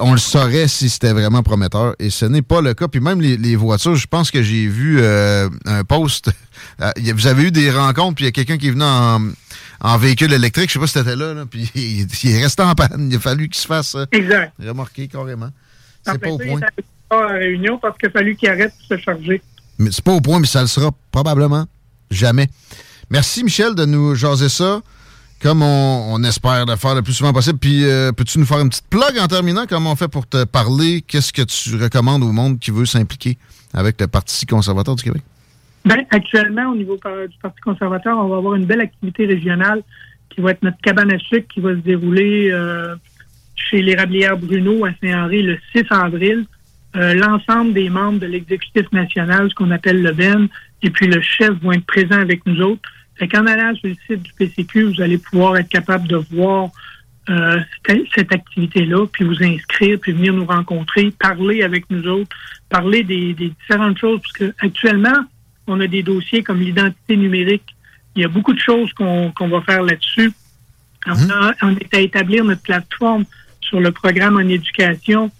on 0.00 0.12
le 0.12 0.18
saurait 0.18 0.68
si 0.68 0.90
c'était 0.90 1.12
vraiment 1.12 1.42
prometteur 1.42 1.94
et 1.98 2.10
ce 2.10 2.26
n'est 2.26 2.42
pas 2.42 2.60
le 2.60 2.74
cas. 2.74 2.86
Puis 2.86 3.00
même 3.00 3.20
les, 3.20 3.36
les 3.36 3.56
voitures, 3.56 3.96
je 3.96 4.06
pense 4.06 4.30
que 4.30 4.42
j'ai 4.42 4.66
vu 4.66 4.98
euh, 5.00 5.48
un 5.64 5.84
post. 5.84 6.30
euh, 6.82 6.90
vous 7.14 7.26
avez 7.26 7.44
eu 7.44 7.50
des 7.50 7.70
rencontres, 7.70 8.16
puis 8.16 8.24
il 8.24 8.28
y 8.28 8.30
a 8.30 8.32
quelqu'un 8.32 8.58
qui 8.58 8.68
est 8.68 8.72
venu 8.72 8.84
en, 8.84 9.20
en 9.80 9.96
véhicule 9.98 10.32
électrique, 10.32 10.68
je 10.68 10.74
sais 10.74 10.78
pas 10.78 10.86
si 10.86 10.94
c'était 10.98 11.16
là, 11.16 11.34
là, 11.34 11.46
puis 11.46 11.70
il, 11.74 12.06
il 12.24 12.30
est 12.30 12.42
resté 12.42 12.62
en 12.62 12.74
panne. 12.74 13.08
Il 13.10 13.16
a 13.16 13.20
fallu 13.20 13.48
qu'il 13.48 13.60
se 13.60 13.66
fasse 13.66 13.94
euh, 13.94 14.04
Exact. 14.12 14.52
remorquer 14.64 15.08
carrément. 15.08 15.50
En 16.06 16.12
C'est 16.12 16.18
pas 16.18 16.30
au 16.30 16.38
point. 16.38 16.46
il 16.46 16.56
était 16.56 16.84
pas 17.08 17.28
à 17.28 17.32
la 17.32 17.38
réunion 17.38 17.78
parce 17.78 17.96
qu'il 17.98 18.08
a 18.08 18.12
fallu 18.12 18.36
qu'il 18.36 18.48
arrête 18.48 18.72
de 18.90 18.96
se 18.96 19.00
charger. 19.02 19.42
Mais 19.78 19.90
c'est 19.92 20.04
pas 20.04 20.12
au 20.12 20.20
point, 20.20 20.40
mais 20.40 20.46
ça 20.46 20.60
le 20.60 20.66
sera 20.66 20.90
probablement 21.12 21.66
jamais. 22.10 22.48
Merci, 23.10 23.44
Michel, 23.44 23.74
de 23.74 23.84
nous 23.84 24.14
jaser 24.14 24.48
ça. 24.48 24.80
comme 25.40 25.62
on, 25.62 26.22
espère 26.24 26.66
le 26.66 26.74
faire 26.76 26.94
le 26.96 27.02
plus 27.02 27.12
souvent 27.14 27.32
possible. 27.32 27.58
Puis, 27.58 27.84
euh, 27.84 28.10
peux-tu 28.12 28.38
nous 28.40 28.46
faire 28.46 28.58
une 28.58 28.68
petite 28.70 28.88
plug 28.90 29.18
en 29.20 29.28
terminant? 29.28 29.64
Comment 29.68 29.92
on 29.92 29.96
fait 29.96 30.08
pour 30.08 30.26
te 30.26 30.44
parler? 30.44 31.02
Qu'est-ce 31.06 31.32
que 31.32 31.42
tu 31.42 31.76
recommandes 31.76 32.24
au 32.24 32.32
monde 32.32 32.58
qui 32.58 32.70
veut 32.72 32.86
s'impliquer 32.86 33.38
avec 33.72 34.00
le 34.00 34.08
Parti 34.08 34.44
conservateur 34.46 34.96
du 34.96 35.04
Québec? 35.04 35.22
Bien, 35.84 36.04
actuellement, 36.10 36.70
au 36.70 36.76
niveau 36.76 36.96
du 36.96 37.38
Parti 37.40 37.60
conservateur, 37.60 38.18
on 38.18 38.28
va 38.28 38.36
avoir 38.36 38.54
une 38.54 38.66
belle 38.66 38.80
activité 38.80 39.26
régionale 39.26 39.82
qui 40.28 40.40
va 40.40 40.50
être 40.50 40.62
notre 40.62 40.80
cabane 40.82 41.12
à 41.12 41.18
sucre 41.18 41.46
qui 41.48 41.60
va 41.60 41.70
se 41.70 41.80
dérouler 41.80 42.50
euh, 42.52 42.94
chez 43.56 43.82
l'érablière 43.82 44.36
Bruno 44.36 44.84
à 44.84 44.90
Saint-Henri 45.00 45.42
le 45.42 45.58
6 45.74 45.84
avril. 45.90 46.44
Euh, 46.96 47.14
l'ensemble 47.14 47.74
des 47.74 47.90
membres 47.90 48.18
de 48.18 48.26
l'exécutif 48.26 48.90
national, 48.92 49.50
ce 49.50 49.54
qu'on 49.54 49.70
appelle 49.70 50.02
le 50.02 50.12
BEN, 50.12 50.48
et 50.82 50.90
puis 50.90 51.06
le 51.06 51.20
chef 51.20 51.50
vont 51.62 51.72
être 51.72 51.86
présents 51.86 52.20
avec 52.20 52.44
nous 52.46 52.60
autres. 52.62 52.88
Fait 53.16 53.28
qu'en 53.28 53.46
allant 53.46 53.74
sur 53.74 53.88
le 53.88 53.96
site 54.06 54.22
du 54.22 54.32
PCQ, 54.32 54.84
vous 54.84 55.02
allez 55.02 55.18
pouvoir 55.18 55.56
être 55.56 55.68
capable 55.68 56.08
de 56.08 56.16
voir 56.16 56.70
euh, 57.30 57.60
cette 58.14 58.32
activité-là, 58.32 59.06
puis 59.12 59.24
vous 59.24 59.42
inscrire, 59.42 59.98
puis 60.00 60.12
venir 60.12 60.32
nous 60.32 60.46
rencontrer, 60.46 61.10
parler 61.10 61.62
avec 61.62 61.84
nous 61.90 62.06
autres, 62.08 62.34
parler 62.70 63.02
des, 63.02 63.34
différentes 63.34 63.98
choses, 63.98 64.20
parce 64.20 64.32
que 64.32 64.54
actuellement, 64.60 65.24
on 65.68 65.80
a 65.80 65.86
des 65.86 66.02
dossiers 66.02 66.42
comme 66.42 66.60
l'identité 66.60 67.16
numérique. 67.16 67.74
Il 68.16 68.22
y 68.22 68.24
a 68.24 68.28
beaucoup 68.28 68.52
de 68.52 68.58
choses 68.58 68.92
qu'on 68.92 69.32
va 69.48 69.60
faire 69.62 69.82
là-dessus. 69.82 70.32
On, 71.06 71.14
mmh. 71.14 71.54
on 71.62 71.76
est 71.76 71.94
à 71.94 72.00
établir 72.00 72.44
notre 72.44 72.62
plateforme 72.62 73.24
sur 73.60 73.80
le 73.80 73.92
programme 73.92 74.36
en 74.36 74.48
éducation 74.48 75.30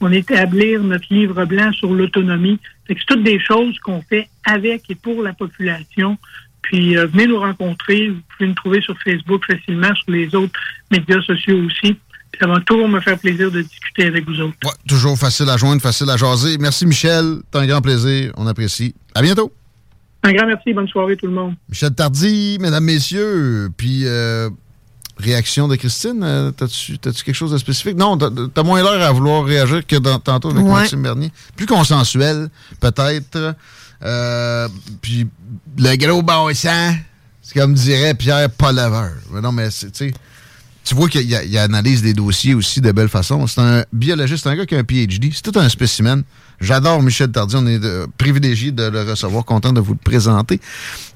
on 0.00 0.12
établir 0.12 0.82
notre 0.82 1.12
livre 1.12 1.44
blanc 1.44 1.72
sur 1.72 1.92
l'autonomie. 1.92 2.58
C'est 2.86 2.96
toutes 3.06 3.24
des 3.24 3.40
choses 3.40 3.78
qu'on 3.80 4.02
fait 4.02 4.28
avec 4.44 4.88
et 4.88 4.94
pour 4.94 5.22
la 5.22 5.32
population. 5.32 6.16
Puis 6.62 6.96
euh, 6.96 7.06
venez 7.06 7.26
nous 7.26 7.38
rencontrer. 7.38 8.10
Vous 8.10 8.20
pouvez 8.36 8.48
nous 8.48 8.54
trouver 8.54 8.80
sur 8.80 8.96
Facebook 9.02 9.44
facilement, 9.44 9.94
sur 9.94 10.12
les 10.12 10.34
autres 10.34 10.58
médias 10.90 11.20
sociaux 11.22 11.58
aussi. 11.64 11.96
ça 12.38 12.46
va 12.46 12.60
toujours 12.60 12.88
me 12.88 13.00
faire 13.00 13.18
plaisir 13.18 13.50
de 13.50 13.62
discuter 13.62 14.04
avec 14.04 14.24
vous 14.26 14.40
autres. 14.40 14.56
Ouais, 14.64 14.72
toujours 14.86 15.18
facile 15.18 15.48
à 15.48 15.56
joindre, 15.56 15.82
facile 15.82 16.10
à 16.10 16.16
jaser. 16.16 16.58
Merci 16.58 16.86
Michel. 16.86 17.38
C'est 17.52 17.58
un 17.58 17.66
grand 17.66 17.80
plaisir. 17.80 18.32
On 18.36 18.46
apprécie. 18.46 18.94
À 19.14 19.22
bientôt. 19.22 19.52
Un 20.22 20.32
grand 20.32 20.46
merci. 20.46 20.72
Bonne 20.72 20.88
soirée 20.88 21.16
tout 21.16 21.26
le 21.26 21.32
monde. 21.32 21.54
Michel 21.68 21.94
Tardy, 21.94 22.58
mesdames, 22.60 22.84
messieurs. 22.84 23.70
Puis 23.76 24.02
euh, 24.04 24.50
réaction 25.18 25.68
de 25.68 25.76
Christine? 25.76 26.22
Euh, 26.22 26.50
t'as-tu, 26.50 26.98
quelque 26.98 27.32
chose 27.32 27.52
de 27.52 27.58
spécifique? 27.58 27.96
Non, 27.96 28.16
t'as, 28.16 28.62
moins 28.62 28.82
l'air 28.82 29.02
à 29.02 29.12
vouloir 29.12 29.44
réagir 29.44 29.86
que 29.86 29.96
dans, 29.96 30.18
tantôt 30.18 30.50
avec 30.50 30.64
Maxime 30.64 31.02
Bernier. 31.02 31.30
Plus 31.56 31.66
consensuel, 31.66 32.48
peut-être. 32.80 33.54
Euh, 34.02 34.68
puis 35.02 35.26
le 35.76 35.96
gros 35.96 36.22
bassin, 36.22 36.94
c'est 37.42 37.58
comme 37.58 37.74
dirait 37.74 38.14
Pierre 38.14 38.50
Palaveur. 38.50 39.12
non, 39.42 39.52
mais 39.52 39.68
tu 39.70 39.88
sais, 39.92 40.14
tu 40.84 40.94
vois 40.94 41.08
qu'il 41.08 41.28
y, 41.28 41.58
a, 41.58 41.62
analyse 41.62 42.02
des 42.02 42.14
dossiers 42.14 42.54
aussi 42.54 42.80
de 42.80 42.92
belle 42.92 43.08
façon. 43.08 43.46
C'est 43.46 43.60
un 43.60 43.84
biologiste, 43.92 44.46
un 44.46 44.56
gars 44.56 44.66
qui 44.66 44.74
a 44.74 44.78
un 44.78 44.84
PhD. 44.84 45.30
C'est 45.34 45.42
tout 45.42 45.58
un 45.58 45.68
spécimen. 45.68 46.22
J'adore 46.60 47.02
Michel 47.02 47.30
Tardy. 47.30 47.54
On 47.56 47.66
est 47.66 47.84
euh, 47.84 48.06
privilégié 48.16 48.72
de 48.72 48.84
le 48.84 49.02
recevoir. 49.02 49.44
Content 49.44 49.72
de 49.72 49.80
vous 49.80 49.92
le 49.92 49.98
présenter. 49.98 50.60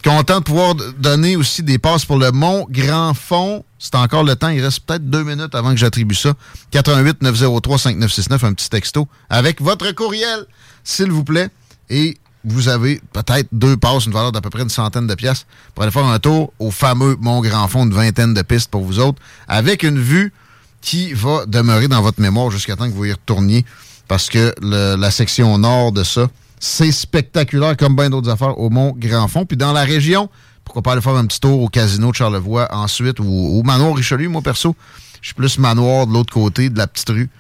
Content 0.05 0.39
de 0.39 0.44
pouvoir 0.44 0.74
donner 0.98 1.36
aussi 1.36 1.62
des 1.62 1.78
passes 1.78 2.05
pour 2.05 2.19
le 2.19 2.31
Mont 2.31 2.66
Grand 2.70 3.12
Fond. 3.14 3.64
C'est 3.78 3.97
encore 3.97 4.23
le 4.23 4.36
temps. 4.36 4.51
Il 4.51 4.62
reste 4.62 4.81
peut-être 4.81 5.09
deux 5.09 5.24
minutes 5.24 5.55
avant 5.55 5.70
que 5.73 5.77
j'attribue 5.77 6.14
ça. 6.14 6.35
88 6.70 7.23
903 7.23 7.78
5969, 7.78 8.44
un 8.44 8.52
petit 8.55 8.70
texto 8.70 9.09
avec 9.28 9.60
votre 9.60 9.90
courriel, 9.93 10.47
s'il 10.85 11.10
vous 11.10 11.24
plaît. 11.24 11.48
Et 11.90 12.16
vous 12.44 12.69
avez 12.69 13.01
peut-être 13.12 13.48
deux 13.52 13.77
passes, 13.77 14.06
une 14.06 14.12
valeur 14.12 14.32
d'à 14.32 14.40
peu 14.40 14.51
près 14.51 14.62
une 14.62 14.69
centaine 14.69 15.06
de 15.06 15.14
pièces 15.14 15.47
pour 15.74 15.82
aller 15.82 15.93
faire 15.93 16.06
un 16.06 16.19
tour 16.19 16.52
au 16.59 16.70
fameux 16.70 17.16
Mont 17.20 17.40
Grand 17.40 17.66
Fond, 17.69 17.85
une 17.85 17.94
vingtaine 17.94 18.35
de 18.35 18.43
pistes 18.43 18.70
pour 18.70 18.85
vous 18.85 18.98
autres, 19.01 19.20
avec 19.48 19.82
une 19.82 19.98
vue 19.98 20.32
qui 20.81 21.12
va 21.12 21.47
demeurer 21.47 21.89
dans 21.89 22.02
votre 22.02 22.20
mémoire 22.20 22.51
jusqu'à 22.51 22.77
temps 22.77 22.89
que 22.89 22.94
vous 22.94 23.05
y 23.05 23.12
retourniez 23.12 23.64
parce 24.09 24.29
que 24.29 24.55
la 24.62 25.11
section 25.11 25.57
nord 25.59 25.93
de 25.93 26.05
ça, 26.05 26.29
c'est 26.61 26.93
spectaculaire 26.93 27.77
comme 27.77 27.97
bien 27.97 28.09
d'autres 28.09 28.31
affaires 28.31 28.59
au 28.59 28.70
Mont 28.70 28.95
Grand 28.97 29.27
Fond. 29.27 29.45
Puis 29.45 29.57
dans 29.57 29.73
la 29.73 29.83
région, 29.83 30.29
pourquoi 30.65 30.83
pas 30.83 30.93
aller 30.93 31.01
faire 31.01 31.16
un 31.16 31.27
petit 31.27 31.41
tour 31.41 31.61
au 31.61 31.69
casino 31.69 32.11
de 32.11 32.16
Charlevoix 32.16 32.69
ensuite 32.73 33.19
ou 33.20 33.24
au 33.24 33.62
Manoir 33.62 33.95
Richelieu, 33.95 34.29
moi 34.29 34.43
perso. 34.43 34.77
Je 35.20 35.29
suis 35.29 35.35
plus 35.35 35.59
manoir 35.59 36.07
de 36.07 36.12
l'autre 36.12 36.33
côté 36.33 36.70
de 36.70 36.79
la 36.79 36.87
petite 36.87 37.09
rue 37.09 37.31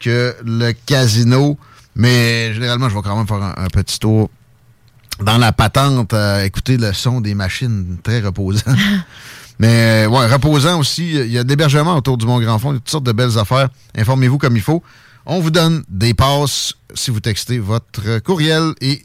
que 0.00 0.34
le 0.44 0.72
casino. 0.72 1.58
Mais 1.94 2.54
généralement, 2.54 2.88
je 2.88 2.94
vais 2.94 3.02
quand 3.02 3.16
même 3.16 3.26
faire 3.26 3.42
un, 3.42 3.68
petit 3.68 3.98
tour 3.98 4.30
dans 5.20 5.38
la 5.38 5.52
patente, 5.52 6.12
euh, 6.14 6.44
écouter 6.44 6.76
le 6.76 6.92
son 6.92 7.20
des 7.20 7.34
machines, 7.34 7.98
très 8.02 8.20
reposant. 8.20 8.62
Mais 9.58 10.06
ouais, 10.06 10.26
reposant 10.26 10.78
aussi. 10.78 11.10
Il 11.12 11.30
y 11.30 11.38
a 11.38 11.44
de 11.44 11.48
l'hébergement 11.48 11.96
autour 11.96 12.16
du 12.16 12.26
Mont 12.26 12.40
Grand 12.40 12.58
Fond, 12.58 12.72
toutes 12.72 12.88
sortes 12.88 13.04
de 13.04 13.12
belles 13.12 13.38
affaires. 13.38 13.68
Informez-vous 13.96 14.38
comme 14.38 14.56
il 14.56 14.62
faut. 14.62 14.82
On 15.24 15.40
vous 15.40 15.50
donne 15.50 15.84
des 15.88 16.14
passes 16.14 16.74
si 16.94 17.10
vous 17.10 17.20
textez 17.20 17.58
votre 17.58 18.18
courriel 18.18 18.74
et 18.80 19.02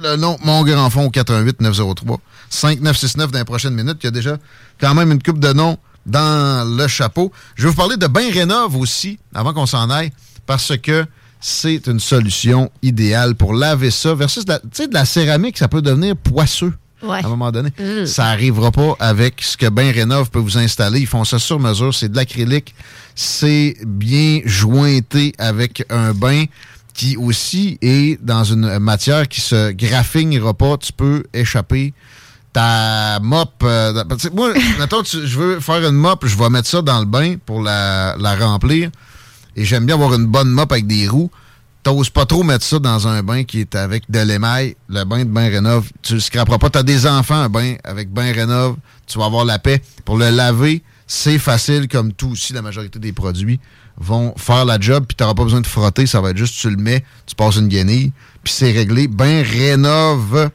le 0.00 0.16
nom 0.16 0.36
Mon 0.44 0.64
Grand 0.64 0.90
Fond 0.90 1.10
418 1.10 1.60
903 1.60 2.20
5969 2.50 3.30
dans 3.30 3.38
les 3.38 3.44
prochaines 3.44 3.74
minutes. 3.74 3.98
Il 4.02 4.06
y 4.06 4.08
a 4.08 4.12
déjà 4.12 4.36
quand 4.80 4.94
même 4.94 5.12
une 5.12 5.22
coupe 5.22 5.38
de 5.38 5.52
noms 5.52 5.78
dans 6.06 6.66
le 6.76 6.88
chapeau. 6.88 7.32
Je 7.54 7.64
vais 7.64 7.68
vous 7.68 7.76
parler 7.76 7.96
de 7.96 8.06
Bain 8.06 8.30
Rénov 8.32 8.76
aussi, 8.76 9.18
avant 9.34 9.52
qu'on 9.52 9.66
s'en 9.66 9.90
aille, 9.90 10.10
parce 10.46 10.76
que 10.76 11.06
c'est 11.40 11.86
une 11.86 12.00
solution 12.00 12.70
idéale 12.82 13.36
pour 13.36 13.54
laver 13.54 13.92
ça. 13.92 14.14
Versus 14.14 14.44
de 14.44 14.58
la 14.92 15.04
céramique, 15.04 15.58
ça 15.58 15.68
peut 15.68 15.82
devenir 15.82 16.16
poisseux. 16.16 16.72
À 17.02 17.18
un 17.18 17.28
moment 17.28 17.50
donné. 17.50 17.70
Mm. 17.78 18.06
Ça 18.06 18.24
n'arrivera 18.24 18.70
pas 18.70 18.96
avec 18.98 19.42
ce 19.42 19.56
que 19.56 19.68
Bain 19.68 19.92
Rénov 19.92 20.30
peut 20.30 20.38
vous 20.38 20.58
installer. 20.58 21.00
Ils 21.00 21.06
font 21.06 21.24
ça 21.24 21.38
sur 21.38 21.60
mesure. 21.60 21.94
C'est 21.94 22.08
de 22.08 22.16
l'acrylique 22.16 22.74
c'est 23.18 23.76
bien 23.84 24.40
jointé 24.44 25.34
avec 25.38 25.84
un 25.90 26.14
bain 26.14 26.44
qui 26.94 27.16
aussi 27.16 27.76
est 27.82 28.22
dans 28.24 28.44
une 28.44 28.78
matière 28.78 29.26
qui 29.26 29.40
se 29.40 29.72
graffinera 29.72 30.54
pas. 30.54 30.76
Tu 30.76 30.92
peux 30.92 31.24
échapper 31.34 31.94
ta 32.52 33.18
mop. 33.20 33.50
Euh, 33.64 34.04
moi, 34.32 34.52
mettons, 34.78 35.02
je 35.02 35.36
veux 35.36 35.58
faire 35.58 35.84
une 35.84 35.96
mop, 35.96 36.24
je 36.24 36.38
vais 36.38 36.48
mettre 36.48 36.68
ça 36.68 36.80
dans 36.80 37.00
le 37.00 37.06
bain 37.06 37.34
pour 37.44 37.60
la, 37.60 38.14
remplir. 38.38 38.90
Et 39.56 39.64
j'aime 39.64 39.84
bien 39.84 39.96
avoir 39.96 40.14
une 40.14 40.26
bonne 40.26 40.50
mop 40.50 40.70
avec 40.70 40.86
des 40.86 41.08
roues. 41.08 41.30
T'oses 41.82 42.10
pas 42.10 42.26
trop 42.26 42.42
mettre 42.42 42.64
ça 42.64 42.78
dans 42.78 43.06
un 43.08 43.22
bain 43.22 43.44
qui 43.44 43.60
est 43.60 43.74
avec 43.74 44.10
de 44.10 44.18
l'émail. 44.20 44.76
Le 44.88 45.04
bain 45.04 45.20
de 45.20 45.30
bain 45.30 45.48
rénov, 45.48 45.88
tu 46.02 46.14
le 46.14 46.20
scraperas 46.20 46.58
pas. 46.58 46.70
T'as 46.70 46.82
des 46.82 47.06
enfants, 47.06 47.36
un 47.36 47.48
bain 47.48 47.76
avec 47.84 48.10
bain 48.10 48.32
rénov, 48.32 48.76
tu 49.06 49.18
vas 49.18 49.26
avoir 49.26 49.44
la 49.44 49.58
paix. 49.58 49.82
Pour 50.04 50.18
le 50.18 50.30
laver, 50.30 50.82
c'est 51.06 51.38
facile 51.38 51.88
comme 51.88 52.12
tout 52.12 52.30
aussi. 52.30 52.52
La 52.52 52.62
majorité 52.62 52.98
des 52.98 53.12
produits 53.12 53.60
vont 53.96 54.34
faire 54.36 54.64
la 54.64 54.78
job, 54.78 55.04
puis 55.06 55.16
tu 55.16 55.22
n'auras 55.22 55.34
pas 55.34 55.44
besoin 55.44 55.60
de 55.60 55.66
frotter. 55.66 56.06
Ça 56.06 56.20
va 56.20 56.30
être 56.30 56.36
juste, 56.36 56.58
tu 56.58 56.68
le 56.68 56.76
mets, 56.76 57.04
tu 57.26 57.34
passes 57.34 57.56
une 57.56 57.68
guenille, 57.68 58.12
puis 58.42 58.52
c'est 58.52 58.72
réglé. 58.72 59.08
Ben 59.08 59.44
rénove. 59.44 60.50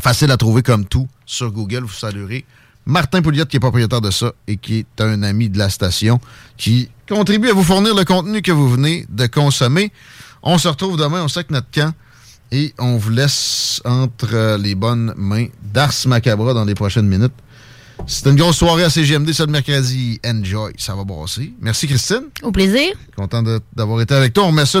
Facile 0.00 0.30
à 0.30 0.38
trouver 0.38 0.62
comme 0.62 0.86
tout 0.86 1.06
sur 1.26 1.52
Google, 1.52 1.82
vous 1.82 1.92
saluerez. 1.92 2.46
Martin 2.90 3.22
Pouliot, 3.22 3.46
qui 3.46 3.56
est 3.56 3.60
propriétaire 3.60 4.00
de 4.00 4.10
ça 4.10 4.32
et 4.48 4.56
qui 4.56 4.78
est 4.78 5.00
un 5.00 5.22
ami 5.22 5.48
de 5.48 5.58
la 5.58 5.70
station, 5.70 6.20
qui 6.56 6.88
contribue 7.08 7.48
à 7.48 7.52
vous 7.52 7.62
fournir 7.62 7.94
le 7.94 8.04
contenu 8.04 8.42
que 8.42 8.50
vous 8.50 8.68
venez 8.68 9.06
de 9.08 9.26
consommer. 9.26 9.92
On 10.42 10.58
se 10.58 10.66
retrouve 10.66 10.96
demain, 10.96 11.22
on 11.22 11.28
sait 11.28 11.44
que 11.44 11.52
notre 11.52 11.70
camp, 11.70 11.94
et 12.50 12.74
on 12.78 12.96
vous 12.96 13.10
laisse 13.10 13.80
entre 13.84 14.56
les 14.56 14.74
bonnes 14.74 15.14
mains 15.16 15.46
d'Ars 15.62 15.94
Macabra 16.06 16.52
dans 16.52 16.64
les 16.64 16.74
prochaines 16.74 17.06
minutes. 17.06 17.32
C'est 18.08 18.28
une 18.28 18.36
grosse 18.36 18.56
soirée 18.56 18.82
à 18.82 18.90
CGMD 18.90 19.32
ce 19.32 19.44
mercredi. 19.44 20.18
Enjoy, 20.26 20.72
ça 20.76 20.96
va 20.96 21.04
brasser. 21.04 21.52
Merci 21.60 21.86
Christine. 21.86 22.24
Au 22.42 22.50
plaisir. 22.50 22.92
Content 23.14 23.44
d'avoir 23.76 24.00
été 24.00 24.14
avec 24.14 24.32
toi. 24.32 24.46
On 24.46 24.52
met 24.52 24.66
ça 24.66 24.80